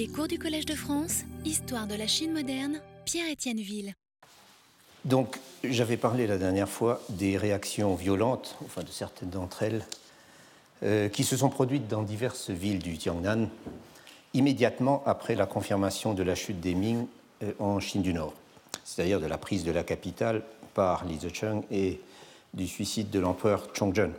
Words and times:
Les 0.00 0.08
cours 0.08 0.28
du 0.28 0.38
Collège 0.38 0.64
de 0.64 0.74
France, 0.74 1.24
Histoire 1.44 1.86
de 1.86 1.94
la 1.94 2.06
Chine 2.06 2.32
moderne, 2.32 2.80
Pierre-Étienne 3.04 3.60
Ville. 3.60 3.92
Donc, 5.04 5.36
j'avais 5.62 5.98
parlé 5.98 6.26
la 6.26 6.38
dernière 6.38 6.70
fois 6.70 7.02
des 7.10 7.36
réactions 7.36 7.94
violentes, 7.96 8.56
enfin 8.64 8.82
de 8.82 8.88
certaines 8.88 9.28
d'entre 9.28 9.62
elles, 9.62 9.84
euh, 10.84 11.10
qui 11.10 11.22
se 11.22 11.36
sont 11.36 11.50
produites 11.50 11.86
dans 11.86 12.02
diverses 12.02 12.48
villes 12.48 12.78
du 12.78 12.96
Tiangnan 12.96 13.50
immédiatement 14.32 15.02
après 15.04 15.34
la 15.34 15.44
confirmation 15.44 16.14
de 16.14 16.22
la 16.22 16.34
chute 16.34 16.60
des 16.60 16.74
Ming 16.74 17.04
euh, 17.42 17.52
en 17.58 17.78
Chine 17.78 18.00
du 18.00 18.14
Nord, 18.14 18.32
c'est-à-dire 18.84 19.20
de 19.20 19.26
la 19.26 19.36
prise 19.36 19.64
de 19.64 19.70
la 19.70 19.82
capitale 19.82 20.40
par 20.72 21.04
Li 21.04 21.18
Zicheng 21.18 21.60
et 21.70 22.00
du 22.54 22.66
suicide 22.66 23.10
de 23.10 23.20
l'empereur 23.20 23.68
Chongzhen. 23.74 24.12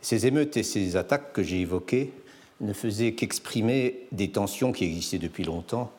Ces 0.00 0.28
émeutes 0.28 0.56
et 0.56 0.62
ces 0.62 0.94
attaques 0.94 1.32
que 1.32 1.42
j'ai 1.42 1.58
évoquées 1.58 2.12
ne 2.60 2.72
faisaient 2.72 3.12
qu'exprimer 3.12 4.06
des 4.12 4.30
tensions 4.30 4.72
qui 4.72 4.84
existaient 4.84 5.18
depuis 5.18 5.44
longtemps 5.44 5.90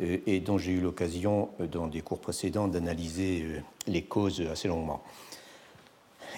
euh, 0.00 0.18
et 0.26 0.40
dont 0.40 0.58
j'ai 0.58 0.72
eu 0.72 0.80
l'occasion, 0.80 1.50
euh, 1.60 1.66
dans 1.66 1.86
des 1.86 2.00
cours 2.00 2.20
précédents, 2.20 2.68
d'analyser 2.68 3.42
euh, 3.42 3.60
les 3.86 4.02
causes 4.02 4.42
assez 4.50 4.68
longuement. 4.68 5.02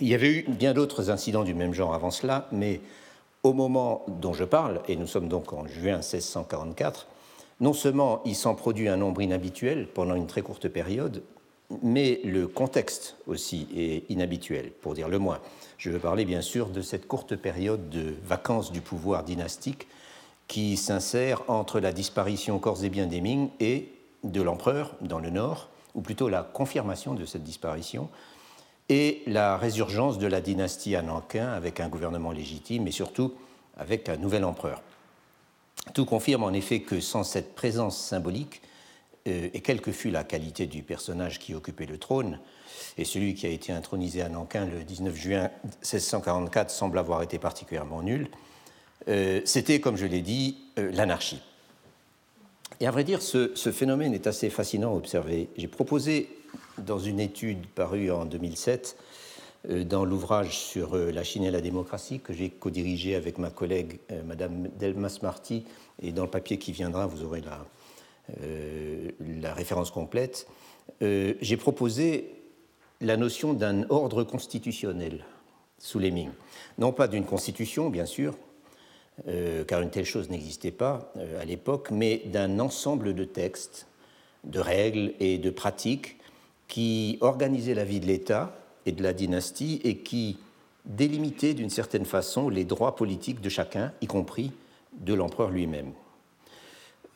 Il 0.00 0.08
y 0.08 0.14
avait 0.14 0.30
eu 0.30 0.44
bien 0.48 0.74
d'autres 0.74 1.10
incidents 1.10 1.44
du 1.44 1.54
même 1.54 1.74
genre 1.74 1.94
avant 1.94 2.10
cela, 2.10 2.48
mais 2.52 2.80
au 3.42 3.52
moment 3.52 4.04
dont 4.08 4.32
je 4.32 4.44
parle, 4.44 4.80
et 4.88 4.96
nous 4.96 5.06
sommes 5.06 5.28
donc 5.28 5.52
en 5.52 5.66
juin 5.66 5.96
1644, 5.96 7.08
non 7.60 7.72
seulement 7.72 8.22
il 8.24 8.36
s'en 8.36 8.54
produit 8.54 8.88
un 8.88 8.96
nombre 8.96 9.22
inhabituel 9.22 9.88
pendant 9.92 10.14
une 10.14 10.26
très 10.26 10.42
courte 10.42 10.68
période, 10.68 11.22
mais 11.82 12.20
le 12.24 12.48
contexte 12.48 13.16
aussi 13.26 13.68
est 13.76 14.10
inhabituel, 14.10 14.70
pour 14.70 14.94
dire 14.94 15.08
le 15.08 15.18
moins. 15.18 15.40
Je 15.76 15.90
veux 15.90 15.98
parler 15.98 16.24
bien 16.24 16.42
sûr 16.42 16.68
de 16.68 16.82
cette 16.82 17.06
courte 17.06 17.36
période 17.36 17.90
de 17.90 18.14
vacances 18.24 18.72
du 18.72 18.80
pouvoir 18.80 19.24
dynastique 19.24 19.86
qui 20.48 20.78
s'insère 20.78 21.42
entre 21.48 21.78
la 21.78 21.92
disparition 21.92 22.58
corps 22.58 22.82
et 22.82 22.88
bien 22.88 23.06
des 23.06 23.20
Ming 23.20 23.50
et 23.60 23.92
de 24.24 24.40
l'empereur 24.40 24.94
dans 25.02 25.18
le 25.18 25.30
nord, 25.30 25.68
ou 25.94 26.00
plutôt 26.00 26.28
la 26.28 26.42
confirmation 26.42 27.14
de 27.14 27.26
cette 27.26 27.44
disparition, 27.44 28.08
et 28.88 29.22
la 29.26 29.58
résurgence 29.58 30.18
de 30.18 30.26
la 30.26 30.40
dynastie 30.40 30.96
à 30.96 31.02
Nankin 31.02 31.46
avec 31.48 31.80
un 31.80 31.88
gouvernement 31.88 32.32
légitime 32.32 32.86
et 32.86 32.90
surtout 32.90 33.34
avec 33.76 34.08
un 34.08 34.16
nouvel 34.16 34.44
empereur. 34.44 34.82
Tout 35.92 36.06
confirme 36.06 36.42
en 36.42 36.52
effet 36.52 36.80
que 36.80 37.00
sans 37.00 37.22
cette 37.22 37.54
présence 37.54 37.98
symbolique, 37.98 38.62
et 39.26 39.60
quelle 39.60 39.80
que 39.80 39.92
fût 39.92 40.10
la 40.10 40.24
qualité 40.24 40.66
du 40.66 40.82
personnage 40.82 41.38
qui 41.38 41.54
occupait 41.54 41.86
le 41.86 41.98
trône, 41.98 42.38
et 42.96 43.04
celui 43.04 43.34
qui 43.34 43.46
a 43.46 43.50
été 43.50 43.72
intronisé 43.72 44.22
à 44.22 44.28
Nankin 44.28 44.66
le 44.66 44.84
19 44.84 45.14
juin 45.14 45.50
1644 45.82 46.70
semble 46.70 46.98
avoir 46.98 47.22
été 47.22 47.38
particulièrement 47.38 48.02
nul, 48.02 48.28
euh, 49.08 49.40
c'était, 49.44 49.80
comme 49.80 49.96
je 49.96 50.06
l'ai 50.06 50.20
dit, 50.20 50.58
euh, 50.78 50.90
l'anarchie. 50.92 51.40
Et 52.80 52.86
à 52.86 52.90
vrai 52.90 53.04
dire, 53.04 53.22
ce, 53.22 53.48
phénomène 53.72 54.14
est 54.14 54.26
assez 54.26 54.50
fascinant 54.50 54.92
à 54.92 54.96
observer. 54.96 55.48
J'ai 55.56 55.68
proposé, 55.68 56.28
dans 56.78 56.98
une 56.98 57.18
étude 57.18 57.66
parue 57.66 58.10
en 58.10 58.24
2007, 58.24 58.96
dans 59.68 60.04
l'ouvrage 60.04 60.56
sur 60.56 60.96
la 60.96 61.24
Chine 61.24 61.42
et 61.42 61.50
la 61.50 61.60
démocratie 61.60 62.20
que 62.20 62.32
j'ai 62.32 62.48
co-dirigé 62.48 63.16
avec 63.16 63.38
ma 63.38 63.50
collègue 63.50 63.98
Madame 64.24 64.68
Delmas 64.78 65.18
Marty, 65.22 65.64
et 66.00 66.12
dans 66.12 66.22
le 66.22 66.30
papier 66.30 66.58
qui 66.58 66.70
viendra, 66.70 67.06
vous 67.06 67.24
aurez 67.24 67.40
la, 67.40 67.54
euh, 67.54 67.77
la 68.36 69.54
référence 69.54 69.90
complète, 69.90 70.46
euh, 71.02 71.34
j'ai 71.40 71.56
proposé 71.56 72.34
la 73.00 73.16
notion 73.16 73.52
d'un 73.52 73.88
ordre 73.90 74.24
constitutionnel 74.24 75.24
sous 75.78 75.98
les 75.98 76.10
Ming. 76.10 76.30
Non 76.78 76.92
pas 76.92 77.06
d'une 77.08 77.24
constitution, 77.24 77.90
bien 77.90 78.06
sûr, 78.06 78.36
euh, 79.28 79.64
car 79.64 79.80
une 79.80 79.90
telle 79.90 80.04
chose 80.04 80.30
n'existait 80.30 80.72
pas 80.72 81.12
à 81.40 81.44
l'époque, 81.44 81.90
mais 81.90 82.22
d'un 82.26 82.58
ensemble 82.58 83.14
de 83.14 83.24
textes, 83.24 83.86
de 84.44 84.58
règles 84.60 85.12
et 85.20 85.38
de 85.38 85.50
pratiques 85.50 86.18
qui 86.66 87.18
organisaient 87.20 87.74
la 87.74 87.84
vie 87.84 88.00
de 88.00 88.06
l'État 88.06 88.56
et 88.86 88.92
de 88.92 89.02
la 89.02 89.12
dynastie 89.12 89.80
et 89.84 89.98
qui 89.98 90.38
délimitaient 90.84 91.54
d'une 91.54 91.70
certaine 91.70 92.04
façon 92.04 92.48
les 92.48 92.64
droits 92.64 92.96
politiques 92.96 93.40
de 93.40 93.48
chacun, 93.48 93.92
y 94.00 94.06
compris 94.06 94.52
de 94.92 95.14
l'empereur 95.14 95.50
lui-même. 95.50 95.92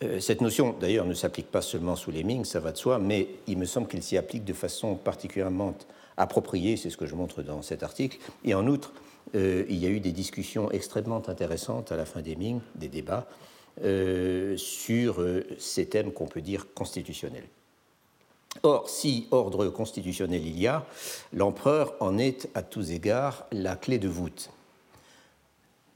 Euh, 0.02 0.20
cette 0.20 0.40
notion, 0.40 0.74
d'ailleurs, 0.80 1.06
ne 1.06 1.14
s'applique 1.14 1.50
pas 1.50 1.62
seulement 1.62 1.96
sous 1.96 2.10
les 2.10 2.24
Ming, 2.24 2.44
ça 2.44 2.60
va 2.60 2.72
de 2.72 2.76
soi, 2.76 2.98
mais 2.98 3.28
il 3.46 3.58
me 3.58 3.64
semble 3.64 3.88
qu'il 3.88 4.02
s'y 4.02 4.16
applique 4.16 4.44
de 4.44 4.52
façon 4.52 4.96
particulièrement 4.96 5.74
appropriée, 6.16 6.76
c'est 6.76 6.90
ce 6.90 6.96
que 6.96 7.06
je 7.06 7.14
montre 7.14 7.42
dans 7.42 7.62
cet 7.62 7.82
article. 7.82 8.18
Et 8.44 8.54
en 8.54 8.66
outre, 8.66 8.92
euh, 9.34 9.64
il 9.68 9.76
y 9.76 9.86
a 9.86 9.88
eu 9.88 10.00
des 10.00 10.12
discussions 10.12 10.70
extrêmement 10.70 11.22
intéressantes 11.28 11.92
à 11.92 11.96
la 11.96 12.04
fin 12.04 12.20
des 12.20 12.36
Ming, 12.36 12.60
des 12.74 12.88
débats, 12.88 13.26
euh, 13.84 14.56
sur 14.56 15.24
ces 15.58 15.86
thèmes 15.86 16.12
qu'on 16.12 16.26
peut 16.26 16.42
dire 16.42 16.66
constitutionnels. 16.74 17.46
Or, 18.62 18.90
si 18.90 19.28
ordre 19.30 19.68
constitutionnel 19.68 20.46
il 20.46 20.60
y 20.60 20.66
a, 20.66 20.84
l'empereur 21.32 21.94
en 22.00 22.18
est 22.18 22.50
à 22.54 22.62
tous 22.62 22.90
égards 22.90 23.46
la 23.50 23.76
clé 23.76 23.98
de 23.98 24.08
voûte. 24.08 24.50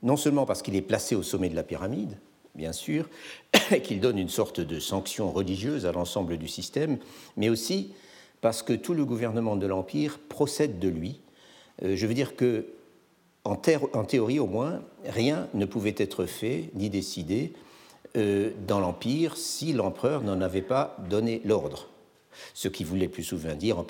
Non 0.03 0.17
seulement 0.17 0.47
parce 0.47 0.63
qu'il 0.63 0.75
est 0.75 0.83
placé 0.83 1.15
au 1.15 1.23
sommet 1.23 1.51
de 1.51 1.55
la 1.55 1.63
pyramide, 1.63 2.17
bien 2.57 2.73
sûr, 2.73 3.09
qu'il 3.85 4.01
donne 4.01 4.19
une 4.19 4.29
sorte 4.29 4.61
de 4.61 4.81
sanction 4.81 5.31
religieuse 5.31 5.87
à 5.87 5.93
l'ensemble 5.93 6.39
du 6.39 6.49
système, 6.49 6.99
mais 7.37 7.49
aussi 7.49 7.93
parce 8.41 8.63
que 8.63 8.73
tout 8.73 8.95
le 8.95 9.05
gouvernement 9.05 9.57
de 9.57 9.67
l'Empire 9.67 10.19
procède 10.19 10.79
de 10.79 10.89
lui. 10.89 11.21
Euh, 11.83 11.97
je 11.97 12.07
veux 12.07 12.15
dire 12.15 12.37
que, 12.37 12.67
en, 13.45 13.57
théorie 13.57 14.39
au 14.41 14.47
moins, 14.47 14.83
rien 15.05 15.49
ne 15.55 15.67
pouvait 15.67 15.95
être 15.99 16.27
fait 16.27 16.71
ni 16.75 16.91
décidé 16.91 17.53
euh, 18.17 18.51
dans 18.67 18.81
l'Empire 18.81 19.37
si 19.37 19.73
l'empereur 19.73 20.23
n'en 20.23 20.41
avait 20.41 20.63
pas 20.63 20.97
donné 21.09 21.41
l'ordre. 21.45 21.89
Ce 22.55 22.69
qui 22.69 22.85
voulait 22.85 23.09
plus 23.09 23.23
souvent 23.23 23.55
dire 23.55 23.79
en, 23.79 23.87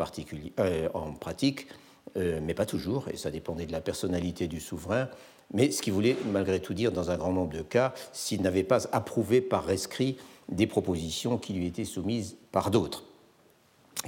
euh, 0.60 0.88
en 0.94 1.12
pratique, 1.12 1.66
mais 2.15 2.54
pas 2.54 2.65
toujours, 2.65 3.09
et 3.09 3.16
ça 3.19 3.31
dépendait 3.31 3.66
de 3.66 3.72
la 3.72 3.83
personnalité 3.83 4.47
du 4.47 4.59
souverain, 4.59 5.10
mais 5.53 5.71
ce 5.71 5.83
qu'il 5.83 5.93
voulait 5.93 6.17
malgré 6.33 6.61
tout 6.61 6.75
dire 6.75 6.93
dans 6.93 7.11
un 7.11 7.17
grand 7.17 7.33
nombre 7.33 7.57
de 7.57 7.62
cas, 7.62 7.95
s'il 8.12 8.43
n'avait 8.43 8.65
pas 8.65 8.87
approuvé 8.93 9.41
par 9.41 9.65
rescrit 9.65 10.17
des 10.49 10.67
propositions 10.67 11.39
qui 11.39 11.53
lui 11.53 11.67
étaient 11.67 11.84
soumises 11.84 12.37
par 12.53 12.71
d'autres. 12.71 13.05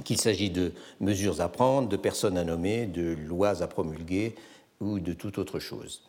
Qu'il 0.03 0.19
s'agit 0.19 0.49
de 0.49 0.71
mesures 0.99 1.41
à 1.41 1.49
prendre, 1.49 1.89
de 1.89 1.97
personnes 1.97 2.37
à 2.37 2.43
nommer, 2.43 2.85
de 2.85 3.15
lois 3.27 3.61
à 3.61 3.67
promulguer 3.67 4.35
ou 4.79 4.99
de 4.99 5.13
toute 5.13 5.37
autre 5.37 5.59
chose. 5.59 6.03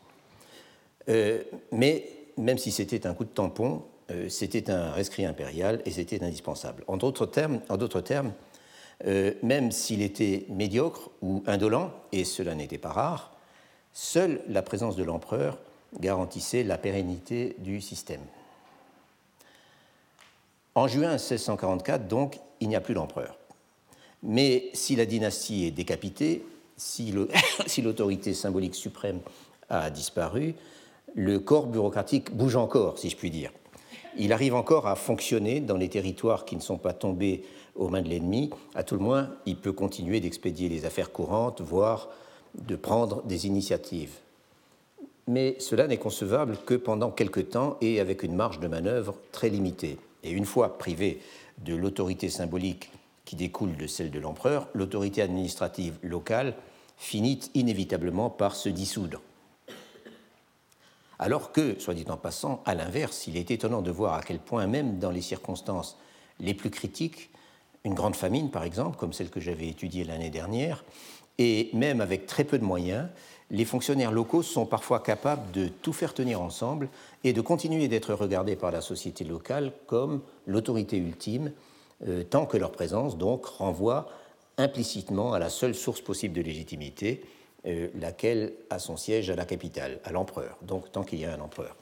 Euh, 1.09 1.43
mais 1.73 2.09
même 2.37 2.59
si 2.59 2.71
c'était 2.71 3.07
un 3.07 3.15
coup 3.15 3.25
de 3.25 3.31
tampon, 3.31 3.83
euh, 4.11 4.29
c'était 4.29 4.71
un 4.71 4.93
rescrit 4.93 5.25
impérial 5.25 5.83
et 5.85 5.91
c'était 5.91 6.23
indispensable. 6.23 6.85
En 6.87 6.97
d'autres 6.97 7.27
termes, 7.27 7.61
en 7.69 7.79
termes 7.79 8.33
euh, 9.07 9.33
même 9.43 9.73
s'il 9.73 10.03
était 10.03 10.47
médiocre 10.51 11.11
ou 11.23 11.43
indolent, 11.47 11.91
et 12.13 12.25
cela 12.25 12.55
n'était 12.55 12.79
pas 12.79 12.91
rare, 12.91 13.33
Seule 13.93 14.41
la 14.49 14.63
présence 14.63 14.97
de 14.97 15.03
l'empereur 15.03 15.59
garantissait 15.99 16.63
la 16.63 16.79
pérennité 16.79 17.57
du 17.59 17.81
système. 17.81 18.21
En 20.75 20.87
juin 20.87 21.11
1644, 21.11 22.07
donc, 22.07 22.39
il 22.61 22.69
n'y 22.69 22.77
a 22.77 22.81
plus 22.81 22.95
d'empereur. 22.95 23.37
Mais 24.23 24.71
si 24.73 24.97
la 24.97 25.07
dynastie 25.07 25.65
est 25.67 25.71
décapitée, 25.71 26.45
si 26.77 27.13
l'autorité 27.83 28.35
symbolique 28.35 28.75
suprême 28.75 29.21
a 29.69 29.91
disparu, 29.91 30.55
le 31.15 31.39
corps 31.41 31.67
bureaucratique 31.67 32.35
bouge 32.35 32.57
encore, 32.57 32.99
si 32.99 33.11
je 33.11 33.17
puis 33.17 33.31
dire. 33.31 33.51
Il 34.17 34.33
arrive 34.33 34.55
encore 34.55 34.87
à 34.87 34.97
fonctionner 34.97 35.61
dans 35.61 35.77
les 35.77 35.89
territoires 35.89 36.45
qui 36.45 36.57
ne 36.57 36.61
sont 36.61 36.79
pas 36.79 36.93
tombés 36.93 37.45
aux 37.77 37.89
mains 37.89 38.03
de 38.03 38.09
l'ennemi. 38.09 38.51
À 38.75 38.83
tout 38.83 38.97
le 38.97 39.01
moins, 39.01 39.31
il 39.47 39.57
peut 39.57 39.73
continuer 39.73 40.21
d'expédier 40.21 40.69
les 40.69 40.85
affaires 40.85 41.13
courantes, 41.13 41.61
voire 41.61 42.09
de 42.55 42.77
prendre 42.77 43.23
des 43.23 43.47
initiatives. 43.47 44.15
Mais 45.27 45.57
cela 45.61 45.87
n'est 45.87 45.99
concevable 45.99 46.57
que 46.67 46.75
pendant 46.75 47.11
quelque 47.11 47.41
temps 47.41 47.77
et 47.81 48.01
avec 48.01 48.23
une 48.23 48.35
marge 48.35 48.61
de 48.61 48.69
manœuvre 48.69 49.17
très 49.33 49.49
limitée. 49.49 49.99
Et 50.25 50.31
une 50.31 50.45
fois 50.45 50.77
privé 50.77 51.21
de 51.59 51.75
l'autorité 51.75 52.29
symbolique 52.29 52.91
qui 53.25 53.37
découle 53.37 53.77
de 53.77 53.87
celle 53.87 54.11
de 54.11 54.19
l'empereur, 54.19 54.69
l'autorité 54.75 55.23
administrative 55.23 55.99
locale 56.03 56.55
finit 56.97 57.41
inévitablement 57.55 58.29
par 58.29 58.57
se 58.57 58.69
dissoudre. 58.69 59.21
Alors 61.19 61.53
que, 61.53 61.79
soit 61.79 61.95
dit 61.95 62.07
en 62.09 62.17
passant, 62.17 62.63
à 62.65 62.75
l'inverse, 62.75 63.27
il 63.27 63.37
est 63.37 63.51
étonnant 63.51 63.83
de 63.83 63.91
voir 63.91 64.15
à 64.15 64.23
quel 64.23 64.39
point, 64.39 64.67
même 64.67 64.99
dans 64.99 65.11
les 65.11 65.21
circonstances 65.21 65.99
les 66.41 66.55
plus 66.55 66.71
critiques, 66.71 67.31
une 67.85 67.95
grande 67.95 68.17
famine, 68.17 68.51
par 68.51 68.65
exemple, 68.65 68.97
comme 68.97 69.13
celle 69.13 69.31
que 69.31 69.41
j'avais 69.41 69.69
étudiée 69.69 70.05
l'année 70.05 70.31
dernière, 70.31 70.85
et 71.41 71.71
même 71.73 72.03
avec 72.03 72.27
très 72.27 72.45
peu 72.45 72.59
de 72.59 72.65
moyens, 72.65 73.09
les 73.51 73.65
fonctionnaires 73.65 74.13
locaux 74.13 74.43
sont 74.43 74.67
parfois 74.67 75.01
capables 75.01 75.51
de 75.53 75.69
tout 75.69 75.95
faire 75.95 76.13
tenir 76.13 76.41
ensemble 76.43 76.89
et 77.25 77.33
de 77.33 77.41
continuer 77.41 77.89
d'être 77.89 78.13
regardés 78.13 78.57
par 78.57 78.71
la 78.71 78.83
société 78.83 79.25
locale 79.25 79.73
comme 79.87 80.21
l'autorité 80.47 80.99
ultime, 80.99 81.51
euh, 82.07 82.23
tant 82.25 82.45
que 82.45 82.59
leur 82.59 82.71
présence 82.71 83.17
renvoie 83.19 84.09
implicitement 84.59 85.33
à 85.33 85.39
la 85.39 85.49
seule 85.49 85.75
source 85.75 86.03
possible 86.03 86.35
de 86.35 86.43
légitimité, 86.43 87.25
euh, 87.67 87.89
laquelle 87.99 88.53
a 88.69 88.79
son 88.79 88.99
siège 88.99 89.31
à 89.31 89.35
la 89.35 89.47
capitale, 89.47 89.99
à 90.05 90.13
l'empereur, 90.13 90.59
donc 90.61 90.93
tant 90.93 91.05
qu'il 91.05 91.21
y 91.21 91.25
a 91.25 91.33
un 91.33 91.41
empereur. 91.41 91.75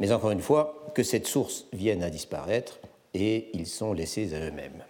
Mais 0.00 0.10
encore 0.10 0.32
une 0.32 0.42
fois, 0.42 0.86
que 0.94 1.04
cette 1.04 1.28
source 1.28 1.66
vienne 1.72 2.02
à 2.02 2.10
disparaître 2.10 2.80
et 3.14 3.48
ils 3.54 3.66
sont 3.68 3.92
laissés 3.92 4.34
à 4.34 4.40
eux-mêmes. 4.40 4.82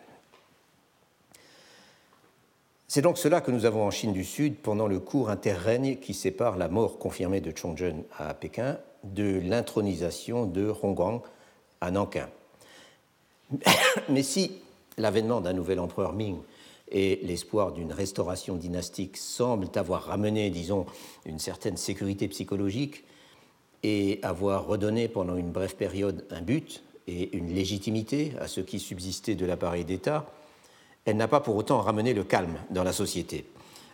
C'est 2.90 3.02
donc 3.02 3.18
cela 3.18 3.42
que 3.42 3.50
nous 3.50 3.66
avons 3.66 3.84
en 3.84 3.90
Chine 3.90 4.14
du 4.14 4.24
Sud 4.24 4.56
pendant 4.56 4.86
le 4.86 4.98
court 4.98 5.28
interrègne 5.28 5.96
qui 5.96 6.14
sépare 6.14 6.56
la 6.56 6.68
mort 6.68 6.98
confirmée 6.98 7.42
de 7.42 7.52
Chongzhen 7.54 8.02
à 8.16 8.32
Pékin 8.32 8.78
de 9.04 9.40
l'intronisation 9.44 10.46
de 10.46 10.72
Hongguang 10.82 11.20
à 11.82 11.90
Nankin. 11.90 12.30
Mais 14.08 14.22
si 14.22 14.52
l'avènement 14.96 15.42
d'un 15.42 15.52
nouvel 15.52 15.80
empereur 15.80 16.14
Ming 16.14 16.38
et 16.90 17.20
l'espoir 17.24 17.72
d'une 17.72 17.92
restauration 17.92 18.54
dynastique 18.54 19.18
semblent 19.18 19.68
avoir 19.74 20.04
ramené, 20.04 20.48
disons, 20.48 20.86
une 21.26 21.38
certaine 21.38 21.76
sécurité 21.76 22.26
psychologique 22.28 23.04
et 23.82 24.18
avoir 24.22 24.66
redonné 24.66 25.08
pendant 25.08 25.36
une 25.36 25.50
brève 25.50 25.76
période 25.76 26.24
un 26.30 26.40
but 26.40 26.82
et 27.06 27.36
une 27.36 27.52
légitimité 27.52 28.32
à 28.40 28.48
ce 28.48 28.62
qui 28.62 28.78
subsistait 28.78 29.34
de 29.34 29.44
l'appareil 29.44 29.84
d'État, 29.84 30.24
elle 31.08 31.16
n'a 31.16 31.28
pas 31.28 31.40
pour 31.40 31.56
autant 31.56 31.80
ramené 31.80 32.12
le 32.12 32.22
calme 32.22 32.58
dans 32.68 32.84
la 32.84 32.92
société, 32.92 33.46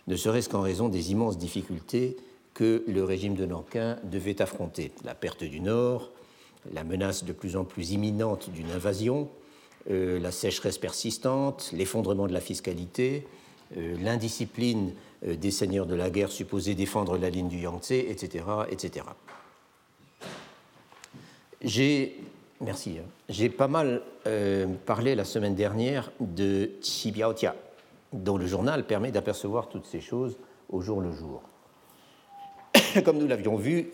ne 0.07 0.17
serait-ce 0.17 0.49
qu'en 0.49 0.61
raison 0.61 0.89
des 0.89 1.11
immenses 1.11 1.37
difficultés 1.37 2.17
que 2.53 2.83
le 2.87 3.03
régime 3.05 3.35
de 3.35 3.45
Nankin 3.45 3.97
devait 4.03 4.41
affronter. 4.41 4.91
La 5.05 5.15
perte 5.15 5.45
du 5.45 5.61
Nord, 5.61 6.11
la 6.73 6.83
menace 6.83 7.23
de 7.23 7.31
plus 7.31 7.55
en 7.55 7.63
plus 7.63 7.91
imminente 7.91 8.49
d'une 8.49 8.69
invasion, 8.71 9.29
euh, 9.89 10.19
la 10.19 10.31
sécheresse 10.31 10.77
persistante, 10.77 11.69
l'effondrement 11.71 12.27
de 12.27 12.33
la 12.33 12.41
fiscalité, 12.41 13.25
euh, 13.77 13.95
l'indiscipline 14.01 14.91
euh, 15.25 15.37
des 15.37 15.51
seigneurs 15.51 15.85
de 15.85 15.95
la 15.95 16.09
guerre 16.09 16.31
supposés 16.31 16.75
défendre 16.75 17.17
la 17.17 17.29
ligne 17.29 17.47
du 17.47 17.59
Yangtze, 17.59 17.91
etc. 17.91 18.43
etc. 18.69 19.05
J'ai 21.61 22.19
Merci. 22.61 22.97
J'ai 23.27 23.49
pas 23.49 23.67
mal 23.67 24.01
euh, 24.27 24.65
parlé 24.85 25.15
la 25.15 25.25
semaine 25.25 25.55
dernière 25.55 26.11
de 26.21 26.71
Qi 26.81 27.11
Biaotia, 27.11 27.55
dont 28.13 28.37
le 28.37 28.47
journal 28.47 28.85
permet 28.85 29.11
d'apercevoir 29.11 29.67
toutes 29.67 29.85
ces 29.85 29.99
choses 29.99 30.37
au 30.69 30.81
jour 30.81 31.01
le 31.01 31.11
jour. 31.11 31.41
Comme 33.03 33.17
nous 33.17 33.27
l'avions 33.27 33.57
vu, 33.57 33.91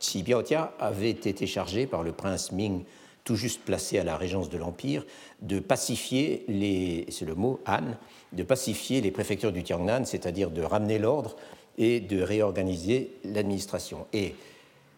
Qi 0.00 0.22
Biaotia 0.24 0.72
avait 0.80 1.10
été 1.10 1.46
chargé 1.46 1.86
par 1.86 2.02
le 2.02 2.10
prince 2.10 2.50
Ming, 2.50 2.84
tout 3.22 3.36
juste 3.36 3.62
placé 3.62 3.98
à 3.98 4.04
la 4.04 4.16
régence 4.16 4.50
de 4.50 4.58
l'Empire, 4.58 5.06
de 5.40 5.60
pacifier 5.60 6.44
les, 6.48 7.06
c'est 7.10 7.26
de 7.26 8.42
pacifier 8.42 9.00
les 9.00 9.10
préfectures 9.12 9.52
du 9.52 9.62
Tiangnan, 9.62 10.04
c'est-à-dire 10.04 10.50
de 10.50 10.62
ramener 10.62 10.98
l'ordre 10.98 11.36
et 11.78 12.00
de 12.00 12.20
réorganiser 12.20 13.12
l'administration. 13.24 14.06
Et 14.12 14.34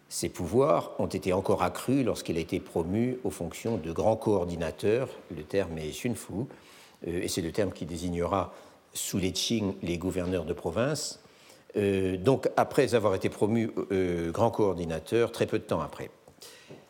ses 0.08 0.28
pouvoirs 0.28 0.92
ont 0.98 1.06
été 1.06 1.32
encore 1.32 1.62
accrus 1.62 2.04
lorsqu'il 2.04 2.36
a 2.36 2.40
été 2.40 2.60
promu 2.60 3.18
aux 3.24 3.30
fonctions 3.30 3.76
de 3.76 3.92
grand 3.92 4.16
coordinateur, 4.16 5.08
le 5.34 5.42
terme 5.42 5.78
est 5.78 5.90
Xunfu, 5.90 6.32
euh, 7.06 7.22
et 7.22 7.28
c'est 7.28 7.42
le 7.42 7.52
terme 7.52 7.72
qui 7.72 7.86
désignera 7.86 8.52
sous 8.94 9.18
les 9.18 9.32
Qing 9.32 9.74
les 9.82 9.98
gouverneurs 9.98 10.44
de 10.44 10.52
province, 10.52 11.20
euh, 11.76 12.16
donc 12.16 12.48
après 12.56 12.94
avoir 12.94 13.14
été 13.14 13.28
promu 13.28 13.70
euh, 13.90 14.30
grand 14.30 14.50
coordinateur, 14.50 15.32
très 15.32 15.46
peu 15.46 15.58
de 15.58 15.64
temps 15.64 15.80
après. 15.80 16.10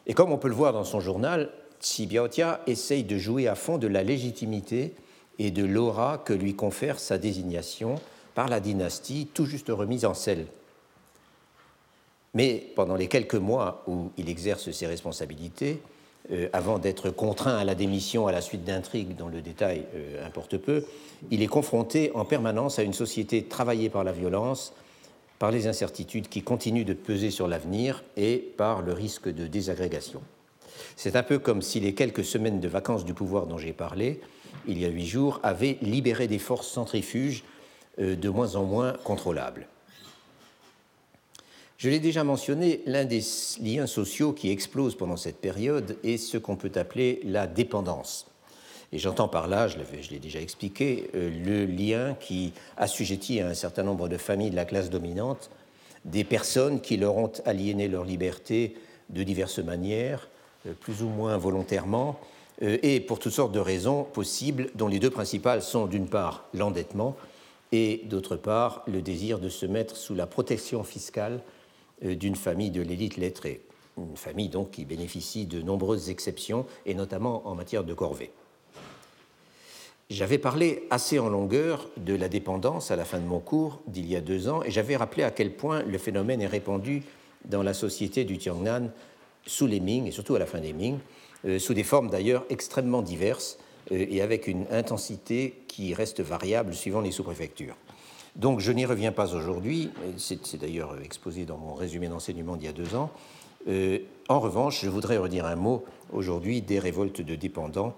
Et 0.07 0.15
comme 0.15 0.31
on 0.31 0.39
peut 0.39 0.49
le 0.49 0.55
voir 0.55 0.73
dans 0.73 0.85
son 0.85 1.01
journal, 1.01 1.51
Xi 1.81 2.07
Biaotia 2.07 2.61
essaye 2.67 3.03
de 3.03 3.19
jouer 3.19 3.49
à 3.49 3.55
fond 3.55 3.79
de 3.79 3.87
la 3.87 4.03
légitimité 4.03 4.95
et 5.39 5.51
de 5.51 5.65
l'aura 5.65 6.19
que 6.19 6.33
lui 6.33 6.55
confère 6.55 6.99
sa 6.99 7.19
désignation 7.19 7.97
par 8.35 8.49
la 8.49 8.61
dynastie 8.61 9.29
tout 9.33 9.47
juste 9.47 9.69
remise 9.69 10.05
en 10.05 10.15
selle 10.15 10.47
mais 12.37 12.62
pendant 12.75 12.97
les 12.97 13.09
quelques 13.09 13.35
mois 13.35 13.83
où 13.87 14.11
il 14.19 14.29
exerce 14.29 14.71
ses 14.71 14.87
responsabilités, 14.87 15.81
euh, 16.31 16.50
avant 16.53 16.79
d'être 16.79 17.09
contraint 17.09 17.56
à 17.56 17.65
la 17.65 17.75
démission 17.75 18.27
à 18.27 18.33
la 18.33 18.43
suite 18.43 18.62
d'intrigues 18.62 19.17
dont 19.17 19.29
le 19.29 19.41
détail 19.41 19.87
euh, 19.94 20.27
importe 20.27 20.59
peu, 20.59 20.85
il 21.31 21.43
est 21.43 21.47
confronté 21.47 22.11
en 22.15 22.27
permanence 22.27 22.79
à 22.79 22.83
une 22.83 22.93
société 22.93 23.44
travaillée 23.44 23.88
par 23.88 24.05
la 24.05 24.12
violence, 24.12 24.75
par 25.38 25.50
les 25.50 25.67
incertitudes 25.67 26.29
qui 26.29 26.43
continuent 26.43 26.85
de 26.85 26.93
peser 26.93 27.31
sur 27.31 27.49
l'avenir 27.49 28.05
et 28.19 28.37
par 28.37 28.82
le 28.82 28.93
risque 28.93 29.32
de 29.32 29.47
désagrégation. 29.47 30.21
C'est 30.94 31.17
un 31.17 31.23
peu 31.23 31.39
comme 31.39 31.62
si 31.62 31.81
les 31.81 31.94
quelques 31.94 32.25
semaines 32.25 32.61
de 32.61 32.69
vacances 32.69 33.06
du 33.06 33.15
pouvoir 33.15 33.47
dont 33.47 33.56
j'ai 33.56 33.73
parlé, 33.73 34.21
il 34.69 34.79
y 34.79 34.85
a 34.85 34.89
huit 34.89 35.06
jours, 35.06 35.41
avaient 35.43 35.79
libéré 35.81 36.29
des 36.29 36.39
forces 36.39 36.69
centrifuges 36.69 37.44
euh, 37.99 38.15
de 38.15 38.29
moins 38.29 38.56
en 38.56 38.65
moins 38.65 38.93
contrôlables. 39.05 39.69
Je 41.78 41.90
l'ai 41.90 42.00
déjà 42.00 42.25
mentionné, 42.25 42.81
l'un 42.87 43.05
des 43.05 43.20
liens 43.61 43.87
sociaux 43.87 44.32
qui 44.32 44.50
explosent 44.50 44.96
pendant 44.96 45.19
cette 45.19 45.40
période 45.40 45.99
est 46.02 46.17
ce 46.17 46.38
qu'on 46.38 46.56
peut 46.56 46.73
appeler 46.75 47.20
la 47.25 47.46
dépendance. 47.46 48.26
Et 48.93 48.99
j'entends 48.99 49.28
par 49.28 49.46
là, 49.46 49.69
je 49.69 49.76
l'ai 50.11 50.19
déjà 50.19 50.40
expliqué, 50.40 51.11
euh, 51.14 51.31
le 51.44 51.67
lien 51.67 52.17
qui 52.19 52.52
assujettit 52.78 53.40
à 53.40 53.49
un 53.49 53.55
certain 53.55 53.82
nombre 53.82 54.08
de 54.08 54.17
familles 54.17 54.50
de 54.50 54.56
la 54.56 54.64
classe 54.64 54.88
dominante 54.88 55.50
des 56.06 56.25
personnes 56.25 56.81
qui 56.81 56.96
leur 56.96 57.17
ont 57.17 57.32
aliéné 57.44 57.88
leur 57.88 58.05
liberté 58.05 58.76
de 59.11 59.22
diverses 59.22 59.58
manières, 59.58 60.29
euh, 60.67 60.72
plus 60.72 61.02
ou 61.02 61.08
moins 61.08 61.37
volontairement, 61.37 62.19
euh, 62.62 62.79
et 62.82 63.00
pour 63.00 63.19
toutes 63.19 63.32
sortes 63.32 63.52
de 63.52 63.61
raisons 63.61 64.05
possibles, 64.05 64.70
dont 64.76 64.88
les 64.88 65.00
deux 65.00 65.11
principales 65.11 65.62
sont 65.62 65.87
d'une 65.87 66.08
part 66.08 66.44
l'endettement 66.55 67.17
et 67.72 68.02
d'autre 68.05 68.37
part 68.37 68.82
le 68.87 69.02
désir 69.02 69.40
de 69.40 69.49
se 69.49 69.67
mettre 69.67 69.96
sous 69.96 70.14
la 70.14 70.26
protection 70.26 70.84
fiscale 70.84 71.40
d'une 72.02 72.37
famille 72.37 72.70
de 72.70 72.82
l'élite 72.82 73.16
lettrée, 73.16 73.62
une 73.96 74.16
famille 74.16 74.48
donc 74.48 74.70
qui 74.72 74.84
bénéficie 74.84 75.46
de 75.46 75.62
nombreuses 75.62 76.10
exceptions, 76.10 76.66
et 76.84 76.94
notamment 76.94 77.46
en 77.46 77.54
matière 77.54 77.84
de 77.84 77.94
corvée. 77.94 78.31
J'avais 80.08 80.38
parlé 80.38 80.84
assez 80.90 81.19
en 81.19 81.28
longueur 81.28 81.88
de 81.96 82.14
la 82.14 82.28
dépendance 82.28 82.93
à 82.93 82.96
la 82.96 83.04
fin 83.04 83.19
de 83.19 83.25
mon 83.25 83.40
cours 83.40 83.81
d'il 83.88 84.06
y 84.06 84.14
a 84.14 84.20
deux 84.20 84.48
ans, 84.48 84.62
et 84.62 84.70
j'avais 84.70 84.94
rappelé 84.94 85.25
à 85.25 85.32
quel 85.32 85.52
point 85.52 85.82
le 85.82 85.98
phénomène 85.98 86.40
est 86.40 86.46
répandu 86.46 87.02
dans 87.44 87.62
la 87.62 87.75
société 87.75 88.25
du 88.25 88.38
Tiangnan 88.38 88.90
sous 89.46 89.66
les 89.66 89.81
Ming, 89.81 90.06
et 90.06 90.12
surtout 90.12 90.37
à 90.37 90.38
la 90.38 90.46
fin 90.46 90.60
des 90.60 90.72
Ming, 90.72 90.98
euh, 91.44 91.58
sous 91.58 91.75
des 91.75 91.82
formes 91.82 92.08
d'ailleurs 92.08 92.44
extrêmement 92.50 93.02
diverses 93.02 93.58
euh, 93.90 94.06
et 94.08 94.20
avec 94.20 94.46
une 94.46 94.66
intensité 94.70 95.54
qui 95.66 95.93
reste 95.93 96.20
variable 96.20 96.75
suivant 96.75 97.00
les 97.00 97.10
sous-préfectures. 97.10 97.76
Donc 98.37 98.61
je 98.61 98.71
n'y 98.71 98.85
reviens 98.85 99.12
pas 99.12 99.35
aujourd'hui, 99.35 99.91
c'est 100.19 100.56
d'ailleurs 100.56 100.99
exposé 101.03 101.47
dans 101.47 101.56
mon 101.56 101.75
résumé 101.75 102.09
d'enseignement 102.09 102.56
d'il 102.56 102.67
y 102.67 102.69
a 102.69 102.73
deux 102.73 102.94
ans. 102.94 103.11
Euh, 103.67 103.99
en 104.29 104.41
revanche, 104.41 104.83
je 104.83 104.91
voudrais 104.91 105.17
redire 105.17 105.47
un 105.47 105.56
mot 105.56 105.85
aujourd'hui 106.12 106.61
des 106.61 106.79
révoltes 106.79 107.23
de 107.23 107.35
dépendants 107.35 107.97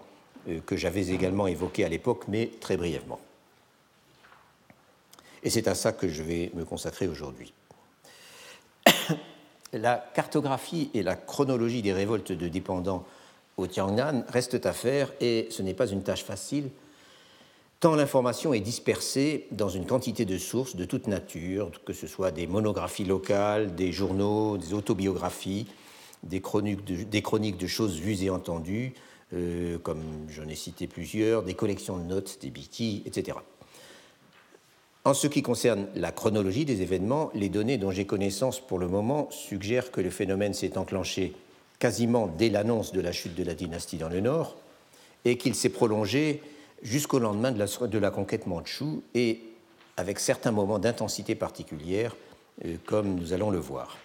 euh, 0.49 0.61
que 0.65 0.77
j'avais 0.77 1.09
également 1.09 1.49
évoquées 1.49 1.85
à 1.85 1.89
l'époque, 1.89 2.25
mais 2.29 2.51
très 2.61 2.77
brièvement. 2.77 3.19
Et 5.43 5.51
c'est 5.51 5.67
à 5.67 5.75
ça 5.75 5.93
que 5.93 6.09
je 6.09 6.23
vais 6.23 6.53
me 6.55 6.65
consacrer 6.65 7.09
aujourd'hui. 7.09 7.53
la 9.73 9.97
cartographie 10.15 10.91
et 10.95 11.03
la 11.03 11.17
chronologie 11.17 11.83
des 11.83 11.93
révoltes 11.93 12.33
de 12.33 12.49
dépendants 12.49 13.05
au 13.57 13.67
Tiangnan 13.67 14.25
restent 14.29 14.67
à 14.67 14.73
faire 14.73 15.13
et 15.21 15.49
ce 15.51 15.63
n'est 15.63 15.75
pas 15.75 15.89
une 15.89 16.05
tâche 16.05 16.23
facile 16.23 16.71
tant 17.81 17.95
l'information 17.95 18.53
est 18.53 18.61
dispersée 18.61 19.47
dans 19.53 19.69
une 19.69 19.87
quantité 19.87 20.25
de 20.25 20.39
sources 20.39 20.75
de 20.75 20.85
toute 20.85 21.07
nature, 21.07 21.71
que 21.85 21.93
ce 21.93 22.07
soit 22.07 22.31
des 22.31 22.47
monographies 22.47 23.05
locales, 23.05 23.75
des 23.75 23.93
journaux, 23.93 24.59
des 24.59 24.75
autobiographies, 24.75 25.67
des 26.25 26.41
chroniques 26.41 26.85
de, 26.85 27.67
choses 27.67 27.99
vues 28.01 28.25
et 28.25 28.31
entendues, 28.31 28.95
euh, 29.33 29.79
comme 29.79 30.03
j'en 30.29 30.49
ai 30.49 30.57
cité 30.57 30.89
plusieurs, 30.89 31.45
des 31.45 31.55
collections 31.55 31.97
de 31.97 32.03
notes, 32.03 32.39
des 32.41 32.51
BT, 32.51 33.07
etc. 33.07 33.39
En 35.05 35.15
ce 35.15 35.29
qui 35.29 35.43
concerne 35.43 35.87
la 35.95 36.11
chronologie 36.11 36.65
des 36.65 36.83
événements, 36.83 37.31
les 37.35 37.49
données 37.49 37.79
dont 37.79 37.93
j'ai 37.93 38.05
connaissance 38.05 38.61
pour 38.61 38.79
le 38.79 38.89
moment 38.89 39.29
suggèrent 39.31 39.93
que 39.93 40.01
le 40.01 40.11
phénomène 40.11 40.53
s'est 40.53 40.77
enclenché 40.77 41.35
quasiment 41.79 42.27
dès 42.27 42.51
l'annonce 42.51 42.93
de 42.93 43.01
la 43.01 43.13
chute 43.13 43.37
de 43.37 43.45
la 43.45 43.55
dynastie 43.55 43.97
dans 43.97 44.09
le 44.09 44.21
Nord 44.21 44.57
et 45.25 45.39
qu'il 45.39 45.55
s'est 45.55 45.69
prolongé 45.69 46.43
jusqu'au 46.83 47.19
lendemain 47.19 47.53
de 47.53 47.99
la, 47.99 48.11
conquête 48.11 48.47
mandchoue 48.47 49.03
et 49.15 49.41
avec 49.97 50.19
certains 50.19 50.53
moments 50.53 50.79
d'intensité 50.79 51.35
particulière, 51.35 52.15
euh, 52.65 52.77
comme 52.87 53.15
nous 53.15 53.33
allons 53.33 53.51
le 53.51 53.59
voir. 53.59 53.99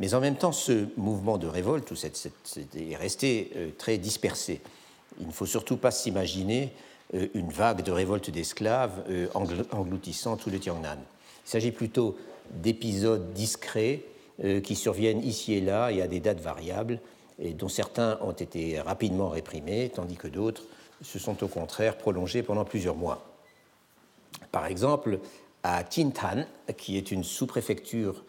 Mais 0.00 0.14
en 0.14 0.20
même 0.20 0.36
temps, 0.36 0.52
ce 0.52 0.86
mouvement 0.96 1.38
de 1.38 1.46
révolte 1.46 1.92
est 1.92 2.96
resté 2.96 3.50
euh, 3.56 3.70
très 3.76 3.98
dispersé. 3.98 4.60
Il 5.20 5.26
ne 5.26 5.32
faut 5.32 5.46
surtout 5.46 5.76
pas 5.76 5.90
s'imaginer 5.90 6.72
euh, 7.14 7.26
une 7.34 7.50
vague 7.50 7.82
de 7.82 7.92
révolte 7.92 8.30
d'esclaves 8.30 9.02
engloutissant 9.72 10.36
tout 10.36 10.50
le 10.50 10.58
Tiangnan. 10.58 10.98
Il 11.46 11.50
s'agit 11.50 11.72
plutôt 11.72 12.16
d'épisodes 12.50 13.32
discrets 13.32 14.02
qui 14.62 14.76
surviennent 14.76 15.24
ici 15.24 15.54
et 15.54 15.60
là 15.60 15.90
et 15.90 16.00
à 16.00 16.06
des 16.06 16.20
dates 16.20 16.40
variables, 16.40 17.00
et 17.40 17.54
dont 17.54 17.68
certains 17.68 18.18
ont 18.22 18.32
été 18.32 18.80
rapidement 18.80 19.30
réprimés, 19.30 19.90
tandis 19.92 20.16
que 20.16 20.28
d'autres 20.28 20.62
se 21.02 21.18
sont 21.18 21.42
au 21.44 21.48
contraire 21.48 21.96
prolongés 21.96 22.42
pendant 22.42 22.64
plusieurs 22.64 22.96
mois. 22.96 23.24
Par 24.52 24.66
exemple, 24.66 25.18
à 25.62 25.82
Tintan, 25.84 26.44
qui 26.76 26.96
est 26.96 27.10
une 27.10 27.24
sous-préfecture 27.24 28.24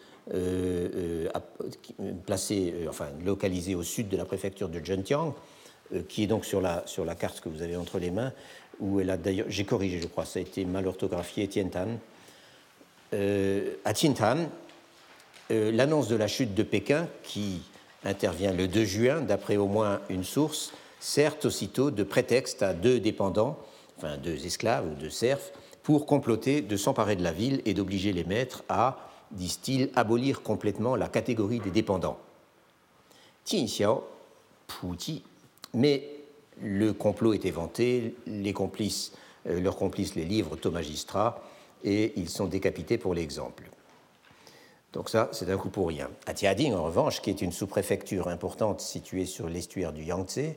placé, 2.26 2.74
enfin 2.88 3.08
localisé 3.24 3.74
au 3.74 3.82
sud 3.82 4.08
de 4.08 4.16
la 4.16 4.24
préfecture 4.24 4.68
de 4.68 4.84
Zhenjiang, 4.84 5.34
qui 6.08 6.22
est 6.22 6.26
donc 6.26 6.44
sur 6.44 6.60
la, 6.60 6.84
sur 6.86 7.04
la 7.04 7.14
carte 7.14 7.40
que 7.40 7.48
vous 7.48 7.62
avez 7.62 7.76
entre 7.76 7.98
les 7.98 8.10
mains, 8.10 8.32
où 8.78 9.00
elle 9.00 9.10
a 9.10 9.16
d'ailleurs, 9.16 9.46
j'ai 9.48 9.64
corrigé, 9.64 10.00
je 10.00 10.06
crois, 10.06 10.24
ça 10.24 10.38
a 10.38 10.42
été 10.42 10.64
mal 10.64 10.86
orthographié, 10.86 11.48
Tiantan. 11.48 11.98
à 13.12 13.92
Tiantan, 13.92 14.48
l'annonce 15.50 16.08
de 16.08 16.16
la 16.16 16.28
chute 16.28 16.54
de 16.54 16.62
Pékin, 16.62 17.08
qui 17.22 17.62
intervient 18.04 18.52
le 18.52 18.68
2 18.68 18.84
juin, 18.84 19.20
d'après 19.20 19.56
au 19.56 19.66
moins 19.66 20.00
une 20.08 20.24
source, 20.24 20.72
sert 21.00 21.36
aussitôt 21.44 21.90
de 21.90 22.04
prétexte 22.04 22.62
à 22.62 22.74
deux 22.74 23.00
dépendants, 23.00 23.58
enfin 23.96 24.16
deux 24.18 24.46
esclaves 24.46 24.86
ou 24.86 24.94
deux 24.94 25.10
serfs, 25.10 25.52
pour 25.82 26.06
comploter 26.06 26.60
de 26.60 26.76
s'emparer 26.76 27.16
de 27.16 27.24
la 27.24 27.32
ville 27.32 27.62
et 27.64 27.74
d'obliger 27.74 28.12
les 28.12 28.24
maîtres 28.24 28.62
à, 28.68 29.08
disent-ils, 29.32 29.90
abolir 29.96 30.42
complètement 30.42 30.94
la 30.94 31.08
catégorie 31.08 31.58
des 31.58 31.70
dépendants. 31.70 32.18
Xiao, 33.46 34.04
Puji, 34.68 35.24
mais 35.74 36.08
le 36.60 36.92
complot 36.92 37.32
est 37.32 37.46
éventé, 37.46 38.14
les 38.26 38.52
complices, 38.52 39.12
euh, 39.48 39.60
leurs 39.60 39.76
complices 39.76 40.14
les 40.14 40.24
livrent 40.24 40.56
au 40.62 40.70
magistrat 40.70 41.42
et 41.82 42.12
ils 42.16 42.28
sont 42.28 42.46
décapités 42.46 42.98
pour 42.98 43.14
l'exemple. 43.14 43.64
Donc 44.92 45.08
ça, 45.08 45.28
c'est 45.32 45.50
un 45.50 45.56
coup 45.56 45.70
pour 45.70 45.88
rien. 45.88 46.10
À 46.26 46.34
Tiading, 46.34 46.74
en 46.74 46.84
revanche, 46.84 47.22
qui 47.22 47.30
est 47.30 47.42
une 47.42 47.52
sous-préfecture 47.52 48.28
importante 48.28 48.80
située 48.80 49.24
sur 49.24 49.48
l'estuaire 49.48 49.92
du 49.92 50.02
Yangtze, 50.02 50.54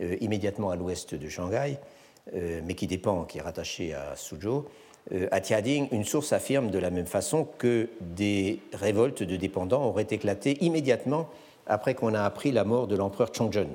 euh, 0.00 0.16
immédiatement 0.20 0.70
à 0.70 0.76
l'ouest 0.76 1.14
de 1.14 1.28
Shanghai, 1.28 1.78
euh, 2.34 2.60
mais 2.64 2.74
qui 2.74 2.86
dépend, 2.86 3.24
qui 3.24 3.38
est 3.38 3.40
rattachée 3.40 3.94
à 3.94 4.14
Suzhou, 4.14 4.66
euh, 5.12 5.26
à 5.30 5.40
Tiading, 5.40 5.88
une 5.90 6.04
source 6.04 6.34
affirme 6.34 6.70
de 6.70 6.78
la 6.78 6.90
même 6.90 7.06
façon 7.06 7.48
que 7.56 7.88
des 8.00 8.60
révoltes 8.74 9.22
de 9.22 9.36
dépendants 9.36 9.84
auraient 9.86 10.08
éclaté 10.10 10.62
immédiatement 10.62 11.30
après 11.66 11.94
qu'on 11.94 12.12
a 12.12 12.22
appris 12.22 12.52
la 12.52 12.64
mort 12.64 12.88
de 12.88 12.94
l'empereur 12.94 13.32
Chongzhen, 13.32 13.68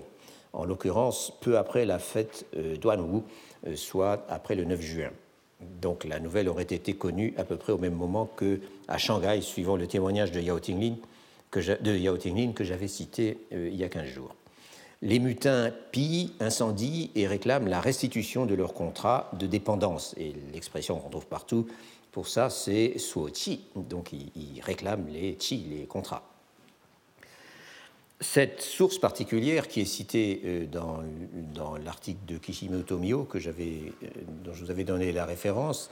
en 0.54 0.64
l'occurrence 0.64 1.34
peu 1.42 1.58
après 1.58 1.86
la 1.86 1.98
fête 1.98 2.46
Duanwu, 2.56 3.22
soit 3.76 4.24
après 4.30 4.56
le 4.56 4.66
9 4.66 4.82
juin. 4.82 5.10
Donc 5.82 6.04
la 6.04 6.20
nouvelle 6.20 6.50
aurait 6.50 6.64
été 6.64 6.94
connue 6.94 7.34
à 7.38 7.44
peu 7.44 7.58
près 7.58 7.74
au 7.74 7.78
même 7.78 7.96
moment 7.96 8.30
que 8.36 8.60
à 8.88 8.98
Shanghai, 8.98 9.42
suivant 9.42 9.76
le 9.76 9.88
témoignage 9.88 10.32
de 10.32 10.40
Yao 10.40 10.60
Tinglin 10.60 10.96
que, 11.50 11.62
j'avais 12.64 12.88
cité 12.88 13.40
il 13.52 13.76
y 13.76 13.84
a 13.84 13.90
15 13.90 14.06
jours. 14.06 14.36
Les 15.02 15.20
mutins 15.20 15.72
pillent, 15.92 16.34
incendient 16.40 17.10
et 17.16 17.26
réclament 17.26 17.68
la 17.68 17.82
restitution 17.82 18.46
de 18.46 18.54
leur 18.54 18.74
contrat 18.74 19.32
de 19.40 19.48
dépendance. 19.48 20.14
Et 20.18 20.34
l'expression 20.54 21.00
qu'on 21.00 21.10
trouve 21.10 21.26
partout 21.26 21.68
pour 22.12 22.28
ça, 22.28 22.50
c'est 22.50 22.98
suo 22.98 23.30
chi. 23.34 23.66
Donc 23.76 24.12
ils 24.14 24.62
réclament 24.62 25.08
les 25.12 25.38
chi, 25.40 25.66
les 25.70 25.86
contrats. 25.86 26.24
Cette 28.20 28.62
source 28.62 29.00
particulière 29.00 29.68
qui 29.68 29.82
est 29.82 29.86
citée 29.86 30.42
euh, 30.46 30.66
dans, 30.68 31.00
dans 31.56 31.76
l'article 31.78 32.20
de 32.28 32.38
Kishimoto 32.38 33.00
Mio 33.00 33.24
que 33.24 33.40
euh, 33.40 33.52
dont 34.44 34.54
je 34.54 34.64
vous 34.64 34.70
avais 34.70 34.84
donné 34.84 35.12
la 35.12 35.26
référence, 35.26 35.90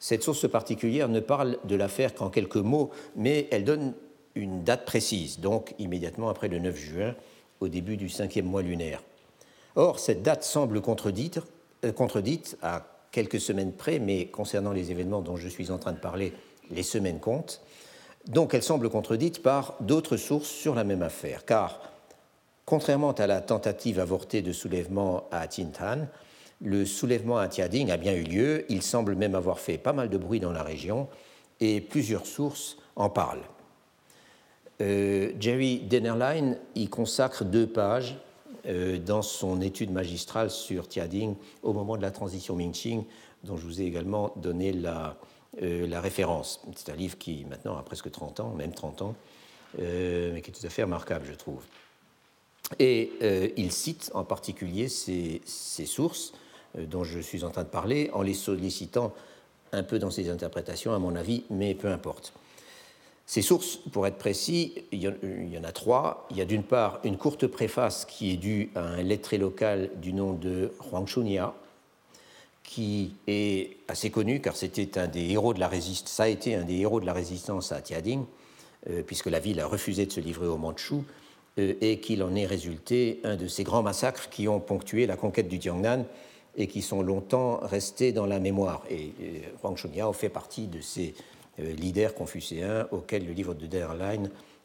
cette 0.00 0.24
source 0.24 0.48
particulière 0.50 1.08
ne 1.08 1.20
parle 1.20 1.56
de 1.62 1.76
l'affaire 1.76 2.14
qu'en 2.14 2.30
quelques 2.30 2.56
mots, 2.56 2.90
mais 3.14 3.46
elle 3.52 3.62
donne 3.62 3.94
une 4.34 4.64
date 4.64 4.86
précise, 4.86 5.38
donc 5.38 5.74
immédiatement 5.78 6.30
après 6.30 6.48
le 6.48 6.58
9 6.58 6.76
juin, 6.76 7.14
au 7.60 7.68
début 7.68 7.96
du 7.96 8.08
cinquième 8.08 8.46
mois 8.46 8.62
lunaire. 8.62 9.02
Or, 9.76 9.98
cette 9.98 10.22
date 10.22 10.44
semble 10.44 10.80
contredite, 10.80 11.40
euh, 11.84 11.92
contredite 11.92 12.56
à 12.62 12.86
quelques 13.12 13.40
semaines 13.40 13.72
près, 13.72 13.98
mais 13.98 14.26
concernant 14.26 14.72
les 14.72 14.90
événements 14.90 15.22
dont 15.22 15.36
je 15.36 15.48
suis 15.48 15.70
en 15.70 15.78
train 15.78 15.92
de 15.92 15.98
parler, 15.98 16.32
les 16.70 16.82
semaines 16.82 17.20
comptent. 17.20 17.60
Donc 18.26 18.54
elle 18.54 18.62
semble 18.62 18.90
contredite 18.90 19.42
par 19.42 19.74
d'autres 19.80 20.16
sources 20.16 20.48
sur 20.48 20.74
la 20.74 20.84
même 20.84 21.02
affaire, 21.02 21.44
car 21.44 21.80
contrairement 22.66 23.12
à 23.12 23.26
la 23.26 23.40
tentative 23.40 23.98
avortée 24.00 24.42
de 24.42 24.52
soulèvement 24.52 25.24
à 25.30 25.46
Tintan, 25.48 26.06
le 26.60 26.84
soulèvement 26.84 27.38
à 27.38 27.48
Tiading 27.48 27.90
a 27.90 27.96
bien 27.96 28.14
eu 28.14 28.24
lieu, 28.24 28.66
il 28.68 28.82
semble 28.82 29.14
même 29.14 29.34
avoir 29.34 29.60
fait 29.60 29.78
pas 29.78 29.92
mal 29.92 30.10
de 30.10 30.18
bruit 30.18 30.40
dans 30.40 30.52
la 30.52 30.62
région, 30.62 31.08
et 31.60 31.80
plusieurs 31.80 32.26
sources 32.26 32.76
en 32.96 33.08
parlent. 33.08 33.44
Euh, 34.80 35.32
Jerry 35.40 35.80
Dennerlein 35.80 36.54
y 36.76 36.88
consacre 36.88 37.44
deux 37.44 37.66
pages 37.66 38.16
euh, 38.66 38.98
dans 38.98 39.22
son 39.22 39.60
étude 39.60 39.90
magistrale 39.90 40.50
sur 40.50 40.86
Tiading 40.86 41.34
au 41.62 41.72
moment 41.72 41.96
de 41.96 42.02
la 42.02 42.12
transition 42.12 42.54
Mingqing, 42.54 43.04
dont 43.42 43.56
je 43.56 43.64
vous 43.64 43.80
ai 43.80 43.84
également 43.84 44.32
donné 44.36 44.72
la, 44.72 45.16
euh, 45.62 45.86
la 45.88 46.00
référence. 46.00 46.60
C'est 46.76 46.92
un 46.92 46.96
livre 46.96 47.18
qui 47.18 47.44
maintenant 47.44 47.76
a 47.76 47.82
presque 47.82 48.10
30 48.10 48.40
ans, 48.40 48.54
même 48.54 48.72
30 48.72 49.02
ans, 49.02 49.14
mais 49.78 50.40
qui 50.42 50.50
est 50.50 50.54
tout 50.54 50.66
à 50.66 50.70
fait 50.70 50.84
remarquable, 50.84 51.26
je 51.28 51.34
trouve. 51.34 51.62
Et 52.78 53.12
il 53.56 53.72
cite 53.72 54.10
en 54.14 54.24
particulier 54.24 54.88
ces, 54.88 55.40
sources 55.86 56.32
dont 56.74 57.04
je 57.04 57.18
suis 57.18 57.44
en 57.44 57.50
train 57.50 57.64
de 57.64 57.68
parler, 57.68 58.10
en 58.12 58.22
les 58.22 58.34
sollicitant 58.34 59.12
un 59.72 59.82
peu 59.82 59.98
dans 59.98 60.10
ses 60.10 60.30
interprétations, 60.30 60.94
à 60.94 60.98
mon 60.98 61.16
avis, 61.16 61.44
mais 61.50 61.74
peu 61.74 61.88
importe. 61.88 62.32
Ces 63.28 63.42
sources, 63.42 63.76
pour 63.92 64.06
être 64.06 64.16
précis, 64.16 64.72
il 64.90 65.02
y, 65.02 65.06
en, 65.06 65.64
a 65.64 65.72
trois. 65.72 66.26
Il 66.30 66.38
y 66.38 66.40
a 66.40 66.46
d'une 66.46 66.62
part 66.62 66.98
une 67.04 67.18
courte 67.18 67.46
préface 67.46 68.06
qui 68.06 68.32
est 68.32 68.38
due 68.38 68.70
à 68.74 68.80
un 68.80 69.02
lettré 69.02 69.36
local 69.36 69.90
du 69.96 70.14
nom 70.14 70.32
de 70.32 70.72
Huang 70.90 71.06
Shunia, 71.06 71.52
qui 72.62 73.12
est 73.26 73.76
assez 73.86 74.08
connu 74.08 74.40
car 74.40 74.56
c'était 74.56 74.98
un 74.98 75.08
des 75.08 75.28
héros 75.28 75.52
de 75.52 75.60
la 75.60 75.68
résistance, 75.68 76.10
ça 76.10 76.22
a 76.22 76.28
été 76.28 76.54
un 76.54 76.64
des 76.64 76.76
héros 76.76 77.00
de 77.00 77.06
la 77.06 77.12
résistance 77.12 77.70
à 77.70 77.82
Tiading, 77.82 78.24
euh, 78.88 79.02
puisque 79.02 79.26
la 79.26 79.40
ville 79.40 79.60
a 79.60 79.66
refusé 79.66 80.06
de 80.06 80.12
se 80.12 80.20
livrer 80.20 80.46
aux 80.46 80.56
Mandchous 80.56 81.04
euh, 81.58 81.74
et 81.82 82.00
qu'il 82.00 82.22
en 82.22 82.34
est 82.34 82.46
résulté 82.46 83.20
un 83.24 83.36
de 83.36 83.46
ces 83.46 83.62
grands 83.62 83.82
massacres 83.82 84.30
qui 84.30 84.48
ont 84.48 84.58
ponctué 84.58 85.06
la 85.06 85.18
conquête 85.18 85.48
du 85.48 85.58
Tiangnan 85.58 86.06
et 86.56 86.66
qui 86.66 86.80
sont 86.80 87.02
longtemps 87.02 87.58
restés 87.60 88.12
dans 88.12 88.24
la 88.24 88.40
mémoire. 88.40 88.84
Et, 88.90 89.12
Huang 89.62 89.76
Shunyao 89.76 90.14
fait 90.14 90.30
partie 90.30 90.66
de 90.66 90.80
ces 90.80 91.14
euh, 91.60 91.72
leaders 91.72 92.14
confucéens 92.14 92.86
auxquels 92.90 93.26
le 93.26 93.32
livre 93.32 93.54
de 93.54 93.66
Derlein 93.66 94.24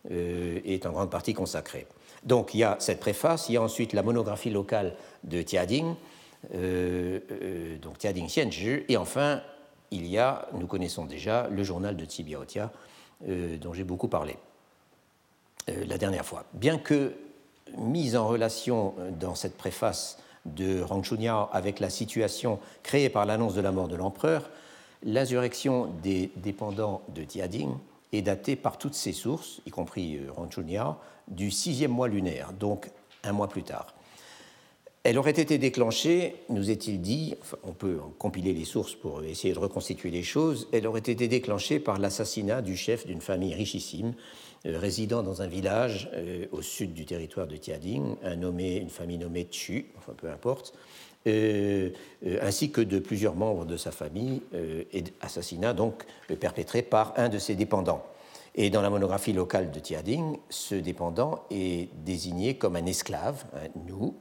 est 0.10 0.86
en 0.86 0.92
grande 0.92 1.10
partie 1.10 1.34
consacré. 1.34 1.88
Donc 2.26 2.54
il 2.54 2.60
y 2.60 2.64
a 2.64 2.76
cette 2.80 3.00
préface, 3.00 3.50
il 3.50 3.54
y 3.54 3.58
a 3.58 3.62
ensuite 3.62 3.94
la 3.94 4.04
monographie 4.04 4.50
locale 4.50 4.96
de 5.24 5.42
Tiading, 5.42 5.96
euh, 6.54 7.20
euh, 7.32 7.78
donc 7.78 7.98
Tiading 7.98 8.28
Xianzhi, 8.28 8.84
et 8.88 8.98
enfin, 8.98 9.42
il 9.92 10.08
y 10.08 10.18
a, 10.18 10.48
nous 10.54 10.68
connaissons 10.68 11.06
déjà, 11.06 11.48
le 11.50 11.64
journal 11.64 11.96
de 11.96 12.06
Tsibiaotia, 12.06 12.72
euh, 13.28 13.58
dont 13.58 13.74
j'ai 13.74 13.84
beaucoup 13.84 14.08
parlé 14.08 14.38
la 15.68 15.98
dernière 15.98 16.26
fois. 16.26 16.44
Bien 16.52 16.78
que 16.78 17.14
mise 17.78 18.18
en 18.18 18.28
relation 18.28 18.96
dans 19.18 19.34
cette 19.34 19.56
préface 19.56 20.18
de 20.44 20.82
Rangchunia 20.82 21.48
avec 21.54 21.80
la 21.80 21.90
situation 21.90 22.60
créée 22.84 23.08
par 23.08 23.26
l'annonce 23.26 23.54
de 23.54 23.62
la 23.62 23.72
mort 23.72 23.88
de 23.88 23.96
l'empereur, 23.96 24.50
l'insurrection 25.04 25.90
des 26.02 26.32
dépendants 26.38 27.02
de 27.14 27.24
Tiading 27.24 27.72
est 28.12 28.22
datée 28.22 28.56
par 28.56 28.78
toutes 28.78 28.94
ces 28.94 29.14
sources, 29.14 29.62
y 29.66 29.72
compris 29.72 30.20
Rangchunia, 30.30 30.98
du 31.28 31.52
sixième 31.52 31.92
mois 31.92 32.08
lunaire, 32.08 32.54
donc 32.54 32.90
un 33.24 33.32
mois 33.32 33.48
plus 33.48 33.64
tard. 33.64 33.94
Elle 35.06 35.18
aurait 35.18 35.32
été 35.32 35.58
déclenchée, 35.58 36.36
nous 36.48 36.72
est-il 36.72 37.02
dit, 37.02 37.36
on 37.64 37.74
peut 37.74 37.98
compiler 38.18 38.54
les 38.54 38.64
sources 38.64 38.96
pour 38.96 39.22
essayer 39.24 39.54
de 39.54 39.60
reconstituer 39.60 40.12
les 40.12 40.24
choses, 40.24 40.70
elle 40.72 40.88
aurait 40.88 41.02
été 41.02 41.28
déclenchée 41.28 41.80
par 41.82 41.98
l'assassinat 41.98 42.62
du 42.62 42.78
chef 42.78 43.06
d'une 43.06 43.20
famille 43.20 43.54
richissime 43.54 44.14
euh, 44.66 44.80
résidant 44.80 45.22
dans 45.22 45.42
un 45.42 45.48
village 45.48 46.10
euh, 46.14 46.46
au 46.54 46.62
sud 46.62 46.94
du 46.94 47.06
territoire 47.06 47.48
de 47.48 47.58
Tiading, 47.58 48.16
un 48.24 48.38
nommé, 48.38 48.78
une 48.78 48.90
famille 48.90 49.18
nommée 49.18 49.46
Chu, 49.52 49.88
enfin 49.98 50.14
peu 50.16 50.30
importe, 50.30 50.74
euh, 50.74 51.13
ainsi 51.26 52.72
que 52.72 52.82
de 52.82 53.00
plusieurs 53.00 53.36
membres 53.36 53.66
de 53.66 53.78
sa 53.78 53.92
famille, 53.92 54.42
et 54.54 55.04
assassinat 55.22 55.74
donc 55.74 56.04
perpétré 56.40 56.82
par 56.82 57.14
un 57.18 57.30
de 57.30 57.38
ses 57.38 57.56
dépendants. 57.56 58.04
Et 58.56 58.70
dans 58.70 58.82
la 58.82 58.90
monographie 58.90 59.34
locale 59.34 59.72
de 59.72 59.80
Tiading, 59.80 60.38
ce 60.50 60.76
dépendant 60.76 61.44
est 61.50 61.90
désigné 62.06 62.56
comme 62.56 62.76
un 62.76 62.86
esclave, 62.86 63.46
un 63.56 63.68
nous, 63.88 64.16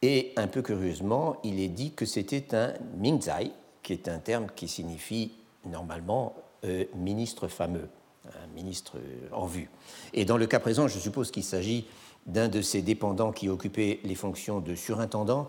et 0.00 0.32
un 0.36 0.46
peu 0.46 0.62
curieusement, 0.62 1.36
il 1.44 1.60
est 1.60 1.68
dit 1.68 1.92
que 1.92 2.06
c'était 2.06 2.54
un 2.54 2.74
Mingzai, 2.98 3.52
qui 3.82 3.92
est 3.92 4.08
un 4.08 4.18
terme 4.18 4.46
qui 4.54 4.68
signifie 4.68 5.32
normalement 5.66 6.34
euh, 6.64 6.84
ministre 6.94 7.48
fameux, 7.48 7.88
un 8.26 8.46
ministre 8.54 8.96
euh, 8.96 9.28
en 9.32 9.46
vue. 9.46 9.70
Et 10.12 10.24
dans 10.24 10.36
le 10.36 10.46
cas 10.46 10.60
présent, 10.60 10.88
je 10.88 10.98
suppose 10.98 11.30
qu'il 11.30 11.44
s'agit 11.44 11.86
d'un 12.26 12.48
de 12.48 12.62
ces 12.62 12.82
dépendants 12.82 13.32
qui 13.32 13.48
occupait 13.48 14.00
les 14.04 14.14
fonctions 14.14 14.60
de 14.60 14.74
surintendant 14.74 15.48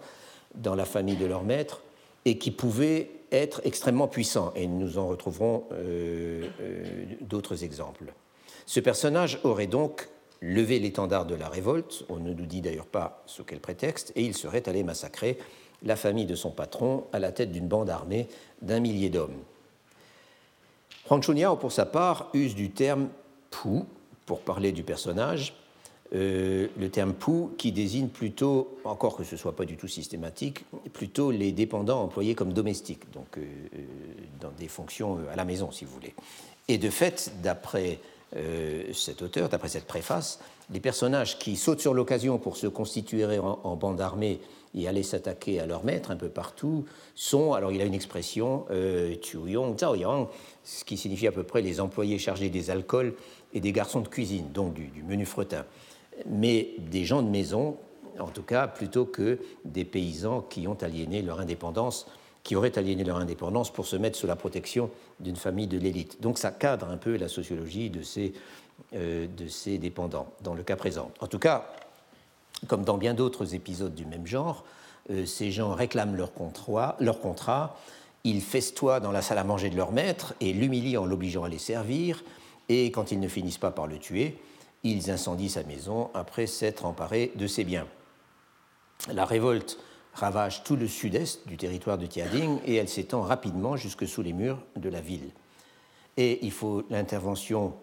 dans 0.58 0.76
la 0.76 0.86
famille 0.86 1.16
de 1.16 1.26
leur 1.26 1.44
maître 1.44 1.82
et 2.26 2.38
qui 2.38 2.52
pouvait 2.52 3.12
être 3.32 3.62
extrêmement 3.64 4.08
puissant. 4.08 4.52
Et 4.56 4.68
nous 4.68 4.98
en 4.98 5.08
retrouverons 5.08 5.66
euh, 5.72 6.48
d'autres 7.22 7.64
exemples. 7.64 8.14
Ce 8.66 8.80
personnage 8.80 9.40
aurait 9.44 9.68
donc 9.68 10.10
lever 10.42 10.80
l'étendard 10.80 11.26
de 11.26 11.36
la 11.36 11.50
révolte, 11.50 12.04
on 12.10 12.18
ne 12.18 12.34
nous 12.34 12.46
dit 12.46 12.62
d'ailleurs 12.62 12.86
pas 12.86 13.24
sous 13.26 13.44
quel 13.44 13.60
prétexte, 13.60 14.12
et 14.16 14.24
il 14.24 14.36
serait 14.36 14.68
allé 14.68 14.84
massacrer 14.84 15.38
la 15.84 15.96
famille 15.96 16.26
de 16.26 16.36
son 16.36 16.52
patron 16.52 17.06
à 17.14 17.20
la 17.20 17.32
tête 17.32 17.52
d'une 17.52 17.68
bande 17.68 17.90
armée 17.90 18.28
d'un 18.62 18.80
millier 18.80 19.10
d'hommes. 19.10 19.38
Huang 21.10 21.60
pour 21.60 21.72
sa 21.72 21.86
part, 21.86 22.30
use 22.34 22.56
du 22.56 22.72
terme 22.72 23.10
pu, 23.52 23.84
pour 24.26 24.42
parler 24.42 24.72
du 24.72 24.84
personnage, 24.84 25.54
euh, 26.14 26.68
le 26.78 26.90
terme 26.90 27.14
pou 27.14 27.52
qui 27.58 27.72
désigne 27.72 28.10
plutôt, 28.10 28.78
encore 28.84 29.18
que 29.18 29.24
ce 29.24 29.36
ne 29.36 29.40
soit 29.40 29.56
pas 29.56 29.66
du 29.66 29.76
tout 29.76 29.88
systématique, 29.88 30.64
plutôt 30.94 31.32
les 31.32 31.52
dépendants 31.52 32.04
employés 32.04 32.36
comme 32.36 32.54
domestiques, 32.54 33.12
donc 33.12 33.38
euh, 33.38 33.42
euh, 33.42 33.80
dans 34.40 34.52
des 34.52 34.68
fonctions 34.68 35.18
à 35.32 35.36
la 35.36 35.46
maison, 35.46 35.72
si 35.72 35.84
vous 35.84 35.92
voulez. 35.92 36.14
Et 36.68 36.78
de 36.78 36.90
fait, 36.90 37.32
d'après 37.42 38.00
cet 38.92 39.22
auteur, 39.22 39.48
d'après 39.48 39.70
cette 39.70 39.86
préface, 39.86 40.40
les 40.72 40.82
personnages 40.82 41.40
qui 41.40 41.56
sautent 41.56 41.80
sur 41.80 41.94
l'occasion 41.94 42.38
pour 42.38 42.58
se 42.58 42.68
constituer 42.68 43.40
en, 43.40 43.76
bande 43.78 44.02
armée 44.02 44.42
et 44.74 44.90
aller 44.90 45.04
s'attaquer 45.04 45.62
à 45.62 45.66
leur 45.66 45.86
maître 45.86 46.12
un 46.12 46.18
peu 46.18 46.28
partout 46.28 46.86
sont, 47.14 47.54
alors 47.54 47.72
il 47.72 47.82
a 47.82 47.86
une 47.86 47.94
expression, 47.94 48.66
euh, 48.72 49.16
Yang, 49.34 50.28
ce 50.66 50.84
qui 50.84 50.98
signifie 50.98 51.28
à 51.28 51.32
peu 51.32 51.44
près 51.44 51.62
les 51.62 51.80
employés 51.80 52.20
chargés 52.20 52.50
des 52.50 52.72
alcools 52.72 53.14
et 53.54 53.62
des 53.62 53.72
garçons 53.72 54.02
de 54.02 54.08
cuisine, 54.10 54.52
donc 54.52 54.74
du 54.74 55.04
menu 55.04 55.26
fretin 55.26 55.64
mais 56.26 56.70
des 56.80 57.06
gens 57.06 57.22
de 57.22 57.30
maison, 57.30 57.78
en 58.20 58.28
tout 58.28 58.44
cas, 58.44 58.68
plutôt 58.68 59.06
que 59.06 59.40
des 59.66 59.86
paysans 59.86 60.42
qui 60.42 60.68
ont 60.68 60.78
aliéné 60.82 61.22
leur 61.22 61.40
indépendance, 61.40 62.08
qui 62.44 62.56
auraient 62.56 62.78
aliéné 62.78 63.04
leur 63.04 63.18
indépendance 63.18 63.72
pour 63.74 63.88
se 63.88 63.96
mettre 63.96 64.18
sous 64.18 64.28
la 64.28 64.36
protection 64.36 64.90
d'une 65.20 65.36
famille 65.36 65.68
de 65.68 65.78
l'élite. 65.78 66.22
Donc 66.22 66.38
ça 66.38 66.52
cadre 66.52 66.90
un 66.90 66.98
peu 66.98 67.18
la 67.18 67.28
sociologie 67.28 67.90
de 67.90 68.04
ces, 68.04 68.34
euh, 68.94 69.28
de 69.28 69.48
ces 69.48 69.78
dépendants, 69.78 70.28
dans 70.44 70.54
le 70.54 70.64
cas 70.64 70.76
présent. 70.76 71.12
En 71.22 71.28
tout 71.28 71.40
cas, 71.40 71.72
comme 72.68 72.84
dans 72.84 72.98
bien 72.98 73.14
d'autres 73.14 73.56
épisodes 73.56 73.96
du 73.96 74.06
même 74.06 74.28
genre, 74.28 74.64
euh, 75.10 75.26
ces 75.26 75.52
gens 75.52 75.74
réclament 75.74 76.16
leur 76.16 76.34
contrat, 76.34 76.96
leur 77.00 77.20
contrat, 77.20 77.78
ils 78.24 78.42
festoient 78.42 79.00
dans 79.00 79.12
la 79.12 79.22
salle 79.22 79.38
à 79.38 79.44
manger 79.44 79.70
de 79.70 79.76
leur 79.76 79.92
maître 79.92 80.34
et 80.40 80.54
l'humilient 80.54 80.98
en 80.98 81.06
l'obligeant 81.06 81.44
à 81.44 81.50
les 81.50 81.60
servir, 81.60 82.24
et 82.70 82.92
quand 82.92 83.12
ils 83.12 83.20
ne 83.20 83.28
finissent 83.28 83.60
pas 83.60 83.72
par 83.72 83.88
le 83.88 83.98
tuer, 83.98 84.38
ils 84.86 85.10
incendient 85.10 85.50
sa 85.50 85.64
maison 85.64 86.12
après 86.14 86.46
s'être 86.46 86.86
emparés 86.86 87.32
de 87.36 87.48
ses 87.48 87.64
biens. 87.64 87.88
La 89.12 89.26
révolte 89.26 89.80
ravage 90.14 90.64
tout 90.64 90.76
le 90.76 90.88
sud-est 90.88 91.48
du 91.48 91.58
territoire 91.58 91.98
de 91.98 92.06
Tiading 92.06 92.60
et 92.66 92.76
elle 92.76 92.88
s'étend 92.88 93.22
rapidement 93.22 93.76
jusque 93.76 94.08
sous 94.08 94.22
les 94.22 94.32
murs 94.32 94.62
de 94.76 94.88
la 94.88 95.02
ville. 95.02 95.32
Et 96.18 96.46
il 96.46 96.52
faut 96.52 96.84
l'intervention 96.90 97.74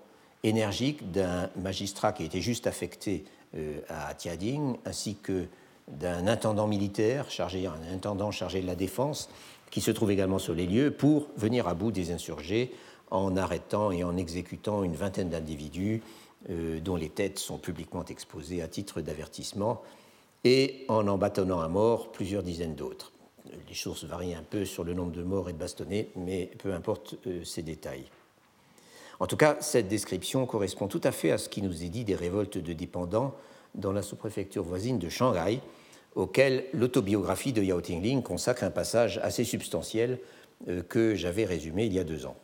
énergique 0.44 1.11
d'un 1.11 1.50
magistrat 1.56 2.12
qui 2.12 2.25
était 2.25 2.40
juste 2.40 2.66
affecté 2.66 3.25
euh, 3.56 3.80
à 3.88 4.14
Tiading, 4.14 4.76
ainsi 4.87 5.16
que 5.16 5.47
d'un 5.88 6.28
intendant 6.28 6.68
militaire 6.68 7.30
chargé, 7.30 7.68
intendant 7.92 8.30
chargé 8.30 8.62
de 8.62 8.66
la 8.66 8.76
défense, 8.76 9.28
qui 9.71 9.80
se 9.80 9.90
trouve 9.90 10.12
également 10.12 10.38
sur 10.38 10.54
les 10.54 10.66
lieux 10.66 10.92
pour 10.92 11.26
venir 11.37 11.66
à 11.66 11.75
bout 11.75 11.90
des 11.90 12.12
insurgés 12.12 12.73
en 13.11 13.37
arrêtant 13.37 13.90
et 13.90 14.04
en 14.04 14.16
exécutant 14.16 14.85
une 14.85 14.94
vingtaine 14.94 15.28
d'individus 15.28 16.00
euh, 16.51 16.81
dont 16.81 16.97
les 16.97 17.09
têtes 17.09 17.39
sont 17.39 17.59
publiquement 17.59 18.05
exposées 18.05 18.63
à 18.63 18.69
titre 18.69 19.01
d'avertissement, 19.01 19.83
et 20.45 20.85
en 20.89 21.07
en 21.07 21.19
bâtonnant 21.19 21.61
à 21.61 21.69
mort 21.69 22.11
plusieurs 22.11 22.43
dizaines 22.43 22.75
d'autres. 22.75 23.13
Les 23.69 23.75
sources 23.75 24.05
varient 24.05 24.35
un 24.35 24.43
peu 24.43 24.65
sur 24.65 24.85
le 24.85 24.95
nombre 24.95 25.13
de 25.13 25.23
morts 25.23 25.49
et 25.49 25.53
de 25.53 25.59
bastonnés, 25.59 26.11
mais 26.17 26.51
peu 26.59 26.73
importe 26.73 27.17
euh, 27.27 27.45
ces 27.45 27.63
détails. 27.63 28.05
En 29.21 29.27
tout 29.27 29.37
cas, 29.37 29.57
cette 29.61 29.89
description 29.89 30.47
correspond 30.47 30.89
tout 30.89 31.01
à 31.05 31.13
fait 31.13 31.31
à 31.31 31.39
ce 31.39 31.49
qui 31.49 31.63
nous 31.63 31.85
est 31.85 31.89
dit 31.89 32.05
des 32.05 32.17
révoltes 32.17 32.59
de 32.59 32.73
dépendants 32.73 33.35
dans 33.75 33.93
la 33.93 34.03
sous-préfecture 34.03 34.65
voisine 34.65 34.99
de 34.99 35.09
Shanghai, 35.09 35.61
auquel 36.15 36.65
l'autobiographie 36.73 37.53
de 37.53 37.63
Yao 37.63 37.81
Tingling 37.81 38.23
consacre 38.23 38.65
un 38.65 38.71
passage 38.71 39.19
assez 39.23 39.45
substantiel 39.45 40.19
euh, 40.69 40.83
que 40.83 41.15
j'avais 41.15 41.45
résumé 41.45 41.87
il 41.87 41.93
y 41.93 41.99
a 41.99 42.05
deux 42.05 42.27
ans. 42.27 42.37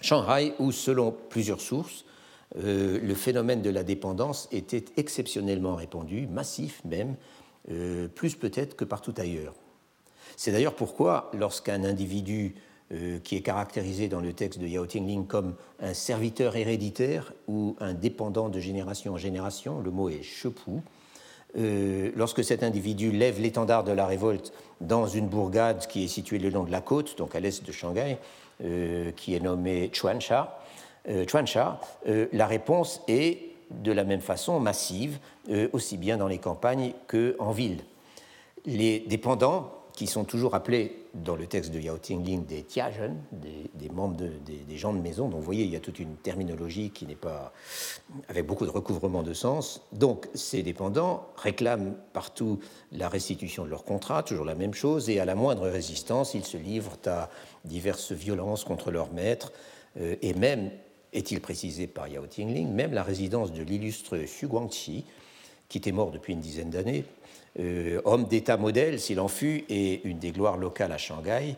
Shanghai, 0.00 0.52
où, 0.58 0.72
selon 0.72 1.14
plusieurs 1.30 1.60
sources, 1.60 2.04
euh, 2.58 2.98
le 3.02 3.14
phénomène 3.14 3.62
de 3.62 3.70
la 3.70 3.82
dépendance 3.82 4.48
était 4.52 4.84
exceptionnellement 4.96 5.74
répandu, 5.74 6.26
massif 6.26 6.82
même, 6.84 7.16
euh, 7.70 8.08
plus 8.08 8.34
peut-être 8.34 8.76
que 8.76 8.84
partout 8.84 9.14
ailleurs. 9.16 9.54
C'est 10.36 10.52
d'ailleurs 10.52 10.74
pourquoi, 10.74 11.30
lorsqu'un 11.34 11.84
individu 11.84 12.54
euh, 12.92 13.18
qui 13.20 13.36
est 13.36 13.42
caractérisé 13.42 14.08
dans 14.08 14.20
le 14.20 14.32
texte 14.34 14.58
de 14.58 14.66
Yao 14.66 14.86
Tingling 14.86 15.26
comme 15.26 15.54
un 15.80 15.94
serviteur 15.94 16.56
héréditaire 16.56 17.32
ou 17.48 17.76
un 17.80 17.94
dépendant 17.94 18.48
de 18.48 18.60
génération 18.60 19.14
en 19.14 19.18
génération, 19.18 19.80
le 19.80 19.90
mot 19.90 20.08
est 20.08 20.22
chepou, 20.22 20.82
lorsque 22.16 22.42
cet 22.42 22.62
individu 22.62 23.12
lève 23.12 23.38
l'étendard 23.38 23.84
de 23.84 23.92
la 23.92 24.06
révolte 24.06 24.54
dans 24.80 25.06
une 25.06 25.28
bourgade 25.28 25.86
qui 25.86 26.02
est 26.02 26.08
située 26.08 26.38
le 26.38 26.48
long 26.48 26.64
de 26.64 26.70
la 26.70 26.80
côte, 26.80 27.18
donc 27.18 27.34
à 27.34 27.40
l'est 27.40 27.62
de 27.62 27.72
Shanghai, 27.72 28.16
qui 29.16 29.34
est 29.34 29.40
nommée 29.40 29.90
Chuansha, 29.92 30.61
euh, 31.08 31.24
euh, 32.06 32.26
la 32.32 32.46
réponse 32.46 33.02
est 33.08 33.38
de 33.70 33.92
la 33.92 34.04
même 34.04 34.20
façon 34.20 34.60
massive, 34.60 35.18
euh, 35.50 35.68
aussi 35.72 35.96
bien 35.96 36.16
dans 36.16 36.28
les 36.28 36.38
campagnes 36.38 36.92
qu'en 37.08 37.50
ville. 37.50 37.78
Les 38.66 39.00
dépendants, 39.00 39.72
qui 39.92 40.06
sont 40.06 40.24
toujours 40.24 40.54
appelés 40.54 41.04
dans 41.14 41.36
le 41.36 41.46
texte 41.46 41.70
de 41.70 41.78
Yao 41.78 41.98
Tingling 41.98 42.46
des 42.46 42.62
tiajen, 42.62 43.14
des, 43.32 43.88
membres 43.90 44.16
des, 44.16 44.76
gens 44.78 44.94
de 44.94 45.00
maison, 45.00 45.28
donc 45.28 45.40
vous 45.40 45.44
voyez, 45.44 45.64
il 45.64 45.70
y 45.70 45.76
a 45.76 45.80
toute 45.80 45.98
une 45.98 46.16
terminologie 46.16 46.90
qui 46.90 47.06
n'est 47.06 47.14
pas 47.14 47.52
avec 48.28 48.46
beaucoup 48.46 48.64
de 48.64 48.70
recouvrement 48.70 49.22
de 49.22 49.34
sens. 49.34 49.82
Donc 49.92 50.28
ces 50.32 50.62
dépendants 50.62 51.28
réclament 51.36 51.94
partout 52.14 52.58
la 52.90 53.10
restitution 53.10 53.64
de 53.64 53.70
leur 53.70 53.84
contrat, 53.84 54.22
toujours 54.22 54.46
la 54.46 54.54
même 54.54 54.72
chose, 54.72 55.10
et 55.10 55.20
à 55.20 55.26
la 55.26 55.34
moindre 55.34 55.68
résistance, 55.68 56.32
ils 56.32 56.46
se 56.46 56.56
livrent 56.56 56.96
à 57.06 57.28
diverses 57.66 58.12
violences 58.12 58.64
contre 58.64 58.90
leur 58.90 59.12
maître, 59.12 59.52
et 60.00 60.32
même 60.32 60.70
est-il 61.12 61.40
précisé 61.40 61.86
par 61.86 62.08
Yao 62.08 62.26
Tingling, 62.26 62.68
même 62.72 62.92
la 62.92 63.02
résidence 63.02 63.52
de 63.52 63.62
l'illustre 63.62 64.18
Xu 64.18 64.46
Guangqi, 64.46 65.04
qui 65.68 65.78
était 65.78 65.92
mort 65.92 66.10
depuis 66.10 66.32
une 66.32 66.40
dizaine 66.40 66.70
d'années, 66.70 67.04
euh, 67.58 68.00
homme 68.04 68.24
d'État 68.24 68.56
modèle 68.56 68.98
s'il 68.98 69.20
en 69.20 69.28
fut, 69.28 69.64
et 69.68 70.06
une 70.06 70.18
des 70.18 70.32
gloires 70.32 70.56
locales 70.56 70.92
à 70.92 70.98
Shanghai, 70.98 71.56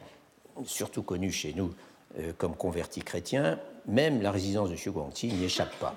surtout 0.65 1.03
connu 1.03 1.31
chez 1.31 1.53
nous 1.55 1.73
euh, 2.19 2.33
comme 2.37 2.57
converti 2.57 3.01
chrétien, 3.01 3.59
même 3.87 4.23
la 4.23 4.31
résidence 4.31 4.71
de 4.71 4.75
Xu 4.75 4.91
Guangqi 4.91 5.29
n'y 5.29 5.45
échappe 5.45 5.77
pas. 5.79 5.95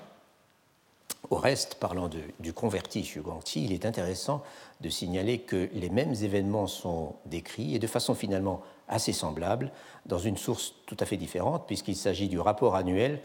Au 1.30 1.36
reste, 1.36 1.74
parlant 1.74 2.08
du 2.38 2.52
converti 2.52 3.02
Xu 3.02 3.20
Guangqi, 3.20 3.64
il 3.64 3.72
est 3.72 3.84
intéressant 3.86 4.42
de 4.80 4.88
signaler 4.88 5.40
que 5.40 5.68
les 5.74 5.90
mêmes 5.90 6.14
événements 6.14 6.68
sont 6.68 7.16
décrits 7.26 7.74
et 7.74 7.78
de 7.78 7.86
façon 7.86 8.14
finalement 8.14 8.62
assez 8.88 9.12
semblable 9.12 9.72
dans 10.06 10.18
une 10.18 10.36
source 10.36 10.74
tout 10.86 10.96
à 11.00 11.06
fait 11.06 11.16
différente, 11.16 11.66
puisqu'il 11.66 11.96
s'agit 11.96 12.28
du 12.28 12.38
rapport 12.38 12.76
annuel 12.76 13.20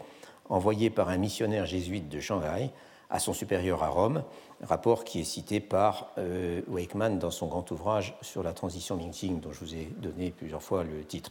envoyé 0.48 0.90
par 0.90 1.08
un 1.08 1.16
missionnaire 1.16 1.66
jésuite 1.66 2.08
de 2.08 2.20
Shanghai 2.20 2.70
à 3.10 3.18
son 3.18 3.32
supérieur 3.32 3.82
à 3.82 3.88
Rome, 3.88 4.24
rapport 4.62 5.04
qui 5.04 5.20
est 5.20 5.24
cité 5.24 5.60
par 5.60 6.10
euh, 6.18 6.62
Wakeman 6.68 7.18
dans 7.18 7.30
son 7.30 7.46
grand 7.46 7.70
ouvrage 7.70 8.16
sur 8.22 8.42
la 8.42 8.52
transition 8.52 8.96
Ming-Qing, 8.96 9.40
dont 9.40 9.52
je 9.52 9.60
vous 9.60 9.74
ai 9.74 9.88
donné 9.98 10.30
plusieurs 10.30 10.62
fois 10.62 10.84
le 10.84 11.04
titre. 11.04 11.30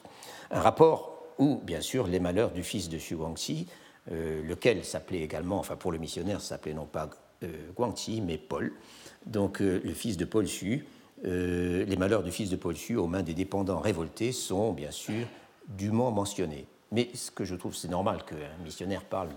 Un 0.52 0.62
rapport 0.62 1.13
où, 1.39 1.60
bien 1.63 1.82
sûr, 1.82 2.08
les 2.08 2.19
malheurs 2.19 2.52
du 2.52 2.63
fils 2.63 2.89
de 2.89 2.97
Xu 2.97 3.15
Guangxi, 3.15 3.67
euh, 4.12 4.43
lequel 4.43 4.84
s'appelait 4.84 5.21
également, 5.21 5.60
enfin 5.60 5.76
pour 5.76 5.91
le 5.91 5.97
missionnaire, 5.97 6.41
s'appelait 6.41 6.73
non 6.73 6.86
pas 6.86 7.10
euh, 7.43 7.47
Guangxi, 7.76 8.21
mais 8.21 8.38
Paul, 8.38 8.73
donc 9.26 9.62
euh, 9.62 9.82
le 9.84 9.93
fils 9.93 10.17
de 10.17 10.26
Paul 10.26 10.45
Xu, 10.45 10.86
les 11.26 11.95
malheurs 11.95 12.21
du 12.21 12.32
fils 12.32 12.49
de 12.49 12.58
Paul 12.58 12.76
Xu 12.76 12.97
aux 12.97 13.08
mains 13.08 13.23
des 13.23 13.34
dépendants 13.34 13.80
révoltés 13.80 14.34
sont, 14.34 14.73
bien 14.73 14.91
sûr, 14.91 15.26
dûment 15.69 16.12
mentionnés. 16.12 16.67
Mais 16.93 17.10
ce 17.15 17.32
que 17.32 17.43
je 17.43 17.56
trouve, 17.56 17.75
c'est 17.75 17.88
normal 17.88 18.23
qu'un 18.23 18.63
missionnaire 18.63 19.03
parle 19.03 19.29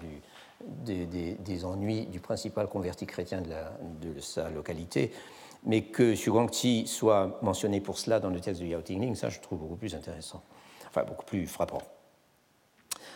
des, 0.84 1.64
ennuis 1.64 2.04
du 2.04 2.20
principal 2.20 2.68
converti 2.68 3.06
chrétien 3.06 3.40
de, 3.40 4.20
sa 4.20 4.50
localité, 4.50 5.10
mais 5.64 5.84
que 5.84 6.14
Xu 6.14 6.86
soit 6.86 7.38
mentionné 7.40 7.80
pour 7.80 7.98
cela 7.98 8.20
dans 8.20 8.28
le 8.28 8.40
texte 8.40 8.60
de 8.60 8.66
Yao 8.66 8.82
Tingling, 8.82 9.14
ça 9.14 9.30
je 9.30 9.40
trouve 9.40 9.60
beaucoup 9.60 9.76
plus 9.76 9.94
intéressant, 9.94 10.42
enfin 10.86 11.04
beaucoup 11.04 11.24
plus 11.24 11.46
frappant. 11.46 11.80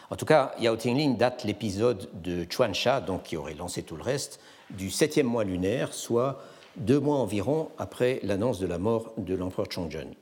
En 0.09 0.16
tout 0.16 0.26
cas, 0.26 0.55
Yao 0.59 0.74
Tingling 0.74 1.18
date 1.18 1.44
l'épisode 1.44 2.09
de 2.14 2.46
Chuansha, 2.48 3.03
donc 3.03 3.24
qui 3.24 3.37
aurait 3.37 3.55
lancé 3.55 3.83
tout 3.83 3.96
le 3.96 4.03
reste, 4.03 4.40
du 4.70 4.90
septième 4.90 5.26
mois 5.26 5.44
lunaire, 5.44 5.92
soit 5.92 6.42
deux 6.76 6.98
mois 6.98 7.16
environ 7.16 7.68
après 7.76 8.20
l'annonce 8.22 8.59
de 8.59 8.66
la 8.66 8.79
mort 8.79 9.12
de 9.18 9.35
l'empereur 9.35 9.66
Chongzhen. 9.70 10.14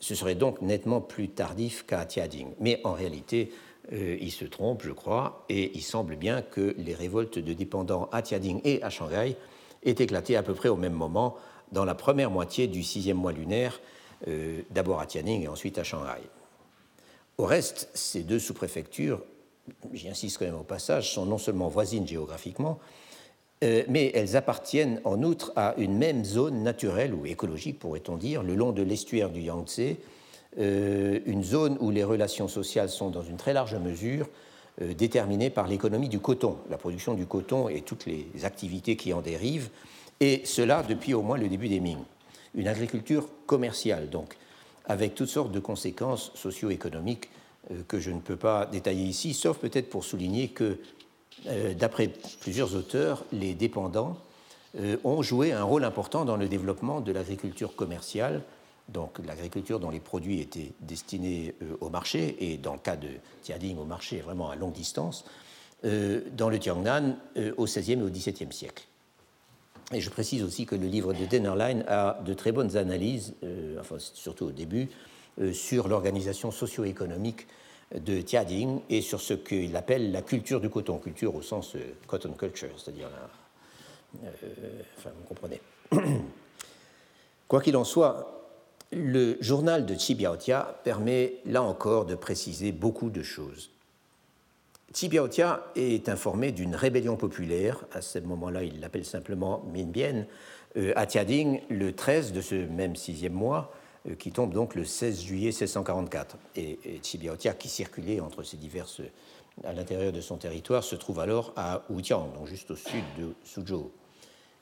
Ce 0.00 0.14
serait 0.14 0.34
donc 0.34 0.62
nettement 0.62 1.00
plus 1.00 1.28
tardif 1.28 1.84
qu'à 1.86 2.04
Tiading. 2.04 2.54
Mais 2.60 2.80
en 2.84 2.92
réalité, 2.92 3.50
euh, 3.92 4.16
il 4.20 4.30
se 4.30 4.44
trompe, 4.44 4.82
je 4.82 4.92
crois, 4.92 5.44
et 5.48 5.72
il 5.74 5.82
semble 5.82 6.16
bien 6.16 6.42
que 6.42 6.74
les 6.78 6.94
révoltes 6.94 7.38
de 7.38 7.52
dépendants 7.52 8.08
à 8.12 8.22
Tiading 8.22 8.60
et 8.64 8.82
à 8.82 8.90
Shanghai 8.90 9.36
aient 9.84 9.90
éclaté 9.90 10.36
à 10.36 10.42
peu 10.42 10.54
près 10.54 10.68
au 10.68 10.76
même 10.76 10.92
moment, 10.92 11.36
dans 11.72 11.84
la 11.84 11.94
première 11.94 12.30
moitié 12.30 12.66
du 12.66 12.82
sixième 12.82 13.16
mois 13.16 13.32
lunaire, 13.32 13.80
euh, 14.26 14.62
d'abord 14.70 15.00
à 15.00 15.06
Tiading 15.06 15.42
et 15.42 15.48
ensuite 15.48 15.78
à 15.78 15.84
Shanghai. 15.84 16.20
Au 17.38 17.44
reste, 17.44 17.88
ces 17.94 18.24
deux 18.24 18.38
sous-préfectures, 18.38 19.22
j'y 19.92 20.08
insiste 20.08 20.38
quand 20.38 20.44
même 20.44 20.56
au 20.56 20.64
passage, 20.64 21.12
sont 21.12 21.24
non 21.24 21.38
seulement 21.38 21.68
voisines 21.68 22.06
géographiquement, 22.06 22.78
euh, 23.64 23.82
mais 23.88 24.12
elles 24.14 24.36
appartiennent 24.36 25.00
en 25.04 25.22
outre 25.22 25.52
à 25.56 25.74
une 25.78 25.96
même 25.96 26.24
zone 26.24 26.62
naturelle 26.62 27.14
ou 27.14 27.26
écologique, 27.26 27.78
pourrait-on 27.78 28.16
dire, 28.16 28.42
le 28.42 28.54
long 28.54 28.72
de 28.72 28.82
l'estuaire 28.82 29.30
du 29.30 29.40
Yangtze, 29.40 29.96
euh, 30.58 31.18
une 31.26 31.42
zone 31.42 31.76
où 31.80 31.90
les 31.90 32.04
relations 32.04 32.48
sociales 32.48 32.88
sont 32.88 33.10
dans 33.10 33.22
une 33.22 33.36
très 33.36 33.52
large 33.52 33.74
mesure 33.74 34.28
déterminée 34.96 35.50
par 35.50 35.66
l'économie 35.66 36.08
du 36.08 36.20
coton, 36.20 36.56
la 36.70 36.78
production 36.78 37.14
du 37.14 37.26
coton 37.26 37.68
et 37.68 37.80
toutes 37.80 38.06
les 38.06 38.28
activités 38.44 38.94
qui 38.94 39.12
en 39.12 39.22
dérivent, 39.22 39.70
et 40.20 40.42
cela 40.44 40.84
depuis 40.84 41.14
au 41.14 41.22
moins 41.22 41.36
le 41.36 41.48
début 41.48 41.68
des 41.68 41.80
Ming. 41.80 41.98
Une 42.54 42.68
agriculture 42.68 43.28
commerciale, 43.46 44.08
donc, 44.08 44.36
avec 44.84 45.16
toutes 45.16 45.30
sortes 45.30 45.50
de 45.50 45.58
conséquences 45.58 46.30
socio-économiques 46.36 47.28
que 47.88 47.98
je 47.98 48.12
ne 48.12 48.20
peux 48.20 48.36
pas 48.36 48.66
détailler 48.66 49.02
ici, 49.04 49.34
sauf 49.34 49.58
peut-être 49.58 49.90
pour 49.90 50.04
souligner 50.04 50.46
que, 50.46 50.78
d'après 51.78 52.10
plusieurs 52.40 52.74
auteurs, 52.74 53.24
les 53.32 53.54
dépendants 53.54 54.16
ont 55.04 55.22
joué 55.22 55.52
un 55.52 55.62
rôle 55.62 55.84
important 55.84 56.24
dans 56.24 56.36
le 56.36 56.48
développement 56.48 57.00
de 57.00 57.12
l'agriculture 57.12 57.74
commerciale 57.76 58.42
donc 58.88 59.18
l'agriculture 59.26 59.80
dont 59.80 59.90
les 59.90 60.00
produits 60.00 60.40
étaient 60.40 60.72
destinés 60.80 61.54
euh, 61.62 61.76
au 61.80 61.90
marché, 61.90 62.36
et 62.40 62.56
dans 62.56 62.72
le 62.72 62.78
cas 62.78 62.96
de 62.96 63.08
Tiading 63.42 63.78
au 63.78 63.84
marché 63.84 64.20
vraiment 64.20 64.50
à 64.50 64.56
longue 64.56 64.72
distance, 64.72 65.24
euh, 65.84 66.22
dans 66.36 66.48
le 66.48 66.58
Tiangnan 66.58 67.16
euh, 67.36 67.52
au 67.56 67.64
XVIe 67.64 67.92
et 67.92 68.02
au 68.02 68.08
XVIIe 68.08 68.52
siècle. 68.52 68.84
Et 69.92 70.00
je 70.00 70.10
précise 70.10 70.42
aussi 70.42 70.66
que 70.66 70.74
le 70.74 70.86
livre 70.86 71.12
de 71.14 71.24
Dennerlein 71.24 71.82
a 71.86 72.20
de 72.24 72.34
très 72.34 72.52
bonnes 72.52 72.76
analyses, 72.76 73.34
enfin 73.80 73.96
surtout 73.98 74.44
au 74.44 74.50
début, 74.50 74.90
sur 75.54 75.88
l'organisation 75.88 76.50
socio-économique 76.50 77.46
de 77.94 78.20
Tiading 78.20 78.80
et 78.90 79.00
sur 79.00 79.20
ce 79.20 79.34
qu'il 79.34 79.76
appelle 79.76 80.12
la 80.12 80.22
culture 80.22 80.60
du 80.60 80.68
coton, 80.68 80.98
culture 80.98 81.34
au 81.34 81.42
sens 81.42 81.76
cotton 82.06 82.32
culture, 82.32 82.68
c'est-à-dire, 82.76 83.08
enfin 84.98 85.10
vous 85.16 85.24
comprenez. 85.26 85.60
Quoi 87.48 87.62
qu'il 87.62 87.76
en 87.76 87.84
soit, 87.84 88.38
le 88.92 89.36
journal 89.40 89.86
de 89.86 89.94
Chibiaotia 89.94 90.80
permet 90.84 91.34
là 91.46 91.62
encore 91.62 92.04
de 92.04 92.14
préciser 92.14 92.72
beaucoup 92.72 93.10
de 93.10 93.22
choses. 93.22 93.70
Chibiaotia 94.94 95.66
est 95.76 96.08
informé 96.08 96.52
d'une 96.52 96.74
rébellion 96.74 97.16
populaire, 97.16 97.84
à 97.92 98.00
ce 98.00 98.18
moment-là 98.18 98.62
il 98.62 98.80
l'appelle 98.80 99.04
simplement 99.04 99.62
Minbian, 99.72 100.24
euh, 100.76 100.92
à 100.96 101.06
Tiading 101.06 101.60
le 101.68 101.92
13 101.94 102.32
de 102.32 102.40
ce 102.40 102.54
même 102.54 102.96
sixième 102.96 103.34
mois, 103.34 103.72
euh, 103.72 103.77
qui 104.18 104.32
tombe 104.32 104.52
donc 104.52 104.74
le 104.74 104.84
16 104.84 105.22
juillet 105.22 105.48
1644. 105.48 106.36
Et, 106.56 106.78
et 106.84 107.00
Chibiaotia, 107.02 107.54
qui 107.54 107.68
circulait 107.68 108.20
entre 108.20 108.42
ces 108.42 108.56
diverses 108.56 109.02
à 109.64 109.72
l'intérieur 109.72 110.12
de 110.12 110.20
son 110.20 110.36
territoire, 110.36 110.84
se 110.84 110.96
trouve 110.96 111.20
alors 111.20 111.52
à 111.56 111.82
Wutiang, 111.90 112.32
donc 112.34 112.46
juste 112.46 112.70
au 112.70 112.76
sud 112.76 113.04
de 113.18 113.34
Suzhou. 113.44 113.90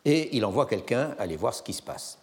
Et 0.04 0.36
il 0.36 0.44
envoie 0.44 0.66
quelqu'un 0.66 1.14
aller 1.18 1.36
voir 1.36 1.52
ce 1.52 1.62
qui 1.62 1.72
se 1.72 1.82
passe. 1.82 2.18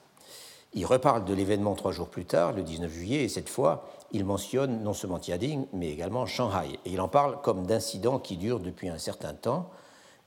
Il 0.76 0.86
reparle 0.86 1.23
de 1.26 1.34
l'événement 1.34 1.76
trois 1.76 1.91
jours 1.91 2.10
plus 2.10 2.26
tard, 2.26 2.54
le 2.54 2.63
19 2.63 2.91
juillet, 2.91 3.23
et 3.23 3.30
cette 3.30 3.49
fois, 3.49 3.88
il 4.12 4.26
mentionne 4.26 4.82
non 4.82 4.93
seulement 4.93 5.19
Tiading, 5.19 5.67
mais 5.73 5.91
également 5.91 6.26
Shanghai. 6.26 6.80
Et 6.86 6.91
il 6.91 7.02
en 7.02 7.08
parle 7.08 7.41
comme 7.41 7.67
d'incidents 7.67 8.19
qui 8.19 8.38
durent 8.38 8.60
depuis 8.60 8.89
un 8.89 8.97
certain 8.97 9.34
temps, 9.34 9.69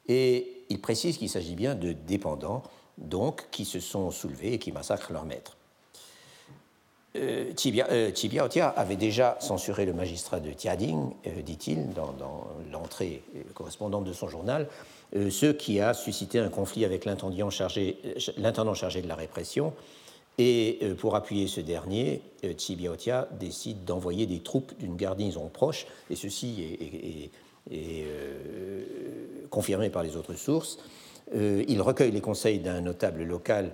et 0.07 0.65
il 0.69 0.81
précise 0.81 1.19
qu'il 1.19 1.29
s'agit 1.29 1.57
bien 1.57 1.75
de 1.75 1.93
dépendants, 1.93 2.63
donc, 2.99 3.49
qui 3.51 3.65
se 3.65 3.81
sont 3.81 4.11
soulevés 4.11 4.55
et 4.55 4.59
qui 4.59 4.71
massacrent 4.71 5.13
leur 5.13 5.25
maître. 5.25 5.56
Euh, 7.17 7.53
euh 7.91 8.73
avait 8.77 8.97
déjà 8.97 9.37
censuré 9.41 9.87
le 9.87 9.93
magistrat 9.93 10.41
de 10.41 10.51
Tiading, 10.51 11.11
euh, 11.27 11.43
dit-il, 11.43 11.93
dans, 11.95 12.15
l'entrée 12.73 13.23
correspondante 13.55 14.05
de 14.05 14.13
son 14.13 14.29
journal, 14.29 14.69
euh, 15.15 15.31
ce 15.31 15.47
qui 15.47 15.81
a 15.81 15.95
suscité 15.95 16.39
un 16.39 16.49
conflit 16.49 16.85
avec 16.85 17.05
l'intendant 17.05 17.51
chargé, 17.51 17.99
de 18.03 19.09
la 19.09 19.15
répression, 19.15 19.73
et 20.39 20.79
euh, 20.83 20.95
pour 20.95 21.17
appuyer 21.17 21.47
ce 21.47 21.61
dernier, 21.61 22.21
euh, 22.45 22.53
décide 23.39 23.85
d'envoyer 23.85 24.27
des 24.27 24.41
troupes 24.41 24.77
d'une 24.79 24.97
garnison 24.97 25.49
proche, 25.49 25.87
et 26.11 26.17
ceci 26.17 26.79
est, 26.81 27.31
euh, 27.73 28.85
confirmé 29.51 29.91
par 29.91 30.03
les 30.03 30.17
autres 30.17 30.35
sources. 30.35 30.79
il 31.35 31.81
recueille 31.81 32.13
les 32.13 32.21
conseils 32.21 32.61
d'un 32.61 32.81
notable 32.81 33.25
local 33.25 33.73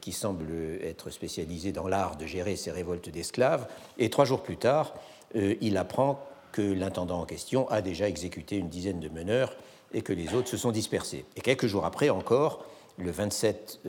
qui 0.00 0.12
semble 0.12 0.46
être 0.82 1.10
spécialisé 1.10 1.70
dans 1.70 1.86
l'art 1.86 2.16
de 2.16 2.26
gérer 2.26 2.56
ces 2.56 2.70
révoltes 2.70 3.08
d'esclaves, 3.08 3.68
et 3.98 4.10
trois 4.10 4.24
jours 4.24 4.42
plus 4.42 4.56
tard, 4.56 4.94
il 5.34 5.76
apprend 5.76 6.20
que 6.50 6.62
l'intendant 6.62 7.20
en 7.20 7.24
question 7.24 7.68
a 7.68 7.80
déjà 7.80 8.08
exécuté 8.08 8.56
une 8.56 8.68
dizaine 8.68 8.98
de 8.98 9.08
meneurs 9.08 9.54
et 9.94 10.02
que 10.02 10.12
les 10.12 10.34
autres 10.34 10.48
se 10.48 10.56
sont 10.56 10.72
dispersés. 10.72 11.24
Et 11.36 11.40
quelques 11.40 11.66
jours 11.66 11.84
après 11.84 12.10
encore, 12.10 12.64
le 12.98 13.12
27 13.12 13.80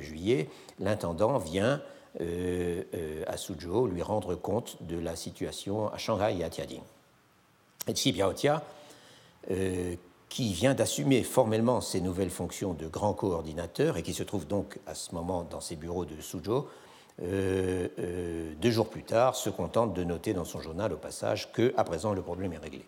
juillet, 0.00 0.48
l'intendant 0.80 1.38
vient 1.38 1.80
euh, 2.20 2.82
euh, 2.94 3.24
à 3.26 3.38
Suzhou 3.38 3.86
lui 3.86 4.02
rendre 4.02 4.34
compte 4.34 4.76
de 4.82 4.98
la 4.98 5.16
situation 5.16 5.88
à 5.88 5.96
Shanghai 5.96 6.36
et 6.38 6.44
à 6.44 6.50
Tiading. 6.50 6.82
Et 7.88 7.94
Xi 7.94 8.12
Biaotia, 8.12 8.62
euh, 9.50 9.94
qui 10.32 10.54
vient 10.54 10.72
d'assumer 10.72 11.24
formellement 11.24 11.82
ses 11.82 12.00
nouvelles 12.00 12.30
fonctions 12.30 12.72
de 12.72 12.86
grand 12.86 13.12
coordinateur 13.12 13.98
et 13.98 14.02
qui 14.02 14.14
se 14.14 14.22
trouve 14.22 14.46
donc 14.46 14.78
à 14.86 14.94
ce 14.94 15.14
moment 15.14 15.44
dans 15.44 15.60
ses 15.60 15.76
bureaux 15.76 16.06
de 16.06 16.18
Suzhou, 16.22 16.64
deux 17.20 18.70
jours 18.70 18.88
plus 18.88 19.02
tard, 19.02 19.36
se 19.36 19.50
contente 19.50 19.92
de 19.92 20.02
noter 20.04 20.32
dans 20.32 20.46
son 20.46 20.58
journal 20.58 20.90
au 20.94 20.96
passage 20.96 21.52
que, 21.52 21.74
à 21.76 21.84
présent, 21.84 22.14
le 22.14 22.22
problème 22.22 22.54
est 22.54 22.58
réglé. 22.58 22.86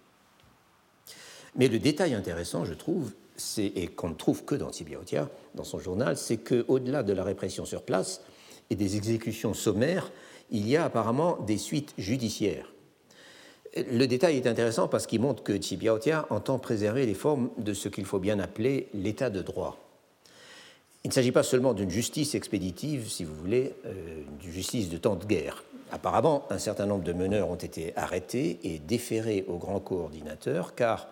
Mais 1.54 1.68
le 1.68 1.78
détail 1.78 2.14
intéressant, 2.14 2.64
je 2.64 2.72
trouve, 2.72 3.12
et 3.58 3.88
qu'on 3.88 4.08
ne 4.08 4.14
trouve 4.14 4.46
que 4.46 4.54
dans 4.54 4.70
Tibiotia, 4.70 5.28
dans 5.54 5.64
son 5.64 5.78
journal, 5.78 6.16
c'est 6.16 6.38
qu'au-delà 6.38 7.02
de 7.02 7.12
la 7.12 7.24
répression 7.24 7.66
sur 7.66 7.82
place 7.82 8.22
et 8.70 8.74
des 8.74 8.96
exécutions 8.96 9.52
sommaires, 9.52 10.10
il 10.50 10.66
y 10.66 10.78
a 10.78 10.84
apparemment 10.86 11.36
des 11.46 11.58
suites 11.58 11.92
judiciaires. 11.98 12.73
Le 13.76 14.06
détail 14.06 14.36
est 14.36 14.46
intéressant 14.46 14.86
parce 14.86 15.06
qu'il 15.06 15.20
montre 15.20 15.42
que 15.42 15.52
Tibiotia 15.52 16.26
entend 16.30 16.58
préserver 16.58 17.06
les 17.06 17.14
formes 17.14 17.50
de 17.58 17.74
ce 17.74 17.88
qu'il 17.88 18.04
faut 18.04 18.20
bien 18.20 18.38
appeler 18.38 18.88
l'état 18.94 19.30
de 19.30 19.42
droit. 19.42 19.78
Il 21.02 21.08
ne 21.08 21.12
s'agit 21.12 21.32
pas 21.32 21.42
seulement 21.42 21.74
d'une 21.74 21.90
justice 21.90 22.34
expéditive, 22.34 23.10
si 23.10 23.24
vous 23.24 23.34
voulez, 23.34 23.74
euh, 23.84 24.22
d'une 24.40 24.52
justice 24.52 24.88
de 24.88 24.96
temps 24.96 25.16
de 25.16 25.24
guerre. 25.24 25.64
Apparemment, 25.92 26.46
un 26.50 26.58
certain 26.58 26.86
nombre 26.86 27.04
de 27.04 27.12
meneurs 27.12 27.50
ont 27.50 27.56
été 27.56 27.92
arrêtés 27.96 28.58
et 28.62 28.78
déférés 28.78 29.44
au 29.48 29.58
grand 29.58 29.80
coordinateur, 29.80 30.74
car 30.74 31.08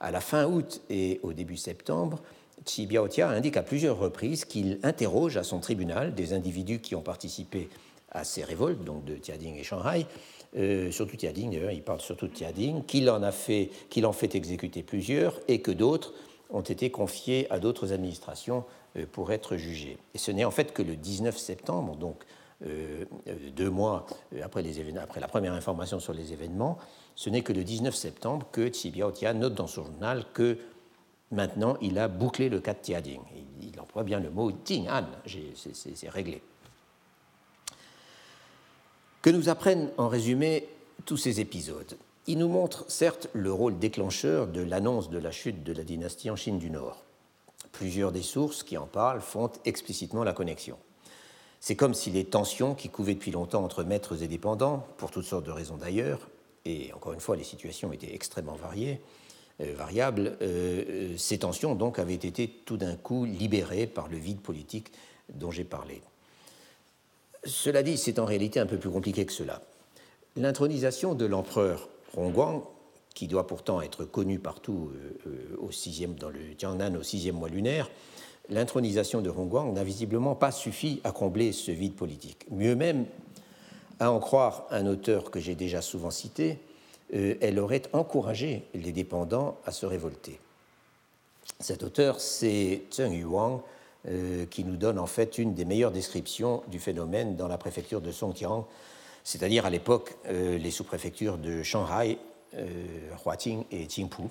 à 0.00 0.10
la 0.10 0.20
fin 0.20 0.46
août 0.46 0.82
et 0.90 1.20
au 1.22 1.32
début 1.32 1.56
septembre, 1.56 2.20
Chi 2.66 2.86
Biaotia 2.86 3.28
indique 3.28 3.56
à 3.56 3.62
plusieurs 3.62 3.98
reprises 3.98 4.44
qu'il 4.44 4.78
interroge 4.82 5.36
à 5.36 5.44
son 5.44 5.60
tribunal 5.60 6.14
des 6.14 6.32
individus 6.32 6.80
qui 6.80 6.94
ont 6.94 7.00
participé 7.02 7.68
à 8.10 8.24
ces 8.24 8.44
révoltes, 8.44 8.84
donc 8.84 9.04
de 9.04 9.14
Tiading 9.14 9.56
et 9.56 9.64
Shanghai, 9.64 10.06
euh, 10.56 10.90
surtout 10.90 11.16
Tiading, 11.16 11.58
il 11.72 11.82
parle 11.82 12.00
surtout 12.00 12.28
de 12.28 12.32
Tiading, 12.32 12.84
qu'il 12.84 13.08
en, 13.08 13.22
a 13.22 13.32
fait, 13.32 13.70
qu'il 13.88 14.04
en 14.04 14.12
fait 14.12 14.34
exécuter 14.34 14.82
plusieurs 14.82 15.40
et 15.48 15.62
que 15.62 15.70
d'autres 15.70 16.12
ont 16.50 16.60
été 16.60 16.90
confiés 16.90 17.46
à 17.50 17.58
d'autres 17.58 17.92
administrations 17.92 18.64
euh, 18.96 19.06
pour 19.10 19.32
être 19.32 19.56
jugés. 19.56 19.96
Et 20.14 20.18
ce 20.18 20.30
n'est 20.30 20.44
en 20.44 20.50
fait 20.50 20.74
que 20.74 20.82
le 20.82 20.96
19 20.96 21.36
septembre, 21.38 21.96
donc 21.96 22.16
euh, 22.66 23.04
deux 23.56 23.70
mois 23.70 24.06
après, 24.42 24.62
la 25.20 25.28
première 25.28 25.54
information 25.54 25.98
sur 26.00 26.12
les 26.12 26.34
événements, 26.34 26.76
ce 27.14 27.30
n'est 27.30 27.42
que 27.42 27.54
le 27.54 27.64
19 27.64 27.94
septembre 27.94 28.46
que 28.52 28.68
Tsibiaotia 28.68 29.32
note 29.32 29.54
dans 29.54 29.66
son 29.66 29.84
journal 29.84 30.24
que 30.34 30.58
maintenant 31.30 31.76
il 31.80 31.98
a 31.98 32.08
bouclé 32.08 32.50
le 32.50 32.60
cas 32.60 32.74
de 32.74 32.80
Tiading. 32.80 33.20
Il, 33.62 33.80
emploie 33.80 34.04
bien 34.04 34.20
le 34.20 34.30
mot 34.30 34.52
Ting 34.52 34.88
An, 34.88 35.06
c'est 35.26 36.08
réglé. 36.10 36.42
Que 39.22 39.30
nous 39.30 39.48
apprennent 39.48 39.88
en 39.98 40.08
résumé 40.08 40.66
tous 41.06 41.16
ces 41.16 41.38
épisodes 41.38 41.96
Ils 42.26 42.38
nous 42.38 42.48
montrent 42.48 42.84
certes 42.90 43.28
le 43.34 43.52
rôle 43.52 43.78
déclencheur 43.78 44.48
de 44.48 44.60
l'annonce 44.60 45.10
de 45.10 45.18
la 45.18 45.30
chute 45.30 45.62
de 45.62 45.72
la 45.72 45.84
dynastie 45.84 46.28
en 46.28 46.34
Chine 46.34 46.58
du 46.58 46.70
Nord. 46.70 47.04
Plusieurs 47.70 48.10
des 48.10 48.22
sources 48.22 48.64
qui 48.64 48.76
en 48.76 48.86
parlent 48.86 49.20
font 49.20 49.52
explicitement 49.64 50.24
la 50.24 50.32
connexion. 50.32 50.76
C'est 51.60 51.76
comme 51.76 51.94
si 51.94 52.10
les 52.10 52.24
tensions 52.24 52.74
qui 52.74 52.88
couvaient 52.88 53.14
depuis 53.14 53.30
longtemps 53.30 53.62
entre 53.62 53.84
maîtres 53.84 54.24
et 54.24 54.26
dépendants, 54.26 54.84
pour 54.96 55.12
toutes 55.12 55.24
sortes 55.26 55.46
de 55.46 55.52
raisons 55.52 55.76
d'ailleurs, 55.76 56.28
et 56.64 56.92
encore 56.92 57.12
une 57.12 57.20
fois, 57.20 57.36
les 57.36 57.44
situations 57.44 57.92
étaient 57.92 58.12
extrêmement 58.12 58.56
variées, 58.56 59.00
euh, 59.60 59.72
variables, 59.76 60.36
euh, 60.42 60.84
euh, 60.88 61.16
ces 61.16 61.38
tensions 61.38 61.76
donc 61.76 62.00
avaient 62.00 62.14
été 62.14 62.48
tout 62.48 62.76
d'un 62.76 62.96
coup 62.96 63.24
libérées 63.24 63.86
par 63.86 64.08
le 64.08 64.16
vide 64.16 64.40
politique 64.40 64.90
dont 65.32 65.52
j'ai 65.52 65.62
parlé. 65.62 66.02
Cela 67.44 67.82
dit, 67.82 67.96
c'est 67.96 68.18
en 68.18 68.24
réalité 68.24 68.60
un 68.60 68.66
peu 68.66 68.78
plus 68.78 68.90
compliqué 68.90 69.26
que 69.26 69.32
cela. 69.32 69.62
L'intronisation 70.36 71.14
de 71.14 71.26
l'empereur 71.26 71.88
Rongguang, 72.14 72.64
qui 73.14 73.26
doit 73.26 73.46
pourtant 73.46 73.82
être 73.82 74.04
connu 74.04 74.38
partout 74.38 74.90
au 75.58 75.70
sixième, 75.70 76.14
dans 76.14 76.30
le 76.30 76.38
Jiangnan 76.58 76.94
au 76.94 77.02
sixième 77.02 77.36
mois 77.36 77.48
lunaire, 77.48 77.90
l'intronisation 78.48 79.20
de 79.20 79.28
Rongguang 79.28 79.72
n'a 79.72 79.84
visiblement 79.84 80.34
pas 80.34 80.52
suffi 80.52 81.00
à 81.04 81.12
combler 81.12 81.52
ce 81.52 81.70
vide 81.70 81.94
politique. 81.94 82.46
Mieux 82.50 82.74
même, 82.74 83.06
à 84.00 84.10
en 84.10 84.20
croire 84.20 84.66
un 84.70 84.86
auteur 84.86 85.30
que 85.30 85.40
j'ai 85.40 85.54
déjà 85.54 85.82
souvent 85.82 86.10
cité, 86.10 86.58
euh, 87.14 87.34
elle 87.40 87.58
aurait 87.58 87.82
encouragé 87.92 88.64
les 88.74 88.92
dépendants 88.92 89.58
à 89.64 89.72
se 89.72 89.86
révolter. 89.86 90.40
Cet 91.60 91.82
auteur, 91.82 92.20
c'est 92.20 92.82
Zheng 92.92 93.12
Yuang, 93.12 93.60
euh, 94.08 94.46
qui 94.46 94.64
nous 94.64 94.76
donne 94.76 94.98
en 94.98 95.06
fait 95.06 95.38
une 95.38 95.54
des 95.54 95.64
meilleures 95.64 95.92
descriptions 95.92 96.62
du 96.68 96.78
phénomène 96.78 97.36
dans 97.36 97.48
la 97.48 97.58
préfecture 97.58 98.00
de 98.00 98.10
Songjiang, 98.10 98.66
c'est-à-dire 99.24 99.66
à, 99.66 99.70
l'époque 99.70 100.16
euh, 100.26 100.58
les 100.58 100.70
sous-préfectures 100.70 101.38
de 101.38 101.62
Shanghai, 101.62 102.18
Huating 103.24 103.64
et 103.70 103.86
Qingpu. 103.86 104.24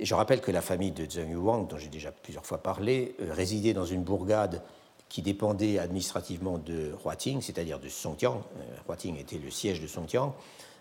Et 0.00 0.06
je 0.06 0.14
rappelle 0.14 0.40
que 0.40 0.50
la 0.50 0.62
famille 0.62 0.90
de 0.90 1.04
Zheng 1.04 1.30
Yuang, 1.30 1.68
dont 1.68 1.76
j'ai 1.76 1.88
déjà 1.88 2.10
plusieurs 2.10 2.46
fois 2.46 2.58
parlé, 2.58 3.14
résidait 3.28 3.74
dans 3.74 3.84
une 3.84 4.02
bourgade 4.02 4.62
qui 5.10 5.20
dépendait 5.20 5.78
administrativement 5.78 6.56
de 6.56 6.94
Huating, 7.04 7.42
c'est-à-dire 7.42 7.78
de 7.78 7.90
Songtiang. 7.90 8.42
Huating 8.88 9.18
était 9.18 9.36
le 9.36 9.50
siège 9.50 9.82
de 9.82 9.86
Songtiang. 9.86 10.34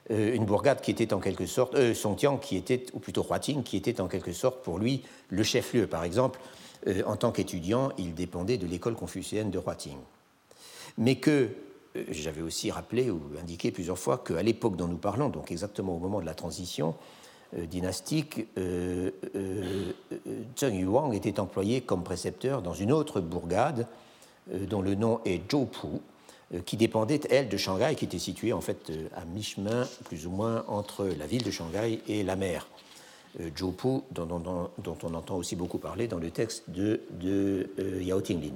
Une 0.10 0.46
bourgade 0.46 0.82
qui 0.82 0.92
était 0.92 1.14
en 1.14 1.20
quelque 1.20 1.46
sorte, 1.46 1.76
euh, 1.76 1.94
Songtiang 1.94 2.38
qui 2.38 2.58
était, 2.58 2.86
ou 2.94 3.00
plutôt 3.00 3.24
Huating, 3.24 3.64
qui 3.64 3.78
était 3.78 4.02
en 4.02 4.08
quelque 4.08 4.34
sorte 4.34 4.64
pour 4.64 4.80
lui 4.80 5.04
le 5.30 5.44
chef-lieu. 5.44 5.88
Par 5.88 6.04
exemple, 6.04 6.40
en 7.06 7.16
tant 7.16 7.32
qu'étudiant, 7.32 7.92
il 7.98 8.16
dépendait 8.16 8.58
de 8.58 8.66
l'école 8.66 8.96
confucéenne 8.96 9.52
de 9.52 9.60
Huating. 9.60 9.98
Mais 10.98 11.16
que 11.16 11.50
euh, 11.96 12.04
j'avais 12.10 12.42
aussi 12.42 12.72
rappelé 12.72 13.10
ou 13.10 13.22
indiqué 13.40 13.72
plusieurs 13.72 13.98
fois 13.98 14.18
qu'à 14.18 14.42
l'époque 14.42 14.76
dont 14.76 14.88
nous 14.88 14.98
parlons, 14.98 15.30
donc 15.30 15.52
exactement 15.52 15.96
au 15.96 16.00
moment 16.00 16.22
de 16.22 16.26
la 16.26 16.34
transition 16.34 16.96
euh, 17.58 17.66
dynastique, 17.66 18.48
euh, 18.58 19.12
Zheng 20.58 20.76
Yuang 20.76 21.14
était 21.14 21.40
employé 21.40 21.82
comme 21.82 22.04
précepteur 22.04 22.62
dans 22.62 22.74
une 22.74 22.92
autre 22.92 23.22
bourgade 23.22 23.88
dont 24.52 24.82
le 24.82 24.96
nom 24.96 25.22
est 25.24 25.50
Zhoupu, 25.52 26.00
qui 26.66 26.76
dépendait, 26.76 27.22
elle, 27.30 27.48
de 27.48 27.58
Shanghai, 27.58 27.96
qui 27.96 28.06
était 28.06 28.20
située 28.20 28.54
en 28.54 28.60
fait 28.60 28.92
à 29.16 29.24
mi-chemin, 29.24 29.88
plus 30.06 30.26
ou 30.26 30.32
moins, 30.32 30.66
entre 30.68 31.06
la 31.06 31.28
ville 31.28 31.44
de 31.44 31.52
Shanghai 31.52 32.02
et 32.08 32.24
la 32.24 32.36
mer. 32.36 32.68
Zhoupu, 33.58 34.02
dont, 34.12 34.26
dont, 34.26 34.98
on 35.04 35.14
entend 35.14 35.38
aussi 35.38 35.56
beaucoup 35.56 35.78
parler 35.78 36.08
dans 36.08 36.20
le 36.20 36.32
texte 36.32 36.70
de, 36.70 37.02
de 37.12 37.70
Yao 38.02 38.22
Tinglin. 38.22 38.54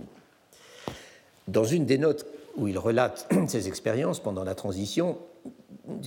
Dans 1.48 1.64
une 1.64 1.86
des 1.86 1.98
notes 1.98 2.26
où 2.58 2.68
il 2.68 2.78
relate 2.78 3.32
ses 3.48 3.68
expériences 3.68 4.20
pendant 4.20 4.44
la 4.44 4.56
transition, 4.56 5.18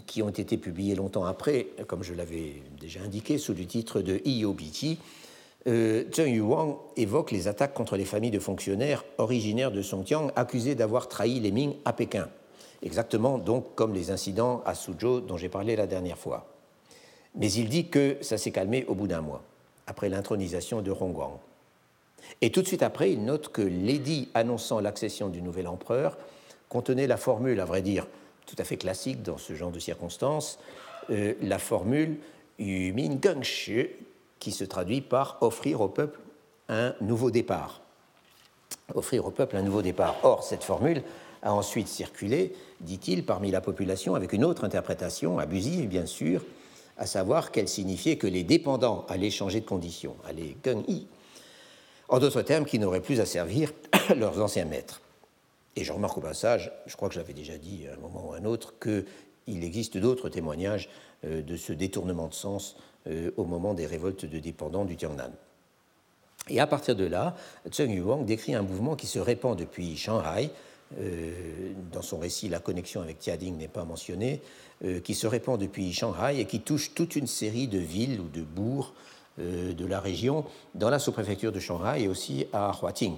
qui 0.07 0.23
ont 0.23 0.31
été 0.31 0.57
publiées 0.57 0.95
longtemps 0.95 1.25
après, 1.25 1.69
comme 1.87 2.03
je 2.03 2.15
l'avais 2.15 2.63
déjà 2.81 3.01
indiqué, 3.01 3.39
sous 3.39 3.55
le 3.55 3.65
titre 3.65 4.01
de 4.01 4.21
IOBT, 4.25 4.99
euh, 5.67 6.05
Zheng 6.13 6.35
Yuang 6.35 6.77
évoque 6.97 7.31
les 7.31 7.49
attaques 7.49 7.75
contre 7.75 7.97
les 7.97 8.05
familles 8.05 8.31
de 8.31 8.39
fonctionnaires 8.39 9.05
originaires 9.19 9.73
de 9.73 9.83
Songjiang 9.83 10.31
accusés 10.37 10.75
d'avoir 10.75 11.09
trahi 11.09 11.41
les 11.41 11.51
Ming 11.51 11.75
à 11.85 11.93
Pékin, 11.93 12.29
exactement 12.83 13.39
donc 13.39 13.75
comme 13.75 13.93
les 13.93 14.11
incidents 14.11 14.63
à 14.65 14.75
Suzhou 14.75 15.21
dont 15.21 15.37
j'ai 15.37 15.49
parlé 15.49 15.77
la 15.77 15.87
dernière 15.87 16.19
fois. 16.19 16.58
Mais 17.39 17.51
il 17.53 17.69
dit 17.69 17.89
que 17.89 18.17
ça 18.21 18.37
s'est 18.37 18.51
calmé 18.51 18.85
au 18.89 18.95
bout 18.95 19.07
d'un 19.07 19.21
mois, 19.21 19.43
après 19.87 20.09
l'intronisation 20.09 20.83
de 20.83 20.91
Hongguang. 20.91 21.39
Et 22.41 22.51
tout 22.51 22.63
de 22.63 22.67
suite 22.67 22.83
après, 22.83 23.13
il 23.13 23.25
note 23.25 23.49
que 23.49 23.63
l'édit 23.63 24.29
annonçant 24.35 24.81
l'accession 24.81 25.29
du 25.29 25.41
nouvel 25.41 25.67
empereur 25.67 26.19
contenait 26.69 27.07
la 27.07 27.17
formule, 27.17 27.61
à 27.61 27.65
vrai 27.65 27.81
dire, 27.81 28.07
tout 28.47 28.57
à 28.59 28.65
fait 28.65 28.77
classique 28.77 29.23
dans 29.23 29.39
ce 29.39 29.55
genre 29.55 29.71
de 29.71 29.79
circonstances, 29.79 30.59
euh, 31.11 31.35
la 31.41 31.59
formule 31.59 32.19
Yu 32.59 32.93
Min 32.93 33.19
Geng 33.23 33.43
Shi, 33.43 33.87
qui 34.39 34.53
se 34.53 34.65
traduit 34.65 35.01
par 35.01 35.39
offrir 35.41 35.81
au 35.81 35.89
peuple 35.89 36.19
un 36.69 36.95
nouveau 37.01 37.31
départ. 37.31 37.81
Offrir 38.95 39.27
au 39.27 39.31
peuple 39.31 39.57
un 39.57 39.63
nouveau 39.63 39.83
départ. 39.83 40.17
Or, 40.23 40.43
cette 40.43 40.65
formule 40.65 41.03
a 41.43 41.53
ensuite 41.53 41.89
circulé, 41.89 42.55
dit-il, 42.81 43.25
parmi 43.25 43.51
la 43.51 43.61
population 43.61 44.15
avec 44.15 44.33
une 44.33 44.45
autre 44.45 44.65
interprétation, 44.65 45.39
abusive 45.39 45.89
bien 45.89 46.07
sûr, 46.07 46.43
à 46.99 47.07
savoir 47.07 47.53
qu'elle 47.53 47.69
signifiait 47.69 48.17
que 48.17 48.27
les 48.27 48.45
dépendants 48.45 49.07
allaient 49.09 49.31
changer 49.31 49.61
de 49.61 49.67
condition, 49.67 50.17
allaient 50.27 50.57
gung 50.63 50.85
yi. 50.89 51.07
En 52.09 52.19
d'autres 52.19 52.43
termes, 52.43 52.65
qui 52.65 52.79
n'auraient 52.79 53.01
plus 53.01 53.21
à 53.21 53.27
servir 53.27 53.73
leurs 54.17 54.41
anciens 54.41 54.65
maîtres. 54.65 55.01
Et 55.77 55.85
je 55.85 55.93
remarque 55.93 56.19
au 56.19 56.23
passage, 56.23 56.73
je 56.87 56.97
crois 56.97 57.09
que 57.09 57.15
j'avais 57.15 57.35
déjà 57.35 57.57
dit 57.57 57.87
à 57.87 57.95
un 57.95 58.01
moment 58.01 58.31
ou 58.31 58.33
à 58.33 58.39
un 58.39 58.45
autre, 58.45 58.75
qu'il 58.81 59.65
existe 59.65 59.97
d'autres 59.97 60.29
témoignages 60.29 60.89
euh, 61.25 61.43
de 61.43 61.57
ce 61.57 61.73
détournement 61.73 62.29
de 62.29 62.35
sens 62.35 62.77
euh, 63.07 63.31
au 63.37 63.45
moment 63.45 63.75
des 63.75 63.87
révoltes 63.87 64.25
de 64.25 64.39
dépendants 64.39 64.85
du 64.85 64.97
Tiangnan. 64.97 65.31
Et 66.49 66.61
à 66.61 66.67
partir 66.67 66.97
de 66.97 67.05
là, 67.05 67.37
Zheng 67.73 67.93
Yuang 67.93 68.25
décrit 68.25 68.55
un 68.55 68.63
mouvement 68.63 68.97
qui 68.97 69.07
se 69.07 69.19
répand 69.19 69.57
depuis 69.57 69.97
Shanghai. 69.97 70.51
Euh, 70.99 71.73
dans 71.93 72.03
son 72.03 72.19
récit, 72.19 72.49
la 72.49 72.61
connexion 72.61 73.03
avec 73.03 73.19
Tiading 73.19 73.57
n'est 73.57 73.69
pas 73.69 73.85
mentionnée, 73.85 74.41
qui 75.03 75.15
se 75.15 75.27
répand 75.27 75.61
depuis 75.61 75.93
Shanghai 75.93 76.39
et 76.39 76.45
qui 76.45 76.61
touche 76.61 76.95
toute 76.95 77.17
une 77.17 77.27
série 77.27 77.67
de 77.67 77.79
villes 77.79 78.21
ou 78.21 78.29
de 78.29 78.43
bourgs 78.43 78.93
de 79.39 79.87
la 79.87 79.99
région 79.99 80.45
dans 80.75 80.89
la 80.89 80.99
sous-préfecture 80.99 81.51
de 81.51 81.59
Shanghai 81.59 82.03
et 82.03 82.09
aussi 82.09 82.47
à 82.53 82.73
Huating 82.81 83.17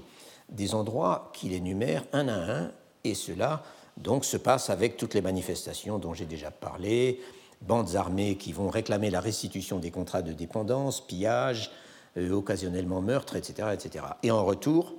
des 0.51 0.75
endroits 0.75 1.31
qu'il 1.33 1.53
énumère 1.53 2.05
un 2.13 2.29
à 2.29 2.35
un, 2.35 2.73
et 3.05 3.15
cela 3.15 3.63
donc 3.97 4.25
se 4.25 4.37
passe 4.37 4.71
avec 4.71 4.97
toutes 4.97 5.15
les 5.15 5.21
manifestations 5.21 5.99
dont 5.99 6.15
j'ai 6.15 6.27
déjà 6.27 6.51
parlé, 6.51 7.21
bandes 7.61 7.97
armées 7.97 8.37
qui 8.37 8.53
vont 8.53 8.69
réclamer 8.69 9.11
la 9.11 9.21
restitution 9.21 9.79
des 9.79 9.91
contrats 9.91 10.23
de 10.23 10.33
dépendance, 10.33 11.07
pillage, 11.07 11.71
euh, 12.17 12.33
occasionnellement 12.33 13.03
meurtre, 13.03 13.37
etc., 13.37 13.69
etc. 13.73 14.05
Et 14.23 14.31
en 14.31 14.45
retour, 14.45 14.95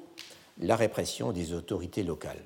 la 0.60 0.76
répression 0.76 1.32
des 1.32 1.54
autorités 1.54 2.04
locales. 2.04 2.43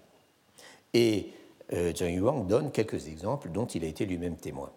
Et 0.94 1.28
euh, 1.28 1.45
Zhang 1.72 2.14
Yuang 2.14 2.48
donne 2.48 2.72
quelques 2.72 3.08
exemples 3.08 3.50
dont 3.50 3.66
il 3.66 3.84
a 3.84 3.88
été 3.88 4.06
lui-même 4.06 4.36
témoin. 4.36 4.72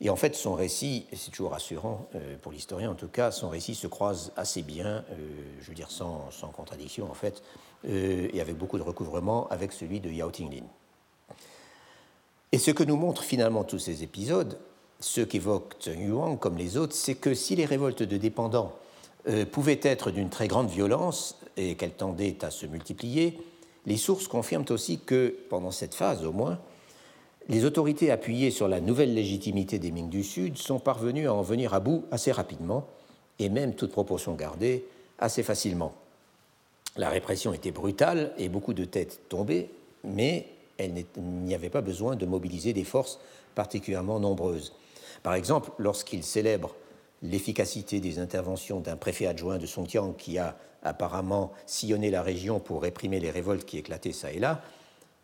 Et 0.00 0.10
en 0.10 0.16
fait, 0.16 0.36
son 0.36 0.54
récit, 0.54 1.06
c'est 1.12 1.32
toujours 1.32 1.50
rassurant 1.50 2.08
euh, 2.14 2.36
pour 2.40 2.52
l'historien 2.52 2.90
en 2.90 2.94
tout 2.94 3.08
cas, 3.08 3.32
son 3.32 3.48
récit 3.48 3.74
se 3.74 3.88
croise 3.88 4.32
assez 4.36 4.62
bien, 4.62 5.04
euh, 5.10 5.28
je 5.60 5.68
veux 5.68 5.74
dire 5.74 5.90
sans, 5.90 6.30
contradiction 6.52 7.10
en 7.10 7.14
fait, 7.14 7.42
euh, 7.88 8.28
et 8.32 8.40
avec 8.40 8.56
beaucoup 8.56 8.78
de 8.78 8.82
recouvrement 8.82 9.48
avec 9.48 9.72
celui 9.72 9.98
de 9.98 10.08
Yao 10.08 10.30
Tinglin. 10.30 10.66
Et 12.52 12.58
ce 12.58 12.70
que 12.70 12.84
nous 12.84 12.96
montrent 12.96 13.24
finalement 13.24 13.64
tous 13.64 13.80
ces 13.80 14.04
épisodes, 14.04 14.58
ceux 15.00 15.24
qu'évoque 15.24 15.74
Zheng 15.82 16.00
Yuang 16.00 16.38
comme 16.38 16.56
les 16.56 16.76
autres, 16.76 16.94
c'est 16.94 17.16
que 17.16 17.34
si 17.34 17.56
les 17.56 17.64
révoltes 17.64 18.02
de 18.02 18.16
dépendants 18.16 18.72
pouvaient 19.52 19.80
être 19.82 20.10
d'une 20.10 20.30
très 20.30 20.48
grande 20.48 20.70
violence 20.70 21.38
et 21.58 21.74
qu'elles 21.74 21.92
tendaient 21.92 22.42
à 22.42 22.50
se 22.50 22.64
multiplier, 22.64 23.38
les 23.88 23.96
sources 23.96 24.28
confirment 24.28 24.66
aussi 24.68 24.98
que, 24.98 25.34
pendant 25.48 25.70
cette 25.70 25.94
phase 25.94 26.22
au 26.24 26.32
moins, 26.32 26.58
les 27.48 27.64
autorités 27.64 28.10
appuyées 28.10 28.50
sur 28.50 28.68
la 28.68 28.80
nouvelle 28.80 29.14
légitimité 29.14 29.78
des 29.78 29.90
Ming 29.90 30.10
du 30.10 30.22
Sud 30.22 30.58
sont 30.58 30.78
parvenues 30.78 31.26
à 31.26 31.32
en 31.32 31.40
venir 31.40 31.72
à 31.72 31.80
bout 31.80 32.04
assez 32.10 32.30
rapidement, 32.30 32.86
et 33.38 33.48
même 33.48 33.74
toute 33.74 33.90
proportion 33.90 34.34
gardée, 34.34 34.84
assez 35.18 35.42
facilement. 35.42 35.94
La 36.96 37.08
répression 37.08 37.54
était 37.54 37.70
brutale 37.70 38.34
et 38.36 38.50
beaucoup 38.50 38.74
de 38.74 38.84
têtes 38.84 39.20
tombaient, 39.30 39.70
mais 40.04 40.46
il 40.78 41.06
n'y 41.16 41.54
avait 41.54 41.70
pas 41.70 41.80
besoin 41.80 42.14
de 42.14 42.26
mobiliser 42.26 42.74
des 42.74 42.84
forces 42.84 43.18
particulièrement 43.54 44.20
nombreuses. 44.20 44.74
Par 45.22 45.32
exemple, 45.32 45.70
lorsqu'il 45.78 46.22
célèbre 46.24 46.74
l'efficacité 47.22 48.00
des 48.00 48.18
interventions 48.18 48.80
d'un 48.80 48.96
préfet 48.96 49.26
adjoint 49.26 49.56
de 49.56 49.66
Songjiang 49.66 50.12
qui 50.12 50.36
a 50.38 50.58
apparemment 50.82 51.52
sillonné 51.66 52.10
la 52.10 52.22
région 52.22 52.60
pour 52.60 52.82
réprimer 52.82 53.20
les 53.20 53.30
révoltes 53.30 53.64
qui 53.64 53.78
éclataient 53.78 54.12
ça 54.12 54.32
et 54.32 54.38
là, 54.38 54.62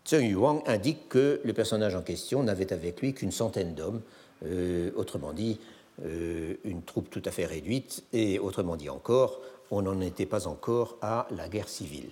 Zheng 0.06 0.28
Yuang 0.28 0.62
indique 0.66 1.08
que 1.08 1.40
le 1.44 1.52
personnage 1.54 1.94
en 1.94 2.02
question 2.02 2.42
n'avait 2.42 2.72
avec 2.72 3.00
lui 3.00 3.14
qu'une 3.14 3.32
centaine 3.32 3.74
d'hommes, 3.74 4.02
euh, 4.44 4.90
autrement 4.96 5.32
dit, 5.32 5.58
euh, 6.04 6.54
une 6.64 6.82
troupe 6.82 7.08
tout 7.08 7.22
à 7.24 7.30
fait 7.30 7.46
réduite, 7.46 8.04
et 8.12 8.38
autrement 8.38 8.76
dit 8.76 8.90
encore, 8.90 9.40
on 9.70 9.82
n'en 9.82 10.00
était 10.02 10.26
pas 10.26 10.46
encore 10.46 10.98
à 11.00 11.26
la 11.34 11.48
guerre 11.48 11.70
civile. 11.70 12.10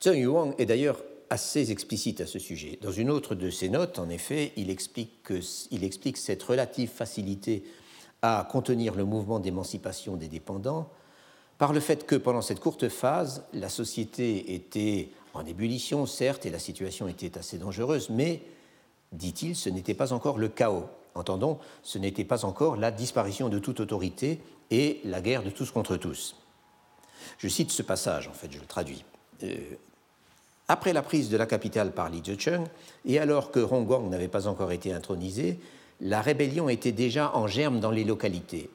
Zheng 0.00 0.18
Yuang 0.18 0.54
est 0.58 0.66
d'ailleurs 0.66 1.02
assez 1.30 1.72
explicite 1.72 2.20
à 2.20 2.26
ce 2.26 2.38
sujet. 2.38 2.78
Dans 2.80 2.92
une 2.92 3.10
autre 3.10 3.34
de 3.34 3.50
ses 3.50 3.68
notes, 3.68 3.98
en 3.98 4.08
effet, 4.10 4.52
il 4.56 4.70
explique, 4.70 5.22
que, 5.24 5.40
il 5.72 5.82
explique 5.82 6.16
cette 6.16 6.42
relative 6.44 6.90
facilité 6.90 7.64
à 8.26 8.48
contenir 8.50 8.94
le 8.94 9.04
mouvement 9.04 9.38
d'émancipation 9.38 10.16
des 10.16 10.28
dépendants 10.28 10.88
par 11.58 11.74
le 11.74 11.80
fait 11.80 12.06
que 12.06 12.16
pendant 12.16 12.40
cette 12.40 12.58
courte 12.58 12.88
phase, 12.88 13.44
la 13.52 13.68
société 13.68 14.54
était 14.54 15.10
en 15.34 15.44
ébullition, 15.44 16.06
certes, 16.06 16.46
et 16.46 16.50
la 16.50 16.58
situation 16.58 17.06
était 17.06 17.36
assez 17.36 17.58
dangereuse, 17.58 18.08
mais, 18.08 18.40
dit-il, 19.12 19.54
ce 19.54 19.68
n'était 19.68 19.92
pas 19.92 20.14
encore 20.14 20.38
le 20.38 20.48
chaos. 20.48 20.86
Entendons, 21.14 21.58
ce 21.82 21.98
n'était 21.98 22.24
pas 22.24 22.46
encore 22.46 22.76
la 22.76 22.90
disparition 22.90 23.50
de 23.50 23.58
toute 23.58 23.80
autorité 23.80 24.40
et 24.70 25.02
la 25.04 25.20
guerre 25.20 25.42
de 25.42 25.50
tous 25.50 25.70
contre 25.70 25.98
tous. 25.98 26.34
Je 27.36 27.48
cite 27.48 27.72
ce 27.72 27.82
passage, 27.82 28.26
en 28.26 28.32
fait, 28.32 28.50
je 28.50 28.58
le 28.58 28.66
traduis. 28.66 29.04
Euh, 29.42 29.58
après 30.66 30.94
la 30.94 31.02
prise 31.02 31.28
de 31.28 31.36
la 31.36 31.44
capitale 31.44 31.92
par 31.92 32.08
Li 32.08 32.22
Zhecheng, 32.24 32.64
et 33.04 33.18
alors 33.18 33.50
que 33.50 33.60
Hongguang 33.60 34.08
n'avait 34.08 34.28
pas 34.28 34.46
encore 34.46 34.72
été 34.72 34.94
intronisé, 34.94 35.60
la 36.00 36.20
rébellion 36.20 36.68
était 36.68 36.92
déjà 36.92 37.34
en 37.34 37.46
germe 37.46 37.80
dans 37.80 37.90
les 37.90 38.04
localités. 38.04 38.70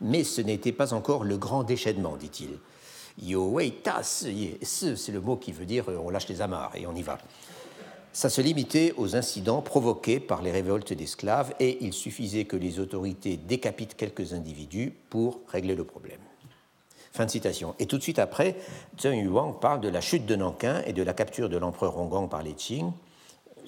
Mais 0.00 0.24
ce 0.24 0.40
n'était 0.40 0.72
pas 0.72 0.94
encore 0.94 1.24
le 1.24 1.36
grand 1.36 1.64
déchaînement, 1.64 2.16
dit-il. 2.16 2.58
Yo 3.20 3.48
wei 3.48 3.72
ta 3.72 4.02
c'est 4.02 4.32
le 5.08 5.20
mot 5.20 5.36
qui 5.36 5.50
veut 5.50 5.64
dire 5.64 5.88
euh, 5.88 5.98
on 6.00 6.08
lâche 6.08 6.28
les 6.28 6.40
amarres 6.40 6.76
et 6.76 6.86
on 6.86 6.94
y 6.94 7.02
va. 7.02 7.18
Ça 8.12 8.30
se 8.30 8.40
limitait 8.40 8.94
aux 8.96 9.16
incidents 9.16 9.60
provoqués 9.60 10.20
par 10.20 10.40
les 10.40 10.50
révoltes 10.50 10.92
d'esclaves 10.92 11.52
et 11.60 11.78
il 11.84 11.92
suffisait 11.92 12.44
que 12.44 12.56
les 12.56 12.78
autorités 12.78 13.36
décapitent 13.36 13.96
quelques 13.96 14.32
individus 14.32 14.92
pour 15.10 15.40
régler 15.48 15.74
le 15.74 15.84
problème. 15.84 16.20
Fin 17.12 17.26
de 17.26 17.30
citation. 17.30 17.74
Et 17.78 17.86
tout 17.86 17.98
de 17.98 18.02
suite 18.02 18.18
après, 18.18 18.56
Zheng 19.00 19.24
Yuang 19.24 19.58
parle 19.60 19.80
de 19.80 19.88
la 19.88 20.00
chute 20.00 20.26
de 20.26 20.36
Nankin 20.36 20.82
et 20.86 20.92
de 20.92 21.02
la 21.02 21.14
capture 21.14 21.48
de 21.48 21.56
l'empereur 21.56 21.98
Honggang 21.98 22.28
par 22.28 22.42
les 22.42 22.52
Qing, 22.52 22.92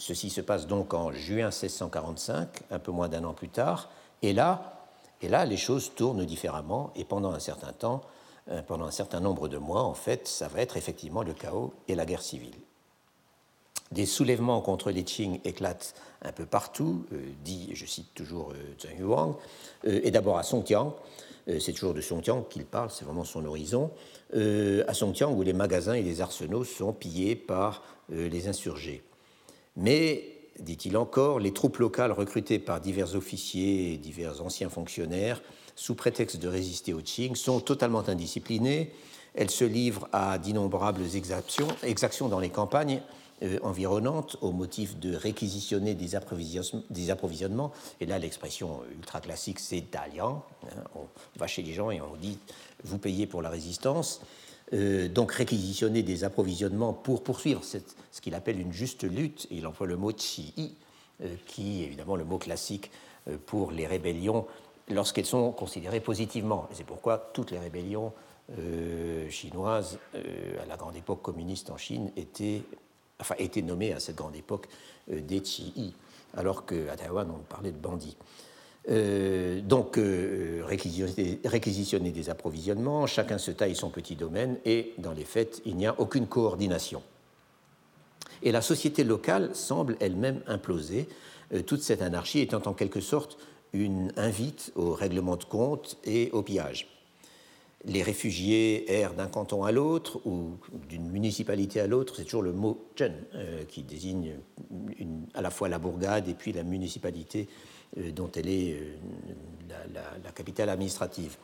ceci 0.00 0.30
se 0.30 0.40
passe 0.40 0.66
donc 0.66 0.94
en 0.94 1.12
juin 1.12 1.50
1645, 1.50 2.48
un 2.70 2.78
peu 2.78 2.90
moins 2.90 3.08
d'un 3.08 3.24
an 3.24 3.34
plus 3.34 3.50
tard, 3.50 3.90
et 4.22 4.32
là, 4.32 4.88
les 5.20 5.56
choses 5.56 5.92
tournent 5.94 6.24
différemment, 6.24 6.90
et 6.96 7.04
pendant 7.04 7.32
un 7.32 7.38
certain 7.38 7.72
temps, 7.72 8.00
euh, 8.50 8.62
pendant 8.62 8.86
un 8.86 8.90
certain 8.90 9.20
nombre 9.20 9.48
de 9.48 9.58
mois, 9.58 9.82
en 9.82 9.94
fait, 9.94 10.26
ça 10.26 10.48
va 10.48 10.62
être 10.62 10.78
effectivement 10.78 11.22
le 11.22 11.34
chaos 11.34 11.74
et 11.86 11.94
la 11.94 12.06
guerre 12.06 12.22
civile. 12.22 12.54
Des 13.92 14.06
soulèvements 14.06 14.62
contre 14.62 14.90
les 14.90 15.04
Qing 15.04 15.40
éclatent 15.44 15.94
un 16.22 16.32
peu 16.32 16.46
partout, 16.46 17.04
euh, 17.12 17.20
dit, 17.44 17.70
je 17.74 17.84
cite 17.84 18.14
toujours 18.14 18.52
euh, 18.52 18.76
Zheng 18.80 18.98
Yuang, 18.98 19.36
et 19.84 20.10
d'abord 20.10 20.38
à 20.38 20.42
Songjiang, 20.42 20.94
c'est 21.58 21.72
toujours 21.72 21.94
de 21.94 22.00
Songjiang 22.00 22.44
qu'il 22.48 22.64
parle, 22.64 22.90
c'est 22.90 23.04
vraiment 23.04 23.24
son 23.24 23.44
horizon, 23.44 23.90
à 24.34 24.94
Songjiang 24.94 25.32
où 25.32 25.42
les 25.42 25.54
magasins 25.54 25.94
et 25.94 26.02
les 26.02 26.20
arsenaux 26.20 26.64
sont 26.64 26.92
pillés 26.92 27.34
par 27.34 27.82
les 28.10 28.46
insurgés. 28.46 29.02
Mais, 29.76 30.24
dit-il 30.58 30.96
encore, 30.96 31.38
les 31.38 31.52
troupes 31.52 31.78
locales 31.78 32.12
recrutées 32.12 32.58
par 32.58 32.80
divers 32.80 33.14
officiers 33.14 33.94
et 33.94 33.96
divers 33.96 34.42
anciens 34.42 34.68
fonctionnaires 34.68 35.40
sous 35.80 35.94
prétexte 35.94 36.36
de 36.36 36.46
résister 36.46 36.92
aux 36.92 37.00
Qing, 37.00 37.34
sont 37.34 37.58
totalement 37.60 38.06
indisciplinées. 38.06 38.92
Elles 39.34 39.50
se 39.50 39.64
livrent 39.64 40.08
à 40.12 40.36
d'innombrables 40.36 41.02
exactions, 41.14 41.68
exactions 41.82 42.28
dans 42.28 42.38
les 42.38 42.50
campagnes 42.50 43.00
euh, 43.42 43.58
environnantes 43.62 44.36
au 44.42 44.52
motif 44.52 44.98
de 44.98 45.14
réquisitionner 45.14 45.94
des, 45.94 46.16
approvisionnements. 46.16 47.72
Et 48.00 48.04
là, 48.04 48.18
l'expression 48.18 48.82
ultra 48.94 49.22
classique, 49.22 49.58
c'est 49.58 49.80
d'alliant. 49.90 50.44
Hein. 50.64 50.84
on 50.94 51.06
va 51.38 51.46
chez 51.46 51.62
les 51.62 51.72
gens 51.72 51.90
et 51.90 52.02
on 52.02 52.14
dit 52.16 52.38
vous 52.84 52.98
payez 52.98 53.26
pour 53.26 53.40
la 53.40 53.48
résistance. 53.48 54.20
Euh, 54.72 55.08
donc 55.08 55.32
réquisitionner 55.32 56.02
des 56.02 56.22
approvisionnements 56.22 56.92
pour 56.92 57.22
poursuivre 57.24 57.62
ce 57.64 58.20
qu'il 58.20 58.34
appelle 58.34 58.60
une 58.60 58.72
juste 58.72 59.02
lutte. 59.02 59.46
Il 59.50 59.66
emploie 59.66 59.86
le 59.86 59.96
mot 59.96 60.12
chi, 60.16 60.76
euh, 61.22 61.34
qui 61.46 61.82
est 61.82 61.86
évidemment 61.86 62.16
le 62.16 62.24
mot 62.24 62.38
classique 62.38 62.90
pour 63.46 63.70
les 63.70 63.86
rébellions 63.86 64.46
lorsqu'elles 64.88 65.26
sont 65.26 65.52
considérées 65.52 66.00
positivement. 66.00 66.68
C'est 66.72 66.86
pourquoi 66.86 67.30
toutes 67.32 67.50
les 67.50 67.58
rébellions 67.58 68.12
euh, 68.58 69.30
chinoises 69.30 69.98
euh, 70.16 70.62
à 70.62 70.66
la 70.66 70.76
grande 70.76 70.96
époque 70.96 71.22
communiste 71.22 71.70
en 71.70 71.76
Chine 71.76 72.10
étaient, 72.16 72.62
enfin, 73.20 73.36
étaient 73.38 73.62
nommées 73.62 73.92
à 73.92 74.00
cette 74.00 74.16
grande 74.16 74.34
époque 74.34 74.66
euh, 75.12 75.20
des 75.20 75.44
Chi'i, 75.44 75.94
alors 76.36 76.66
qu'à 76.66 76.96
Taïwan 76.96 77.30
on 77.30 77.38
parlait 77.44 77.70
de 77.70 77.78
bandits. 77.78 78.16
Donc, 78.88 79.96
réquisitionner, 79.98 81.40
réquisitionner, 81.44 82.10
des 82.10 82.30
approvisionnements, 82.30 83.06
chacun 83.06 83.38
se 83.38 83.50
taille 83.50 83.76
son 83.76 83.90
petit 83.90 84.16
domaine 84.16 84.58
et, 84.64 84.94
dans 84.98 85.12
les 85.12 85.24
faits, 85.24 85.62
il 85.64 85.76
n'y 85.76 85.86
a 85.86 85.98
aucune 86.00 86.26
coordination. 86.26 87.02
Et 88.42 88.52
la 88.52 88.62
société 88.62 89.04
locale 89.04 89.54
semble 89.54 89.96
elle-même 90.00 90.40
imploser, 90.46 91.08
toute 91.66 91.82
cette 91.82 92.00
anarchie 92.00 92.40
étant 92.40 92.62
en 92.66 92.72
quelque 92.72 93.00
sorte 93.00 93.38
une 93.72 94.12
invite 94.16 94.72
au 94.74 94.92
règlement 94.92 95.36
de 95.36 95.44
compte 95.44 95.98
et 96.04 96.30
au 96.32 96.42
pillage. 96.42 96.88
Les 97.86 98.02
réfugiés 98.02 98.92
errent 98.92 99.14
d'un 99.14 99.26
canton 99.26 99.64
à 99.64 99.72
l'autre 99.72 100.20
ou 100.26 100.58
d'une 100.88 101.08
municipalité 101.08 101.80
à 101.80 101.86
l'autre, 101.86 102.16
c'est 102.16 102.24
toujours 102.24 102.42
le 102.42 102.52
mot 102.52 102.84
chen 102.94 103.14
euh, 103.34 103.64
qui 103.64 103.82
désigne 103.82 104.34
à 105.32 105.40
la 105.40 105.50
fois 105.50 105.70
la 105.70 105.78
bourgade 105.78 106.28
et 106.28 106.34
puis 106.34 106.52
la 106.52 106.62
municipalité 106.62 107.48
euh, 107.48 107.79
dont 107.96 108.30
elle 108.36 108.48
est 108.48 108.74
euh, 108.74 108.94
la, 110.24 110.30
capitale 110.32 110.68
administrative. 110.68 111.36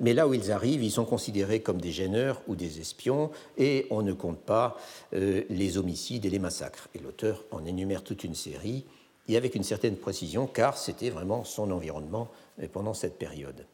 mais 0.00 0.12
là 0.12 0.28
où 0.28 0.34
ils 0.34 0.52
arrivent, 0.52 0.82
ils 0.82 0.90
sont 0.90 1.04
considérés 1.04 1.60
comme 1.60 1.80
des 1.80 1.92
gêneurs 1.92 2.42
ou 2.46 2.56
des 2.56 2.80
espions 2.80 3.30
et 3.56 3.86
on 3.90 4.02
ne 4.02 4.12
compte 4.12 4.40
pas 4.40 4.76
les 5.12 5.78
homicides 5.78 6.26
et 6.26 6.30
les 6.30 6.38
massacres. 6.38 6.88
Et 6.94 6.98
l'auteur 6.98 7.44
en 7.50 7.64
énumère 7.64 8.02
toute 8.02 8.24
une 8.24 8.34
série 8.34 8.84
et 9.28 9.36
avec 9.36 9.54
une 9.54 9.62
certaine 9.62 9.96
précision, 9.96 10.46
car 10.46 10.76
c'était 10.76 11.10
vraiment 11.10 11.44
son 11.44 11.70
environnement 11.70 12.28
euh, 12.60 12.66
pendant 12.72 12.94
cette 12.94 13.18
période. 13.18 13.66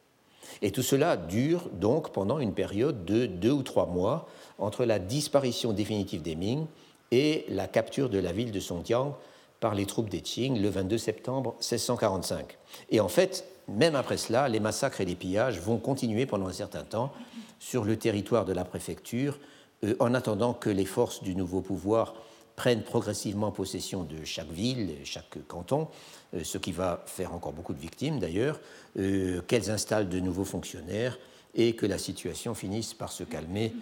Et 0.63 0.71
tout 0.71 0.83
cela 0.83 1.17
dure 1.17 1.69
donc 1.73 2.13
pendant 2.13 2.39
une 2.39 2.55
période 2.55 3.05
de 3.05 3.27
deux 3.27 3.51
ou 3.51 3.63
trois 3.63 3.87
mois 3.87 4.29
entre 4.59 4.85
la 4.85 4.99
disparition 4.99 5.73
définitive 5.73 6.23
des 6.23 6.35
Ming 6.35 6.67
et 7.11 7.45
la 7.49 7.69
capture 7.69 8.09
de 8.09 8.19
la 8.19 8.33
ville 8.33 8.51
de 8.51 8.61
Songjiang 8.61 9.15
par 9.61 9.75
les 9.75 9.87
troupes 9.87 10.09
des 10.09 10.21
Qing 10.21 10.61
le 10.61 10.69
22 10.69 10.99
septembre 10.99 11.55
1645. 11.61 12.59
Et 12.91 13.01
en 13.01 13.09
fait, 13.09 13.45
même 13.69 13.95
après 13.95 14.17
cela, 14.17 14.49
les 14.49 14.61
massacres 14.61 15.01
et 15.01 15.05
les 15.05 15.15
pillages 15.15 15.61
vont 15.61 15.79
continuer 15.79 16.27
pendant 16.27 16.47
un 16.47 16.53
certain 16.53 16.83
temps 16.83 17.13
sur 17.59 17.85
le 17.85 17.97
territoire 17.97 18.45
de 18.45 18.53
la 18.53 18.65
préfecture, 18.65 19.39
euh, 19.85 19.95
en 20.01 20.15
attendant 20.15 20.55
que 20.55 20.71
les 20.71 20.85
forces 20.85 21.23
du 21.23 21.35
nouveau 21.35 21.61
pouvoir 21.61 22.15
prennent 22.57 22.83
progressivement 22.83 23.53
possession 23.53 24.03
de 24.03 24.25
chaque 24.25 24.51
ville, 24.51 24.97
chaque 25.05 25.47
canton, 25.47 25.89
euh, 26.35 26.43
ce 26.43 26.59
qui 26.59 26.73
va 26.73 27.05
faire 27.07 27.35
encore 27.35 27.53
beaucoup 27.53 27.75
de 27.75 27.79
victimes 27.79 28.19
d'ailleurs, 28.19 28.61
euh, 28.99 29.43
qu'elles 29.43 29.71
installent 29.71 30.09
de 30.09 30.19
nouveaux 30.19 30.45
fonctionnaires 30.45 31.19
et 31.55 31.75
que 31.75 31.87
la 31.87 31.99
situation 31.99 32.55
finisse 32.55 32.95
par 32.95 33.13
se 33.13 33.25
calmer 33.25 33.73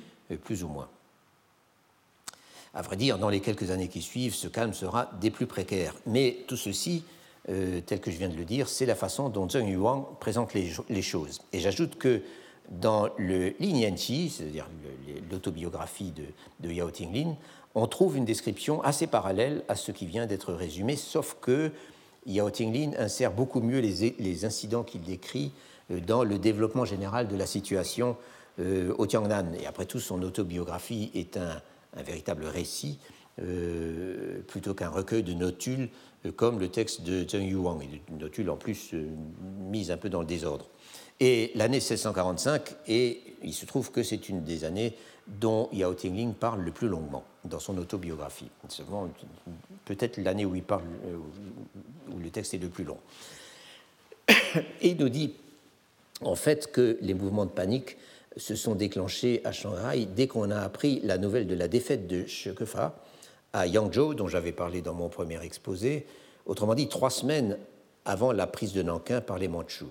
plus 0.45 0.65
ou 0.65 0.69
moins. 0.69 0.89
À 2.77 2.83
vrai 2.83 2.97
dire, 2.97 3.19
dans 3.19 3.31
les 3.31 3.41
quelques 3.41 3.71
années 3.71 3.89
qui 3.89 4.03
suivent, 4.03 4.35
ce 4.35 4.49
calme 4.49 4.75
sera 4.75 5.11
des 5.19 5.31
plus 5.31 5.47
précaires. 5.47 5.95
Mais 6.05 6.45
tout 6.47 6.59
ceci, 6.59 7.05
tel 7.47 8.01
que 8.03 8.11
je 8.11 8.19
viens 8.19 8.29
de 8.29 8.37
le 8.37 8.45
dire, 8.45 8.69
c'est 8.69 8.85
la 8.85 8.95
façon 8.95 9.31
dont 9.31 9.49
Zheng 9.49 9.67
Yuang 9.67 10.05
présente 10.21 10.53
les, 10.53 11.03
choses. 11.03 11.41
Et 11.55 11.59
j'ajoute 11.59 11.97
que 11.97 12.21
dans 12.69 13.09
le 13.17 13.55
Lin 13.61 13.79
Yanqi, 13.79 14.29
c'est-à-dire 14.29 14.69
l'autobiographie 15.31 16.13
de, 16.13 16.25
de 16.61 16.71
Yao 16.71 16.91
Tinglin, 16.91 17.37
on 17.75 17.87
trouve 17.87 18.19
une 18.19 18.27
description 18.27 18.83
assez 18.83 19.07
parallèle 19.07 19.63
à 19.69 19.75
ce 19.75 19.91
qui 19.91 20.07
vient 20.07 20.27
d'être 20.27 20.53
résumé, 20.53 20.97
sauf 20.97 21.37
que 21.41 21.71
Yao 22.27 22.51
Tinglin 22.51 22.93
insère 22.99 23.33
beaucoup 23.33 23.61
mieux 23.61 23.81
les, 23.81 24.45
incidents 24.45 24.83
qu'il 24.83 25.03
décrit 25.03 25.53
euh, 25.91 26.01
dans 26.01 26.25
le 26.25 26.39
développement 26.39 26.85
général 26.85 27.29
de 27.29 27.37
la 27.37 27.47
situation 27.47 28.17
euh, 28.59 28.95
au 28.99 29.07
Tiangnan. 29.07 29.53
Et 29.61 29.67
après 29.67 29.85
tout, 29.85 30.01
son 30.01 30.23
autobiographie 30.23 31.11
est 31.15 31.37
un, 31.37 31.61
véritable 32.03 32.47
récit 32.47 32.99
euh, 33.43 34.41
plutôt 34.47 34.75
qu'un 34.75 34.89
recueil 34.89 35.23
de 35.23 35.35
notules 35.35 35.89
comme 36.37 36.59
le 36.59 36.69
texte 36.69 37.03
de 37.03 37.29
Zheng 37.29 37.47
Yuang, 37.49 37.83
et 37.83 38.01
de 38.11 38.19
notules 38.19 38.51
en 38.51 38.57
plus 38.57 38.95
mises 39.71 39.91
un 39.91 39.97
peu 39.97 40.09
dans 40.09 40.21
le 40.21 40.27
désordre. 40.27 40.67
Et 41.21 41.53
l'année 41.55 41.79
1645, 41.79 42.75
et 42.89 43.23
il 43.43 43.55
se 43.55 43.65
trouve 43.65 43.91
que 43.91 44.03
c'est 44.03 44.29
une 44.29 44.45
des 44.45 44.65
années 44.65 44.95
dont 45.27 45.69
Yao 45.73 45.95
Tingling 45.95 46.35
parle 46.35 46.63
le 46.63 46.71
plus 46.71 46.89
longuement 46.89 47.25
dans 47.45 47.59
son 47.59 47.79
autobiographie. 47.79 48.51
C'est 48.69 48.85
peut-être 49.85 50.19
l'année 50.19 50.45
où 50.45 50.55
il 50.55 50.63
parle, 50.63 50.85
euh, 51.07 51.17
où 52.13 52.19
le 52.19 52.31
texte 52.31 52.55
est 52.55 52.59
le 52.59 52.69
plus 52.69 52.85
long. 52.85 52.99
Et 54.81 54.91
il 54.91 54.97
nous 54.99 55.09
dit 55.09 55.35
en 56.21 56.35
fait 56.35 56.71
que 56.71 56.99
les 57.01 57.15
mouvements 57.15 57.47
de 57.47 57.51
panique 57.51 57.97
se 58.37 58.55
sont 58.55 58.75
déclenchés 58.75 59.41
à 59.45 59.53
Shanghai 59.53 60.07
dès 60.07 60.27
qu'on 60.27 60.51
a 60.51 60.61
appris 60.61 61.01
la 61.03 61.19
nouvelle 61.19 61.47
de 61.47 61.55
la 61.55 61.69
défaite 61.69 62.07
de 62.07 62.27
Shekefa 62.27 62.97
à 63.53 63.67
Yangzhou, 63.67 64.15
dont 64.15 64.29
j'avais 64.29 64.53
parlé 64.53 64.83
dans 64.83 64.95
mon 64.95 65.09
premier 65.09 65.43
exposé, 65.43 66.07
autrement 66.45 66.75
dit 66.75 66.89
trois 66.89 67.11
semaines 67.11 67.59
avant 68.05 68.33
la 68.33 68.47
prise 68.47 68.73
de 68.73 68.83
Nankin 68.83 69.21
par 69.21 69.39
les 69.39 69.49
Mandchous. 69.49 69.91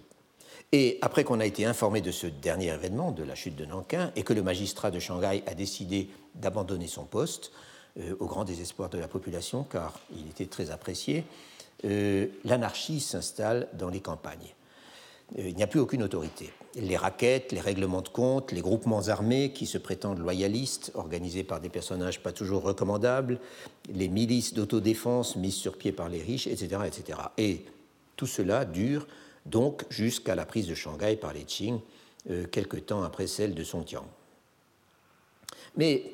Et 0.72 0.98
après 1.02 1.24
qu'on 1.24 1.40
a 1.40 1.46
été 1.46 1.66
informé 1.66 2.02
de 2.02 2.12
ce 2.12 2.28
dernier 2.28 2.74
événement, 2.74 3.12
de 3.12 3.24
la 3.24 3.36
chute 3.36 3.56
de 3.56 3.66
Nankin, 3.66 4.12
et 4.16 4.24
que 4.24 4.34
le 4.34 4.44
magistrat 4.44 4.92
de 4.92 5.00
Shanghai 5.00 5.44
a 5.46 5.54
décidé 5.54 6.10
d'abandonner 6.36 6.88
son 6.88 7.06
poste, 7.06 7.52
euh, 8.00 8.16
au 8.20 8.26
grand 8.26 8.44
désespoir 8.44 8.90
de 8.90 8.98
la 8.98 9.08
population, 9.08 9.64
car 9.64 10.00
il 10.12 10.28
était 10.28 10.48
très 10.48 10.72
apprécié, 10.72 11.24
euh, 11.86 12.28
l'anarchie 12.44 13.00
s'installe 13.00 13.68
dans 13.74 13.90
les 13.90 14.02
campagnes. 14.02 14.54
Euh, 15.38 15.50
il 15.50 15.56
n'y 15.56 15.64
a 15.64 15.68
plus 15.68 15.80
aucune 15.80 16.04
autorité. 16.04 16.52
Les 16.76 16.98
raquettes, 16.98 17.52
les 17.52 17.62
règlements 17.62 18.02
de 18.02 18.10
compte, 18.10 18.52
les 18.52 18.62
groupements 18.62 19.08
armés 19.08 19.54
qui 19.54 19.66
se 19.66 19.78
prétendent 19.78 20.20
loyalistes, 20.20 20.92
organisés 20.96 21.44
par 21.44 21.62
des 21.62 21.70
personnages 21.70 22.22
pas 22.22 22.34
toujours 22.34 22.64
recommandables, 22.64 23.40
les 23.90 24.10
milices 24.10 24.54
d'autodéfense 24.54 25.38
mises 25.38 25.56
sur 25.56 25.78
pied 25.78 25.94
par 25.94 26.10
les 26.10 26.22
riches, 26.22 26.48
etc. 26.48 26.82
etc. 26.86 27.20
Et 27.38 27.66
tout 28.18 28.28
cela 28.28 28.66
dure 28.66 29.08
donc 29.46 29.86
jusqu'à 29.90 30.36
la 30.36 30.46
prise 30.46 30.68
de 30.68 30.74
Shanghai 30.74 31.16
par 31.16 31.34
les 31.34 31.44
Qing, 31.44 31.80
euh, 32.30 32.46
quelque 32.48 32.78
temps 32.78 33.04
après 33.04 33.28
celle 33.28 33.54
de 33.54 33.64
Songjiang. 33.64 34.06
Mais 35.78 36.12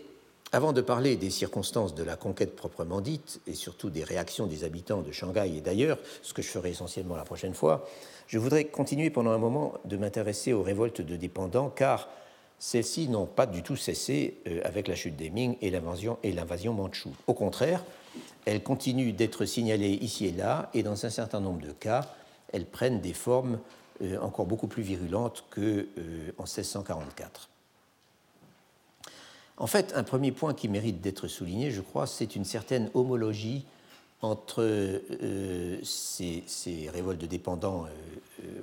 avant 0.51 0.73
de 0.73 0.81
parler 0.81 1.15
des 1.15 1.29
circonstances 1.29 1.95
de 1.95 2.03
la 2.03 2.17
conquête 2.17 2.55
proprement 2.55 2.99
dite, 2.99 3.39
et 3.47 3.53
surtout 3.53 3.89
des 3.89 4.03
réactions 4.03 4.47
des 4.47 4.65
habitants 4.65 5.01
de 5.01 5.11
Shanghai 5.11 5.49
et 5.55 5.61
d'ailleurs, 5.61 5.97
ce 6.21 6.33
que 6.33 6.41
je 6.41 6.49
ferai 6.49 6.71
essentiellement 6.71 7.15
la 7.15 7.23
prochaine 7.23 7.53
fois, 7.53 7.87
je 8.31 8.37
voudrais 8.39 8.63
continuer 8.63 9.09
pendant 9.09 9.31
un 9.31 9.37
moment 9.37 9.73
de 9.83 9.97
m'intéresser 9.97 10.53
aux 10.53 10.63
révoltes 10.63 11.01
de 11.01 11.17
dépendants, 11.17 11.69
car 11.69 12.07
celles-ci 12.59 13.09
n'ont 13.09 13.25
pas 13.25 13.45
du 13.45 13.61
tout 13.61 13.75
cessé 13.75 14.37
euh, 14.47 14.61
avec 14.63 14.87
la 14.87 14.95
chute 14.95 15.17
des 15.17 15.29
Ming 15.29 15.57
et 15.61 15.69
l'invasion 15.69 16.73
mandchoue. 16.73 17.13
Au 17.27 17.33
contraire, 17.33 17.83
elles 18.45 18.63
continuent 18.63 19.11
d'être 19.13 19.43
signalées 19.43 19.99
ici 20.01 20.27
et 20.27 20.31
là, 20.31 20.69
et 20.73 20.81
dans 20.81 21.05
un 21.05 21.09
certain 21.09 21.41
nombre 21.41 21.59
de 21.59 21.73
cas, 21.73 22.05
elles 22.53 22.65
prennent 22.65 23.01
des 23.01 23.11
formes 23.11 23.59
euh, 24.01 24.17
encore 24.21 24.45
beaucoup 24.45 24.67
plus 24.67 24.83
virulentes 24.83 25.43
qu'en 25.49 25.61
euh, 25.61 26.31
1644. 26.39 27.49
En 29.57 29.67
fait, 29.67 29.91
un 29.93 30.03
premier 30.03 30.31
point 30.31 30.53
qui 30.53 30.69
mérite 30.69 31.01
d'être 31.01 31.27
souligné, 31.27 31.69
je 31.69 31.81
crois, 31.81 32.07
c'est 32.07 32.37
une 32.37 32.45
certaine 32.45 32.91
homologie 32.93 33.65
entre 34.21 35.01
ces, 35.83 36.89
révoltes 36.93 37.19
de 37.19 37.25
dépendants 37.25 37.87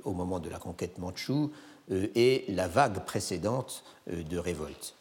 au 0.05 0.13
moment 0.13 0.39
de 0.39 0.49
la 0.49 0.57
conquête 0.57 0.97
mandchoue 0.97 1.51
et 1.91 2.45
la 2.49 2.67
vague 2.67 3.03
précédente 3.05 3.83
de 4.07 4.37
révoltes 4.37 4.95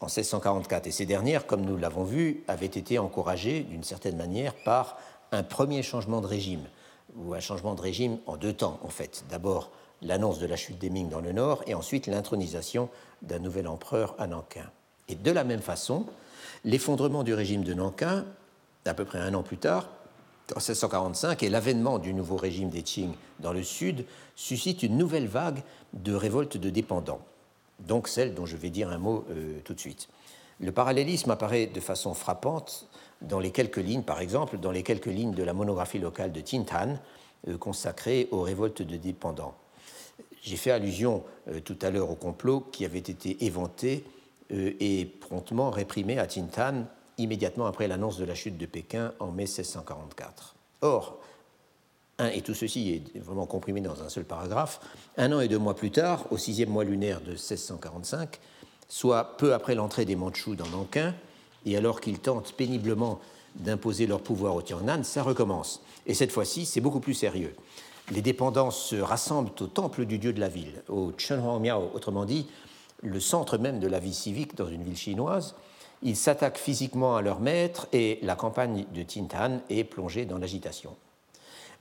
en 0.00 0.06
1644. 0.06 0.86
Et 0.86 0.90
ces 0.90 1.06
dernières, 1.06 1.46
comme 1.46 1.62
nous 1.62 1.76
l'avons 1.76 2.04
vu, 2.04 2.42
avaient 2.48 2.66
été 2.66 2.98
encouragées 2.98 3.60
d'une 3.60 3.84
certaine 3.84 4.16
manière 4.16 4.54
par 4.54 4.98
un 5.32 5.42
premier 5.42 5.82
changement 5.82 6.20
de 6.20 6.26
régime, 6.26 6.64
ou 7.16 7.34
un 7.34 7.40
changement 7.40 7.74
de 7.74 7.80
régime 7.80 8.18
en 8.26 8.36
deux 8.36 8.52
temps 8.52 8.78
en 8.82 8.88
fait. 8.88 9.24
D'abord 9.30 9.70
l'annonce 10.02 10.38
de 10.38 10.46
la 10.46 10.56
chute 10.56 10.78
des 10.78 10.90
Ming 10.90 11.08
dans 11.08 11.20
le 11.20 11.32
nord 11.32 11.62
et 11.66 11.74
ensuite 11.74 12.06
l'intronisation 12.06 12.88
d'un 13.22 13.38
nouvel 13.38 13.66
empereur 13.66 14.14
à 14.18 14.26
Nankin. 14.26 14.70
Et 15.08 15.14
de 15.14 15.30
la 15.30 15.44
même 15.44 15.62
façon, 15.62 16.06
l'effondrement 16.64 17.24
du 17.24 17.34
régime 17.34 17.64
de 17.64 17.74
Nankin, 17.74 18.24
à 18.84 18.94
peu 18.94 19.04
près 19.04 19.18
un 19.18 19.34
an 19.34 19.42
plus 19.42 19.58
tard, 19.58 19.88
en 20.54 20.60
1645, 20.60 21.42
et 21.42 21.50
l'avènement 21.50 21.98
du 21.98 22.14
nouveau 22.14 22.36
régime 22.36 22.70
des 22.70 22.82
Qing 22.82 23.12
dans 23.40 23.52
le 23.52 23.62
sud 23.62 24.06
suscite 24.34 24.82
une 24.82 24.96
nouvelle 24.96 25.26
vague 25.26 25.62
de 25.92 26.14
révoltes 26.14 26.56
de 26.56 26.70
dépendants, 26.70 27.20
donc 27.80 28.08
celle 28.08 28.34
dont 28.34 28.46
je 28.46 28.56
vais 28.56 28.70
dire 28.70 28.90
un 28.90 28.98
mot 28.98 29.24
euh, 29.30 29.58
tout 29.64 29.74
de 29.74 29.80
suite. 29.80 30.08
Le 30.60 30.72
parallélisme 30.72 31.30
apparaît 31.30 31.66
de 31.66 31.80
façon 31.80 32.14
frappante 32.14 32.88
dans 33.20 33.40
les 33.40 33.50
quelques 33.50 33.76
lignes, 33.76 34.02
par 34.02 34.20
exemple, 34.20 34.58
dans 34.58 34.70
les 34.70 34.82
quelques 34.82 35.06
lignes 35.06 35.34
de 35.34 35.42
la 35.42 35.52
monographie 35.52 35.98
locale 35.98 36.32
de 36.32 36.40
Tintan 36.40 36.98
euh, 37.46 37.56
consacrée 37.58 38.28
aux 38.32 38.42
révoltes 38.42 38.82
de 38.82 38.96
dépendants. 38.96 39.54
J'ai 40.42 40.56
fait 40.56 40.70
allusion 40.70 41.22
euh, 41.48 41.60
tout 41.60 41.78
à 41.82 41.90
l'heure 41.90 42.10
au 42.10 42.14
complot 42.14 42.60
qui 42.72 42.84
avait 42.84 42.98
été 42.98 43.44
éventé 43.44 44.04
euh, 44.52 44.72
et 44.80 45.04
promptement 45.04 45.70
réprimé 45.70 46.18
à 46.18 46.26
Tintan 46.26 46.84
immédiatement 47.18 47.66
après 47.66 47.88
l'annonce 47.88 48.18
de 48.18 48.24
la 48.24 48.34
chute 48.34 48.56
de 48.56 48.66
Pékin 48.66 49.12
en 49.20 49.26
mai 49.26 49.44
1644. 49.44 50.54
Or, 50.80 51.18
et 52.32 52.42
tout 52.42 52.54
ceci 52.54 53.02
est 53.14 53.18
vraiment 53.20 53.46
comprimé 53.46 53.80
dans 53.80 54.02
un 54.02 54.08
seul 54.08 54.24
paragraphe, 54.24 54.80
un 55.16 55.32
an 55.32 55.40
et 55.40 55.48
deux 55.48 55.58
mois 55.58 55.76
plus 55.76 55.90
tard, 55.90 56.26
au 56.30 56.36
sixième 56.36 56.70
mois 56.70 56.84
lunaire 56.84 57.20
de 57.20 57.30
1645, 57.30 58.40
soit 58.88 59.36
peu 59.36 59.54
après 59.54 59.74
l'entrée 59.74 60.04
des 60.04 60.16
Mandchous 60.16 60.56
dans 60.56 60.68
Nankin, 60.68 61.14
et 61.66 61.76
alors 61.76 62.00
qu'ils 62.00 62.18
tentent 62.18 62.52
péniblement 62.52 63.20
d'imposer 63.56 64.06
leur 64.06 64.20
pouvoir 64.20 64.54
au 64.54 64.62
Tiangnan, 64.62 65.02
ça 65.04 65.22
recommence. 65.22 65.82
Et 66.06 66.14
cette 66.14 66.32
fois-ci, 66.32 66.66
c'est 66.66 66.80
beaucoup 66.80 67.00
plus 67.00 67.14
sérieux. 67.14 67.54
Les 68.10 68.22
dépendants 68.22 68.70
se 68.70 68.96
rassemblent 68.96 69.50
au 69.60 69.66
temple 69.66 70.06
du 70.06 70.18
dieu 70.18 70.32
de 70.32 70.40
la 70.40 70.48
ville, 70.48 70.82
au 70.88 71.12
Miao, 71.60 71.90
autrement 71.94 72.24
dit, 72.24 72.46
le 73.02 73.20
centre 73.20 73.58
même 73.58 73.80
de 73.80 73.86
la 73.86 74.00
vie 74.00 74.14
civique 74.14 74.56
dans 74.56 74.68
une 74.68 74.82
ville 74.82 74.96
chinoise. 74.96 75.54
Ils 76.02 76.16
s'attaquent 76.16 76.58
physiquement 76.58 77.16
à 77.16 77.22
leur 77.22 77.40
maître 77.40 77.88
et 77.92 78.18
la 78.22 78.36
campagne 78.36 78.86
de 78.94 79.02
Tintan 79.02 79.60
est 79.68 79.84
plongée 79.84 80.26
dans 80.26 80.38
l'agitation. 80.38 80.96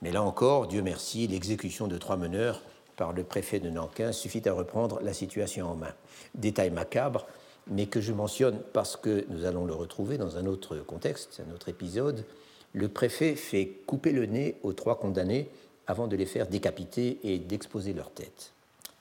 Mais 0.02 0.12
là 0.12 0.24
encore, 0.24 0.68
Dieu 0.68 0.82
merci, 0.82 1.28
l'exécution 1.28 1.88
de 1.88 1.98
trois 1.98 2.18
meneurs 2.18 2.62
par 2.96 3.14
le 3.14 3.24
préfet 3.24 3.60
de 3.60 3.70
Nankin 3.70 4.12
suffit 4.12 4.48
à 4.48 4.54
reprendre 4.54 5.00
la 5.02 5.14
situation 5.14 5.70
en 5.70 5.76
main. 5.76 5.94
Détail 6.36 6.72
macabre, 6.72 7.28
mais 7.68 7.86
que 7.86 8.02
je 8.02 8.12
mentionne 8.12 8.60
parce 8.74 8.96
que 8.98 9.26
nous 9.30 9.46
allons 9.46 9.66
le 9.66 9.74
retrouver 9.74 10.18
dans 10.18 10.38
un 10.38 10.46
autre 10.46 10.78
contexte, 10.78 11.42
un 11.48 11.54
autre 11.54 11.70
épisode. 11.70 12.26
Le 12.74 12.88
préfet 12.90 13.36
fait 13.36 13.68
couper 13.86 14.12
le 14.12 14.26
nez 14.26 14.56
aux 14.64 14.74
trois 14.74 15.00
condamnés 15.00 15.50
avant 15.86 16.08
de 16.08 16.16
les 16.16 16.26
faire 16.26 16.48
décapiter 16.48 17.20
et 17.24 17.38
d'exposer 17.38 17.94
leur 17.94 18.12
tête. 18.12 18.52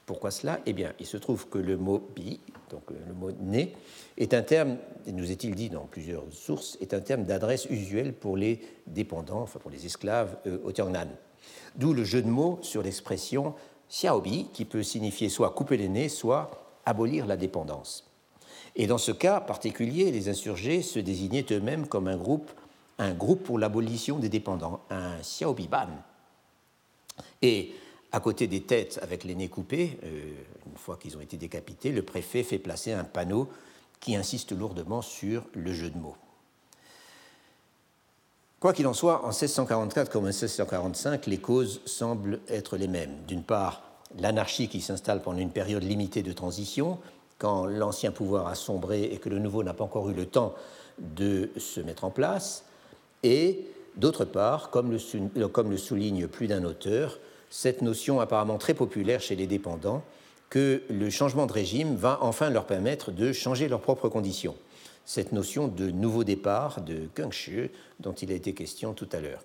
Pourquoi 0.07 0.31
cela? 0.31 0.61
Eh 0.67 0.73
bien, 0.73 0.93
il 1.01 1.07
se 1.07 1.17
trouve 1.17 1.49
que 1.49 1.59
le 1.59 1.77
mot 1.77 1.99
bi, 2.15 2.41
donc 2.71 2.83
le 2.91 3.13
mot 3.13 3.33
nez, 3.33 3.75
est 4.17 4.35
un 4.35 4.43
terme, 4.43 4.77
nous 5.09 5.33
est-il 5.33 5.57
dit 5.57 5.69
dans 5.69 5.85
plusieurs 5.87 6.23
sources, 6.31 6.79
est 6.81 6.95
un 6.95 7.01
terme 7.01 7.25
d'adresse 7.25 7.67
usuel 7.67 8.13
pour 8.13 8.37
les 8.37 8.61
dépendants, 8.87 9.43
enfin 9.43 9.59
pour 9.59 9.71
les 9.71 9.85
esclaves 9.85 10.39
euh, 10.47 10.59
au 10.63 10.71
Tiangnan. 10.71 11.09
D'où 11.75 11.93
le 11.93 12.05
jeu 12.05 12.23
de 12.23 12.29
mots 12.29 12.61
sur 12.63 12.83
l'expression 12.83 13.55
xiaobi, 13.91 14.49
qui 14.53 14.65
peut 14.65 14.85
signifier 14.85 15.29
soit 15.29 15.51
couper 15.51 15.77
les 15.77 15.89
nez, 15.89 16.09
soit 16.09 16.51
abolir 16.85 17.27
la 17.27 17.37
dépendance. 17.37 18.09
Et 18.77 18.87
dans 18.87 18.99
ce 18.99 19.11
cas 19.11 19.41
particulier, 19.41 20.13
les 20.13 20.29
insurgés 20.29 20.83
se 20.83 21.01
désignaient 21.01 21.47
eux-mêmes 21.51 21.89
comme 21.89 22.07
un 22.07 22.17
groupe, 22.17 22.53
un 22.99 23.13
groupe 23.13 23.43
pour 23.43 23.59
l'abolition 23.59 24.19
des 24.21 24.29
dépendants, 24.29 24.81
un 24.89 25.19
xiaobiban. 25.19 25.89
Et 27.43 27.73
à 28.13 28.21
côté 28.21 28.47
des 28.47 28.63
têtes 28.63 28.99
avec 29.03 29.25
les 29.25 29.35
nez 29.35 29.49
coupés, 29.49 29.99
euh, 30.05 30.33
une 30.67 30.77
fois 30.77 30.97
qu'ils 30.97 31.17
ont 31.17 31.21
été 31.21 31.37
décapités, 31.37 31.91
le 31.93 32.03
préfet 32.03 32.43
fait 32.43 32.59
placer 32.59 32.93
un 32.93 33.05
panneau 33.05 33.49
qui 34.01 34.17
insiste 34.17 34.53
lourdement 34.53 35.03
sur 35.03 35.45
le 35.55 35.73
jeu 35.73 35.91
de 35.91 35.99
mots. 35.99 36.17
Quoi 38.61 38.73
qu'il 38.73 38.87
en 38.87 38.95
soit, 38.95 39.23
en 39.25 39.29
1644 39.29 40.11
comme 40.11 40.25
en 40.25 40.29
1645, 40.29 41.27
les 41.27 41.39
causes 41.39 41.83
semblent 41.85 42.41
être 42.49 42.77
les 42.77 42.89
mêmes. 42.89 43.15
D'une 43.29 43.43
part, 43.43 43.83
l'anarchie 44.19 44.69
qui 44.69 44.81
s'installe 44.81 45.23
pendant 45.23 45.39
une 45.39 45.51
période 45.51 45.83
limitée 45.83 46.23
de 46.23 46.33
transition, 46.33 46.99
quand 47.39 47.67
l'ancien 47.67 48.13
pouvoir 48.13 48.47
a 48.47 48.55
sombré 48.55 49.05
et 49.05 49.19
que 49.19 49.29
le 49.29 49.39
nouveau 49.39 49.63
n'a 49.63 49.75
pas 49.75 49.85
encore 49.85 50.09
eu 50.09 50.15
le 50.15 50.27
temps 50.27 50.55
de 50.99 51.51
se 51.59 51.81
mettre 51.81 52.05
en 52.05 52.11
place, 52.11 52.65
et 53.23 53.67
d'autre 53.97 54.25
part, 54.25 54.71
comme 54.71 54.91
le, 54.91 55.49
comme 55.49 55.71
le 55.71 55.77
souligne 55.77 56.27
plus 56.27 56.47
d'un 56.47 56.65
auteur, 56.65 57.19
cette 57.57 57.81
notion 57.81 58.21
apparemment 58.21 58.59
très 58.59 58.75
populaire 58.75 59.23
chez 59.23 59.35
les 59.35 59.47
dépendants, 59.47 60.03
que 60.51 60.83
le 60.91 61.09
changement 61.09 61.47
de 61.47 61.55
régime 61.55 61.97
va 61.97 62.19
enfin 62.21 62.51
leur 62.51 62.67
permettre 62.67 63.13
de 63.13 63.33
changer 63.33 63.67
leurs 63.67 63.81
propres 63.81 64.11
conditions. 64.11 64.55
Cette 65.07 65.33
notion 65.33 65.67
de 65.67 65.91
nouveau 65.91 66.23
départ, 66.23 66.83
de 66.83 67.09
Kengshu, 67.15 67.71
dont 67.99 68.13
il 68.13 68.31
a 68.31 68.35
été 68.35 68.53
question 68.53 68.93
tout 68.93 69.09
à 69.11 69.21
l'heure. 69.21 69.43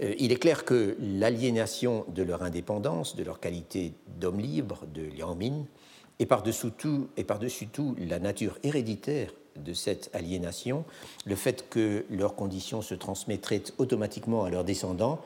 Euh, 0.00 0.14
il 0.18 0.32
est 0.32 0.36
clair 0.36 0.64
que 0.64 0.96
l'aliénation 1.00 2.06
de 2.08 2.22
leur 2.22 2.42
indépendance, 2.42 3.14
de 3.14 3.24
leur 3.24 3.40
qualité 3.40 3.92
d'homme 4.18 4.40
libre, 4.40 4.86
de 4.94 5.02
Liang 5.02 5.36
et 6.18 6.24
par-dessus 6.24 6.70
tout, 6.70 7.08
et 7.18 7.24
par-dessus 7.24 7.66
tout 7.66 7.94
la 7.98 8.20
nature 8.20 8.58
héréditaire 8.62 9.34
de 9.56 9.74
cette 9.74 10.08
aliénation, 10.14 10.86
le 11.26 11.36
fait 11.36 11.68
que 11.68 12.06
leurs 12.08 12.36
conditions 12.36 12.80
se 12.80 12.94
transmettraient 12.94 13.64
automatiquement 13.76 14.44
à 14.44 14.50
leurs 14.50 14.64
descendants, 14.64 15.20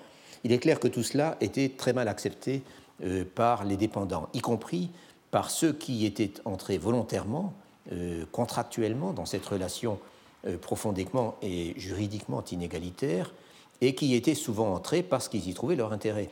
il 0.47 0.53
est 0.53 0.61
clair 0.61 0.79
que 0.79 0.87
tout 0.87 1.03
cela 1.03 1.37
était 1.41 1.71
très 1.71 1.93
mal 1.93 2.07
accepté 2.07 2.63
euh, 3.03 3.25
par 3.25 3.65
les 3.65 3.77
dépendants, 3.77 4.29
y 4.33 4.41
compris 4.41 4.91
par 5.33 5.51
ceux 5.51 5.73
qui 5.73 6.07
étaient 6.07 6.35
entrés 6.45 6.79
volontairement, 6.79 7.53
euh, 7.91 8.25
contractuellement 8.31 9.13
dans 9.13 9.27
cette 9.27 9.45
relation 9.45 9.99
euh, 10.47 10.57
profondément 10.57 11.35
et 11.43 11.75
juridiquement 11.77 12.45
inégalitaire, 12.45 13.35
et 13.81 13.97
qui 13.97 14.15
étaient 14.15 14.37
souvent 14.37 14.73
entrés 14.73 15.03
parce 15.03 15.29
qu'ils 15.29 15.49
y 15.49 15.53
trouvaient 15.53 15.75
leur 15.75 15.93
intérêt. 15.93 16.31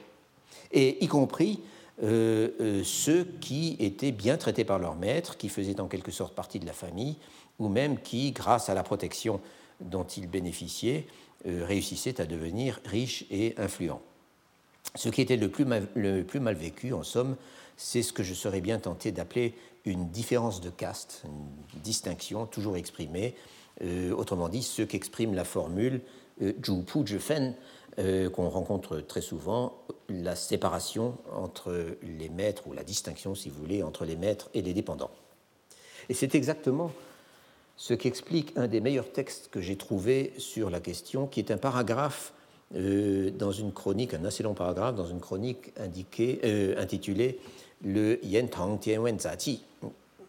Et 0.70 1.04
y 1.04 1.08
compris 1.08 1.60
ceux 2.00 3.24
qui 3.40 3.76
étaient 3.78 4.12
bien 4.12 4.36
traités 4.36 4.64
par 4.64 4.78
leur 4.78 4.96
maître, 4.96 5.36
qui 5.36 5.48
faisaient 5.48 5.80
en 5.80 5.86
quelque 5.86 6.10
sorte 6.10 6.34
partie 6.34 6.58
de 6.58 6.66
la 6.66 6.72
famille, 6.72 7.16
ou 7.58 7.68
même 7.68 8.00
qui, 8.00 8.32
grâce 8.32 8.68
à 8.68 8.74
la 8.74 8.82
protection 8.82 9.40
dont 9.80 10.04
ils 10.04 10.28
bénéficiaient, 10.28 11.06
réussissaient 11.44 12.20
à 12.20 12.26
devenir 12.26 12.80
riches 12.84 13.26
et 13.30 13.54
influents. 13.58 14.02
Ce 14.94 15.08
qui 15.08 15.20
était 15.20 15.36
le 15.36 15.48
plus 15.48 15.64
mal, 15.64 15.88
le 15.94 16.22
plus 16.22 16.40
mal 16.40 16.54
vécu, 16.54 16.92
en 16.92 17.02
somme, 17.02 17.36
c'est 17.76 18.02
ce 18.02 18.12
que 18.12 18.22
je 18.22 18.34
serais 18.34 18.60
bien 18.60 18.78
tenté 18.78 19.12
d'appeler 19.12 19.54
une 19.84 20.08
différence 20.08 20.60
de 20.60 20.70
caste, 20.70 21.22
une 21.24 21.80
distinction 21.82 22.46
toujours 22.46 22.76
exprimée, 22.76 23.34
autrement 24.16 24.48
dit, 24.48 24.62
ce 24.62 24.82
qu'exprime 24.82 25.34
la 25.34 25.44
formule 25.44 26.00
Zhu 26.40 26.82
Pu 26.84 27.06
Zhi 27.06 27.18
Fen, 27.18 27.54
euh, 28.00 28.28
qu'on 28.28 28.48
rencontre 28.48 28.98
très 28.98 29.20
souvent, 29.20 29.78
la 30.08 30.34
séparation 30.34 31.16
entre 31.32 31.96
les 32.02 32.28
maîtres, 32.28 32.66
ou 32.66 32.72
la 32.72 32.82
distinction, 32.82 33.36
si 33.36 33.48
vous 33.48 33.60
voulez, 33.60 33.84
entre 33.84 34.04
les 34.04 34.16
maîtres 34.16 34.50
et 34.52 34.62
les 34.62 34.74
dépendants. 34.74 35.12
Et 36.08 36.14
c'est 36.14 36.34
exactement 36.34 36.90
ce 37.76 37.94
qu'explique 37.94 38.52
un 38.56 38.68
des 38.68 38.80
meilleurs 38.80 39.10
textes 39.10 39.48
que 39.50 39.60
j'ai 39.60 39.76
trouvé 39.76 40.32
sur 40.38 40.70
la 40.70 40.80
question, 40.80 41.26
qui 41.26 41.40
est 41.40 41.50
un 41.50 41.56
paragraphe 41.56 42.32
euh, 42.74 43.30
dans 43.30 43.52
une 43.52 43.72
chronique, 43.72 44.14
un 44.14 44.24
assez 44.24 44.42
long 44.42 44.54
paragraphe 44.54 44.94
dans 44.94 45.06
une 45.06 45.20
chronique 45.20 45.72
indiquée, 45.78 46.40
euh, 46.44 46.80
intitulée 46.80 47.38
Le 47.84 48.24
Yen 48.24 48.48
Tang 48.48 48.78
Tianwen 48.78 49.18
Zati, 49.18 49.62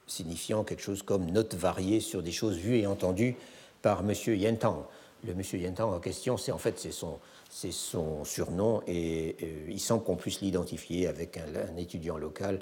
signifiant 0.08 0.64
quelque 0.64 0.82
chose 0.82 1.02
comme 1.02 1.26
note 1.32 1.56
variée 1.56 2.00
sur 2.00 2.22
des 2.22 2.32
choses 2.32 2.58
vues 2.58 2.78
et 2.78 2.88
entendues 2.88 3.36
par 3.82 4.02
M. 4.02 4.14
Yen 4.28 4.58
Tang. 4.58 4.84
Le 5.24 5.32
M. 5.32 5.41
Yen 5.54 5.74
Tang 5.74 5.93
en 5.93 6.00
question, 6.00 6.38
c'est 6.38 6.52
en 6.52 6.58
fait 6.58 6.78
c'est 6.80 6.91
son, 6.91 8.26
surnom 8.26 8.82
et 8.86 9.36
euh, 9.41 9.70
il 9.70 9.80
semble 9.80 10.04
qu'on 10.04 10.18
puisse 10.18 10.41
l'identifier 10.41 11.08
avec 11.08 11.38
un, 11.38 11.78
étudiant 11.78 12.18
local 12.18 12.60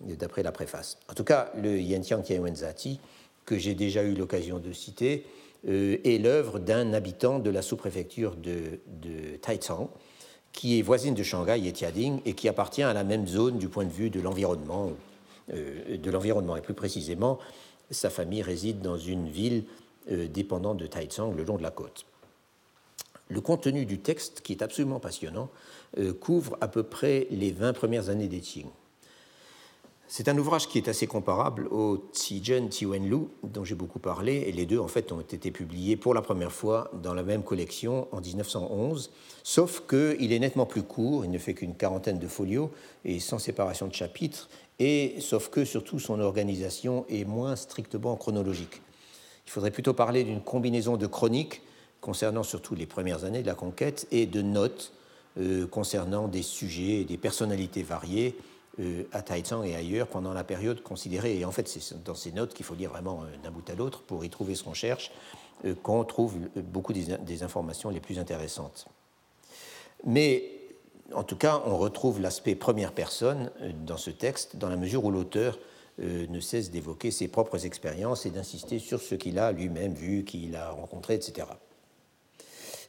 d'après 0.00 0.42
la 0.42 0.52
préface. 0.52 0.98
En 1.10 1.14
tout 1.14 1.24
cas, 1.24 1.50
le 1.60 1.78
Yantiang 1.80 2.22
Tianwenzati, 2.22 3.00
que 3.46 3.56
j'ai 3.56 3.74
déjà 3.74 4.02
eu 4.02 4.14
l'occasion 4.14 4.58
de 4.58 4.72
citer, 4.72 5.24
euh, 5.68 5.96
est 6.04 6.18
l'œuvre 6.18 6.58
d'un 6.58 6.92
habitant 6.92 7.38
de 7.38 7.48
la 7.48 7.62
sous-préfecture 7.62 8.36
de, 8.36 8.80
de 8.86 9.38
qui 10.52 10.78
est 10.78 10.82
voisine 10.82 11.14
de 11.14 11.22
Shanghai 11.22 11.66
et 11.66 11.72
Tiading 11.72 12.20
et 12.24 12.34
qui 12.34 12.48
appartient 12.48 12.82
à 12.82 12.92
la 12.92 13.04
même 13.04 13.26
zone 13.26 13.58
du 13.58 13.68
point 13.68 13.84
de 13.84 13.92
vue 13.92 14.10
de 14.10 14.20
l'environnement, 14.20 14.92
euh, 15.52 15.96
de 15.96 16.56
et 16.56 16.60
plus 16.60 16.74
précisément, 16.74 17.38
sa 17.90 18.10
famille 18.10 18.42
réside 18.42 18.80
dans 18.82 18.98
une 18.98 19.28
ville 19.28 19.64
dépendante 20.08 20.76
de 20.76 20.86
Taizang 20.86 21.32
le 21.36 21.42
long 21.42 21.56
de 21.56 21.62
la 21.62 21.72
côte. 21.72 22.06
Le 23.28 23.40
contenu 23.40 23.86
du 23.86 23.98
texte, 23.98 24.40
qui 24.42 24.52
est 24.52 24.62
absolument 24.62 25.00
passionnant, 25.00 25.50
euh, 25.98 26.12
couvre 26.12 26.56
à 26.60 26.68
peu 26.68 26.82
près 26.82 27.26
les 27.30 27.50
20 27.50 27.72
premières 27.72 28.08
années 28.08 28.28
des 28.28 28.40
Qing. 28.40 28.66
C'est 30.08 30.28
un 30.28 30.38
ouvrage 30.38 30.68
qui 30.68 30.78
est 30.78 30.86
assez 30.86 31.08
comparable 31.08 31.66
au 31.72 31.96
Tijen 32.12 32.68
Tiwenlu, 32.68 33.26
dont 33.42 33.64
j'ai 33.64 33.74
beaucoup 33.74 33.98
parlé, 33.98 34.44
et 34.46 34.52
les 34.52 34.64
deux 34.64 34.78
en 34.78 34.86
fait 34.86 35.10
ont 35.10 35.20
été 35.20 35.50
publiés 35.50 35.96
pour 35.96 36.14
la 36.14 36.22
première 36.22 36.52
fois 36.52 36.92
dans 37.02 37.12
la 37.12 37.24
même 37.24 37.42
collection 37.42 38.06
en 38.12 38.20
1911, 38.20 39.10
sauf 39.42 39.82
qu'il 39.88 40.32
est 40.32 40.38
nettement 40.38 40.64
plus 40.64 40.84
court, 40.84 41.24
il 41.24 41.30
ne 41.32 41.38
fait 41.38 41.54
qu'une 41.54 41.74
quarantaine 41.74 42.20
de 42.20 42.28
folios 42.28 42.70
et 43.04 43.18
sans 43.18 43.40
séparation 43.40 43.88
de 43.88 43.94
chapitres, 43.94 44.48
et 44.78 45.16
sauf 45.18 45.48
que 45.48 45.64
surtout 45.64 45.98
son 45.98 46.20
organisation 46.20 47.04
est 47.08 47.24
moins 47.24 47.56
strictement 47.56 48.14
chronologique. 48.14 48.82
Il 49.46 49.50
faudrait 49.50 49.72
plutôt 49.72 49.94
parler 49.94 50.22
d'une 50.22 50.40
combinaison 50.40 50.96
de 50.96 51.06
chroniques 51.06 51.62
concernant 52.00 52.44
surtout 52.44 52.76
les 52.76 52.86
premières 52.86 53.24
années 53.24 53.42
de 53.42 53.46
la 53.46 53.54
conquête 53.54 54.06
et 54.12 54.26
de 54.26 54.40
notes 54.40 54.92
euh, 55.38 55.66
concernant 55.66 56.28
des 56.28 56.42
sujets 56.42 57.00
et 57.00 57.04
des 57.04 57.16
personnalités 57.16 57.82
variées 57.82 58.36
à 59.12 59.22
Taizang 59.22 59.64
et 59.64 59.74
ailleurs 59.74 60.06
pendant 60.06 60.32
la 60.32 60.44
période 60.44 60.82
considérée. 60.82 61.38
Et 61.38 61.44
en 61.44 61.52
fait, 61.52 61.68
c'est 61.68 62.02
dans 62.04 62.14
ces 62.14 62.32
notes 62.32 62.54
qu'il 62.54 62.64
faut 62.64 62.74
lire 62.74 62.90
vraiment 62.90 63.22
euh, 63.22 63.26
d'un 63.42 63.50
bout 63.50 63.68
à 63.70 63.74
l'autre 63.74 64.02
pour 64.02 64.24
y 64.24 64.30
trouver 64.30 64.54
ce 64.54 64.64
qu'on 64.64 64.74
cherche, 64.74 65.10
qu'on 65.82 66.04
trouve 66.04 66.34
beaucoup 66.56 66.92
des, 66.92 67.42
informations 67.42 67.88
les 67.88 68.00
plus 68.00 68.18
intéressantes. 68.18 68.86
Mais 70.04 70.44
en 71.14 71.24
tout 71.24 71.36
cas, 71.36 71.62
on 71.64 71.78
retrouve 71.78 72.20
l'aspect 72.20 72.54
première 72.54 72.92
personne 72.92 73.50
dans 73.86 73.96
ce 73.96 74.10
texte, 74.10 74.56
dans 74.56 74.68
la 74.68 74.76
mesure 74.76 75.04
où 75.06 75.10
l'auteur 75.10 75.58
ne 75.98 76.40
cesse 76.40 76.70
d'évoquer 76.70 77.10
ses 77.10 77.26
propres 77.26 77.64
expériences 77.64 78.26
et 78.26 78.30
d'insister 78.30 78.78
sur 78.78 79.00
ce 79.00 79.14
qu'il 79.14 79.38
a 79.38 79.50
lui-même 79.50 79.94
vu, 79.94 80.24
qu'il 80.24 80.54
a 80.56 80.70
rencontré, 80.70 81.14
etc. 81.14 81.46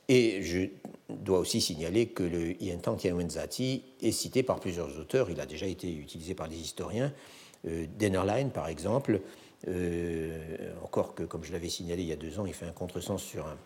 Et 0.09 0.43
je 0.43 0.67
dois 1.09 1.39
aussi 1.39 1.61
signaler 1.61 2.07
que 2.07 2.23
le 2.23 2.61
Yentang 2.61 2.95
Tianwenzati 2.95 3.83
est 4.01 4.11
cité 4.11 4.43
par 4.43 4.59
plusieurs 4.59 4.99
auteurs. 4.99 5.29
Il 5.29 5.39
a 5.39 5.45
déjà 5.45 5.65
été 5.65 5.93
utilisé 5.93 6.35
par 6.35 6.49
des 6.49 6.57
historiens. 6.57 7.13
Euh, 7.65 7.85
Dennerlein, 7.97 8.49
par 8.49 8.67
exemple, 8.67 9.21
euh, 9.67 10.73
encore 10.83 11.15
que, 11.15 11.23
comme 11.23 11.43
je 11.43 11.51
l'avais 11.51 11.69
signalé 11.69 12.03
il 12.03 12.09
y 12.09 12.13
a 12.13 12.17
deux 12.17 12.39
ans, 12.39 12.45
il 12.45 12.53
fait 12.53 12.65
un 12.65 12.71
contresens 12.71 13.21
sur 13.21 13.47
un 13.47 13.57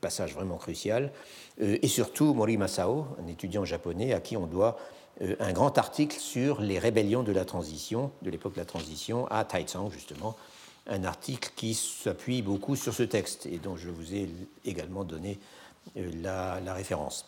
passage 0.00 0.34
vraiment 0.34 0.56
crucial. 0.56 1.12
Euh, 1.60 1.78
et 1.82 1.88
surtout 1.88 2.32
Mori 2.32 2.56
Masao, 2.56 3.06
un 3.22 3.26
étudiant 3.26 3.64
japonais 3.64 4.12
à 4.12 4.20
qui 4.20 4.36
on 4.36 4.46
doit 4.46 4.78
un 5.40 5.52
grand 5.52 5.76
article 5.78 6.16
sur 6.16 6.60
les 6.60 6.78
rébellions 6.78 7.24
de 7.24 7.32
la 7.32 7.44
transition, 7.44 8.12
de 8.22 8.30
l'époque 8.30 8.52
de 8.52 8.60
la 8.60 8.64
transition, 8.64 9.26
à 9.26 9.44
Taizang, 9.44 9.90
justement, 9.90 10.36
un 10.86 11.02
article 11.02 11.50
qui 11.56 11.74
s'appuie 11.74 12.40
beaucoup 12.40 12.76
sur 12.76 12.94
ce 12.94 13.02
texte 13.02 13.46
et 13.46 13.58
dont 13.58 13.76
je 13.76 13.90
vous 13.90 14.14
ai 14.14 14.28
également 14.64 15.02
donné 15.02 15.40
euh, 15.96 16.10
la, 16.64 16.74
référence. 16.74 17.26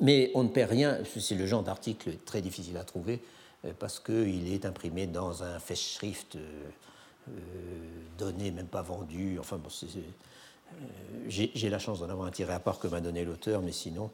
Mais 0.00 0.30
on 0.34 0.44
ne 0.44 0.48
perd 0.48 0.70
rien, 0.70 0.98
c'est 1.18 1.34
le 1.34 1.46
genre 1.46 1.62
d'article 1.62 2.16
très 2.24 2.42
difficile 2.42 2.76
à 2.76 2.84
trouver 2.84 3.20
euh, 3.64 3.72
parce 3.78 3.98
qu'il 3.98 4.52
est 4.52 4.66
imprimé 4.66 5.06
dans 5.06 5.42
un 5.42 5.58
festschrift 5.58 6.36
euh, 6.36 7.30
donné, 8.18 8.50
même 8.50 8.66
pas 8.66 8.82
vendu. 8.82 9.38
Enfin, 9.38 9.58
j'ai 11.28 11.70
la 11.70 11.78
chance 11.78 12.00
d'en 12.00 12.10
avoir 12.10 12.28
un 12.28 12.30
tiré 12.30 12.52
à 12.52 12.60
part 12.60 12.78
que 12.78 12.88
m'a 12.88 13.00
donné 13.00 13.24
l'auteur, 13.24 13.62
mais 13.62 13.72
sinon. 13.72 14.10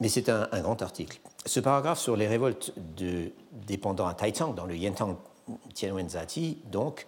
Mais 0.00 0.08
c'est 0.08 0.28
un, 0.28 0.48
grand 0.60 0.80
article. 0.82 1.20
Ce 1.46 1.60
paragraphe 1.60 2.00
sur 2.00 2.16
les 2.16 2.26
révoltes 2.26 2.72
de 2.96 3.30
dépendants 3.52 4.06
à 4.06 4.14
Taizang, 4.14 4.54
dans 4.54 4.66
le 4.66 4.76
Yentang 4.76 5.18
Tianwenzati, 5.72 6.58
donc, 6.70 7.06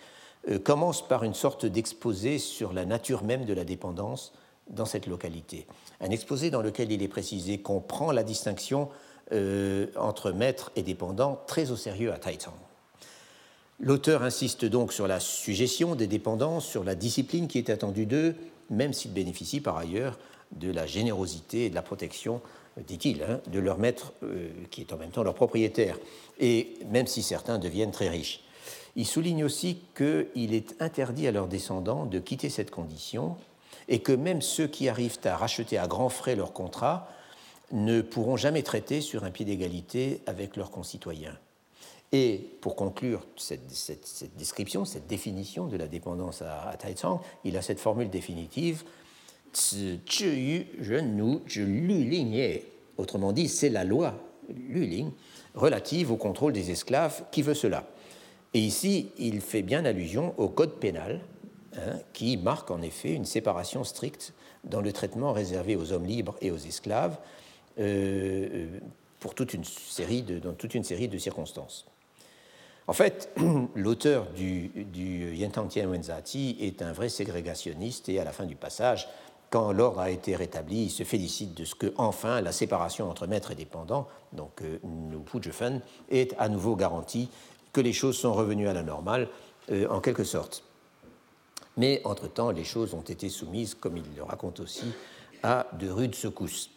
commence 0.64 1.06
par 1.06 1.24
une 1.24 1.34
sorte 1.34 1.66
d'exposé 1.66 2.38
sur 2.38 2.72
la 2.72 2.84
nature 2.84 3.24
même 3.24 3.44
de 3.44 3.52
la 3.52 3.64
dépendance 3.64 4.32
dans 4.70 4.86
cette 4.86 5.06
localité. 5.06 5.66
Un 6.00 6.10
exposé 6.10 6.50
dans 6.50 6.62
lequel 6.62 6.92
il 6.92 7.02
est 7.02 7.08
précisé 7.08 7.58
qu'on 7.58 7.80
prend 7.80 8.12
la 8.12 8.24
distinction 8.24 8.88
euh, 9.32 9.86
entre 9.96 10.30
maître 10.32 10.70
et 10.76 10.82
dépendant 10.82 11.40
très 11.46 11.70
au 11.70 11.76
sérieux 11.76 12.12
à 12.12 12.18
Taizong. 12.18 12.54
L'auteur 13.78 14.22
insiste 14.22 14.64
donc 14.64 14.92
sur 14.92 15.06
la 15.06 15.20
suggestion 15.20 15.94
des 15.94 16.06
dépendants, 16.06 16.60
sur 16.60 16.82
la 16.82 16.94
discipline 16.94 17.46
qui 17.46 17.58
est 17.58 17.68
attendue 17.68 18.06
d'eux, 18.06 18.34
même 18.70 18.92
s'ils 18.92 19.12
bénéficient 19.12 19.60
par 19.60 19.76
ailleurs 19.76 20.18
de 20.52 20.70
la 20.70 20.86
générosité 20.86 21.66
et 21.66 21.70
de 21.70 21.74
la 21.74 21.82
protection, 21.82 22.40
dit-il, 22.86 23.22
hein, 23.22 23.40
de 23.52 23.58
leur 23.58 23.78
maître 23.78 24.12
euh, 24.22 24.48
qui 24.70 24.80
est 24.80 24.92
en 24.92 24.96
même 24.96 25.10
temps 25.10 25.22
leur 25.22 25.34
propriétaire, 25.34 25.98
et 26.38 26.74
même 26.90 27.06
si 27.06 27.22
certains 27.22 27.58
deviennent 27.58 27.90
très 27.90 28.08
riches. 28.08 28.42
Il 28.96 29.06
souligne 29.06 29.44
aussi 29.44 29.78
qu'il 29.94 30.54
est 30.54 30.80
interdit 30.80 31.26
à 31.26 31.32
leurs 31.32 31.48
descendants 31.48 32.06
de 32.06 32.18
quitter 32.18 32.48
cette 32.48 32.70
condition 32.70 33.36
et 33.88 34.00
que 34.00 34.12
même 34.12 34.42
ceux 34.42 34.66
qui 34.66 34.88
arrivent 34.88 35.18
à 35.24 35.36
racheter 35.36 35.78
à 35.78 35.86
grands 35.86 36.08
frais 36.08 36.36
leur 36.36 36.52
contrat 36.52 37.08
ne 37.72 38.00
pourront 38.00 38.36
jamais 38.36 38.62
traiter 38.62 39.00
sur 39.00 39.24
un 39.24 39.30
pied 39.30 39.44
d'égalité 39.44 40.22
avec 40.26 40.56
leurs 40.56 40.70
concitoyens. 40.70 41.36
Et 42.12 42.50
pour 42.60 42.76
conclure 42.76 43.26
cette, 43.36 43.66
description, 44.36 44.84
cette 44.84 45.08
définition 45.08 45.66
de 45.66 45.76
la 45.76 45.88
dépendance 45.88 46.42
à, 46.42 46.68
à 46.68 46.76
Taizong, 46.76 47.20
il 47.44 47.56
a 47.56 47.62
cette 47.62 47.80
formule 47.80 48.10
définitive 48.10 48.84
Autrement 52.98 53.32
dit, 53.32 53.48
c'est 53.48 53.68
la 53.68 53.84
loi 53.84 54.14
Luling 54.48 55.10
relative 55.54 56.12
au 56.12 56.16
contrôle 56.16 56.52
des 56.52 56.70
esclaves 56.70 57.24
qui 57.32 57.42
veut 57.42 57.54
cela. 57.54 57.88
Et 58.54 58.60
ici, 58.60 59.10
il 59.18 59.40
fait 59.40 59.62
bien 59.62 59.84
allusion 59.84 60.34
au 60.38 60.48
code 60.48 60.74
pénal 60.74 61.20
Hein, 61.78 61.98
qui 62.14 62.38
marque 62.38 62.70
en 62.70 62.80
effet 62.80 63.12
une 63.12 63.26
séparation 63.26 63.84
stricte 63.84 64.32
dans 64.64 64.80
le 64.80 64.92
traitement 64.92 65.32
réservé 65.32 65.76
aux 65.76 65.92
hommes 65.92 66.06
libres 66.06 66.34
et 66.40 66.50
aux 66.50 66.56
esclaves 66.56 67.18
euh, 67.78 68.48
euh, 68.54 68.78
pour 69.20 69.34
toute 69.34 69.52
une 69.52 69.64
série 69.64 70.22
de, 70.22 70.38
dans 70.38 70.54
toute 70.54 70.74
une 70.74 70.84
série 70.84 71.08
de 71.08 71.18
circonstances. 71.18 71.86
En 72.86 72.94
fait, 72.94 73.30
l'auteur 73.74 74.26
du, 74.30 74.68
du 74.68 75.34
Yentang 75.34 75.68
Wenzati 75.68 76.56
est 76.60 76.80
un 76.80 76.92
vrai 76.92 77.10
ségrégationniste 77.10 78.08
et 78.08 78.20
à 78.20 78.24
la 78.24 78.32
fin 78.32 78.46
du 78.46 78.56
passage, 78.56 79.06
quand 79.50 79.72
l'ordre 79.72 80.00
a 80.00 80.10
été 80.10 80.34
rétabli, 80.34 80.84
il 80.84 80.90
se 80.90 81.02
félicite 81.02 81.54
de 81.54 81.64
ce 81.64 81.74
que, 81.74 81.92
enfin, 81.98 82.40
la 82.40 82.52
séparation 82.52 83.10
entre 83.10 83.26
maître 83.26 83.50
et 83.50 83.54
dépendant, 83.54 84.08
donc 84.32 84.62
euh, 84.62 84.78
Fen, 85.52 85.82
est 86.10 86.34
à 86.38 86.48
nouveau 86.48 86.74
garantie, 86.74 87.28
que 87.72 87.82
les 87.82 87.92
choses 87.92 88.16
sont 88.16 88.32
revenues 88.32 88.68
à 88.68 88.72
la 88.72 88.82
normale, 88.82 89.28
euh, 89.70 89.86
en 89.88 90.00
quelque 90.00 90.24
sorte. 90.24 90.65
Mais 91.76 92.00
entre-temps, 92.04 92.50
les 92.50 92.64
choses 92.64 92.94
ont 92.94 93.02
été 93.02 93.28
soumises, 93.28 93.74
comme 93.74 93.96
il 93.96 94.04
le 94.16 94.22
raconte 94.22 94.60
aussi, 94.60 94.86
à 95.42 95.66
de 95.78 95.88
rudes 95.88 96.14
secousses. 96.14 96.70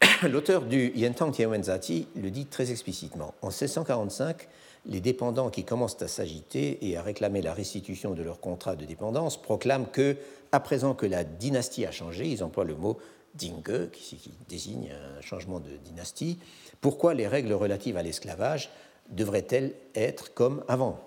L'auteur 0.22 0.62
du 0.62 0.92
Yentang 0.94 1.30
Tianwenzati 1.30 2.08
le 2.16 2.30
dit 2.30 2.46
très 2.46 2.70
explicitement. 2.70 3.34
En 3.42 3.48
1645, 3.48 4.48
les 4.86 5.00
dépendants 5.00 5.50
qui 5.50 5.64
commencent 5.64 6.00
à 6.02 6.08
s'agiter 6.08 6.78
et 6.88 6.96
à 6.96 7.02
réclamer 7.02 7.42
la 7.42 7.52
restitution 7.52 8.14
de 8.14 8.22
leur 8.22 8.40
contrat 8.40 8.76
de 8.76 8.84
dépendance 8.84 9.40
proclament 9.40 9.86
que, 9.86 10.16
à 10.52 10.60
présent 10.60 10.94
que 10.94 11.06
la 11.06 11.24
dynastie 11.24 11.86
a 11.86 11.90
changé, 11.90 12.26
ils 12.26 12.44
emploient 12.44 12.64
le 12.64 12.76
mot 12.76 12.98
dingue, 13.34 13.90
qui 13.90 14.32
désigne 14.48 14.90
un 14.90 15.20
changement 15.20 15.60
de 15.60 15.70
dynastie, 15.84 16.38
pourquoi 16.80 17.14
les 17.14 17.26
règles 17.26 17.52
relatives 17.52 17.96
à 17.96 18.02
l'esclavage 18.02 18.70
devraient-elles 19.10 19.74
être 19.94 20.34
comme 20.34 20.64
avant? 20.68 21.00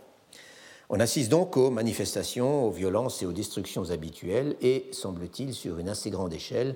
On 0.93 0.99
assiste 0.99 1.31
donc 1.31 1.55
aux 1.55 1.71
manifestations, 1.71 2.65
aux 2.65 2.69
violences 2.69 3.23
et 3.23 3.25
aux 3.25 3.31
destructions 3.31 3.91
habituelles, 3.91 4.57
et 4.61 4.89
semble-t-il 4.91 5.53
sur 5.53 5.79
une 5.79 5.87
assez 5.87 6.09
grande 6.09 6.33
échelle, 6.33 6.75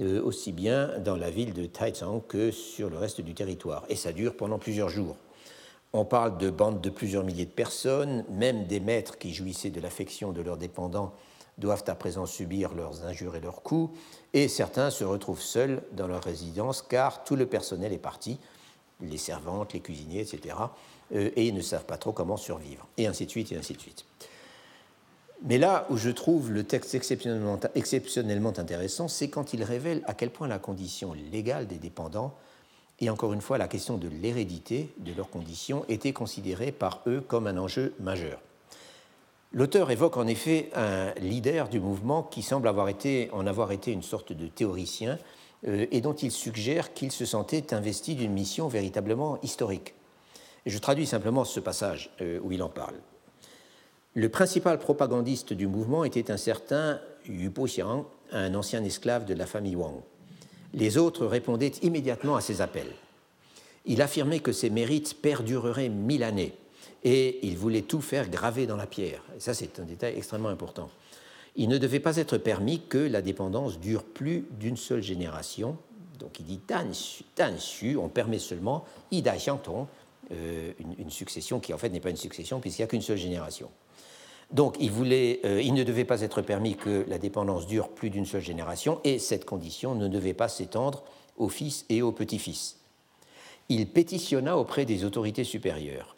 euh, 0.00 0.22
aussi 0.22 0.52
bien 0.52 0.98
dans 0.98 1.16
la 1.16 1.30
ville 1.30 1.54
de 1.54 1.64
Taizang 1.64 2.20
que 2.20 2.50
sur 2.50 2.90
le 2.90 2.98
reste 2.98 3.22
du 3.22 3.32
territoire. 3.32 3.86
Et 3.88 3.96
ça 3.96 4.12
dure 4.12 4.36
pendant 4.36 4.58
plusieurs 4.58 4.90
jours. 4.90 5.16
On 5.94 6.04
parle 6.04 6.36
de 6.36 6.50
bandes 6.50 6.82
de 6.82 6.90
plusieurs 6.90 7.24
milliers 7.24 7.46
de 7.46 7.50
personnes, 7.50 8.26
même 8.28 8.66
des 8.66 8.78
maîtres 8.78 9.16
qui 9.16 9.32
jouissaient 9.32 9.70
de 9.70 9.80
l'affection 9.80 10.32
de 10.32 10.42
leurs 10.42 10.58
dépendants 10.58 11.14
doivent 11.56 11.84
à 11.86 11.94
présent 11.94 12.26
subir 12.26 12.74
leurs 12.74 13.06
injures 13.06 13.36
et 13.36 13.40
leurs 13.40 13.62
coups, 13.62 13.98
et 14.34 14.48
certains 14.48 14.90
se 14.90 15.04
retrouvent 15.04 15.40
seuls 15.40 15.82
dans 15.92 16.06
leur 16.06 16.22
résidence 16.22 16.82
car 16.82 17.24
tout 17.24 17.36
le 17.36 17.46
personnel 17.46 17.94
est 17.94 17.98
parti, 17.98 18.38
les 19.00 19.16
servantes, 19.16 19.72
les 19.72 19.80
cuisiniers, 19.80 20.20
etc 20.20 20.56
et 21.12 21.46
ils 21.46 21.54
ne 21.54 21.60
savent 21.60 21.84
pas 21.84 21.96
trop 21.96 22.12
comment 22.12 22.36
survivre, 22.36 22.86
et 22.96 23.06
ainsi 23.06 23.26
de 23.26 23.30
suite, 23.30 23.52
et 23.52 23.56
ainsi 23.56 23.74
de 23.74 23.80
suite. 23.80 24.04
Mais 25.42 25.58
là 25.58 25.86
où 25.90 25.96
je 25.96 26.10
trouve 26.10 26.50
le 26.50 26.64
texte 26.64 26.94
exceptionnellement, 26.94 27.60
exceptionnellement 27.74 28.58
intéressant, 28.58 29.08
c'est 29.08 29.28
quand 29.28 29.52
il 29.52 29.62
révèle 29.62 30.02
à 30.06 30.14
quel 30.14 30.30
point 30.30 30.48
la 30.48 30.58
condition 30.58 31.14
légale 31.30 31.66
des 31.66 31.76
dépendants, 31.76 32.34
et 33.00 33.10
encore 33.10 33.32
une 33.32 33.42
fois 33.42 33.58
la 33.58 33.68
question 33.68 33.98
de 33.98 34.08
l'hérédité 34.08 34.90
de 34.98 35.12
leurs 35.12 35.28
conditions, 35.28 35.84
était 35.88 36.12
considérée 36.12 36.72
par 36.72 37.02
eux 37.06 37.20
comme 37.20 37.46
un 37.46 37.58
enjeu 37.58 37.94
majeur. 38.00 38.40
L'auteur 39.52 39.90
évoque 39.90 40.16
en 40.16 40.26
effet 40.26 40.70
un 40.74 41.12
leader 41.20 41.68
du 41.68 41.80
mouvement 41.80 42.22
qui 42.22 42.42
semble 42.42 42.68
avoir 42.68 42.88
été, 42.88 43.30
en 43.32 43.46
avoir 43.46 43.72
été 43.72 43.92
une 43.92 44.02
sorte 44.02 44.32
de 44.32 44.48
théoricien 44.48 45.18
euh, 45.66 45.86
et 45.90 46.00
dont 46.00 46.14
il 46.14 46.32
suggère 46.32 46.92
qu'il 46.94 47.12
se 47.12 47.24
sentait 47.24 47.72
investi 47.72 48.16
d'une 48.16 48.32
mission 48.32 48.68
véritablement 48.68 49.38
historique. 49.42 49.94
Je 50.66 50.78
traduis 50.78 51.06
simplement 51.06 51.44
ce 51.44 51.60
passage 51.60 52.10
euh, 52.20 52.40
où 52.42 52.50
il 52.50 52.62
en 52.62 52.68
parle. 52.68 52.96
Le 54.14 54.28
principal 54.28 54.78
propagandiste 54.78 55.52
du 55.52 55.68
mouvement 55.68 56.02
était 56.02 56.30
un 56.30 56.36
certain 56.36 57.00
Yu 57.24 57.50
Xiang, 57.50 58.06
un 58.32 58.54
ancien 58.54 58.82
esclave 58.82 59.24
de 59.24 59.34
la 59.34 59.46
famille 59.46 59.76
Wang. 59.76 60.00
Les 60.74 60.98
autres 60.98 61.24
répondaient 61.26 61.72
immédiatement 61.82 62.34
à 62.34 62.40
ses 62.40 62.60
appels. 62.60 62.92
Il 63.84 64.02
affirmait 64.02 64.40
que 64.40 64.52
ses 64.52 64.68
mérites 64.70 65.20
perdureraient 65.22 65.88
mille 65.88 66.24
années 66.24 66.54
et 67.04 67.46
il 67.46 67.56
voulait 67.56 67.82
tout 67.82 68.00
faire 68.00 68.28
graver 68.28 68.66
dans 68.66 68.76
la 68.76 68.86
pierre. 68.86 69.22
Et 69.36 69.40
ça, 69.40 69.54
c'est 69.54 69.78
un 69.78 69.84
détail 69.84 70.16
extrêmement 70.16 70.48
important. 70.48 70.90
Il 71.54 71.68
ne 71.68 71.78
devait 71.78 72.00
pas 72.00 72.16
être 72.16 72.38
permis 72.38 72.82
que 72.88 72.98
la 72.98 73.22
dépendance 73.22 73.78
dure 73.78 74.02
plus 74.02 74.44
d'une 74.58 74.76
seule 74.76 75.02
génération. 75.02 75.76
Donc 76.18 76.40
il 76.40 76.46
dit 76.46 76.60
Dan 76.66 76.90
Xu, 77.56 77.96
on 77.96 78.08
permet 78.08 78.40
seulement 78.40 78.84
Ida 79.12 79.36
Xiangtong, 79.36 79.86
euh, 80.32 80.72
une, 80.98 81.10
succession 81.10 81.60
qui 81.60 81.72
en 81.72 81.78
fait 81.78 81.88
n'est 81.88 82.00
pas 82.00 82.10
une 82.10 82.16
succession 82.16 82.60
puisqu'il 82.60 82.82
n'y 82.82 82.84
a 82.84 82.88
qu'une 82.88 83.02
seule 83.02 83.16
génération. 83.16 83.70
Donc 84.50 84.76
euh, 84.78 85.62
il 85.62 85.74
ne 85.74 85.84
devait 85.84 86.04
pas 86.04 86.20
être 86.22 86.42
permis 86.42 86.76
que 86.76 87.04
la 87.08 87.18
dépendance 87.18 87.66
dure 87.66 87.88
plus 87.88 88.10
d'une 88.10 88.26
seule 88.26 88.42
génération 88.42 89.00
et 89.04 89.18
cette 89.18 89.44
condition 89.44 89.94
ne 89.94 90.08
devait 90.08 90.34
pas 90.34 90.48
s'étendre 90.48 91.04
aux 91.36 91.48
fils 91.48 91.84
et 91.88 92.02
aux 92.02 92.12
petits-fils. 92.12 92.78
Il 93.68 93.88
pétitionna 93.88 94.56
auprès 94.56 94.84
des 94.84 95.04
autorités 95.04 95.44
supérieures. 95.44 96.16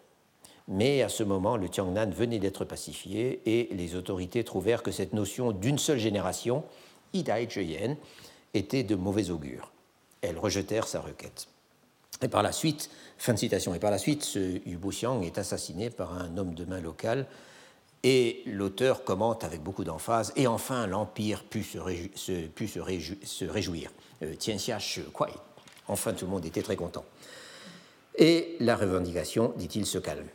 Mais 0.68 1.02
à 1.02 1.08
ce 1.08 1.22
moment, 1.22 1.56
le 1.56 1.68
Tiangnan 1.70 2.10
venait 2.10 2.38
d'être 2.38 2.66
pacifié 2.66 3.40
et 3.46 3.68
les 3.72 3.94
autorités 3.94 4.44
trouvèrent 4.44 4.82
que 4.82 4.90
cette 4.90 5.14
notion 5.14 5.52
d'une 5.52 5.78
seule 5.78 5.98
génération, 5.98 6.62
Idai 7.14 7.48
Zheyan, 7.50 7.96
était 8.52 8.82
de 8.82 8.94
mauvais 8.94 9.30
augure. 9.30 9.72
Elles 10.20 10.38
rejetèrent 10.38 10.86
sa 10.86 11.00
requête. 11.00 11.48
Et 12.22 12.28
par 12.28 12.42
la 12.42 12.52
suite, 12.52 12.90
fin 13.16 13.34
de 13.34 13.38
citation, 13.38 13.74
et 13.74 13.78
par 13.78 13.90
la 13.90 13.98
suite, 13.98 14.24
ce 14.24 14.38
Yu 14.66 14.78
Xiang 14.78 15.22
est 15.22 15.38
assassiné 15.38 15.90
par 15.90 16.14
un 16.14 16.36
homme 16.36 16.54
de 16.54 16.64
main 16.64 16.80
local 16.80 17.26
et 18.02 18.42
l'auteur 18.46 19.04
commente 19.04 19.44
avec 19.44 19.62
beaucoup 19.62 19.84
d'emphase 19.84 20.32
Et 20.36 20.46
enfin, 20.46 20.86
l'Empire 20.86 21.44
put 21.44 21.64
se, 21.64 21.78
se, 22.14 23.44
réjouir. 23.44 23.90
Euh, 24.22 24.34
Tianxia 24.36 24.78
Kuai. 25.12 25.32
Enfin, 25.88 26.12
tout 26.12 26.26
le 26.26 26.30
monde 26.30 26.44
était 26.44 26.62
très 26.62 26.76
content. 26.76 27.04
Et 28.16 28.56
la 28.60 28.76
revendication, 28.76 29.52
dit-il, 29.56 29.86
se 29.86 29.98
calme. 29.98 30.26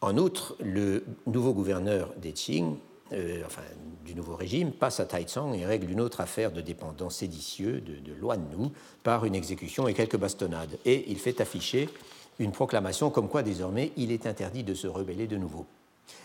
En 0.00 0.16
outre, 0.16 0.56
le 0.60 1.04
nouveau 1.26 1.52
gouverneur 1.52 2.12
des 2.16 2.32
Qing, 2.32 2.76
euh, 3.12 3.42
enfin, 3.44 3.62
du 4.04 4.14
nouveau 4.14 4.36
régime, 4.36 4.72
passe 4.72 5.00
à 5.00 5.04
Taizong 5.04 5.54
et 5.54 5.66
règle 5.66 5.90
une 5.90 6.00
autre 6.00 6.20
affaire 6.20 6.52
de 6.52 6.60
dépendance 6.60 7.16
séditieux 7.16 7.80
de, 7.80 7.94
de 7.94 8.14
Nou 8.20 8.72
par 9.02 9.24
une 9.24 9.34
exécution 9.34 9.88
et 9.88 9.94
quelques 9.94 10.16
bastonnades. 10.16 10.78
Et 10.84 11.10
il 11.10 11.18
fait 11.18 11.40
afficher 11.40 11.88
une 12.38 12.52
proclamation 12.52 13.10
comme 13.10 13.28
quoi 13.28 13.42
désormais 13.42 13.92
il 13.96 14.12
est 14.12 14.26
interdit 14.26 14.64
de 14.64 14.74
se 14.74 14.86
rebeller 14.86 15.26
de 15.26 15.36
nouveau. 15.36 15.66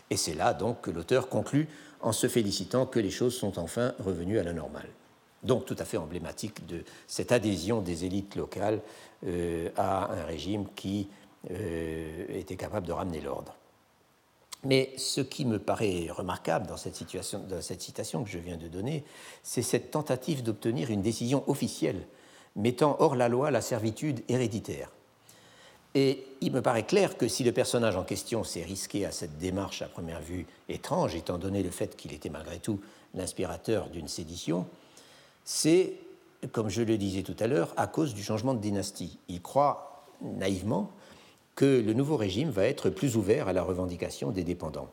Et 0.10 0.18
c'est 0.18 0.34
là 0.34 0.54
donc 0.54 0.82
que 0.82 0.92
l'auteur 0.92 1.30
conclut 1.30 1.68
en 2.02 2.12
se 2.12 2.28
félicitant 2.28 2.86
que 2.86 3.00
les 3.00 3.10
choses 3.10 3.36
sont 3.36 3.60
enfin 3.60 3.94
revenues 4.00 4.40
à 4.40 4.44
la 4.44 4.54
normale. 4.54 4.90
Donc 5.44 5.66
tout 5.66 5.76
à 5.78 5.86
fait 5.86 5.98
emblématique 5.98 6.66
de 6.66 6.84
cette 7.08 7.32
adhésion 7.32 7.82
des 7.82 8.06
élites 8.06 8.36
locales 8.36 8.82
euh, 9.26 9.70
à 9.76 10.12
un 10.12 10.26
régime 10.26 10.66
qui 10.76 11.08
euh, 11.52 12.26
était 12.30 12.56
capable 12.56 12.88
de 12.88 12.92
ramener 12.92 13.22
l'ordre. 13.22 13.56
Mais 14.66 14.94
ce 14.98 15.22
qui 15.22 15.46
me 15.46 15.60
paraît 15.60 16.08
remarquable 16.10 16.66
dans 16.68 16.78
cette, 16.78 16.96
situation, 16.96 17.40
dans 17.48 17.62
cette 17.62 17.82
citation 17.82 18.24
que 18.24 18.30
je 18.30 18.40
viens 18.40 18.58
de 18.58 18.68
donner, 18.68 19.04
c'est 19.44 19.62
cette 19.62 19.92
tentative 19.92 20.44
d'obtenir 20.44 20.90
une 20.90 21.04
décision 21.04 21.44
officielle 21.48 22.08
mettant 22.56 22.96
hors 23.00 23.16
la 23.16 23.30
loi 23.30 23.52
la 23.52 23.62
servitude 23.62 24.24
héréditaire. 24.28 24.90
Et 25.94 26.26
il 26.42 26.52
me 26.52 26.62
paraît 26.62 26.86
clair 26.86 27.18
que 27.18 27.28
si 27.28 27.44
le 27.44 27.52
personnage 27.52 27.96
en 27.96 28.04
question 28.04 28.44
s'est 28.44 28.64
risqué 28.64 29.06
à 29.06 29.12
cette 29.12 29.38
démarche 29.38 29.82
à 29.82 29.88
première 29.88 30.22
vue 30.22 30.46
étrange, 30.68 31.16
étant 31.16 31.38
donné 31.38 31.64
le 31.64 31.70
fait 31.70 31.96
qu'il 31.96 32.12
était 32.12 32.30
malgré 32.30 32.60
tout 32.60 32.82
l'inspirateur 33.14 33.90
d'une 33.90 34.10
sédition, 34.10 34.68
c'est, 35.46 35.94
comme 36.52 36.70
je 36.70 36.82
le 36.82 36.98
disais 36.98 37.24
tout 37.24 37.36
à 37.40 37.48
l'heure, 37.48 37.74
à 37.78 37.88
cause 37.88 38.14
du 38.14 38.24
changement 38.24 38.54
de 38.54 38.60
dynastie. 38.60 39.20
Il 39.30 39.42
croit 39.42 40.08
naïvement 40.22 40.92
que 41.56 41.82
le 41.82 41.94
nouveau 41.94 42.18
régime 42.18 42.50
va 42.50 42.66
être 42.66 42.90
plus 42.90 43.16
ouvert 43.16 43.48
à 43.48 43.54
la 43.54 43.64
revendication 43.64 44.32
des 44.32 44.44
dépendants. 44.44 44.92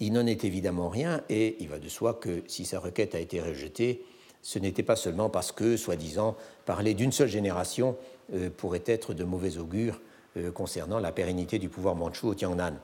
Il 0.00 0.12
n'en 0.12 0.26
est 0.26 0.44
évidemment 0.44 0.88
rien 0.88 1.22
et 1.28 1.56
il 1.60 1.68
va 1.68 1.78
de 1.78 1.88
soi 1.88 2.14
que 2.14 2.42
si 2.46 2.64
sa 2.64 2.78
requête 2.78 3.14
a 3.14 3.20
été 3.20 3.40
rejetée, 3.40 4.04
ce 4.42 4.58
n'était 4.58 4.82
pas 4.82 4.96
seulement 4.96 5.28
parce 5.28 5.52
que, 5.52 5.76
soi-disant, 5.76 6.36
parler 6.64 6.94
d'une 6.94 7.12
seule 7.12 7.28
génération 7.28 7.96
euh, 8.32 8.50
pourrait 8.50 8.84
être 8.86 9.14
de 9.14 9.24
mauvais 9.24 9.58
augure 9.58 10.00
euh, 10.36 10.50
concernant 10.52 11.00
la 11.00 11.12
pérennité 11.12 11.58
du 11.58 11.68
pouvoir 11.68 11.96
mandchou 11.96 12.28
au 12.28 12.34
Tiangnan, 12.34 12.74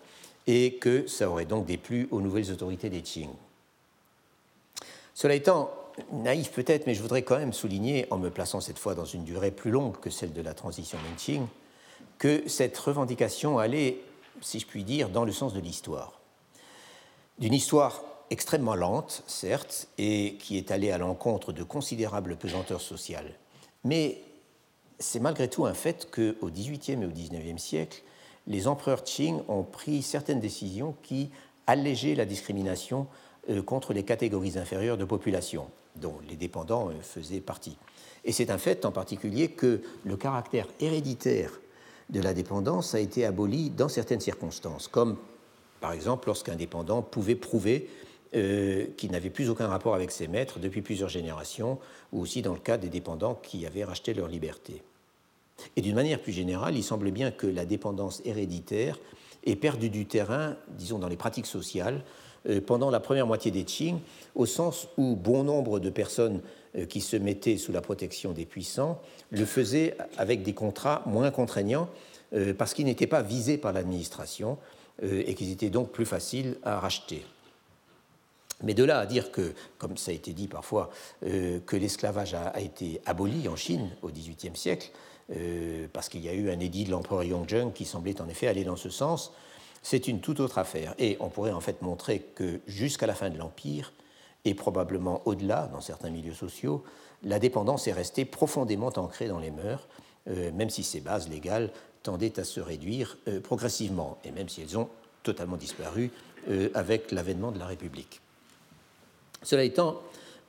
et 0.47 0.75
que 0.75 1.07
ça 1.07 1.31
aurait 1.31 1.45
donc 1.45 1.67
déplu 1.67 2.09
aux 2.11 2.21
nouvelles 2.21 2.51
autorités 2.51 2.91
des 2.91 3.03
Qing. 3.03 3.31
Cela 5.15 5.35
étant, 5.35 5.71
naïf 6.13 6.51
peut-être, 6.51 6.87
mais 6.87 6.95
je 6.95 7.03
voudrais 7.03 7.23
quand 7.23 7.39
même 7.39 7.53
souligner, 7.53 8.07
en 8.11 8.19
me 8.19 8.31
plaçant 8.31 8.61
cette 8.61 8.79
fois 8.79 8.95
dans 8.95 9.05
une 9.05 9.25
durée 9.25 9.53
plus 9.53 9.71
longue 9.71 9.99
que 10.01 10.11
celle 10.11 10.33
de 10.33 10.43
la 10.43 10.55
transition 10.55 10.99
Ming-Qing, 10.99 11.47
que 12.19 12.49
cette 12.49 12.77
revendication 12.79 13.59
allait, 13.59 13.99
si 14.41 14.61
je 14.61 14.67
puis 14.67 14.85
dire, 14.85 15.09
dans 15.09 15.25
le 15.25 15.33
sens 15.33 15.55
de 15.55 15.61
l'histoire. 15.61 16.21
D'une 17.39 17.55
histoire 17.55 18.03
extrêmement 18.31 18.75
lente, 18.75 19.23
certes, 19.27 19.89
et 19.99 20.37
qui 20.39 20.57
est 20.57 20.71
allée 20.71 20.91
à 20.91 20.99
l'encontre 20.99 21.53
de 21.53 21.63
considérables 21.63 22.37
pesanteurs 22.37 22.81
sociales, 22.81 23.35
mais 23.85 24.23
c'est 24.99 25.21
malgré 25.21 25.49
tout 25.49 25.67
un 25.67 25.75
fait 25.75 26.09
qu'au 26.11 26.49
XVIIIe 26.49 27.03
et 27.03 27.07
au 27.07 27.11
XIXe 27.11 27.63
siècle, 27.63 28.03
les 28.47 28.67
empereurs 28.69 29.05
Qing 29.05 29.41
ont 29.49 29.63
pris 29.63 30.03
certaines 30.03 30.41
décisions 30.41 30.95
qui 31.03 31.31
allégeaient 31.67 32.15
la 32.15 32.25
discrimination 32.25 33.07
euh, 33.51 33.63
contre 33.63 33.93
les 33.93 34.05
catégories 34.05 34.59
inférieures 34.59 34.99
de 34.99 35.05
population, 35.05 35.67
dont 35.97 36.17
les 36.29 36.37
dépendants 36.37 36.91
euh, 36.91 37.01
faisaient 37.01 37.41
partie. 37.41 37.77
Et 38.25 38.33
c'est 38.33 38.51
un 38.51 38.59
fait 38.59 38.85
en 38.85 38.93
particulier 38.93 39.51
que 39.51 39.83
le 40.05 40.17
caractère 40.17 40.67
héréditaire 40.81 41.51
de 42.15 42.21
la 42.21 42.33
dépendance 42.33 42.95
a 42.95 43.01
été 43.01 43.27
aboli 43.27 43.71
dans 43.71 43.89
certaines 43.89 44.21
circonstances, 44.21 44.89
comme 44.89 45.17
par 45.81 45.93
exemple 45.93 46.29
lorsqu'un 46.29 46.55
dépendant 46.55 47.03
pouvait 47.03 47.35
prouver 47.35 47.91
euh, 48.37 48.87
qu'il 48.97 49.11
n'avait 49.11 49.31
plus 49.31 49.51
aucun 49.51 49.67
rapport 49.67 49.95
avec 49.95 50.13
ses 50.13 50.29
maîtres 50.29 50.61
depuis 50.61 50.81
plusieurs 50.81 51.09
générations, 51.09 51.79
ou 52.13 52.21
aussi 52.21 52.41
dans 52.41 52.55
le 52.55 52.61
cas 52.61 52.79
des 52.79 52.89
dépendants 52.89 53.35
qui 53.35 53.67
avaient 53.67 53.85
racheté 53.85 54.15
leur 54.15 54.29
liberté. 54.29 54.83
Et 55.77 55.83
d'une 55.83 55.97
manière 55.97 56.21
plus 56.21 56.33
générale, 56.33 56.77
il 56.77 56.85
semble 56.85 57.11
bien 57.11 57.33
que 57.33 57.49
la 57.49 57.65
dépendance 57.65 58.23
héréditaire 58.25 58.99
ait 59.45 59.57
perdu 59.57 59.91
du 59.91 60.07
terrain, 60.07 60.57
disons, 60.69 60.99
dans 60.99 61.09
les 61.09 61.17
pratiques 61.17 61.47
sociales, 61.47 62.03
euh, 62.49 62.61
pendant 62.61 62.91
la 62.91 63.01
première 63.01 63.27
moitié 63.27 63.51
des 63.51 63.65
Qing, 63.65 63.99
au 64.37 64.47
sens 64.47 64.89
où 64.97 65.17
bon 65.17 65.43
nombre 65.43 65.81
de 65.81 65.91
personnes 65.91 66.43
qui 66.89 67.01
se 67.01 67.17
mettaient 67.17 67.57
sous 67.57 67.73
la 67.73 67.81
protection 67.81 68.33
des 68.33 68.47
puissants 68.47 69.01
le 69.31 69.45
faisaient 69.45 69.97
avec 70.17 70.43
des 70.43 70.55
contrats 70.55 71.03
moins 71.07 71.31
contraignants, 71.31 71.89
parce 72.59 72.75
qu'ils 72.75 72.87
n'étaient 72.87 73.07
pas 73.07 73.23
visés 73.23 73.59
par 73.59 73.73
l'administration 73.73 74.59
et 75.03 75.35
qu'ils 75.35 75.53
étaient 75.53 75.71
donc 75.71 75.93
plus 75.93 76.07
faciles 76.07 76.57
à 76.65 76.81
racheter. 76.81 77.25
Mais 78.63 78.75
de 78.75 78.85
là 78.85 79.01
à 79.01 79.07
dire 79.07 79.31
que, 79.33 79.55
comme 79.79 79.97
ça 79.97 80.11
a 80.11 80.15
été 80.15 80.33
dit 80.33 80.49
parfois, 80.49 80.91
euh, 81.27 81.61
que 81.67 81.77
l'esclavage 81.77 82.35
a, 82.35 82.59
été 82.61 83.01
aboli 83.05 83.49
en 83.49 83.57
Chine 83.57 83.91
au 84.03 84.09
XVIIIe 84.09 84.57
siècle, 84.57 84.91
euh, 85.35 85.87
parce 85.93 86.09
qu'il 86.09 86.23
y 86.25 86.29
a 86.29 86.35
eu 86.35 86.51
un 86.51 86.61
édit 86.61 86.85
de 86.85 86.91
l'empereur 86.91 87.25
Yongzheng 87.25 87.73
qui 87.73 87.85
semblait 87.85 88.21
en 88.21 88.29
effet 88.29 88.47
aller 88.47 88.65
dans 88.65 88.77
ce 88.77 88.91
sens, 88.91 89.33
c'est 89.83 90.09
une 90.09 90.21
toute 90.21 90.41
autre 90.41 90.59
affaire. 90.59 90.95
Et 90.99 91.17
on 91.21 91.29
pourrait 91.29 91.53
en 91.53 91.61
fait 91.61 91.83
montrer 91.83 92.21
que 92.35 92.61
jusqu'à 92.67 93.07
la 93.07 93.15
fin 93.15 93.29
de 93.29 93.39
l'Empire, 93.39 93.93
et 94.45 94.55
probablement 94.55 95.23
au-delà 95.25 95.69
dans 95.73 95.81
certains 95.81 96.11
milieux 96.11 96.35
sociaux, 96.35 96.85
la 97.23 97.39
dépendance 97.39 97.89
est 97.89 97.93
restée 97.93 98.25
profondément 98.25 98.93
ancrée 98.97 99.29
dans 99.29 99.39
les 99.39 99.51
mœurs, 99.51 99.89
euh, 100.29 100.53
même 100.53 100.71
si 100.71 100.83
ses 100.83 101.01
bases 101.01 101.29
légales 101.29 101.71
tendaient 102.03 102.39
à 102.39 102.45
se 102.45 102.61
réduire 102.61 103.17
progressivement, 103.43 104.19
et 104.25 104.31
même 104.31 104.51
si 104.51 104.61
elles 104.61 104.77
ont 104.77 104.91
totalement 105.23 105.57
disparu 105.57 106.11
avec 106.75 107.13
l'avènement 107.13 107.51
de 107.51 107.59
la 107.59 107.65
République. 107.65 108.21
Cela 109.45 109.63
étant, 109.63 110.01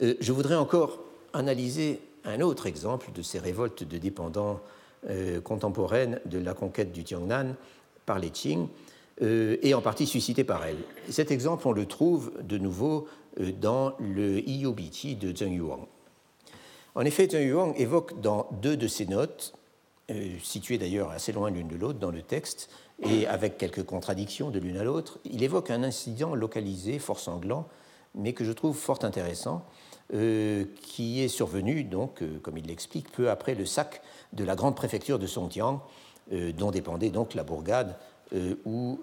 euh, 0.01 0.15
je 0.19 0.31
voudrais 0.31 0.55
encore 0.55 0.99
analyser 1.33 1.99
un 2.23 2.41
autre 2.41 2.65
exemple 2.65 3.11
de 3.13 3.21
ces 3.21 3.39
révoltes 3.39 3.83
de 3.83 3.97
dépendants 3.97 4.61
euh, 5.09 5.41
contemporaines 5.41 6.19
de 6.25 6.39
la 6.39 6.53
conquête 6.53 6.91
du 6.91 7.03
Tiangnan 7.03 7.55
par 8.05 8.19
les 8.19 8.29
Qing, 8.29 8.67
euh, 9.21 9.57
et 9.61 9.73
en 9.73 9.81
partie 9.81 10.07
suscité 10.07 10.43
par 10.43 10.65
elles. 10.65 10.81
Cet 11.09 11.31
exemple, 11.31 11.67
on 11.67 11.71
le 11.71 11.85
trouve 11.85 12.31
de 12.41 12.57
nouveau 12.57 13.07
dans 13.39 13.93
le 13.99 14.47
Iyobiti 14.47 15.15
de 15.15 15.35
Zheng 15.35 15.53
Yuang. 15.53 15.85
En 16.95 17.01
effet, 17.01 17.27
Zheng 17.29 17.47
Yuang 17.47 17.73
évoque 17.77 18.19
dans 18.21 18.47
deux 18.61 18.77
de 18.77 18.87
ses 18.87 19.05
notes, 19.05 19.53
situées 20.41 20.77
d'ailleurs 20.77 21.11
assez 21.11 21.31
loin 21.31 21.49
l'une 21.49 21.67
de 21.67 21.75
l'autre 21.75 21.99
dans 21.99 22.11
le 22.11 22.21
texte, 22.21 22.69
et 23.03 23.27
avec 23.27 23.57
quelques 23.57 23.83
contradictions 23.83 24.51
de 24.51 24.59
l'une 24.59 24.77
à 24.77 24.83
l'autre, 24.83 25.19
il 25.25 25.43
évoque 25.43 25.69
un 25.71 25.83
incident 25.83 26.35
localisé 26.35 26.99
fort 26.99 27.19
sanglant 27.19 27.67
mais 28.15 28.33
que 28.33 28.43
je 28.43 28.51
trouve 28.51 28.75
fort 28.75 29.03
intéressant, 29.03 29.65
euh, 30.13 30.65
qui 30.81 31.21
est 31.21 31.27
survenu, 31.27 31.83
donc, 31.83 32.21
euh, 32.21 32.39
comme 32.41 32.57
il 32.57 32.65
l'explique, 32.65 33.11
peu 33.11 33.29
après 33.29 33.55
le 33.55 33.65
sac 33.65 34.01
de 34.33 34.43
la 34.43 34.55
grande 34.55 34.75
préfecture 34.75 35.19
de 35.19 35.27
Songjiang, 35.27 35.81
euh, 36.31 36.51
dont 36.51 36.71
dépendait 36.71 37.09
donc 37.09 37.33
la 37.33 37.43
bourgade 37.43 37.95
où, 38.65 38.99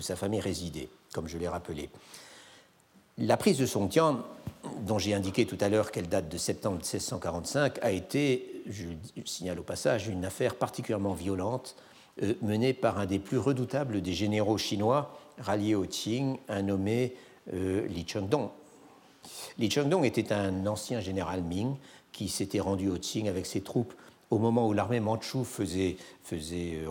sa 0.00 0.16
famille 0.16 0.40
résidait, 0.40 0.88
comme 1.14 1.28
je 1.28 1.38
l'ai 1.38 1.46
rappelé. 1.46 1.88
La 3.18 3.36
prise 3.36 3.58
de 3.58 3.66
Songtian, 3.66 4.20
dont 4.86 4.98
j'ai 4.98 5.12
indiqué 5.12 5.44
tout 5.44 5.58
à 5.60 5.68
l'heure 5.68 5.90
qu'elle 5.92 6.08
date 6.08 6.30
de 6.30 6.38
septembre 6.38 6.76
1645, 6.76 7.78
a 7.82 7.90
été, 7.90 8.62
je 8.66 8.84
le 8.84 9.26
signale 9.26 9.60
au 9.60 9.62
passage, 9.62 10.08
une 10.08 10.24
affaire 10.24 10.54
particulièrement 10.54 11.12
violente 11.12 11.76
euh, 12.22 12.32
menée 12.40 12.72
par 12.72 12.98
un 12.98 13.04
des 13.04 13.18
plus 13.18 13.36
redoutables 13.36 14.00
des 14.00 14.14
généraux 14.14 14.56
chinois 14.56 15.14
ralliés 15.38 15.74
au 15.74 15.84
Qing, 15.84 16.38
un 16.48 16.62
nommé 16.62 17.14
euh, 17.52 17.86
Li 17.88 18.06
Chengdong. 18.06 18.48
Li 19.58 19.70
Chengdong 19.70 20.04
était 20.04 20.32
un 20.32 20.66
ancien 20.66 21.00
général 21.00 21.42
Ming 21.42 21.76
qui 22.12 22.30
s'était 22.30 22.60
rendu 22.60 22.88
au 22.88 22.96
Qing 22.96 23.28
avec 23.28 23.44
ses 23.44 23.60
troupes 23.60 23.92
au 24.30 24.38
moment 24.38 24.66
où 24.66 24.72
l'armée 24.72 25.02
faisait 25.44 25.96
euh, 26.32 26.90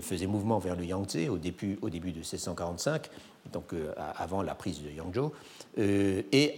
faisait 0.00 0.26
mouvement 0.26 0.60
vers 0.60 0.76
le 0.76 0.84
Yangtze 0.84 1.28
au 1.28 1.38
début, 1.38 1.76
au 1.82 1.90
début 1.90 2.12
de 2.12 2.18
1645, 2.18 3.10
donc 3.52 3.72
avant 3.96 4.42
la 4.42 4.54
prise 4.54 4.82
de 4.82 4.90
Yangzhou, 4.90 5.32
et 5.78 6.54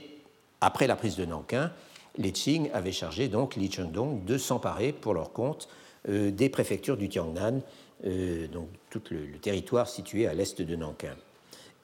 après 0.60 0.86
la 0.86 0.96
prise 0.96 1.16
de 1.16 1.24
Nankin, 1.24 1.72
les 2.18 2.32
Qing 2.32 2.70
avaient 2.72 2.92
chargé 2.92 3.28
donc 3.28 3.56
Li 3.56 3.70
Chengdong 3.70 4.24
de 4.24 4.36
s'emparer 4.38 4.92
pour 4.92 5.14
leur 5.14 5.32
compte 5.32 5.68
des 6.08 6.48
préfectures 6.48 6.96
du 6.96 7.08
Tiangnan, 7.08 7.60
donc 8.52 8.68
tout 8.90 9.02
le, 9.10 9.38
territoire 9.38 9.88
situé 9.88 10.26
à 10.26 10.34
l'est 10.34 10.60
de 10.60 10.76
Nankin. 10.76 11.16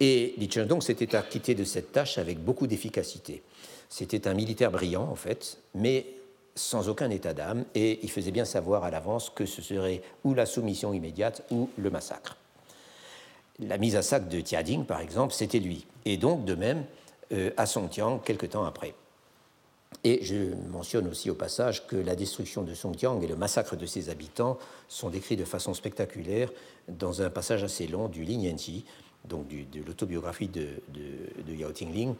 Et 0.01 0.34
Li 0.36 0.51
Chengdong 0.51 0.82
s'était 0.82 1.16
acquitté 1.16 1.55
de 1.55 1.64
cette 1.64 1.92
tâche 1.92 2.18
avec 2.18 2.38
beaucoup 2.38 2.66
d'efficacité. 2.66 3.42
C'était 3.88 4.28
un 4.28 4.34
militaire 4.34 4.70
brillant, 4.70 5.09
en 5.11 5.14
fait, 5.14 5.59
mais 5.74 6.07
sans 6.55 6.88
aucun 6.88 7.11
état 7.11 7.32
d'âme, 7.32 7.64
et 7.74 8.01
il 8.03 8.11
faisait 8.11 8.30
bien 8.30 8.44
savoir 8.44 8.84
à 8.84 8.90
l'avance 8.90 9.30
que 9.30 9.46
ce 9.46 9.62
serait 9.62 10.03
ou 10.24 10.34
la 10.34 10.44
soumission 10.44 10.92
immédiate 10.92 11.42
ou 11.51 11.70
le 11.78 11.90
massacre. 11.90 12.36
La 13.61 13.78
mise 13.78 13.96
à 13.96 14.02
sac 14.02 14.28
de 14.28 14.40
Tiading, 14.40 14.84
par 14.84 15.00
exemple, 15.00 15.34
c'était 15.34 15.59
lui, 15.59 15.86
et 16.04 16.16
donc 16.16 16.44
de 16.44 16.54
même 16.54 16.84
euh, 17.32 17.50
à 17.56 17.66
Songtiang 17.66 18.18
quelque 18.18 18.46
temps 18.46 18.64
après. 18.64 18.94
Et 20.04 20.24
je 20.24 20.54
mentionne 20.70 21.09
aussi 21.09 21.30
au 21.30 21.34
passage 21.34 21.86
que 21.86 21.96
la 21.96 22.14
destruction 22.14 22.62
de 22.62 22.74
Songtiang 22.74 23.20
et 23.20 23.26
le 23.26 23.36
massacre 23.36 23.74
de 23.74 23.86
ses 23.86 24.11
habitants 24.11 24.59
sont 24.86 25.11
décrits 25.11 25.36
de 25.36 25.44
façon 25.44 25.74
spectaculaire 25.74 26.50
dans 26.88 27.22
un 27.22 27.30
passage 27.30 27.64
assez 27.64 27.86
long 27.86 28.09
du 28.09 28.24
Lin 28.24 28.54
donc 29.24 29.48
de 29.48 29.82
l'autobiographie 29.84 30.48
de, 30.48 30.68
de, 30.88 31.54
Yao 31.54 31.72
Tingling, 31.72 32.14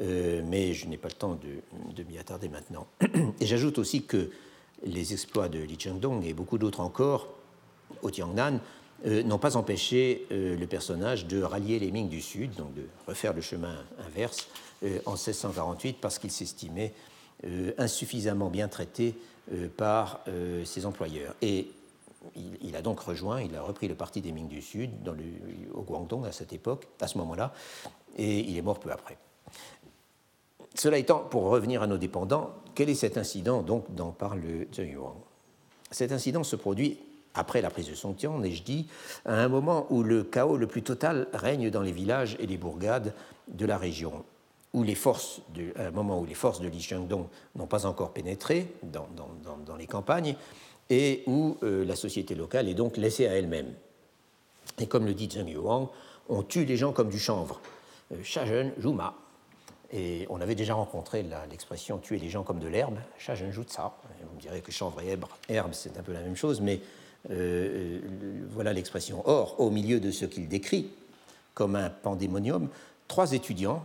euh, 0.00 0.42
mais 0.44 0.74
je 0.74 0.86
n'ai 0.86 0.98
pas 0.98 1.08
le 1.08 1.14
temps 1.14 1.38
de, 1.96 2.02
m'y 2.04 2.18
attarder 2.18 2.48
maintenant. 2.48 2.86
Et 3.40 3.46
j'ajoute 3.46 3.78
aussi 3.78 4.02
que 4.02 4.30
les 4.84 5.12
exploits 5.12 5.48
de 5.48 5.58
Li 5.58 5.78
Chengdong 5.78 6.24
et 6.24 6.34
beaucoup 6.34 6.58
d'autres 6.58 6.80
encore 6.80 7.28
au 8.02 8.10
Tiangnan 8.10 8.58
euh, 9.06 9.22
n'ont 9.22 9.38
pas 9.38 9.56
empêché 9.56 10.26
euh, 10.30 10.56
le 10.56 10.66
personnage 10.66 11.26
de 11.26 11.42
rallier 11.42 11.78
les 11.78 11.90
Ming 11.90 12.08
du 12.08 12.20
Sud, 12.20 12.54
donc 12.54 12.74
de 12.74 12.86
refaire 13.06 13.32
le 13.32 13.40
chemin 13.40 13.76
inverse 14.06 14.48
en 15.06 15.12
1648 15.12 15.98
parce 16.00 16.18
qu'il 16.18 16.32
s'estimait 16.32 16.92
insuffisamment 17.78 18.50
bien 18.50 18.66
traité 18.66 19.14
par 19.76 20.24
ses 20.64 20.86
employeurs. 20.86 21.36
Et 21.40 21.68
il, 22.34 22.74
a 22.74 22.82
donc 22.82 22.98
rejoint, 22.98 23.40
il 23.42 23.54
a 23.54 23.62
repris 23.62 23.86
le 23.86 23.94
parti 23.94 24.20
des 24.20 24.32
Ming 24.32 24.48
du 24.48 24.60
Sud 24.60 25.04
dans 25.04 25.12
le, 25.12 25.22
au 25.72 25.82
Guangdong 25.82 26.26
à 26.26 26.32
cette 26.32 26.52
époque, 26.52 26.88
à 27.00 27.06
ce 27.06 27.16
moment-là, 27.18 27.52
et 28.16 28.40
il 28.40 28.56
est 28.56 28.62
mort 28.62 28.80
peu 28.80 28.90
après. 28.90 29.18
Cela 30.74 30.98
étant, 30.98 31.20
pour 31.20 31.44
revenir 31.44 31.82
à 31.82 31.86
nos 31.86 31.98
dépendants, 31.98 32.50
quel 32.74 32.88
est 32.88 32.94
cet 32.94 33.18
incident 33.18 33.62
donc 33.62 33.94
dont 33.94 34.10
parle 34.10 34.40
Zheng 34.74 34.90
Yuan? 34.90 35.14
Cet 35.90 36.12
incident 36.12 36.42
se 36.42 36.56
produit 36.56 36.98
après 37.34 37.62
la 37.62 37.70
prise 37.70 37.88
de 37.88 37.94
Songtian, 37.94 38.42
et 38.42 38.52
je 38.52 38.62
dis, 38.62 38.88
à 39.24 39.34
un 39.34 39.48
moment 39.48 39.86
où 39.90 40.02
le 40.02 40.24
chaos 40.24 40.56
le 40.56 40.66
plus 40.66 40.82
total 40.82 41.28
règne 41.32 41.70
dans 41.70 41.82
les 41.82 41.92
villages 41.92 42.36
et 42.40 42.46
les 42.46 42.56
bourgades 42.56 43.14
de 43.48 43.66
la 43.66 43.78
région, 43.78 44.24
où 44.72 44.82
les 44.82 44.94
forces 44.94 45.40
à 45.76 45.86
un 45.86 45.90
moment 45.90 46.20
où 46.20 46.26
les 46.26 46.34
forces 46.34 46.60
de 46.60 46.68
Li 46.68 46.80
Shengdong 46.80 47.26
n'ont 47.56 47.66
pas 47.66 47.86
encore 47.86 48.12
pénétré 48.12 48.74
dans, 48.82 49.06
les 49.78 49.86
campagnes, 49.86 50.36
et 50.90 51.22
où 51.26 51.56
euh, 51.62 51.84
la 51.84 51.96
société 51.96 52.34
locale 52.34 52.68
est 52.68 52.74
donc 52.74 52.96
laissée 52.96 53.26
à 53.26 53.34
elle-même. 53.34 53.72
Et 54.78 54.86
comme 54.86 55.06
le 55.06 55.14
dit 55.14 55.28
Zheng 55.30 55.48
Yuang, 55.48 55.88
on 56.28 56.42
tue 56.42 56.64
les 56.64 56.76
gens 56.76 56.92
comme 56.92 57.08
du 57.08 57.18
chanvre. 57.18 57.60
Shajen 58.22 58.68
euh, 58.68 58.80
Juma. 58.80 59.14
Et 59.94 60.26
on 60.30 60.40
avait 60.40 60.54
déjà 60.54 60.72
rencontré 60.74 61.22
l'expression 61.50 61.98
tuer 61.98 62.18
les 62.18 62.30
gens 62.30 62.44
comme 62.44 62.58
de 62.58 62.66
l'herbe, 62.66 62.96
Shajen 63.18 63.52
Jutsa. 63.52 63.94
On 64.34 64.38
dirait 64.38 64.62
que 64.62 64.72
chanvre 64.72 65.02
et 65.02 65.18
herbe, 65.48 65.72
c'est 65.72 65.98
un 65.98 66.02
peu 66.02 66.12
la 66.12 66.20
même 66.20 66.36
chose, 66.36 66.62
mais 66.62 66.80
euh, 67.30 68.00
voilà 68.50 68.72
l'expression. 68.72 69.22
Or, 69.26 69.56
au 69.58 69.70
milieu 69.70 70.00
de 70.00 70.10
ce 70.10 70.24
qu'il 70.24 70.48
décrit 70.48 70.88
comme 71.54 71.76
un 71.76 71.90
pandémonium, 71.90 72.68
trois 73.08 73.32
étudiants, 73.32 73.84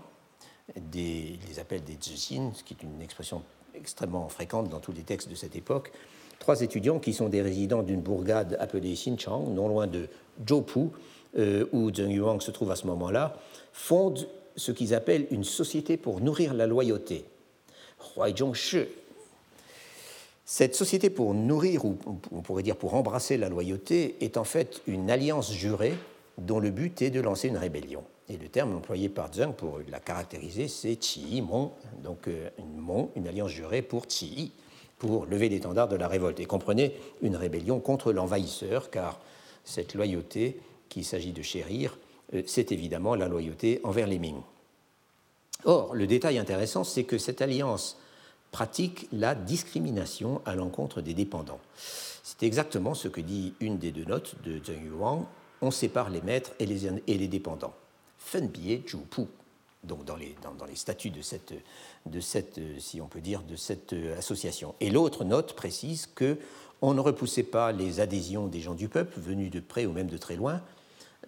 des, 0.75 1.39
les 1.47 1.59
appelle 1.59 1.83
des 1.83 1.97
Zhixin, 2.01 2.51
ce 2.53 2.63
qui 2.63 2.73
est 2.73 2.83
une 2.83 3.01
expression 3.01 3.43
extrêmement 3.75 4.27
fréquente 4.29 4.69
dans 4.69 4.79
tous 4.79 4.91
les 4.91 5.03
textes 5.03 5.29
de 5.29 5.35
cette 5.35 5.55
époque, 5.55 5.91
trois 6.39 6.61
étudiants 6.61 6.99
qui 6.99 7.13
sont 7.13 7.29
des 7.29 7.41
résidents 7.41 7.83
d'une 7.83 8.01
bourgade 8.01 8.57
appelée 8.59 8.93
Xinchang, 8.93 9.53
non 9.53 9.67
loin 9.67 9.88
de 9.88 10.07
Zhoupu, 10.47 10.89
euh, 11.38 11.65
où 11.71 11.93
Zheng 11.93 12.11
Yuang 12.11 12.41
se 12.41 12.51
trouve 12.51 12.71
à 12.71 12.75
ce 12.75 12.88
moment-là, 12.88 13.38
fondent 13.71 14.27
ce 14.55 14.71
qu'ils 14.71 14.93
appellent 14.93 15.27
une 15.29 15.43
société 15.43 15.97
pour 15.97 16.19
nourrir 16.19 16.53
la 16.53 16.67
loyauté. 16.67 17.25
Cette 20.49 20.75
société 20.75 21.09
pour 21.09 21.33
nourrir, 21.33 21.83
ou 21.83 21.97
on 22.31 22.41
pourrait 22.41 22.63
dire 22.63 22.77
pour 22.77 22.93
embrasser 22.93 23.35
la 23.35 23.49
loyauté, 23.49 24.15
est 24.21 24.37
en 24.37 24.45
fait 24.45 24.81
une 24.87 25.11
alliance 25.11 25.51
jurée 25.51 25.93
dont 26.37 26.61
le 26.61 26.71
but 26.71 27.01
est 27.01 27.09
de 27.09 27.19
lancer 27.19 27.49
une 27.49 27.57
rébellion. 27.57 28.01
Et 28.29 28.37
le 28.37 28.47
terme 28.47 28.73
employé 28.73 29.09
par 29.09 29.33
Zheng 29.33 29.51
pour 29.51 29.79
la 29.89 29.99
caractériser, 29.99 30.69
c'est 30.69 30.95
Qi 30.95 31.41
Mong, 31.41 31.71
donc 32.01 32.29
euh, 32.29 32.49
une, 32.59 32.77
Mong, 32.77 33.09
une 33.17 33.27
alliance 33.27 33.51
jurée 33.51 33.81
pour 33.81 34.07
Qi, 34.07 34.53
pour 34.97 35.25
lever 35.25 35.49
l'étendard 35.49 35.89
de 35.89 35.97
la 35.97 36.07
révolte. 36.07 36.39
Et 36.39 36.45
comprenez 36.45 36.95
une 37.21 37.35
rébellion 37.35 37.81
contre 37.81 38.13
l'envahisseur, 38.13 38.89
car 38.89 39.19
cette 39.65 39.95
loyauté 39.95 40.61
qu'il 40.87 41.03
s'agit 41.03 41.33
de 41.33 41.41
chérir, 41.41 41.97
euh, 42.33 42.41
c'est 42.45 42.71
évidemment 42.71 43.15
la 43.15 43.27
loyauté 43.27 43.81
envers 43.83 44.07
les 44.07 44.17
Ming. 44.17 44.39
Or, 45.65 45.93
le 45.93 46.07
détail 46.07 46.37
intéressant, 46.37 46.85
c'est 46.85 47.03
que 47.03 47.17
cette 47.17 47.41
alliance 47.41 47.97
pratique 48.57 49.07
la 49.11 49.35
discrimination 49.35 50.41
à 50.43 50.55
l'encontre 50.55 51.01
des 51.01 51.13
dépendants. 51.13 51.59
C'est 51.75 52.41
exactement 52.41 52.95
ce 52.95 53.07
que 53.07 53.21
dit 53.21 53.53
une 53.59 53.77
des 53.77 53.91
deux 53.91 54.03
notes 54.03 54.33
de 54.43 54.59
Zheng 54.65 54.83
Yuang 54.83 55.27
on 55.61 55.69
sépare 55.69 56.09
les 56.09 56.21
maîtres 56.21 56.53
et 56.57 56.65
les, 56.65 56.87
et 56.87 57.17
les 57.19 57.27
dépendants. 57.27 57.75
Fen 58.17 58.49
Zhu 58.55 58.97
Pu, 59.11 59.21
donc 59.83 60.05
dans 60.05 60.15
les, 60.15 60.35
statuts 60.73 61.11
de 61.11 61.21
cette, 61.21 61.53
association. 64.17 64.73
Et 64.79 64.89
l'autre 64.89 65.23
note 65.23 65.53
précise 65.53 66.07
que 66.07 66.39
on 66.81 66.95
ne 66.95 66.99
repoussait 66.99 67.43
pas 67.43 67.71
les 67.71 67.99
adhésions 67.99 68.47
des 68.47 68.61
gens 68.61 68.73
du 68.73 68.89
peuple 68.89 69.19
venus 69.19 69.51
de 69.51 69.59
près 69.59 69.85
ou 69.85 69.91
même 69.91 70.07
de 70.07 70.17
très 70.17 70.35
loin, 70.35 70.63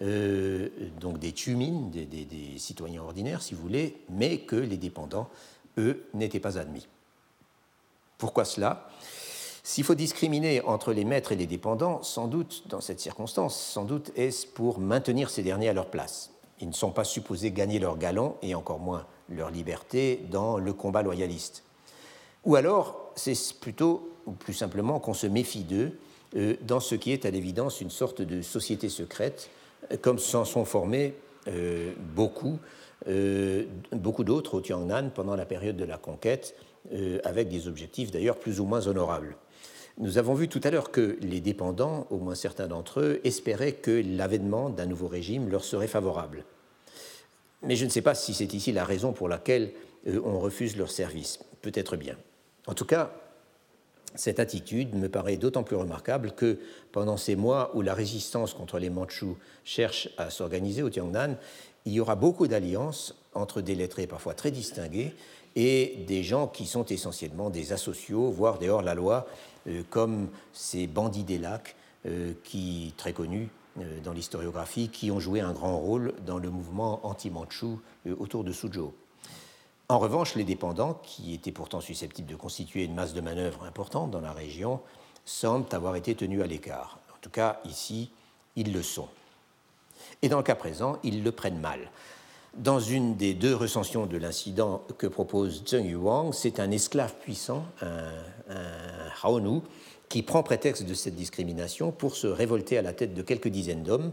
euh, 0.02 0.68
donc 1.00 1.20
des 1.20 1.30
tumines, 1.30 1.92
des, 1.92 2.58
citoyens 2.58 3.02
ordinaires, 3.02 3.40
si 3.40 3.54
vous 3.54 3.62
voulez, 3.62 3.98
mais 4.08 4.38
que 4.38 4.56
les 4.56 4.78
dépendants, 4.78 5.30
eux, 5.78 6.02
n'étaient 6.12 6.40
pas 6.40 6.58
admis. 6.58 6.88
Pourquoi 8.20 8.44
cela? 8.44 8.86
S'il 9.62 9.82
faut 9.82 9.94
discriminer 9.94 10.60
entre 10.62 10.92
les 10.92 11.04
maîtres 11.04 11.32
et 11.32 11.36
les 11.36 11.46
dépendants, 11.46 12.02
sans 12.02 12.28
doute, 12.28 12.64
dans 12.68 12.80
cette 12.80 13.00
circonstance, 13.00 13.58
sans 13.58 13.84
doute 13.84 14.12
est-ce 14.14 14.46
pour 14.46 14.78
maintenir 14.78 15.30
ces 15.30 15.42
derniers 15.42 15.70
à 15.70 15.72
leur 15.72 15.86
place. 15.86 16.30
Ils 16.60 16.68
ne 16.68 16.74
sont 16.74 16.92
pas 16.92 17.04
supposés 17.04 17.50
gagner 17.50 17.78
leur 17.78 17.96
galon, 17.96 18.36
et 18.42 18.54
encore 18.54 18.78
moins 18.78 19.06
leur 19.30 19.50
liberté, 19.50 20.20
dans 20.30 20.58
le 20.58 20.72
combat 20.74 21.02
loyaliste. 21.02 21.64
Ou 22.44 22.56
alors, 22.56 23.10
c'est 23.16 23.34
plutôt, 23.58 24.12
ou 24.26 24.32
plus 24.32 24.54
simplement, 24.54 25.00
qu'on 25.00 25.14
se 25.14 25.26
méfie 25.26 25.64
d'eux 25.64 25.98
euh, 26.36 26.56
dans 26.60 26.80
ce 26.80 26.94
qui 26.94 27.12
est 27.12 27.24
à 27.24 27.30
l'évidence 27.30 27.80
une 27.80 27.90
sorte 27.90 28.20
de 28.20 28.42
société 28.42 28.90
secrète, 28.90 29.50
comme 30.02 30.18
s'en 30.18 30.44
sont 30.44 30.66
formés 30.66 31.14
euh, 31.48 31.92
beaucoup, 32.14 32.58
euh, 33.08 33.64
beaucoup 33.92 34.24
d'autres 34.24 34.58
au 34.58 34.60
Tiangnan 34.60 35.10
pendant 35.14 35.34
la 35.36 35.46
période 35.46 35.76
de 35.76 35.84
la 35.84 35.96
conquête, 35.96 36.54
avec 37.24 37.48
des 37.48 37.68
objectifs 37.68 38.10
d'ailleurs 38.10 38.38
plus 38.38 38.60
ou 38.60 38.64
moins 38.64 38.86
honorables. 38.86 39.36
Nous 39.98 40.16
avons 40.16 40.34
vu 40.34 40.48
tout 40.48 40.60
à 40.64 40.70
l'heure 40.70 40.90
que 40.90 41.18
les 41.20 41.40
dépendants, 41.40 42.06
au 42.10 42.16
moins 42.16 42.34
certains 42.34 42.68
d'entre 42.68 43.00
eux, 43.00 43.20
espéraient 43.24 43.72
que 43.72 44.02
l'avènement 44.16 44.70
d'un 44.70 44.86
nouveau 44.86 45.08
régime 45.08 45.50
leur 45.50 45.62
serait 45.62 45.88
favorable. 45.88 46.44
Mais 47.62 47.76
je 47.76 47.84
ne 47.84 47.90
sais 47.90 48.00
pas 48.00 48.14
si 48.14 48.32
c'est 48.32 48.54
ici 48.54 48.72
la 48.72 48.84
raison 48.84 49.12
pour 49.12 49.28
laquelle 49.28 49.72
euh, 50.06 50.20
on 50.24 50.38
refuse 50.38 50.76
leur 50.76 50.90
service. 50.90 51.40
Peut-être 51.60 51.96
bien. 51.96 52.16
En 52.66 52.74
tout 52.74 52.86
cas, 52.86 53.12
cette 54.14 54.40
attitude 54.40 54.94
me 54.94 55.08
paraît 55.08 55.36
d'autant 55.36 55.62
plus 55.62 55.76
remarquable 55.76 56.32
que 56.32 56.58
pendant 56.92 57.16
ces 57.16 57.36
mois 57.36 57.70
où 57.74 57.82
la 57.82 57.94
résistance 57.94 58.54
contre 58.54 58.78
les 58.78 58.90
Mandchous 58.90 59.36
cherche 59.64 60.08
à 60.16 60.30
s'organiser 60.30 60.82
au 60.82 60.90
Tiangnan, 60.90 61.36
il 61.84 61.92
y 61.92 62.00
aura 62.00 62.16
beaucoup 62.16 62.48
d'alliances 62.48 63.14
entre 63.34 63.60
des 63.60 63.74
lettrés 63.74 64.06
parfois 64.06 64.34
très 64.34 64.50
distingués 64.50 65.14
et 65.56 66.04
des 66.06 66.22
gens 66.22 66.46
qui 66.46 66.66
sont 66.66 66.84
essentiellement 66.86 67.50
des 67.50 67.72
asociaux, 67.72 68.30
voire 68.30 68.58
des 68.58 68.68
hors-la-loi, 68.68 69.26
euh, 69.66 69.82
comme 69.90 70.28
ces 70.52 70.86
bandits 70.86 71.24
des 71.24 71.38
lacs, 71.38 71.76
euh, 72.06 72.32
qui, 72.44 72.94
très 72.96 73.12
connus, 73.12 73.48
dans 74.04 74.12
l'historiographie 74.12 74.88
qui 74.88 75.12
ont 75.12 75.20
joué 75.20 75.40
un 75.40 75.52
grand 75.52 75.78
rôle 75.78 76.12
dans 76.26 76.38
le 76.38 76.50
mouvement 76.50 77.06
anti-manchou 77.06 77.80
autour 78.18 78.42
de 78.42 78.52
Suzhou. 78.52 78.92
En 79.88 79.98
revanche, 79.98 80.34
les 80.34 80.44
dépendants, 80.44 80.94
qui 81.02 81.34
étaient 81.34 81.52
pourtant 81.52 81.80
susceptibles 81.80 82.28
de 82.28 82.36
constituer 82.36 82.84
une 82.84 82.94
masse 82.94 83.14
de 83.14 83.20
manœuvre 83.20 83.64
importante 83.64 84.10
dans 84.10 84.20
la 84.20 84.32
région, 84.32 84.80
semblent 85.24 85.72
avoir 85.72 85.96
été 85.96 86.14
tenus 86.14 86.42
à 86.42 86.46
l'écart. 86.46 87.00
En 87.12 87.18
tout 87.20 87.30
cas, 87.30 87.60
ici, 87.64 88.10
ils 88.56 88.72
le 88.72 88.82
sont. 88.82 89.08
Et 90.22 90.28
dans 90.28 90.36
le 90.36 90.42
cas 90.42 90.54
présent, 90.54 90.98
ils 91.02 91.22
le 91.22 91.32
prennent 91.32 91.60
mal. 91.60 91.90
Dans 92.56 92.80
une 92.80 93.16
des 93.16 93.32
deux 93.32 93.54
recensions 93.54 94.06
de 94.06 94.16
l'incident 94.16 94.82
que 94.98 95.06
propose 95.06 95.62
Zheng 95.64 95.84
Yuang, 95.84 96.32
c'est 96.32 96.58
un 96.58 96.72
esclave 96.72 97.14
puissant, 97.20 97.64
un, 97.80 98.10
Haonu, 99.22 99.60
qui 100.08 100.22
prend 100.22 100.42
prétexte 100.42 100.84
de 100.84 100.94
cette 100.94 101.14
discrimination 101.14 101.92
pour 101.92 102.16
se 102.16 102.26
révolter 102.26 102.76
à 102.76 102.82
la 102.82 102.92
tête 102.92 103.14
de 103.14 103.22
quelques 103.22 103.48
dizaines 103.48 103.84
d'hommes 103.84 104.10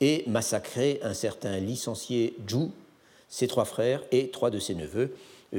et 0.00 0.24
massacrer 0.26 0.98
un 1.02 1.14
certain 1.14 1.58
licencié 1.58 2.36
Zhu, 2.50 2.70
ses 3.28 3.46
trois 3.46 3.64
frères 3.64 4.02
et 4.10 4.30
trois 4.30 4.50
de 4.50 4.58
ses 4.58 4.74
neveux, 4.74 5.14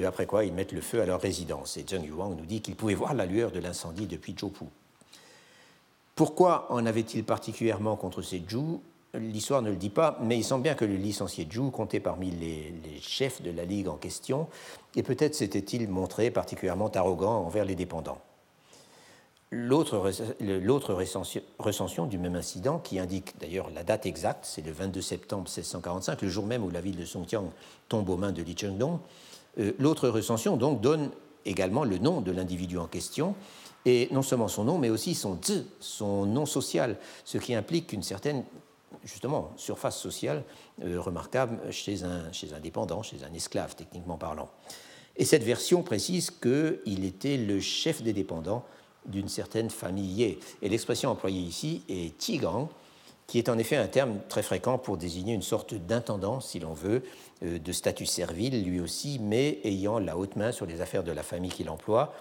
après 0.05 0.25
quoi 0.25 0.43
ils 0.43 0.53
mettent 0.53 0.73
le 0.73 0.81
feu 0.81 1.01
à 1.01 1.05
leur 1.05 1.21
résidence. 1.21 1.77
Et 1.77 1.85
Zheng 1.89 2.03
Yuang 2.05 2.35
nous 2.37 2.45
dit 2.45 2.59
qu'il 2.59 2.75
pouvait 2.75 2.93
voir 2.93 3.13
la 3.13 3.25
lueur 3.25 3.51
de 3.51 3.59
l'incendie 3.59 4.05
depuis 4.05 4.35
Zhoupu. 4.37 4.65
Pourquoi 6.13 6.69
en 6.71 6.85
avait-il 6.85 7.23
particulièrement 7.23 7.95
contre 7.95 8.21
ces 8.21 8.43
Zhu? 8.49 8.79
L'histoire 9.19 9.61
ne 9.61 9.69
le 9.69 9.75
dit 9.75 9.89
pas, 9.89 10.17
mais 10.21 10.37
il 10.37 10.43
semble 10.43 10.63
bien 10.63 10.75
que 10.75 10.85
le 10.85 10.95
licencié 10.95 11.47
Zhu 11.51 11.71
comptait 11.71 11.99
parmi 11.99 12.29
les, 12.31 12.73
chefs 13.01 13.41
de 13.41 13.51
la 13.51 13.65
Ligue 13.65 13.87
en 13.87 13.95
question, 13.95 14.47
et 14.95 15.03
peut-être 15.03 15.35
s'était-il 15.35 15.87
montré 15.87 16.29
particulièrement 16.29 16.91
arrogant 16.93 17.43
envers 17.45 17.65
les 17.65 17.75
dépendants. 17.75 18.19
L'autre 19.51 19.97
recension 21.57 22.05
du 22.05 22.17
même 22.17 22.35
incident, 22.35 22.79
qui 22.79 22.99
indique 22.99 23.39
d'ailleurs 23.39 23.69
la 23.73 23.83
date 23.83 24.05
exacte, 24.05 24.43
c'est 24.43 24.65
le 24.65 24.71
22 24.71 25.01
septembre 25.01 25.43
1645, 25.43 26.21
le 26.21 26.27
jour 26.27 26.45
même 26.45 26.63
où 26.63 26.69
la 26.69 26.81
ville 26.81 26.97
de 26.97 27.05
Songtiang 27.05 27.51
tombe 27.87 28.09
aux 28.09 28.17
mains 28.17 28.33
de 28.33 28.41
Li 28.41 28.57
Chengdong. 28.57 28.99
Euh, 29.59 29.71
l'autre 29.79 30.09
recension 30.09 30.57
donc 30.57 30.81
donne 30.81 31.11
également 31.45 31.85
le 31.85 31.97
nom 31.97 32.19
de 32.19 32.31
l'individu 32.31 32.77
en 32.77 32.87
question, 32.87 33.35
et 33.85 34.09
non 34.11 34.21
seulement 34.21 34.49
son 34.49 34.65
nom, 34.65 34.77
mais 34.77 34.89
aussi 34.89 35.15
son 35.15 35.39
zi, 35.41 35.65
son 35.79 36.25
nom 36.25 36.45
social, 36.45 36.97
ce 37.23 37.37
qui 37.37 37.55
implique 37.55 37.93
une 37.93 38.03
certaine 38.03 38.43
justement 39.07 39.51
surface 39.55 39.97
sociale 39.97 40.43
euh, 40.83 40.99
remarquable 40.99 41.59
chez 41.71 42.03
un, 42.03 42.31
chez 42.31 42.53
un 42.53 42.59
dépendant, 42.59 43.01
chez 43.01 43.17
un 43.23 43.33
esclave 43.33 43.75
techniquement 43.75 44.17
parlant. 44.17 44.49
Et 45.15 45.25
cette 45.25 45.43
version 45.43 45.81
précise 45.81 46.29
qu'il 46.29 47.05
était 47.05 47.37
le 47.37 47.59
chef 47.59 48.03
des 48.03 48.13
dépendants 48.13 48.63
d'une 49.05 49.29
certaine 49.29 49.69
famille 49.69 50.37
Et 50.61 50.69
l'expression 50.69 51.09
employée 51.09 51.39
ici 51.39 51.81
est 51.89 52.17
tigang, 52.17 52.69
qui 53.25 53.39
est 53.39 53.49
en 53.49 53.57
effet 53.57 53.77
un 53.77 53.87
terme 53.87 54.19
très 54.29 54.43
fréquent 54.43 54.77
pour 54.77 54.97
désigner 54.97 55.33
une 55.33 55.41
sorte 55.41 55.73
d'intendant, 55.73 56.39
si 56.39 56.59
l'on 56.59 56.73
veut, 56.73 57.03
euh, 57.43 57.57
de 57.57 57.71
statut 57.71 58.05
servile 58.05 58.63
lui 58.63 58.79
aussi, 58.79 59.19
mais 59.19 59.59
ayant 59.63 59.99
la 59.99 60.17
haute 60.17 60.35
main 60.35 60.51
sur 60.51 60.65
les 60.65 60.81
affaires 60.81 61.03
de 61.03 61.11
la 61.11 61.23
famille 61.23 61.51
qu'il 61.51 61.69
emploie, 61.69 62.13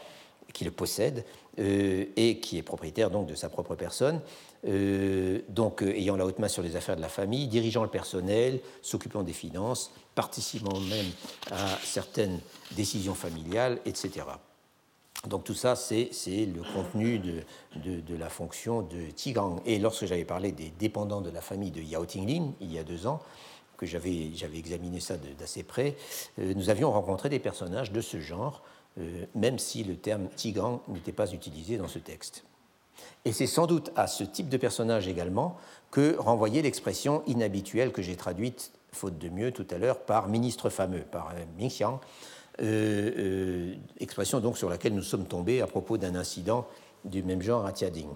qui 0.53 0.65
le 0.65 0.71
possède, 0.71 1.25
euh, 1.59 2.05
et 2.17 2.39
qui 2.39 2.59
est 2.59 2.63
propriétaire 2.63 3.11
donc 3.11 3.27
de 3.27 3.35
sa 3.35 3.49
propre 3.49 3.75
personne, 3.75 4.21
euh, 4.67 5.41
donc 5.49 5.83
ayant 5.83 6.17
la 6.17 6.27
haute 6.27 6.39
main 6.39 6.49
sur 6.49 6.63
les 6.63 6.77
affaires 6.77 6.97
de 6.97 7.01
la 7.01 7.09
famille, 7.09 7.47
dirigeant 7.47 7.83
le 7.83 7.91
personnel, 7.91 8.61
s'occupant 8.83 9.23
des 9.23 9.33
finances, 9.33 9.93
participant 10.15 10.81
même 10.81 11.07
à 11.51 11.79
certaines 11.83 12.41
décisions 12.73 13.15
familiales, 13.15 13.79
etc. 13.85 14.25
Donc 15.27 15.45
tout 15.45 15.55
ça, 15.55 15.77
c'est 15.77 16.11
le 16.27 16.63
contenu 16.75 17.19
de, 17.19 18.17
la 18.17 18.29
fonction 18.29 18.83
de 18.83 19.11
Tigang. 19.15 19.61
Et 19.67 19.79
lorsque 19.79 20.07
j'avais 20.07 20.25
parlé 20.25 20.53
des 20.53 20.71
dépendants 20.79 21.21
de 21.21 21.31
la 21.31 21.41
famille 21.41 21.71
de 21.71 21.81
Yao 21.81 22.05
Tinglin, 22.05 22.53
il 22.61 22.73
y 22.73 22.79
a 22.79 22.85
deux 22.85 23.07
ans, 23.07 23.21
que 23.77 23.87
j'avais 23.87 24.31
examiné 24.55 25.01
ça 25.01 25.17
d'assez 25.39 25.63
près, 25.63 25.97
euh, 26.39 26.55
nous 26.55 26.71
avions 26.71 26.91
rencontré 26.91 27.29
des 27.29 27.39
personnages 27.39 27.93
de 27.93 28.01
ce 28.01 28.21
genre, 28.21 28.63
euh, 28.99 29.27
même 29.35 29.59
si 29.59 29.85
le 29.85 29.97
terme 29.97 30.29
Tigang 30.35 30.81
n'était 30.89 31.13
pas 31.13 31.31
utilisé 31.33 31.77
dans 31.77 31.89
ce 31.89 31.99
texte. 31.99 32.45
Et 33.25 33.33
c'est 33.33 33.47
sans 33.47 33.67
doute 33.67 33.91
à 33.97 34.07
ce 34.07 34.25
type 34.25 34.49
de 34.49 34.57
personnage 34.57 35.09
également 35.09 35.57
que 35.91 36.17
renvoyait 36.17 36.63
l'expression 36.63 37.23
inhabituelle 37.27 37.93
que 37.93 38.03
j'ai 38.03 38.17
traduite, 38.17 38.71
faute 38.93 39.19
de 39.19 39.29
mieux, 39.29 39.53
tout 39.53 39.67
à 39.71 39.79
l'heure, 39.79 40.01
par 40.01 40.29
ministre 40.29 40.71
fameux, 40.71 41.01
par 41.01 41.31
euh, 41.31 41.45
Ming 41.59 41.69
Xiang, 41.69 42.01
euh, 42.63 43.11
euh, 43.19 43.75
expression 44.01 44.41
donc 44.41 44.57
sur 44.57 44.71
laquelle 44.71 44.95
nous 44.95 45.03
sommes 45.03 45.27
tombés 45.27 45.61
à 45.61 45.67
propos 45.67 45.99
d'un 45.99 46.15
incident 46.15 46.67
du 47.05 47.23
même 47.23 47.43
genre 47.43 47.67
à 47.67 47.73
Tiading. 47.73 48.09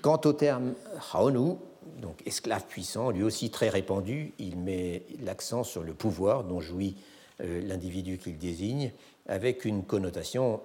Quant 0.00 0.20
au 0.24 0.32
terme 0.32 0.74
Haonu, 1.12 1.56
donc 2.00 2.22
esclave 2.26 2.66
puissant, 2.66 3.10
lui 3.10 3.22
aussi 3.22 3.50
très 3.50 3.68
répandu, 3.68 4.32
il 4.38 4.56
met 4.56 5.02
l'accent 5.22 5.64
sur 5.64 5.82
le 5.82 5.94
pouvoir 5.94 6.44
dont 6.44 6.60
jouit 6.60 6.96
l'individu 7.38 8.18
qu'il 8.18 8.38
désigne, 8.38 8.92
avec 9.26 9.64
une 9.64 9.84
connotation 9.84 10.60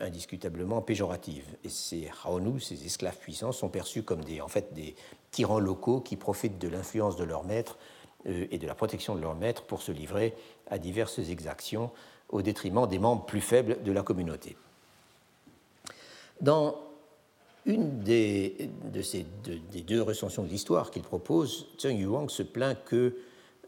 indiscutablement 0.00 0.80
péjorative. 0.80 1.44
Et 1.64 1.68
ces 1.68 2.10
Haonu, 2.24 2.58
ces 2.58 2.86
esclaves 2.86 3.18
puissants, 3.18 3.52
sont 3.52 3.68
perçus 3.68 4.02
comme 4.02 4.24
des, 4.24 4.40
en 4.40 4.48
fait, 4.48 4.72
des 4.72 4.94
tyrans 5.30 5.58
locaux 5.58 6.00
qui 6.00 6.16
profitent 6.16 6.58
de 6.58 6.68
l'influence 6.68 7.16
de 7.16 7.24
leur 7.24 7.44
maître 7.44 7.78
et 8.24 8.58
de 8.58 8.66
la 8.66 8.74
protection 8.74 9.14
de 9.14 9.20
leur 9.20 9.34
maître 9.34 9.64
pour 9.64 9.82
se 9.82 9.92
livrer 9.92 10.34
à 10.70 10.78
diverses 10.78 11.18
exactions 11.18 11.90
au 12.30 12.42
détriment 12.42 12.86
des 12.86 12.98
membres 12.98 13.24
plus 13.24 13.40
faibles 13.40 13.82
de 13.82 13.92
la 13.92 14.02
communauté. 14.02 14.56
Dans 16.40 16.76
une 17.66 18.00
des, 18.00 18.70
deux, 19.86 20.02
recensions 20.02 20.42
de 20.42 20.48
l'histoire 20.48 20.90
qu'il 20.90 21.02
propose, 21.02 21.66
Zheng 21.80 21.98
Yuang 21.98 22.30
se 22.30 22.42
plaint 22.42 22.78
que, 22.84 23.16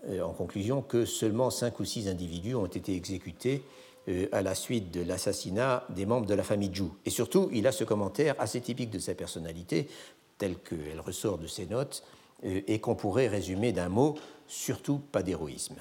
euh, 0.09 0.22
en 0.22 0.32
conclusion, 0.32 0.80
que 0.80 1.05
seulement 1.05 1.51
cinq 1.51 1.80
ou 1.80 1.84
six 1.84 2.09
individus 2.09 2.55
ont 2.55 2.66
été 2.66 2.95
exécutés 2.95 3.62
euh, 4.11 4.27
à 4.33 4.43
la 4.43 4.55
suite 4.55 4.91
de 4.91 5.03
l'assassinat 5.03 5.85
des 5.91 6.05
membres 6.05 6.27
de 6.27 6.35
la 6.35 6.43
famille 6.43 6.71
Zhu. 6.75 6.85
Et 7.07 7.11
surtout, 7.11 7.49
il 7.53 7.67
a 7.67 7.73
ce 7.73 7.85
commentaire 7.85 8.35
assez 8.39 8.61
typique 8.61 8.91
de 8.91 8.99
sa 8.99 9.15
personnalité, 9.15 9.89
tel 10.37 10.57
qu'elle 10.57 11.01
ressort 11.01 11.39
de 11.39 11.47
ses 11.47 11.67
notes, 11.67 12.03
euh, 12.45 12.61
et 12.67 12.81
qu'on 12.81 12.95
pourrait 12.95 13.29
résumer 13.29 13.73
d'un 13.73 13.89
mot, 13.89 14.17
surtout 14.49 14.99
pas 14.99 15.23
d'héroïsme. 15.23 15.77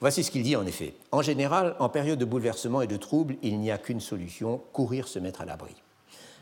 Voici 0.00 0.24
ce 0.24 0.30
qu'il 0.30 0.42
dit 0.42 0.56
en 0.56 0.64
effet. 0.66 0.94
En 1.12 1.20
général, 1.20 1.76
en 1.78 1.88
période 1.88 2.18
de 2.18 2.24
bouleversement 2.24 2.80
et 2.80 2.86
de 2.86 2.96
trouble, 2.96 3.36
il 3.42 3.58
n'y 3.58 3.70
a 3.70 3.76
qu'une 3.76 4.00
solution, 4.00 4.62
courir 4.72 5.08
se 5.08 5.18
mettre 5.18 5.42
à 5.42 5.44
l'abri. 5.44 5.74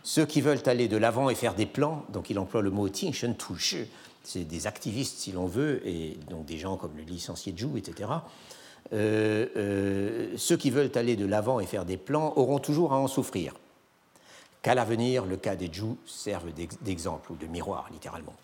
Ceux 0.04 0.26
qui 0.26 0.40
veulent 0.40 0.62
aller 0.66 0.86
de 0.86 0.96
l'avant 0.96 1.28
et 1.28 1.34
faire 1.34 1.54
des 1.54 1.66
plans, 1.66 2.04
donc 2.12 2.30
il 2.30 2.38
emploie 2.38 2.62
le 2.62 2.70
mot 2.70 2.88
Tingshen 2.88 3.34
c'est 4.22 4.44
des 4.44 4.66
activistes 4.66 5.18
si 5.18 5.32
l'on 5.32 5.46
veut, 5.46 5.80
et 5.86 6.18
donc 6.28 6.44
des 6.44 6.58
gens 6.58 6.76
comme 6.76 6.94
le 6.96 7.02
licencié 7.02 7.54
Zhu, 7.56 7.78
etc. 7.78 8.10
Euh, 8.92 9.46
euh, 9.56 10.32
ceux 10.36 10.56
qui 10.56 10.70
veulent 10.70 10.90
aller 10.94 11.16
de 11.16 11.26
l'avant 11.26 11.60
et 11.60 11.66
faire 11.66 11.84
des 11.84 11.96
plans 11.96 12.32
auront 12.36 12.58
toujours 12.58 12.92
à 12.92 12.98
en 12.98 13.06
souffrir. 13.06 13.54
Qu'à 14.62 14.74
l'avenir, 14.74 15.24
le 15.24 15.36
cas 15.36 15.56
des 15.56 15.70
Zhu 15.72 15.96
serve 16.06 16.52
d'exemple 16.82 17.32
ou 17.32 17.36
de 17.36 17.46
miroir, 17.46 17.88
littéralement. 17.92 18.34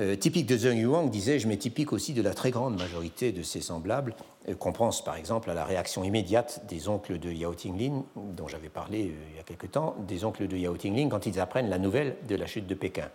Euh, 0.00 0.16
typique 0.16 0.46
de 0.46 0.56
Zheng 0.56 0.76
Yuang, 0.76 1.08
disais-je, 1.08 1.46
mais 1.46 1.56
typique 1.56 1.92
aussi 1.92 2.14
de 2.14 2.22
la 2.22 2.34
très 2.34 2.50
grande 2.50 2.76
majorité 2.76 3.30
de 3.30 3.42
ses 3.42 3.60
semblables, 3.60 4.16
qu'on 4.58 4.72
pense 4.72 5.04
par 5.04 5.16
exemple 5.16 5.48
à 5.50 5.54
la 5.54 5.64
réaction 5.64 6.02
immédiate 6.02 6.64
des 6.68 6.88
oncles 6.88 7.18
de 7.18 7.30
Yao 7.30 7.54
Tinglin, 7.54 8.02
dont 8.16 8.48
j'avais 8.48 8.68
parlé 8.68 9.14
il 9.30 9.36
y 9.36 9.40
a 9.40 9.44
quelque 9.44 9.68
temps, 9.68 9.94
des 10.08 10.24
oncles 10.24 10.48
de 10.48 10.56
Yao 10.56 10.76
Tinglin 10.76 11.08
quand 11.08 11.26
ils 11.26 11.38
apprennent 11.38 11.70
la 11.70 11.78
nouvelle 11.78 12.16
de 12.28 12.34
la 12.34 12.46
chute 12.46 12.66
de 12.66 12.74
Pékin. 12.74 13.08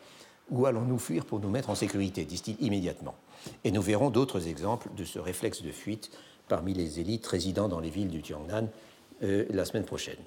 Où 0.51 0.65
allons-nous 0.65 0.99
fuir 0.99 1.25
pour 1.25 1.39
nous 1.39 1.49
mettre 1.49 1.69
en 1.69 1.75
sécurité 1.75 2.25
disent-ils 2.25 2.61
immédiatement. 2.61 3.15
Et 3.63 3.71
nous 3.71 3.81
verrons 3.81 4.09
d'autres 4.09 4.47
exemples 4.47 4.89
de 4.95 5.05
ce 5.05 5.19
réflexe 5.19 5.61
de 5.61 5.71
fuite 5.71 6.11
parmi 6.47 6.73
les 6.73 6.99
élites 6.99 7.27
résidant 7.27 7.67
dans 7.67 7.79
les 7.79 7.89
villes 7.89 8.09
du 8.09 8.21
Tiangnan 8.21 8.67
la 9.21 9.65
semaine 9.65 9.85
prochaine. 9.85 10.17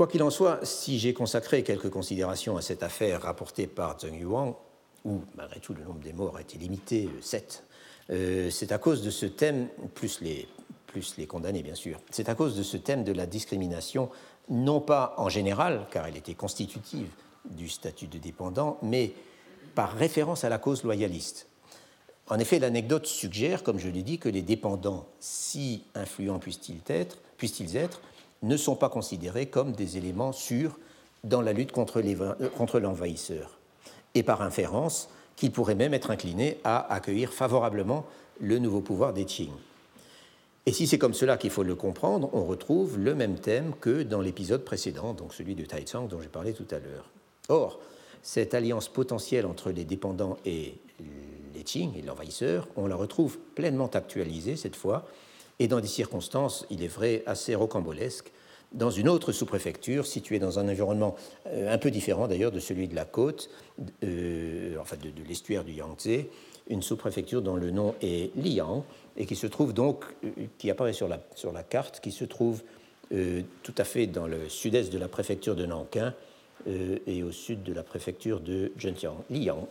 Quoi 0.00 0.06
qu'il 0.06 0.22
en 0.22 0.30
soit, 0.30 0.64
si 0.64 0.98
j'ai 0.98 1.12
consacré 1.12 1.62
quelques 1.62 1.90
considérations 1.90 2.56
à 2.56 2.62
cette 2.62 2.82
affaire 2.82 3.20
rapportée 3.20 3.66
par 3.66 4.00
Zheng 4.00 4.18
Yuan, 4.18 4.54
où 5.04 5.20
malgré 5.36 5.60
tout 5.60 5.74
le 5.74 5.84
nombre 5.84 6.00
des 6.00 6.14
morts 6.14 6.38
a 6.38 6.40
été 6.40 6.56
limité, 6.56 7.10
7, 7.20 7.64
euh, 8.08 8.14
euh, 8.14 8.50
c'est 8.50 8.72
à 8.72 8.78
cause 8.78 9.02
de 9.02 9.10
ce 9.10 9.26
thème, 9.26 9.68
plus 9.94 10.22
les, 10.22 10.48
plus 10.86 11.18
les 11.18 11.26
condamnés 11.26 11.62
bien 11.62 11.74
sûr, 11.74 12.00
c'est 12.10 12.30
à 12.30 12.34
cause 12.34 12.56
de 12.56 12.62
ce 12.62 12.78
thème 12.78 13.04
de 13.04 13.12
la 13.12 13.26
discrimination, 13.26 14.08
non 14.48 14.80
pas 14.80 15.12
en 15.18 15.28
général, 15.28 15.86
car 15.90 16.06
elle 16.06 16.16
était 16.16 16.32
constitutive 16.32 17.10
du 17.44 17.68
statut 17.68 18.06
de 18.06 18.18
dépendant, 18.18 18.78
mais 18.82 19.12
par 19.74 19.92
référence 19.92 20.44
à 20.44 20.48
la 20.48 20.58
cause 20.58 20.84
loyaliste. 20.84 21.46
En 22.28 22.38
effet, 22.38 22.58
l'anecdote 22.58 23.06
suggère, 23.06 23.62
comme 23.62 23.78
je 23.78 23.88
l'ai 23.88 24.02
dit, 24.02 24.18
que 24.18 24.28
les 24.28 24.42
dépendants, 24.42 25.06
si 25.18 25.84
influents 25.94 26.38
puissent-ils 26.38 26.80
être, 26.86 27.18
puissent 27.36 27.74
être 27.74 28.00
ne 28.42 28.56
sont 28.56 28.76
pas 28.76 28.88
considérés 28.88 29.46
comme 29.46 29.72
des 29.72 29.96
éléments 29.96 30.32
sûrs 30.32 30.78
dans 31.24 31.42
la 31.42 31.52
lutte 31.52 31.76
euh, 31.76 32.48
contre 32.56 32.80
l'envahisseur, 32.80 33.58
et 34.14 34.22
par 34.22 34.42
inférence 34.42 35.08
qu'ils 35.36 35.52
pourraient 35.52 35.74
même 35.74 35.94
être 35.94 36.10
inclinés 36.10 36.58
à 36.64 36.92
accueillir 36.92 37.32
favorablement 37.32 38.06
le 38.40 38.58
nouveau 38.58 38.80
pouvoir 38.80 39.12
des 39.12 39.24
Qing. 39.24 39.50
Et 40.66 40.72
si 40.72 40.86
c'est 40.86 40.98
comme 40.98 41.14
cela 41.14 41.36
qu'il 41.36 41.50
faut 41.50 41.62
le 41.62 41.74
comprendre, 41.74 42.30
on 42.32 42.44
retrouve 42.44 42.98
le 42.98 43.14
même 43.14 43.38
thème 43.38 43.72
que 43.80 44.02
dans 44.02 44.20
l'épisode 44.20 44.64
précédent, 44.64 45.14
donc 45.14 45.34
celui 45.34 45.54
de 45.54 45.64
Taizong 45.64 46.06
dont 46.06 46.20
j'ai 46.20 46.28
parlé 46.28 46.52
tout 46.52 46.66
à 46.70 46.78
l'heure. 46.78 47.06
Or, 47.50 47.80
cette 48.22 48.54
alliance 48.54 48.88
potentielle 48.88 49.44
entre 49.44 49.70
les 49.70 49.84
dépendants 49.84 50.36
et 50.44 50.74
les 51.54 51.62
Qing 51.62 51.96
et 51.96 52.02
l'envahisseur, 52.02 52.68
on 52.76 52.86
la 52.86 52.96
retrouve 52.96 53.38
pleinement 53.54 53.88
actualisée 53.88 54.56
cette 54.56 54.76
fois, 54.76 55.06
et 55.58 55.68
dans 55.68 55.80
des 55.80 55.88
circonstances, 55.88 56.66
il 56.70 56.82
est 56.82 56.88
vrai, 56.88 57.22
assez 57.26 57.54
rocambolesques, 57.54 58.32
dans 58.72 58.90
une 58.90 59.08
autre 59.08 59.32
sous-préfecture 59.32 60.06
située 60.06 60.38
dans 60.38 60.58
un 60.58 60.68
environnement 60.68 61.16
euh, 61.48 61.72
un 61.72 61.78
peu 61.78 61.90
différent 61.90 62.28
d'ailleurs 62.28 62.52
de 62.52 62.60
celui 62.60 62.86
de 62.86 62.94
la 62.94 63.04
côte, 63.04 63.50
euh, 64.04 64.76
enfin 64.80 64.96
de, 64.96 65.10
l'estuaire 65.26 65.64
du 65.64 65.72
Yangtze, 65.72 66.26
une 66.68 66.82
sous-préfecture 66.82 67.42
dont 67.42 67.56
le 67.56 67.72
nom 67.72 67.94
est 68.00 68.34
Liang 68.36 68.84
et 69.16 69.26
qui 69.26 69.34
se 69.34 69.48
trouve 69.48 69.72
donc, 69.72 70.04
euh, 70.24 70.28
qui 70.58 70.70
apparaît 70.70 70.92
sur 70.92 71.08
la, 71.08 71.20
sur 71.34 71.52
la 71.52 71.64
carte, 71.64 72.00
qui 72.00 72.12
se 72.12 72.24
trouve 72.24 72.62
tout 73.64 73.74
à 73.76 73.82
fait 73.82 74.06
dans 74.06 74.28
le 74.28 74.48
sud-est 74.48 74.92
de 74.92 74.98
la 74.98 75.08
préfecture 75.08 75.56
de 75.56 75.66
Nankin 75.66 76.14
et 76.66 77.22
au 77.22 77.32
sud 77.32 77.62
de 77.62 77.72
la 77.72 77.82
préfecture 77.82 78.40
de 78.40 78.72
Zhenjiang, 78.78 79.16
Liang. 79.30 79.68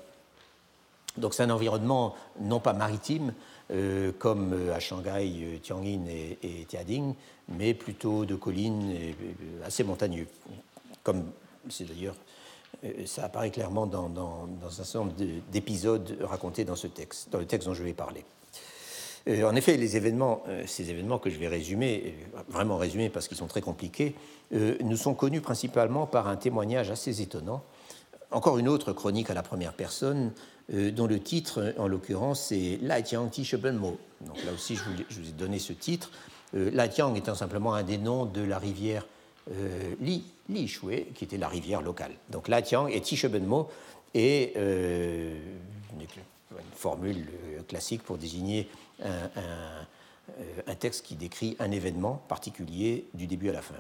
Donc 1.18 1.34
c'est 1.34 1.44
un 1.44 1.50
environnement 1.50 2.16
non 2.40 2.60
pas 2.60 2.74
maritime, 2.74 3.34
euh, 3.72 4.12
comme 4.18 4.54
euh, 4.54 4.74
à 4.74 4.80
Shanghai, 4.80 5.32
euh, 5.42 5.58
Tianjin 5.60 6.06
et, 6.08 6.66
Tiading, 6.66 7.14
mais 7.50 7.74
plutôt 7.74 8.26
de 8.26 8.36
collines 8.36 8.96
assez 9.66 9.84
montagneux. 9.84 10.28
Comme 11.04 11.32
c'est 11.70 11.86
d'ailleurs, 11.86 12.16
ça 13.06 13.26
apparaît 13.26 13.52
clairement 13.52 13.86
dans, 13.86 14.10
un 14.64 14.70
certain 14.70 15.00
nombre 15.00 15.14
d'épisodes 15.52 16.18
racontés 16.22 16.64
dans 16.64 16.76
ce 16.76 16.88
texte, 16.88 17.30
dans 17.32 17.40
le 17.40 17.46
texte 17.46 17.68
dont 17.68 17.74
je 17.74 17.84
vais 17.84 17.94
parler. 17.94 18.24
En 19.28 19.56
effet, 19.56 19.78
les 19.78 19.98
événements, 19.98 20.44
ces 20.66 20.90
événements 20.90 21.20
que 21.20 21.30
je 21.30 21.38
vais 21.38 21.48
résumer, 21.48 22.16
vraiment 22.48 22.78
résumer 22.78 23.10
parce 23.10 23.28
qu'ils 23.28 23.38
sont 23.38 23.48
très 23.48 23.62
compliqués, 23.62 24.16
nous 24.52 24.98
sont 24.98 25.14
connus 25.14 25.42
principalement 25.42 26.08
par 26.08 26.28
un 26.28 26.36
témoignage 26.36 26.90
assez 26.90 27.22
étonnant. 27.22 27.64
Encore 28.32 28.60
une 28.60 28.70
autre 28.70 28.94
chronique 28.94 29.30
à 29.30 29.34
la 29.34 29.42
première 29.42 29.74
personne 29.74 30.32
euh, 30.74 30.92
dont 30.92 31.08
le 31.08 31.20
titre, 31.20 31.74
en 31.78 31.88
l'occurrence, 31.88 32.42
c'est 32.50 32.78
Lai 32.82 33.02
Tiang 33.02 33.28
Ti 33.28 33.48
Mo. 33.74 33.98
Donc 34.22 34.44
là 34.46 34.52
aussi, 34.54 34.76
je 34.76 34.84
vous, 35.20 35.30
ai 35.30 35.32
donné 35.32 35.58
ce 35.58 35.74
titre. 35.74 36.12
Euh, 36.54 36.70
Lai 36.72 36.90
Tiang 36.90 37.16
étant 37.16 37.34
simplement 37.34 37.74
un 37.74 37.84
des 37.84 37.98
noms 37.98 38.26
de 38.26 38.42
la 38.42 38.60
rivière 38.60 39.08
euh, 39.52 39.96
Li, 40.00 40.24
Li 40.48 40.68
Shui, 40.68 41.06
qui 41.16 41.24
était 41.24 41.38
la 41.38 41.48
rivière 41.48 41.82
locale. 41.82 42.12
Donc 42.30 42.48
Lai 42.48 42.62
Tiang 42.62 42.88
et 42.88 43.02
Ti 43.02 43.20
Mo 43.42 43.68
est 44.14 44.56
euh, 44.58 45.36
une, 46.52 46.72
formule 46.74 47.28
classique 47.68 48.04
pour 48.04 48.18
désigner 48.18 48.68
un, 49.04 50.76
texte 50.76 51.06
qui 51.06 51.16
décrit 51.16 51.56
un 51.60 51.72
événement 51.72 52.22
particulier 52.28 53.06
du 53.14 53.28
début 53.28 53.50
à 53.50 53.54
la 53.54 53.62
fin. 53.62 53.76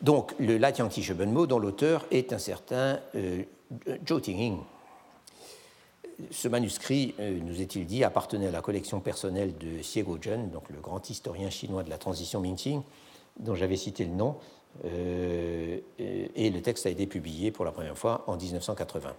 Donc 0.00 0.34
le 0.38 0.56
Lai 0.56 0.72
Tiang 0.72 0.88
Ti 0.88 1.06
Mo, 1.12 1.46
dont 1.46 1.58
l'auteur 1.58 2.06
est 2.10 2.32
un 2.32 2.38
certain 2.38 3.00
Zhou 4.06 4.20
Tingying, 4.20 4.58
ce 6.30 6.48
manuscrit, 6.48 7.14
euh, 7.20 7.38
nous 7.40 7.60
est-il 7.60 7.86
dit, 7.86 8.04
appartenait 8.04 8.48
à 8.48 8.50
la 8.50 8.60
collection 8.60 9.00
personnelle 9.00 9.56
de 9.56 9.80
Xie 9.80 10.02
Guozhen, 10.02 10.50
donc 10.50 10.68
le 10.70 10.80
grand 10.80 11.08
historien 11.08 11.50
chinois 11.50 11.82
de 11.82 11.90
la 11.90 11.98
transition 11.98 12.40
Ming-Qing, 12.40 12.82
dont 13.38 13.54
j'avais 13.54 13.76
cité 13.76 14.04
le 14.04 14.12
nom, 14.12 14.36
euh, 14.84 15.78
et 15.98 16.50
le 16.50 16.60
texte 16.60 16.86
a 16.86 16.90
été 16.90 17.06
publié 17.06 17.50
pour 17.50 17.64
la 17.64 17.72
première 17.72 17.96
fois 17.96 18.24
en 18.26 18.36
1980. 18.36 19.14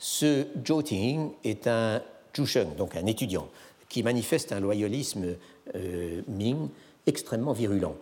Ce 0.00 0.46
Zhou 0.66 0.82
Ting 0.82 1.30
est 1.44 1.66
un 1.66 2.02
Zhusheng, 2.34 2.74
donc 2.76 2.96
un 2.96 3.04
étudiant, 3.04 3.48
qui 3.88 4.02
manifeste 4.02 4.50
un 4.50 4.58
loyalisme 4.58 5.36
euh, 5.76 6.22
Ming 6.26 6.68
extrêmement 7.06 7.52
virulent. 7.52 7.96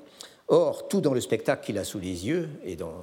Or, 0.47 0.89
tout 0.89 1.01
dans 1.01 1.13
le 1.13 1.21
spectacle 1.21 1.67
qu'il 1.67 1.77
a 1.77 1.85
sous 1.85 1.99
les 1.99 2.27
yeux 2.27 2.49
et 2.65 2.77
dans, 2.77 2.95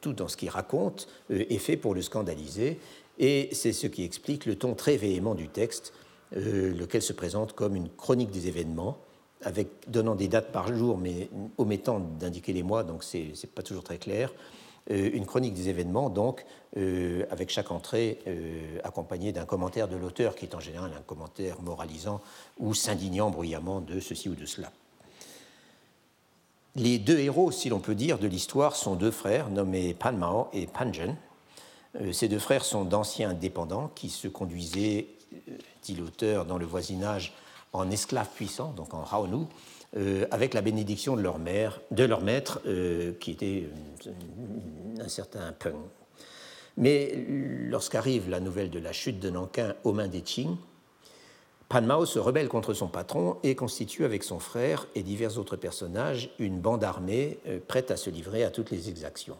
tout 0.00 0.12
dans 0.12 0.28
ce 0.28 0.36
qu'il 0.36 0.48
raconte 0.48 1.08
est 1.28 1.58
fait 1.58 1.76
pour 1.76 1.94
le 1.94 2.00
scandaliser 2.00 2.78
et 3.18 3.48
c'est 3.52 3.72
ce 3.72 3.86
qui 3.86 4.04
explique 4.04 4.46
le 4.46 4.54
ton 4.56 4.74
très 4.74 4.96
véhément 4.96 5.34
du 5.34 5.48
texte, 5.48 5.92
euh, 6.36 6.72
lequel 6.72 7.02
se 7.02 7.12
présente 7.12 7.52
comme 7.52 7.74
une 7.74 7.88
chronique 7.90 8.30
des 8.30 8.46
événements, 8.46 8.98
avec, 9.42 9.68
donnant 9.88 10.14
des 10.14 10.28
dates 10.28 10.52
par 10.52 10.74
jour, 10.74 10.96
mais 10.96 11.28
omettant 11.58 12.00
d'indiquer 12.00 12.52
les 12.52 12.62
mois, 12.62 12.84
donc 12.84 13.04
ce 13.04 13.18
n'est 13.18 13.50
pas 13.54 13.62
toujours 13.62 13.84
très 13.84 13.98
clair. 13.98 14.32
Euh, 14.90 15.10
une 15.12 15.26
chronique 15.26 15.54
des 15.54 15.68
événements, 15.68 16.10
donc, 16.10 16.44
euh, 16.76 17.24
avec 17.30 17.50
chaque 17.50 17.70
entrée 17.70 18.18
accompagnée 18.84 19.32
d'un 19.32 19.44
commentaire 19.44 19.88
de 19.88 19.96
l'auteur, 19.96 20.34
qui 20.34 20.44
est 20.44 20.54
en 20.54 20.60
général 20.60 20.92
un 20.96 21.02
commentaire 21.02 21.60
moralisant 21.62 22.20
ou 22.58 22.74
s'indignant 22.74 23.30
bruyamment 23.30 23.80
de 23.80 24.00
ceci 24.00 24.28
ou 24.28 24.34
de 24.34 24.46
cela. 24.46 24.70
Les 26.76 26.98
deux 26.98 27.18
héros, 27.18 27.50
si 27.50 27.68
l'on 27.68 27.80
peut 27.80 27.94
dire, 27.94 28.18
de 28.18 28.28
l'histoire 28.28 28.76
sont 28.76 28.94
deux 28.94 29.10
frères 29.10 29.50
nommés 29.50 29.94
Pan 29.94 30.12
Mao 30.12 30.48
et 30.52 30.66
Pan 30.66 30.92
Zhen, 30.92 31.16
euh, 32.00 32.12
ces 32.12 32.28
deux 32.28 32.38
frères 32.38 32.64
sont 32.64 32.84
d'anciens 32.84 33.34
dépendants 33.34 33.90
qui 33.94 34.10
se 34.10 34.28
conduisaient, 34.28 35.06
euh, 35.48 35.52
dit 35.82 35.94
l'auteur, 35.94 36.44
dans 36.44 36.58
le 36.58 36.66
voisinage 36.66 37.32
en 37.72 37.90
esclaves 37.90 38.28
puissants, 38.34 38.72
donc 38.76 38.94
en 38.94 39.02
Raonu, 39.02 39.46
euh, 39.96 40.26
avec 40.30 40.54
la 40.54 40.60
bénédiction 40.60 41.16
de 41.16 41.22
leur, 41.22 41.38
mère, 41.38 41.80
de 41.90 42.04
leur 42.04 42.20
maître, 42.22 42.60
qui 43.20 43.30
était 43.30 43.68
un 45.00 45.08
certain 45.08 45.52
Peng. 45.52 45.78
Mais 46.76 47.24
lorsqu'arrive 47.70 48.28
la 48.30 48.40
nouvelle 48.40 48.70
de 48.70 48.78
la 48.78 48.92
chute 48.92 49.18
de 49.18 49.30
Nankin 49.30 49.74
aux 49.84 49.92
mains 49.92 50.08
des 50.08 50.20
Qing, 50.20 50.56
Pan 51.68 51.82
Mao 51.82 52.06
se 52.06 52.18
rebelle 52.18 52.48
contre 52.48 52.72
son 52.72 52.88
patron 52.88 53.36
et 53.42 53.54
constitue 53.54 54.04
avec 54.04 54.22
son 54.22 54.38
frère 54.38 54.86
et 54.94 55.02
divers 55.02 55.38
autres 55.38 55.56
personnages 55.56 56.30
une 56.38 56.60
bande 56.60 56.84
armée 56.84 57.38
prête 57.66 57.90
à 57.90 57.96
se 57.96 58.08
livrer 58.10 58.44
à 58.44 58.50
toutes 58.50 58.70
les 58.70 58.88
exactions. 58.88 59.36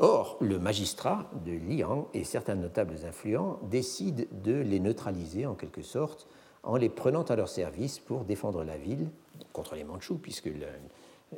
Or, 0.00 0.36
le 0.40 0.60
magistrat 0.60 1.28
de 1.44 1.52
Liang 1.52 2.06
et 2.14 2.22
certains 2.22 2.54
notables 2.54 2.98
influents 3.04 3.58
décident 3.64 4.24
de 4.44 4.54
les 4.54 4.78
neutraliser 4.78 5.44
en 5.44 5.54
quelque 5.54 5.82
sorte 5.82 6.28
en 6.62 6.76
les 6.76 6.88
prenant 6.88 7.22
à 7.22 7.36
leur 7.36 7.48
service 7.48 7.98
pour 7.98 8.24
défendre 8.24 8.64
la 8.64 8.76
ville 8.76 9.08
contre 9.52 9.74
les 9.74 9.84
Mandchous, 9.84 10.18
puisque 10.18 10.50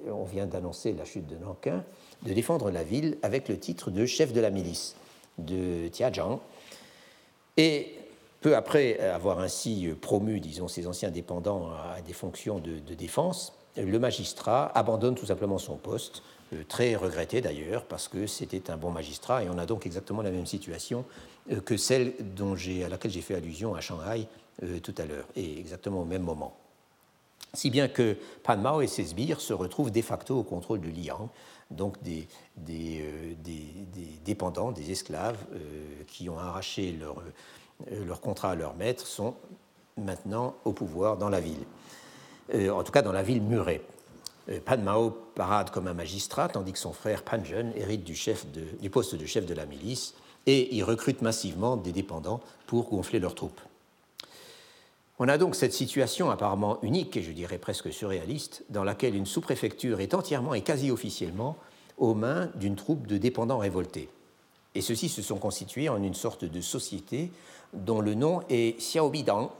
on 0.09 0.25
vient 0.25 0.47
d'annoncer 0.47 0.93
la 0.93 1.05
chute 1.05 1.27
de 1.27 1.37
Nankin, 1.37 1.85
de 2.23 2.33
défendre 2.33 2.71
la 2.71 2.85
ville 2.85 3.19
avec 3.23 3.49
le 3.49 3.59
titre 3.59 3.91
de 3.91 4.07
chef 4.07 4.33
de 4.33 4.41
la 4.41 4.51
milice 4.51 4.97
de 5.39 5.89
Tiajiang. 5.89 6.41
Et 7.57 7.95
peu 8.41 8.57
après 8.57 8.99
avoir 9.01 9.41
ainsi 9.41 9.89
promu, 10.01 10.41
disons, 10.41 10.69
ses 10.69 10.87
anciens 10.87 11.11
dépendants 11.11 11.71
à 11.71 12.01
des 12.01 12.13
fonctions 12.13 12.59
de 12.59 12.95
défense, 12.95 13.53
le 13.77 13.99
magistrat 13.99 14.71
abandonne 14.75 15.15
tout 15.15 15.27
simplement 15.27 15.59
son 15.59 15.77
poste 15.77 16.23
euh, 16.53 16.63
très 16.67 16.97
regretté 16.97 17.41
d'ailleurs, 17.41 17.85
parce 17.85 18.09
que 18.09 18.27
c'était 18.27 18.71
un 18.71 18.77
bon 18.77 18.91
magistrat, 18.91 19.45
et 19.45 19.49
on 19.49 19.59
a 19.59 19.67
donc 19.67 19.87
exactement 19.87 20.23
la 20.23 20.31
même 20.31 20.47
situation 20.47 21.05
euh, 21.53 21.61
que 21.61 21.77
celle 21.77 22.13
dont 22.35 22.55
à 22.55 22.89
laquelle 22.89 23.11
j'ai 23.11 23.21
fait 23.21 23.37
allusion 23.37 23.75
à 23.75 23.81
Shanghai 23.81 24.27
tout 24.83 24.95
à 24.99 25.05
l'heure, 25.05 25.27
et 25.37 25.59
exactement 25.59 26.03
au 26.03 26.05
même 26.05 26.23
moment. 26.23 26.57
Si 27.55 27.71
bien 27.71 27.89
que 27.89 28.17
Pan 28.43 28.57
Mao 28.57 28.81
et 28.81 28.87
ses 28.87 29.05
sbires 29.05 29.41
se 29.41 29.53
retrouvent 29.53 29.91
de 29.91 30.03
facto 30.03 30.39
au 30.39 30.43
contrôle 30.43 30.81
de 30.81 30.89
Liang, 30.89 31.29
donc 31.71 32.01
des, 32.03 32.29
des, 32.57 33.05
dépendants, 34.25 34.71
des 34.71 34.91
esclaves 34.93 35.39
qui 36.07 36.29
ont 36.29 36.39
arraché 36.39 36.97
leur, 38.07 38.21
contrat 38.21 38.53
à 38.53 38.55
leur 38.55 38.75
maître 38.75 39.07
sont 39.07 39.35
maintenant 39.97 40.55
au 40.65 40.73
pouvoir 40.73 41.17
dans 41.17 41.29
la 41.29 41.41
ville, 41.41 41.65
en 42.55 42.85
tout 42.85 42.93
cas 42.93 43.03
dans 43.03 43.13
la 43.13 43.23
ville 43.23 43.43
murée. 43.43 43.83
Euh, 44.49 44.61
Pan 44.65 44.79
Mao 44.79 45.11
parade 45.11 45.71
comme 45.71 45.87
un 45.87 45.95
magistrat, 45.95 46.49
tandis 46.49 46.73
que 46.73 46.79
son 46.79 46.93
frère 46.93 47.23
Pan 47.23 47.43
Zhen 47.45 47.73
hérite 47.77 48.05
du, 48.05 48.19
du 48.81 48.91
poste 48.91 49.15
de 49.15 49.27
chef 49.27 49.47
de 49.47 49.55
la 49.55 49.67
milice 49.67 50.15
et 50.47 50.75
il 50.75 50.83
recrute 50.85 51.23
massivement 51.23 51.77
des 51.77 51.93
dépendants 51.93 52.41
pour 52.67 52.89
gonfler 52.89 53.19
leurs 53.19 53.35
troupes. 53.35 53.61
On 55.23 55.29
a 55.29 55.37
donc 55.37 55.55
cette 55.55 55.75
situation 55.75 56.31
apparemment 56.31 56.79
unique 56.81 57.15
et 57.15 57.23
je 57.23 57.33
dirais 57.33 57.59
presque 57.59 57.93
surréaliste, 57.93 58.65
dans 58.71 58.85
laquelle 58.85 59.15
une 59.15 59.27
sous-préfecture 59.27 60.01
est 60.01 60.15
entièrement 60.15 60.55
et 60.55 60.63
quasi 60.63 60.91
officiellement 60.91 61.59
aux 61.99 62.15
mains 62.15 62.49
d'une 62.55 62.75
troupe 62.75 63.07
de 63.07 63.19
dépendants 63.19 63.59
révoltés. 63.59 64.09
Et 64.75 64.81
ceux-ci 64.81 65.11
se 65.11 65.21
sont 65.21 65.37
constitués 65.37 65.91
en 65.91 66.03
une 66.03 66.15
sorte 66.15 66.47
de 66.47 66.61
société 66.63 67.31
dont 67.75 68.01
le 68.01 68.15
nom 68.15 68.41
est 68.49 68.79
Xiaobidang, 68.79 69.53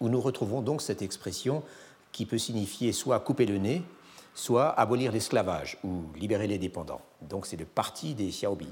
où 0.00 0.08
nous 0.08 0.20
retrouvons 0.20 0.62
donc 0.62 0.82
cette 0.82 1.02
expression 1.02 1.64
qui 2.12 2.24
peut 2.24 2.38
signifier 2.38 2.92
soit 2.92 3.18
couper 3.18 3.44
le 3.44 3.58
nez, 3.58 3.82
soit 4.36 4.68
abolir 4.68 5.10
l'esclavage 5.10 5.78
ou 5.82 6.02
libérer 6.14 6.46
les 6.46 6.58
dépendants. 6.58 7.00
Donc 7.22 7.46
c'est 7.46 7.56
le 7.56 7.64
parti 7.64 8.14
des 8.14 8.28
Xiaobi. 8.28 8.68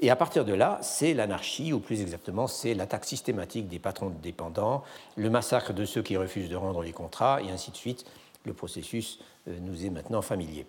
Et 0.00 0.10
à 0.10 0.16
partir 0.16 0.44
de 0.44 0.52
là, 0.52 0.78
c'est 0.82 1.14
l'anarchie, 1.14 1.72
ou 1.72 1.80
plus 1.80 2.02
exactement, 2.02 2.46
c'est 2.46 2.74
l'attaque 2.74 3.06
systématique 3.06 3.68
des 3.68 3.78
patrons 3.78 4.10
de 4.10 4.20
dépendants, 4.20 4.82
le 5.16 5.30
massacre 5.30 5.72
de 5.72 5.84
ceux 5.84 6.02
qui 6.02 6.16
refusent 6.16 6.50
de 6.50 6.56
rendre 6.56 6.82
les 6.82 6.92
contrats, 6.92 7.40
et 7.42 7.50
ainsi 7.50 7.70
de 7.70 7.76
suite. 7.76 8.04
Le 8.44 8.52
processus 8.52 9.18
euh, 9.48 9.58
nous 9.60 9.86
est 9.86 9.90
maintenant 9.90 10.22
familier. 10.22 10.66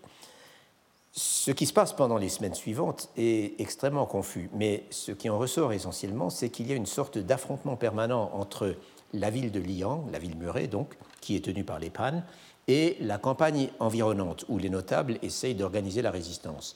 Ce 1.11 1.51
qui 1.51 1.65
se 1.65 1.73
passe 1.73 1.93
pendant 1.93 2.17
les 2.17 2.29
semaines 2.29 2.53
suivantes 2.53 3.09
est 3.17 3.59
extrêmement 3.59 4.05
confus, 4.05 4.49
mais 4.53 4.83
ce 4.91 5.11
qui 5.11 5.29
en 5.29 5.37
ressort 5.37 5.73
essentiellement, 5.73 6.29
c'est 6.29 6.49
qu'il 6.49 6.67
y 6.67 6.73
a 6.73 6.75
une 6.75 6.85
sorte 6.85 7.17
d'affrontement 7.17 7.75
permanent 7.75 8.29
entre 8.33 8.75
la 9.13 9.29
ville 9.29 9.51
de 9.51 9.59
Liang, 9.59 10.05
la 10.11 10.19
ville 10.19 10.37
murée 10.37 10.67
donc, 10.67 10.95
qui 11.19 11.35
est 11.35 11.43
tenue 11.43 11.63
par 11.63 11.79
les 11.79 11.89
Pan, 11.89 12.21
et 12.67 12.97
la 12.99 13.17
campagne 13.17 13.69
environnante 13.79 14.45
où 14.47 14.57
les 14.57 14.69
notables 14.69 15.17
essayent 15.21 15.55
d'organiser 15.55 16.01
la 16.01 16.11
résistance. 16.11 16.75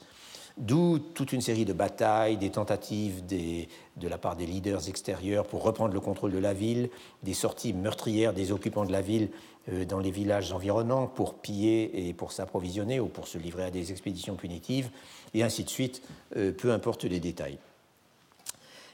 D'où 0.58 0.98
toute 0.98 1.32
une 1.32 1.40
série 1.40 1.64
de 1.64 1.72
batailles, 1.72 2.36
des 2.36 2.50
tentatives 2.50 3.24
de 3.26 4.08
la 4.08 4.18
part 4.18 4.36
des 4.36 4.46
leaders 4.46 4.88
extérieurs 4.88 5.46
pour 5.46 5.62
reprendre 5.62 5.94
le 5.94 6.00
contrôle 6.00 6.32
de 6.32 6.38
la 6.38 6.52
ville, 6.52 6.90
des 7.22 7.34
sorties 7.34 7.72
meurtrières 7.72 8.34
des 8.34 8.52
occupants 8.52 8.84
de 8.84 8.92
la 8.92 9.00
ville 9.00 9.30
euh, 9.70 9.84
dans 9.84 9.98
les 9.98 10.10
villages 10.10 10.52
environnants 10.52 11.06
pour 11.06 11.34
piller 11.34 12.08
et 12.08 12.12
pour 12.12 12.32
s'approvisionner 12.32 13.00
ou 13.00 13.06
pour 13.06 13.28
se 13.28 13.38
livrer 13.38 13.64
à 13.64 13.70
des 13.70 13.92
expéditions 13.92 14.34
punitives, 14.34 14.90
et 15.34 15.42
ainsi 15.42 15.64
de 15.64 15.70
suite, 15.70 16.02
euh, 16.36 16.52
peu 16.52 16.72
importe 16.72 17.04
les 17.04 17.20
détails. 17.20 17.58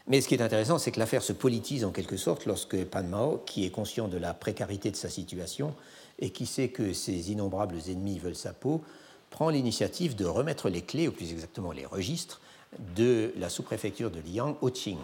Mais 0.06 0.20
ce 0.20 0.28
qui 0.28 0.34
est 0.34 0.42
intéressant, 0.42 0.78
c'est 0.78 0.90
que 0.90 0.98
l'affaire 0.98 1.22
se 1.22 1.32
politise 1.32 1.84
en 1.84 1.90
quelque 1.90 2.16
sorte 2.16 2.46
lorsque 2.46 2.82
Pan 2.84 3.02
Mao, 3.02 3.42
qui 3.44 3.66
est 3.66 3.70
conscient 3.70 4.08
de 4.08 4.16
la 4.16 4.32
précarité 4.32 4.90
de 4.90 4.96
sa 4.96 5.10
situation 5.10 5.74
et 6.18 6.30
qui 6.30 6.46
sait 6.46 6.68
que 6.68 6.92
ses 6.92 7.30
innombrables 7.30 7.76
ennemis 7.88 8.18
veulent 8.18 8.34
sa 8.34 8.52
peau, 8.52 8.82
prend 9.30 9.50
l'initiative 9.50 10.16
de 10.16 10.24
remettre 10.24 10.68
les 10.68 10.82
clés, 10.82 11.08
ou 11.08 11.12
plus 11.12 11.32
exactement 11.32 11.72
les 11.72 11.86
registres, 11.86 12.40
de 12.96 13.32
la 13.36 13.48
sous-préfecture 13.48 14.10
de 14.10 14.20
Liang 14.20 14.56
au 14.60 14.70
Qing. 14.70 14.98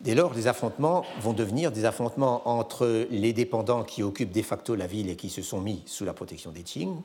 Dès 0.00 0.14
lors, 0.14 0.32
les 0.32 0.46
affrontements 0.46 1.04
vont 1.20 1.34
devenir 1.34 1.72
des 1.72 1.84
affrontements 1.84 2.48
entre 2.48 3.06
les 3.10 3.32
dépendants 3.34 3.84
qui 3.84 4.02
occupent 4.02 4.32
de 4.32 4.42
facto 4.42 4.74
la 4.74 4.86
ville 4.86 5.10
et 5.10 5.16
qui 5.16 5.28
se 5.28 5.42
sont 5.42 5.60
mis 5.60 5.82
sous 5.84 6.06
la 6.06 6.14
protection 6.14 6.52
des 6.52 6.62
Qing, 6.62 6.96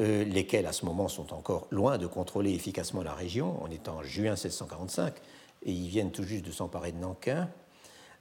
euh, 0.00 0.24
lesquels 0.24 0.66
à 0.66 0.72
ce 0.72 0.84
moment 0.84 1.08
sont 1.08 1.32
encore 1.32 1.66
loin 1.70 1.96
de 1.96 2.06
contrôler 2.06 2.52
efficacement 2.52 3.02
la 3.02 3.14
région, 3.14 3.56
on 3.62 3.70
est 3.70 3.88
en 3.88 4.02
juin 4.02 4.32
1645, 4.32 5.14
et 5.64 5.72
ils 5.72 5.88
viennent 5.88 6.12
tout 6.12 6.22
juste 6.22 6.44
de 6.44 6.52
s'emparer 6.52 6.92
de 6.92 6.98
Nankin. 6.98 7.48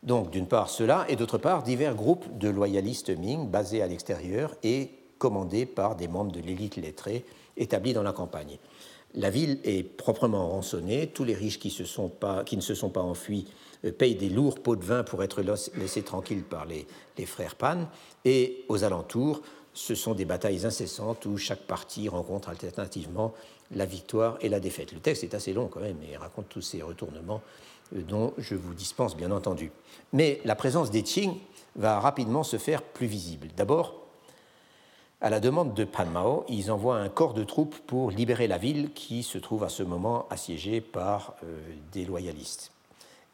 Donc 0.02 0.32
d'une 0.32 0.48
part 0.48 0.70
cela, 0.70 1.06
et 1.10 1.16
d'autre 1.16 1.38
part 1.38 1.64
divers 1.64 1.96
groupes 1.96 2.38
de 2.38 2.50
loyalistes 2.50 3.10
Ming 3.10 3.50
basés 3.50 3.82
à 3.82 3.88
l'extérieur 3.88 4.56
et 4.64 4.92
commandés 5.20 5.66
par 5.68 5.96
des 5.96 6.08
membres 6.08 6.32
de 6.32 6.40
l'élite 6.40 6.78
lettrée 6.78 7.26
établis 7.58 7.94
dans 7.94 8.04
la 8.04 8.14
campagne. 8.14 8.58
La 9.16 9.30
ville 9.30 9.60
est 9.64 9.84
proprement 9.84 10.50
rançonnée, 10.50 11.08
tous 11.08 11.24
les 11.24 11.34
riches 11.34 11.60
qui, 11.60 11.70
ne 11.70 12.62
se 12.62 12.76
sont 12.76 12.90
pas 12.90 13.02
enfuis 13.02 13.48
euh, 13.86 13.92
payent 13.92 14.16
des 14.16 14.30
lourds 14.30 14.60
pots 14.60 14.76
de 14.76 14.84
vin 14.84 15.04
pour 15.04 15.24
être 15.24 15.42
laissés 15.76 16.04
tranquilles 16.04 16.44
par 16.44 16.66
les, 16.66 16.86
frères 17.26 17.56
Pan, 17.56 17.88
et 18.24 18.66
aux 18.70 18.84
alentours, 18.84 19.42
ce 19.74 19.96
sont 19.96 20.14
des 20.14 20.26
batailles 20.26 20.66
incessantes 20.66 21.26
où 21.26 21.38
chaque 21.38 21.62
partie 21.62 22.08
rencontre 22.08 22.50
alternativement 22.50 23.34
la 23.72 23.86
victoire 23.86 24.38
et 24.42 24.50
la 24.50 24.60
défaite. 24.60 24.94
Le 24.94 25.00
texte 25.00 25.24
est 25.24 25.34
assez 25.34 25.54
long 25.54 25.68
quand 25.68 25.82
même 25.82 25.98
et 26.12 26.16
raconte 26.16 26.50
tous 26.50 26.62
ces 26.62 26.82
retournements 26.82 27.42
euh, 27.96 28.02
dont 28.04 28.34
je 28.38 28.56
vous 28.56 28.76
dispense 28.76 29.18
bien 29.18 29.32
entendu. 29.32 29.72
Mais 30.14 30.40
la 30.46 30.56
présence 30.56 30.92
des 30.92 31.02
Qing 31.02 31.34
va 31.76 32.00
rapidement 32.00 32.44
se 32.44 32.58
faire 32.58 32.84
plus 32.84 33.08
visible. 33.08 33.48
D'abord, 33.58 34.09
à 35.22 35.30
la 35.30 35.40
demande 35.40 35.74
de 35.74 35.84
Pan 35.84 36.06
Mao, 36.06 36.46
ils 36.48 36.72
envoient 36.72 36.98
un 36.98 37.10
corps 37.10 37.34
de 37.34 37.44
troupes 37.44 37.78
pour 37.80 38.12
libérer 38.12 38.48
la 38.48 38.58
ville 38.58 38.94
qui 38.94 39.24
se 39.24 39.38
trouve 39.38 39.64
à 39.64 39.70
ce 39.70 39.84
moment 39.84 40.28
assiégée 40.30 40.80
par 40.80 41.36
euh, 41.44 41.60
des 41.92 42.06
loyalistes. 42.06 42.72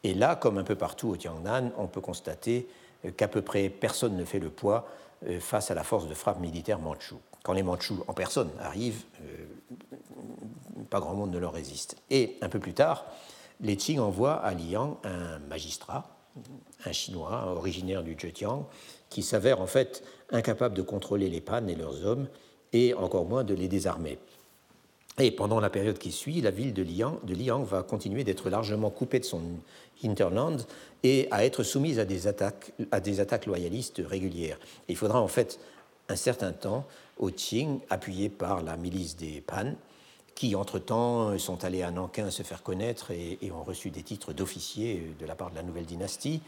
Et 0.02 0.14
là, 0.14 0.34
comme 0.34 0.58
un 0.58 0.64
peu 0.64 0.74
partout 0.74 1.08
au 1.08 1.16
Tiangnan, 1.16 1.70
on 1.78 1.86
peut 1.86 2.00
constater 2.00 2.68
euh, 3.04 3.12
qu'à 3.12 3.28
peu 3.28 3.40
près 3.40 3.68
personne 3.68 4.16
ne 4.16 4.24
fait 4.24 4.40
le 4.40 4.50
poids 4.50 4.88
euh, 5.28 5.38
face 5.38 5.70
à 5.70 5.74
la 5.74 5.84
force 5.84 6.08
de 6.08 6.14
frappe 6.14 6.40
militaire 6.40 6.80
mandchoue. 6.80 7.20
Quand 7.44 7.52
les 7.52 7.62
Mandchous 7.62 8.02
en 8.08 8.12
personne 8.12 8.50
arrivent, 8.60 9.04
pas 10.90 10.98
grand 10.98 11.14
monde 11.14 11.30
ne 11.30 11.38
leur 11.38 11.52
résiste. 11.52 11.96
Et 12.10 12.38
un 12.42 12.48
peu 12.48 12.58
plus 12.58 12.74
tard, 12.74 13.06
les 13.60 13.76
Qing 13.76 14.00
envoient 14.00 14.34
à 14.34 14.52
Liang 14.52 14.98
un 15.04 15.38
magistrat, 15.48 16.08
un 16.84 16.90
Chinois 16.90 17.54
originaire 17.56 18.02
du 18.02 18.16
Zhejiang, 18.20 18.66
qui 19.10 19.22
s'avère 19.22 19.60
en 19.60 19.68
fait 19.68 20.02
incapable 20.30 20.74
de 20.74 20.82
contrôler 20.82 21.28
les 21.28 21.40
pannes 21.40 21.68
et 21.68 21.74
leurs 21.74 22.04
hommes, 22.04 22.28
et 22.72 22.94
encore 22.94 23.26
moins 23.26 23.44
de 23.44 23.54
les 23.54 23.68
désarmer. 23.68 24.18
Et 25.18 25.30
pendant 25.30 25.60
la 25.60 25.70
période 25.70 25.98
qui 25.98 26.12
suit, 26.12 26.42
la 26.42 26.50
ville 26.50 26.74
de 26.74 26.82
Liang, 26.82 27.18
de 27.22 27.34
Liang 27.34 27.62
va 27.62 27.82
continuer 27.82 28.22
d'être 28.22 28.50
largement 28.50 28.90
coupée 28.90 29.18
de 29.18 29.24
son 29.24 29.40
hinterland 30.04 30.66
et 31.02 31.26
à 31.30 31.46
être 31.46 31.62
soumise 31.62 31.98
à 31.98 32.04
des 32.04 32.26
attaques, 32.26 32.72
à 32.90 33.00
des 33.00 33.20
attaques 33.20 33.46
loyalistes 33.46 34.02
régulières. 34.06 34.58
il 34.88 34.96
faudra 34.96 35.20
en 35.22 35.28
fait 35.28 35.58
un 36.10 36.16
certain 36.16 36.52
temps 36.52 36.84
au 37.18 37.30
Qing, 37.30 37.80
appuyé 37.88 38.28
par 38.28 38.62
la 38.62 38.76
milice 38.76 39.16
des 39.16 39.40
Pan, 39.40 39.72
qui 40.34 40.54
entre-temps 40.54 41.38
sont 41.38 41.64
allés 41.64 41.82
à 41.82 41.90
Nankin 41.90 42.30
se 42.30 42.42
faire 42.42 42.62
connaître 42.62 43.10
et, 43.10 43.38
et 43.40 43.50
ont 43.50 43.64
reçu 43.64 43.88
des 43.88 44.02
titres 44.02 44.34
d'officiers 44.34 45.14
de 45.18 45.24
la 45.24 45.34
part 45.34 45.50
de 45.50 45.54
la 45.54 45.62
nouvelle 45.62 45.86
dynastie, 45.86 46.42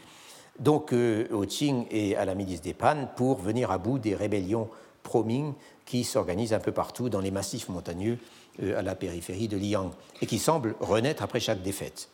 donc 0.59 0.93
euh, 0.93 1.27
au 1.31 1.45
Qing 1.45 1.85
et 1.91 2.15
à 2.15 2.25
la 2.25 2.35
milice 2.35 2.61
des 2.61 2.73
Pan 2.73 3.07
pour 3.15 3.37
venir 3.37 3.71
à 3.71 3.77
bout 3.77 3.99
des 3.99 4.15
rébellions 4.15 4.69
pro-Ming 5.03 5.53
qui 5.85 6.03
s'organisent 6.03 6.53
un 6.53 6.59
peu 6.59 6.71
partout 6.71 7.09
dans 7.09 7.21
les 7.21 7.31
massifs 7.31 7.69
montagneux 7.69 8.17
euh, 8.61 8.77
à 8.77 8.81
la 8.81 8.95
périphérie 8.95 9.47
de 9.47 9.57
Liang 9.57 9.91
et 10.21 10.25
qui 10.25 10.37
semblent 10.37 10.75
renaître 10.79 11.23
après 11.23 11.39
chaque 11.39 11.61
défaite. 11.61 12.09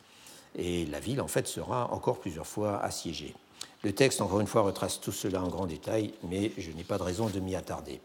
Et 0.58 0.86
la 0.86 1.00
ville, 1.00 1.20
en 1.20 1.28
fait, 1.28 1.48
sera 1.48 1.92
encore 1.92 2.20
plusieurs 2.20 2.48
fois 2.48 2.80
assiégée. 2.80 3.34
Le 3.84 3.94
texte, 3.94 4.22
encore 4.22 4.40
une 4.40 4.48
fois, 4.48 4.62
retrace 4.62 5.02
tout 5.02 5.12
cela 5.12 5.44
en 5.44 5.50
grand 5.50 5.66
détail, 5.66 6.14
mais 6.24 6.52
je 6.58 6.72
n'ai 6.72 6.84
pas 6.84 6.98
de 6.98 7.04
raison 7.04 7.28
de 7.28 7.40
m'y 7.40 7.56
attarder. 7.56 8.00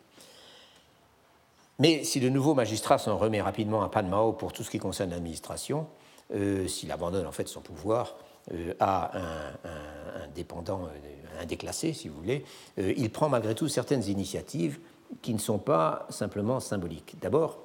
Mais 1.78 2.04
si 2.04 2.20
le 2.20 2.28
nouveau 2.28 2.54
magistrat 2.54 2.98
s'en 2.98 3.16
remet 3.16 3.40
rapidement 3.40 3.82
à 3.82 3.88
Pan 3.88 4.02
Mao 4.02 4.32
pour 4.32 4.52
tout 4.52 4.62
ce 4.62 4.70
qui 4.70 4.78
concerne 4.78 5.10
l'administration, 5.10 5.86
euh, 6.34 6.66
s'il 6.68 6.92
abandonne 6.92 7.26
en 7.26 7.32
fait 7.32 7.48
son 7.48 7.60
pouvoir, 7.60 8.16
euh, 8.16 8.29
à 8.78 9.18
un, 9.18 10.28
dépendant, 10.34 10.84
euh, 10.84 11.42
un 11.42 11.46
déclassé, 11.46 11.92
si 11.92 12.08
vous 12.08 12.16
voulez, 12.16 12.44
euh, 12.78 12.92
il 12.96 13.10
prend 13.10 13.28
malgré 13.28 13.54
tout 13.54 13.68
certaines 13.68 14.04
initiatives 14.04 14.78
qui 15.22 15.34
ne 15.34 15.38
sont 15.38 15.58
pas 15.58 16.06
simplement 16.10 16.60
symboliques. 16.60 17.16
D'abord, 17.20 17.58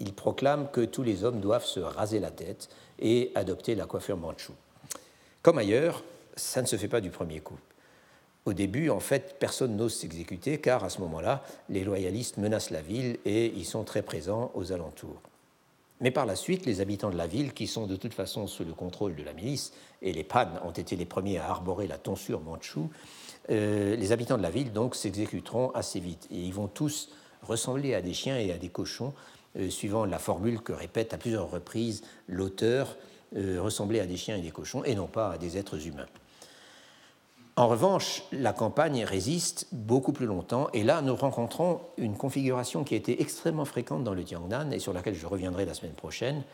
il 0.00 0.12
proclame 0.12 0.68
que 0.70 0.80
tous 0.80 1.02
les 1.02 1.24
hommes 1.24 1.40
doivent 1.40 1.64
se 1.64 1.80
raser 1.80 2.18
la 2.18 2.30
tête 2.30 2.68
et 2.98 3.30
adopter 3.34 3.74
la 3.74 3.86
coiffure 3.86 4.16
manchoue. 4.16 4.54
Comme 5.42 5.58
ailleurs, 5.58 6.02
ça 6.36 6.62
ne 6.62 6.66
se 6.66 6.76
fait 6.76 6.88
pas 6.88 7.00
du 7.00 7.10
premier 7.10 7.40
coup. 7.40 7.58
Au 8.44 8.52
début, 8.52 8.90
en 8.90 8.98
fait, 8.98 9.36
personne 9.38 9.76
n'ose 9.76 9.94
s'exécuter 9.94 10.58
car 10.58 10.82
à 10.82 10.90
ce 10.90 11.00
moment-là, 11.02 11.44
les 11.68 11.84
loyalistes 11.84 12.38
menacent 12.38 12.70
la 12.70 12.82
ville 12.82 13.18
et 13.24 13.46
ils 13.46 13.64
sont 13.64 13.84
très 13.84 14.02
présents 14.02 14.50
aux 14.54 14.72
alentours. 14.72 15.20
Mais 16.02 16.10
par 16.10 16.26
la 16.26 16.34
suite, 16.34 16.66
les 16.66 16.80
habitants 16.80 17.10
de 17.10 17.16
la 17.16 17.28
ville, 17.28 17.54
qui 17.54 17.68
sont 17.68 17.86
de 17.86 17.94
toute 17.94 18.12
façon 18.12 18.48
sous 18.48 18.64
le 18.64 18.74
contrôle 18.74 19.14
de 19.14 19.22
la 19.22 19.32
milice, 19.32 19.72
et 20.02 20.12
les 20.12 20.24
Pan 20.24 20.48
ont 20.64 20.72
été 20.72 20.96
les 20.96 21.04
premiers 21.04 21.38
à 21.38 21.48
arborer 21.48 21.86
la 21.86 21.96
tonsure 21.96 22.40
manchoue, 22.40 22.90
euh, 23.50 23.94
les 23.94 24.10
habitants 24.10 24.36
de 24.36 24.42
la 24.42 24.50
ville 24.50 24.72
donc 24.72 24.96
s'exécuteront 24.96 25.70
assez 25.70 26.00
vite. 26.00 26.26
Et 26.32 26.40
ils 26.40 26.52
vont 26.52 26.66
tous 26.66 27.10
ressembler 27.42 27.94
à 27.94 28.02
des 28.02 28.14
chiens 28.14 28.36
et 28.36 28.52
à 28.52 28.58
des 28.58 28.68
cochons, 28.68 29.14
euh, 29.56 29.70
suivant 29.70 30.04
la 30.04 30.18
formule 30.18 30.60
que 30.60 30.72
répète 30.72 31.14
à 31.14 31.18
plusieurs 31.18 31.48
reprises 31.48 32.02
l'auteur, 32.26 32.96
euh, 33.36 33.60
ressembler 33.60 34.00
à 34.00 34.06
des 34.06 34.16
chiens 34.16 34.36
et 34.36 34.42
des 34.42 34.50
cochons, 34.50 34.82
et 34.82 34.96
non 34.96 35.06
pas 35.06 35.30
à 35.30 35.38
des 35.38 35.56
êtres 35.56 35.86
humains. 35.86 36.06
En 37.54 37.68
revanche, 37.68 38.22
la 38.32 38.54
campagne 38.54 39.04
résiste 39.04 39.66
beaucoup 39.72 40.12
plus 40.12 40.24
longtemps 40.24 40.68
et 40.72 40.84
là 40.84 41.02
nous 41.02 41.14
rencontrons 41.14 41.82
une 41.98 42.16
configuration 42.16 42.82
qui 42.82 42.94
a 42.94 42.96
été 42.96 43.20
extrêmement 43.20 43.66
fréquente 43.66 44.04
dans 44.04 44.14
le 44.14 44.24
Tiangnan 44.24 44.70
et 44.70 44.78
sur 44.78 44.94
laquelle 44.94 45.14
je 45.14 45.26
reviendrai 45.26 45.66
la 45.66 45.74
semaine 45.74 45.92
prochaine. 45.92 46.44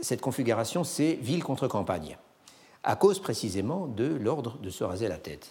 Cette 0.00 0.20
configuration, 0.20 0.84
c'est 0.84 1.14
ville 1.14 1.42
contre 1.42 1.66
campagne, 1.66 2.18
à 2.84 2.94
cause 2.94 3.20
précisément 3.20 3.86
de 3.86 4.04
l'ordre 4.04 4.58
de 4.58 4.68
se 4.68 4.84
raser 4.84 5.08
la 5.08 5.16
tête. 5.16 5.50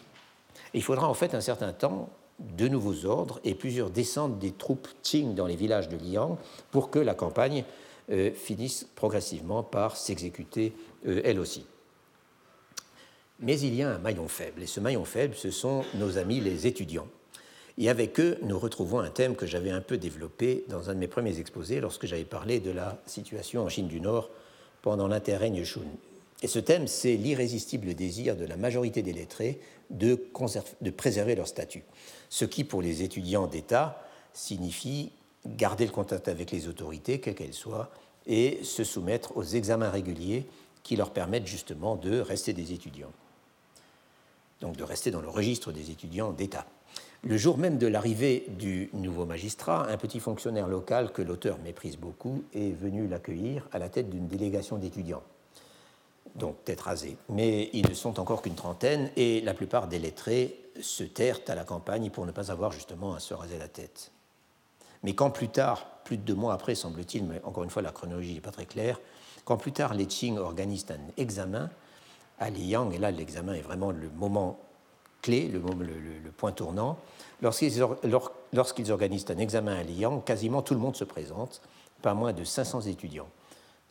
il 0.76 0.84
faudra 0.84 1.10
en 1.10 1.16
fait 1.16 1.34
un 1.34 1.42
certain 1.42 1.74
temps, 1.74 2.10
de 2.40 2.68
nouveaux 2.68 3.06
ordres 3.06 3.40
et 3.44 3.56
plusieurs 3.56 3.90
descentes 3.90 4.38
des 4.38 4.52
troupes 4.52 4.88
Qing 5.02 5.34
dans 5.34 5.48
les 5.48 5.56
villages 5.56 5.90
de 5.90 5.98
Liang 5.98 6.38
pour 6.70 6.92
que 6.92 7.00
la 7.00 7.16
campagne 7.16 7.64
euh, 8.12 8.32
finisse 8.32 8.88
progressivement 8.96 9.64
par 9.64 9.98
s'exécuter 9.98 10.74
euh, 11.08 11.22
elle 11.24 11.40
aussi. 11.40 11.66
Mais 13.40 13.60
il 13.60 13.76
y 13.76 13.84
a 13.84 13.92
un 13.92 14.00
maillon 14.00 14.28
faible, 14.28 14.64
et 14.64 14.68
ce 14.68 14.80
maillon 14.80 15.06
faible, 15.06 15.36
ce 15.36 15.52
sont 15.52 15.84
nos 15.94 16.18
amis 16.18 16.40
les 16.40 16.66
étudiants. 16.66 17.08
Et 17.78 17.88
avec 17.90 18.20
eux, 18.20 18.40
nous 18.42 18.58
retrouvons 18.58 19.00
un 19.00 19.12
thème 19.12 19.36
que 19.36 19.46
j'avais 19.46 19.70
un 19.70 19.82
peu 19.82 19.98
développé 19.98 20.66
dans 20.70 20.90
un 20.90 20.96
de 20.96 21.00
mes 21.00 21.08
premiers 21.08 21.40
exposés 21.40 21.80
lorsque 21.80 22.08
j'avais 22.08 22.26
parlé 22.26 22.60
de 22.60 22.72
la 22.72 23.00
situation 23.06 23.64
en 23.64 23.70
Chine 23.70 23.88
du 23.88 24.02
Nord 24.02 24.32
pendant 24.82 25.08
l'interrègne 25.08 25.64
Shun. 25.64 25.82
Et 26.42 26.48
ce 26.48 26.58
thème, 26.58 26.88
c'est 26.88 27.16
l'irrésistible 27.16 27.94
désir 27.94 28.36
de 28.36 28.46
la 28.46 28.58
majorité 28.58 29.04
des 29.04 29.14
lettrés 29.14 29.60
de, 29.92 30.20
de 30.82 30.90
préserver 30.90 31.36
leur 31.36 31.48
statut. 31.48 31.84
Ce 32.30 32.46
qui, 32.46 32.64
pour 32.64 32.82
les 32.82 33.04
étudiants 33.04 33.46
d'État, 33.46 34.04
signifie 34.34 35.12
garder 35.46 35.86
le 35.86 35.92
contact 35.92 36.28
avec 36.28 36.50
les 36.50 36.68
autorités, 36.68 37.20
quelles 37.20 37.36
qu'elles 37.36 37.54
soient, 37.54 37.92
et 38.26 38.60
se 38.64 38.84
soumettre 38.84 39.38
aux 39.38 39.44
examens 39.44 39.92
réguliers 39.92 40.48
qui 40.82 40.96
leur 40.96 41.12
permettent 41.12 41.48
justement 41.48 41.96
de 41.96 42.20
rester 42.20 42.54
des 42.54 42.74
étudiants 42.74 43.14
donc 44.62 44.76
de 44.76 44.84
rester 44.84 45.12
dans 45.12 45.22
le 45.22 45.30
registre 45.30 45.72
des 45.72 45.92
étudiants 45.92 46.32
d'État. 46.32 46.66
Le 47.24 47.38
jour 47.38 47.58
même 47.58 47.78
de 47.78 47.88
l'arrivée 47.88 48.46
du 48.48 48.90
nouveau 48.94 49.26
magistrat, 49.26 49.88
un 49.90 49.98
petit 49.98 50.20
fonctionnaire 50.20 50.68
local 50.68 51.12
que 51.12 51.22
l'auteur 51.22 51.58
méprise 51.60 51.98
beaucoup 51.98 52.44
est 52.54 52.72
venu 52.72 53.08
l'accueillir 53.08 53.68
à 53.72 53.80
la 53.80 53.90
tête 53.90 54.10
d'une 54.10 54.28
délégation 54.28 54.78
d'étudiants, 54.78 55.24
donc 56.36 56.64
tête 56.64 56.82
rasée. 56.82 57.18
Mais 57.30 57.70
ils 57.74 57.88
ne 57.90 57.94
sont 57.96 58.20
encore 58.20 58.42
qu'une 58.42 58.56
trentaine 58.56 59.10
et 59.16 59.42
la 59.42 59.54
plupart 59.54 59.88
des 59.88 60.00
lettrés 60.00 60.60
se 60.80 61.04
terrent 61.04 61.42
à 61.48 61.56
la 61.56 61.64
campagne 61.64 62.12
pour 62.12 62.26
ne 62.26 62.32
pas 62.32 62.52
avoir 62.52 62.72
justement 62.72 63.16
à 63.16 63.20
se 63.20 63.34
raser 63.34 63.58
la 63.58 63.68
tête. 63.68 64.12
Mais 65.04 65.14
quand 65.14 65.32
plus 65.32 65.50
tard, 65.50 65.88
plus 66.04 66.18
de 66.18 66.24
deux 66.24 66.36
mois 66.36 66.54
après, 66.54 66.76
semble-t-il, 66.76 67.24
mais 67.26 67.42
encore 67.44 67.64
une 67.64 67.70
fois, 67.70 67.82
la 67.82 67.92
chronologie 67.92 68.36
n'est 68.36 68.42
pas 68.42 68.52
très 68.52 68.66
claire, 68.66 69.00
quand 69.44 69.58
plus 69.58 69.72
tard 69.72 69.94
les 69.94 70.06
Qing 70.06 70.38
organisent 70.38 70.86
un 70.90 71.00
examen 71.18 71.70
à 72.40 72.50
Liang, 72.50 72.92
et 72.92 72.98
là 72.98 73.12
l'examen 73.12 73.54
est 73.54 73.62
vraiment 73.62 73.92
le 73.92 74.10
moment 74.18 74.60
clé, 75.22 75.48
le, 75.48 75.60
point 76.32 76.52
tournant, 76.52 76.98
lorsqu'ils 77.42 78.92
organisent 78.92 79.26
un 79.30 79.38
examen 79.38 79.76
à 79.76 79.84
Liang, 79.84 80.22
quasiment 80.22 80.62
tout 80.62 80.74
le 80.74 80.80
monde 80.80 80.96
se 80.96 81.04
présente, 81.04 81.62
pas 82.02 82.14
moins 82.14 82.34
de 82.34 82.44
500 82.44 82.82
étudiants. 82.82 83.28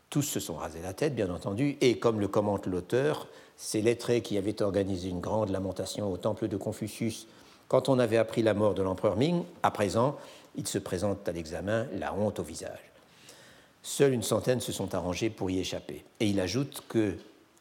Tous 0.09 0.23
se 0.23 0.39
sont 0.39 0.55
rasés 0.55 0.81
la 0.83 0.95
tête, 0.95 1.15
bien 1.15 1.31
entendu, 1.31 1.77
et 1.81 1.99
comme 1.99 2.21
le 2.21 2.29
commente 2.29 2.67
l'auteur, 2.67 3.27
ces 3.57 3.83
lettrés 3.83 4.23
qui 4.23 4.39
avaient 4.39 4.63
organisé 4.63 5.09
une 5.09 5.21
grande 5.21 5.51
lamentation 5.51 6.11
au 6.13 6.17
temple 6.17 6.47
de 6.47 6.57
Confucius 6.57 7.27
quand 7.69 7.89
on 7.89 7.99
avait 7.99 8.17
appris 8.17 8.43
la 8.43 8.55
mort 8.55 8.75
de 8.75 8.83
l'empereur 8.83 9.17
Ming, 9.17 9.43
à 9.63 9.71
présent, 9.71 10.17
ils 10.55 10.69
se 10.69 10.79
présentent 10.79 11.29
à 11.29 11.33
l'examen, 11.33 11.87
la 11.99 12.15
honte 12.15 12.39
au 12.39 12.43
visage. 12.43 12.79
Seule 13.83 14.13
une 14.13 14.23
centaine 14.23 14.61
se 14.61 14.73
sont 14.73 14.95
arrangés 14.95 15.31
pour 15.31 15.51
y 15.51 15.59
échapper. 15.59 16.05
Et 16.21 16.27
il 16.27 16.41
ajoute 16.41 16.83
que, 16.89 17.15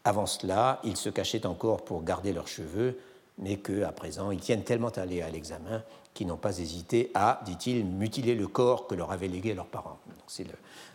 avant 0.05 0.27
cela, 0.27 0.79
ils 0.83 0.97
se 0.97 1.09
cachaient 1.09 1.47
encore 1.47 1.83
pour 1.83 2.03
garder 2.03 2.31
leurs 2.31 2.47
cheveux, 2.47 2.97
mais 3.39 3.57
qu'à 3.57 3.91
présent, 3.91 4.29
ils 4.29 4.39
tiennent 4.39 4.63
tellement 4.63 4.89
à 4.89 5.01
aller 5.01 5.21
à 5.21 5.29
l'examen 5.29 5.83
qu'ils 6.13 6.27
n'ont 6.27 6.37
pas 6.37 6.59
hésité 6.59 7.11
à, 7.15 7.41
dit-il, 7.43 7.83
mutiler 7.83 8.35
le 8.35 8.47
corps 8.47 8.87
que 8.87 8.95
leur 8.95 9.11
avaient 9.11 9.27
légué 9.27 9.53
leurs 9.55 9.65
parents. 9.65 9.99
C'est 10.27 10.45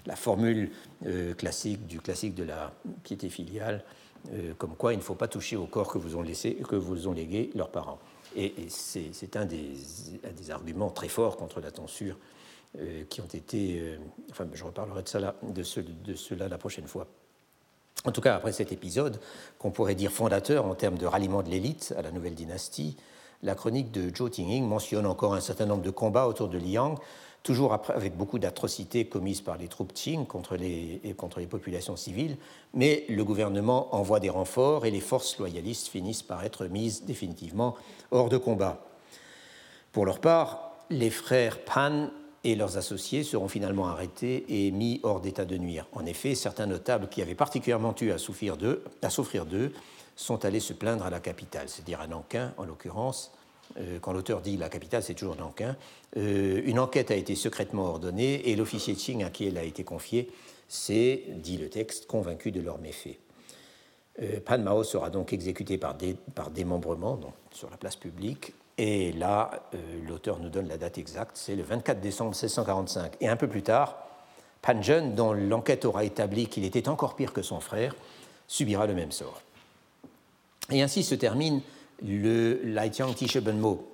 la 0.06 0.16
formule 0.16 0.70
euh, 1.04 1.34
classique 1.34 1.86
du 1.86 2.00
classique 2.00 2.34
de 2.36 2.44
la 2.44 2.72
piété 3.02 3.28
filiale, 3.28 3.84
euh, 4.32 4.54
comme 4.56 4.76
quoi 4.76 4.94
il 4.94 4.98
ne 4.98 5.02
faut 5.02 5.16
pas 5.16 5.28
toucher 5.28 5.56
au 5.56 5.66
corps 5.66 5.88
que 5.92 5.98
vous 5.98 6.16
ont, 6.16 6.22
laissé, 6.22 6.54
que 6.54 6.76
vous 6.76 7.08
ont 7.08 7.12
légué 7.12 7.50
leurs 7.54 7.70
parents. 7.70 7.98
Et, 8.36 8.54
c'est 8.68 9.36
un 9.36 9.44
des, 9.44 9.74
arguments 10.50 10.90
très 10.90 11.08
forts 11.08 11.36
contre 11.36 11.60
la 11.60 11.72
tonsure 11.72 12.16
euh, 12.78 13.02
qui 13.10 13.20
ont 13.20 13.26
été. 13.26 13.98
enfin, 14.30 14.46
je 14.54 14.64
reparlerai 14.64 15.02
de, 15.02 15.62
de 16.04 16.14
cela 16.14 16.48
la 16.48 16.58
prochaine 16.58 16.86
fois. 16.86 17.08
En 18.04 18.12
tout 18.12 18.20
cas, 18.20 18.34
après 18.34 18.52
cet 18.52 18.72
épisode, 18.72 19.20
qu'on 19.58 19.70
pourrait 19.70 19.94
dire 19.94 20.10
fondateur 20.10 20.64
en 20.64 20.74
termes 20.74 20.96
de 20.96 21.06
ralliement 21.06 21.42
de 21.42 21.50
l'élite 21.50 21.94
à 21.98 22.02
la 22.02 22.10
nouvelle 22.10 22.34
dynastie, 22.34 22.96
la 23.42 23.54
chronique 23.54 23.90
de 23.90 24.14
Zhou 24.14 24.28
Tinging 24.28 24.66
mentionne 24.66 25.06
encore 25.06 25.34
un 25.34 25.40
certain 25.40 25.66
nombre 25.66 25.82
de 25.82 25.90
combats 25.90 26.26
autour 26.26 26.48
de 26.48 26.58
Liang, 26.58 26.96
toujours 27.42 27.72
avec 27.88 28.16
beaucoup 28.16 28.38
d'atrocités 28.38 29.06
commises 29.06 29.40
par 29.40 29.56
les 29.56 29.68
troupes 29.68 29.92
Qing 29.94 30.26
contre 30.26 30.56
les, 30.56 31.00
contre 31.16 31.40
les 31.40 31.46
populations 31.46 31.96
civiles, 31.96 32.36
mais 32.74 33.04
le 33.08 33.24
gouvernement 33.24 33.94
envoie 33.94 34.20
des 34.20 34.28
renforts 34.28 34.84
et 34.84 34.90
les 34.90 35.00
forces 35.00 35.38
loyalistes 35.38 35.88
finissent 35.88 36.22
par 36.22 36.44
être 36.44 36.66
mises 36.66 37.04
définitivement 37.04 37.76
hors 38.10 38.28
de 38.28 38.36
combat. 38.36 38.84
Pour 39.92 40.04
leur 40.04 40.20
part, 40.20 40.72
les 40.90 41.10
frères 41.10 41.64
Pan 41.64 42.10
et 42.44 42.54
leurs 42.54 42.78
associés 42.78 43.22
seront 43.22 43.48
finalement 43.48 43.88
arrêtés 43.88 44.44
et 44.48 44.70
mis 44.70 45.00
hors 45.02 45.20
d'état 45.20 45.44
de 45.44 45.56
nuire. 45.56 45.86
En 45.92 46.06
effet, 46.06 46.34
certains 46.34 46.66
notables 46.66 47.08
qui 47.08 47.22
avaient 47.22 47.34
particulièrement 47.34 47.94
eu 48.00 48.10
à 48.10 48.18
souffrir 48.18 48.56
d'eux, 48.56 48.82
sont 50.16 50.44
allés 50.44 50.60
se 50.60 50.72
plaindre 50.72 51.04
à 51.04 51.10
la 51.10 51.20
capitale, 51.20 51.68
c'est-à-dire 51.68 52.00
à 52.00 52.06
Nankin 52.06 52.52
en 52.58 52.64
l'occurrence, 52.64 53.32
euh, 53.78 53.98
quand 54.00 54.12
l'auteur 54.12 54.40
dit 54.40 54.56
la 54.56 54.68
capitale, 54.68 55.02
c'est 55.02 55.14
toujours 55.14 55.36
Nankin, 55.36 55.76
euh, 56.16 56.60
une 56.64 56.78
enquête 56.78 57.10
a 57.10 57.14
été 57.14 57.34
secrètement 57.34 57.84
ordonnée 57.84 58.48
et 58.50 58.56
l'officier 58.56 58.94
Qing 58.94 59.22
à 59.22 59.30
qui 59.30 59.46
elle 59.46 59.58
a 59.58 59.62
été 59.62 59.84
confiée 59.84 60.30
s'est, 60.68 61.24
dit 61.36 61.56
le 61.56 61.68
texte, 61.68 62.06
convaincu 62.06 62.52
de 62.52 62.60
leurs 62.60 62.78
méfaits. 62.78 63.18
Euh, 64.22 64.40
Pan 64.44 64.58
Mao 64.58 64.84
sera 64.84 65.10
donc 65.10 65.32
exécuté 65.32 65.78
par, 65.78 65.96
démembrement 66.52 67.18
sur 67.52 67.70
la 67.70 67.76
place 67.76 67.96
publique. 67.96 68.52
Et 68.82 69.12
là, 69.12 69.68
l'auteur 70.08 70.38
nous 70.38 70.48
donne 70.48 70.66
la 70.66 70.78
date 70.78 70.96
exacte, 70.96 71.32
c'est 71.34 71.54
le 71.54 71.62
24 71.62 72.00
décembre 72.00 72.30
1645. 72.30 73.12
Et 73.20 73.28
un 73.28 73.36
peu 73.36 73.46
plus 73.46 73.62
tard, 73.62 73.98
Pan 74.62 74.82
Zhen, 74.82 75.14
dont 75.14 75.34
l'enquête 75.34 75.84
aura 75.84 76.02
établi 76.02 76.46
qu'il 76.46 76.64
était 76.64 76.88
encore 76.88 77.14
pire 77.14 77.34
que 77.34 77.42
son 77.42 77.60
frère, 77.60 77.94
subira 78.48 78.86
le 78.86 78.94
même 78.94 79.12
sort. 79.12 79.42
Et 80.70 80.80
ainsi 80.80 81.02
se 81.02 81.14
termine 81.14 81.60
le 82.02 82.58
Laitiang 82.64 83.14
Mo. 83.52 83.86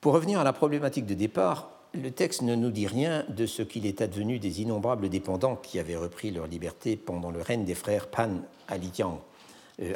Pour 0.00 0.14
revenir 0.14 0.40
à 0.40 0.44
la 0.44 0.54
problématique 0.54 1.04
de 1.04 1.12
départ, 1.12 1.68
le 1.92 2.10
texte 2.10 2.40
ne 2.40 2.54
nous 2.54 2.70
dit 2.70 2.86
rien 2.86 3.26
de 3.28 3.44
ce 3.44 3.60
qu'il 3.60 3.84
est 3.84 4.00
advenu 4.00 4.38
des 4.38 4.62
innombrables 4.62 5.10
dépendants 5.10 5.56
qui 5.56 5.78
avaient 5.78 5.96
repris 5.96 6.30
leur 6.30 6.46
liberté 6.46 6.96
pendant 6.96 7.30
le 7.30 7.42
règne 7.42 7.66
des 7.66 7.74
frères 7.74 8.06
Pan 8.06 8.40
à 8.68 8.78
Litiang, 8.78 9.20
euh, 9.20 9.35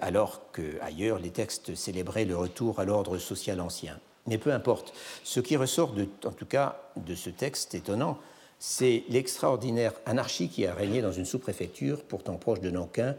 alors 0.01 0.43
qu'ailleurs 0.53 1.19
les 1.19 1.31
textes 1.31 1.75
célébraient 1.75 2.25
le 2.25 2.37
retour 2.37 2.81
à 2.81 2.85
l'ordre 2.85 3.19
social 3.19 3.61
ancien. 3.61 3.99
Mais 4.27 4.39
peu 4.39 4.53
importe, 4.53 4.93
ce 5.25 5.41
qui 5.41 5.57
ressort 5.57 5.95
en 6.25 6.33
tout 6.33 6.47
cas 6.47 6.81
de 6.97 7.15
ce 7.15 7.31
texte 7.31 7.75
étonnant, 7.75 8.19
c'est 8.59 9.05
l'extraordinaire 9.09 9.95
anarchie 10.05 10.49
qui 10.49 10.67
a 10.67 10.75
régné 10.75 11.01
dans 11.01 11.13
une 11.13 11.25
sous-préfecture 11.25 12.03
pourtant 12.05 12.37
proche 12.37 12.61
de 12.61 12.71
Nankin 12.71 13.17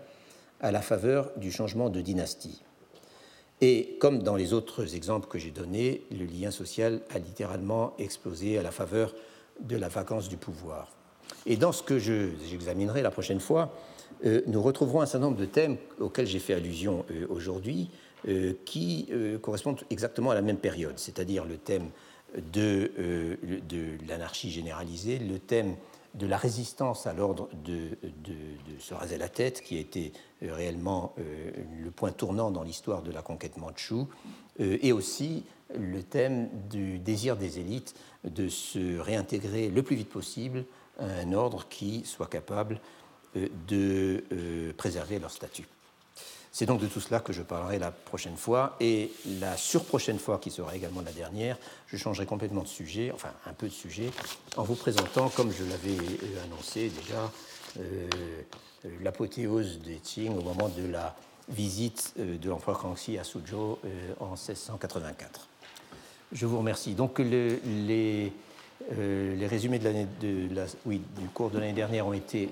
à 0.60 0.72
la 0.72 0.82
faveur 0.82 1.32
du 1.38 1.52
changement 1.52 1.90
de 1.90 2.00
dynastie. 2.00 2.62
Et 3.60 3.98
comme 4.00 4.22
dans 4.22 4.36
les 4.36 4.54
autres 4.54 4.96
exemples 4.96 5.28
que 5.28 5.40
j'ai 5.40 5.52
donnés, 5.52 6.04
le 6.12 6.26
lien 6.26 6.52
social 6.52 7.02
a 7.14 7.20
littéralement 7.20 7.94
explosé 7.98 8.58
à 8.58 8.64
la 8.64 8.72
faveur 8.72 9.14
de 9.60 9.76
la 9.76 9.88
vacance 9.88 10.30
du 10.30 10.38
pouvoir. 10.38 10.92
Et 11.46 11.58
dans 11.58 11.72
ce 11.72 11.84
que 11.84 11.98
j'examinerai 11.98 13.02
la 13.02 13.12
prochaine 13.12 13.40
fois, 13.40 13.64
euh, 13.64 13.91
nous 14.24 14.62
retrouverons 14.62 15.02
un 15.02 15.06
certain 15.06 15.28
nombre 15.28 15.40
de 15.40 15.46
thèmes 15.46 15.78
auxquels 16.00 16.28
j'ai 16.28 16.40
fait 16.40 16.54
allusion 16.54 17.06
euh, 17.12 17.26
aujourd'hui, 17.30 17.90
euh, 18.28 18.54
qui 18.66 19.10
correspondent 19.42 19.82
exactement 19.90 20.32
à 20.32 20.36
la 20.36 20.42
même 20.42 20.58
période, 20.58 20.98
c'est-à-dire 20.98 21.46
le 21.46 21.58
thème 21.58 21.90
de, 22.54 22.92
l'anarchie 24.08 24.52
généralisée, 24.52 25.20
le 25.20 25.40
thème 25.40 25.76
de 26.16 26.28
la 26.28 26.38
résistance 26.38 27.08
à 27.08 27.14
l'ordre 27.14 27.50
de, 27.64 27.98
se 28.80 28.94
raser 28.94 29.18
la 29.18 29.30
tête, 29.30 29.62
qui 29.62 29.78
a 29.78 29.80
été 29.80 30.12
euh, 30.44 30.54
réellement 30.54 31.14
euh, 31.20 31.52
le 31.84 31.92
point 31.92 32.12
tournant 32.12 32.52
dans 32.52 32.64
l'histoire 32.64 33.02
de 33.02 33.12
la 33.12 33.22
conquête 33.22 33.58
mandchoue, 33.58 34.08
euh, 34.60 34.78
et 34.82 34.92
aussi 34.92 35.46
le 35.78 36.04
thème 36.04 36.50
du 36.70 37.00
désir 37.00 37.38
des 37.38 37.60
élites 37.60 37.96
de 38.26 38.50
se 38.50 39.00
réintégrer 39.00 39.70
le 39.70 39.84
plus 39.84 39.96
vite 39.96 40.10
possible 40.10 40.66
à 41.00 41.06
un 41.06 41.32
ordre 41.32 41.68
qui 41.70 42.04
soit 42.04 42.28
capable 42.28 42.82
de 43.36 44.24
préserver 44.78 45.20
leur 45.20 45.32
statut. 45.32 45.66
C'est 46.54 46.66
donc 46.66 46.82
de 46.82 46.88
tout 46.88 47.00
cela 47.00 47.22
que 47.22 47.32
je 47.32 47.42
parlerai 47.42 47.80
la 47.80 47.92
prochaine 47.92 48.36
fois. 48.36 48.76
Et 48.82 49.12
la 49.40 49.56
surprochaine 49.56 50.20
fois, 50.20 50.38
qui 50.38 50.52
sera 50.52 50.76
également 50.76 51.02
la 51.02 51.14
dernière, 51.14 51.58
je 51.88 51.96
changerai 51.96 52.26
complètement 52.26 52.64
de 52.64 52.68
sujet, 52.68 53.12
enfin 53.14 53.32
un 53.46 53.54
peu 53.54 53.68
de 53.68 53.74
sujet, 53.74 54.12
en 54.58 54.64
vous 54.64 54.76
présentant, 54.76 55.30
comme 55.30 55.52
je 55.52 55.64
l'avais 55.64 55.98
euh, 55.98 56.44
annoncé 56.44 56.90
déjà, 56.90 57.32
euh, 57.80 58.08
l'apothéose 59.02 59.80
des 59.80 59.96
Qing 59.96 60.38
au 60.38 60.42
moment 60.42 60.68
de 60.68 60.86
la 60.88 61.16
visite 61.48 62.14
euh, 62.20 62.38
de 62.38 62.50
l'empereur 62.50 62.80
Kangxi 62.80 63.18
à 63.18 63.24
Suzhou 63.24 63.78
en 64.20 64.32
1684. 64.32 65.48
Je 66.34 66.46
vous 66.46 66.58
remercie. 66.58 66.96
Donc 66.96 67.20
les, 67.20 67.60
les 67.60 69.48
résumés 69.48 69.80
de 69.80 70.06
de 70.22 70.54
la, 70.54 70.66
du 70.86 71.28
cours 71.34 71.50
de 71.50 71.60
l'année 71.60 71.74
dernière 71.74 72.08
ont 72.08 72.14
été 72.14 72.50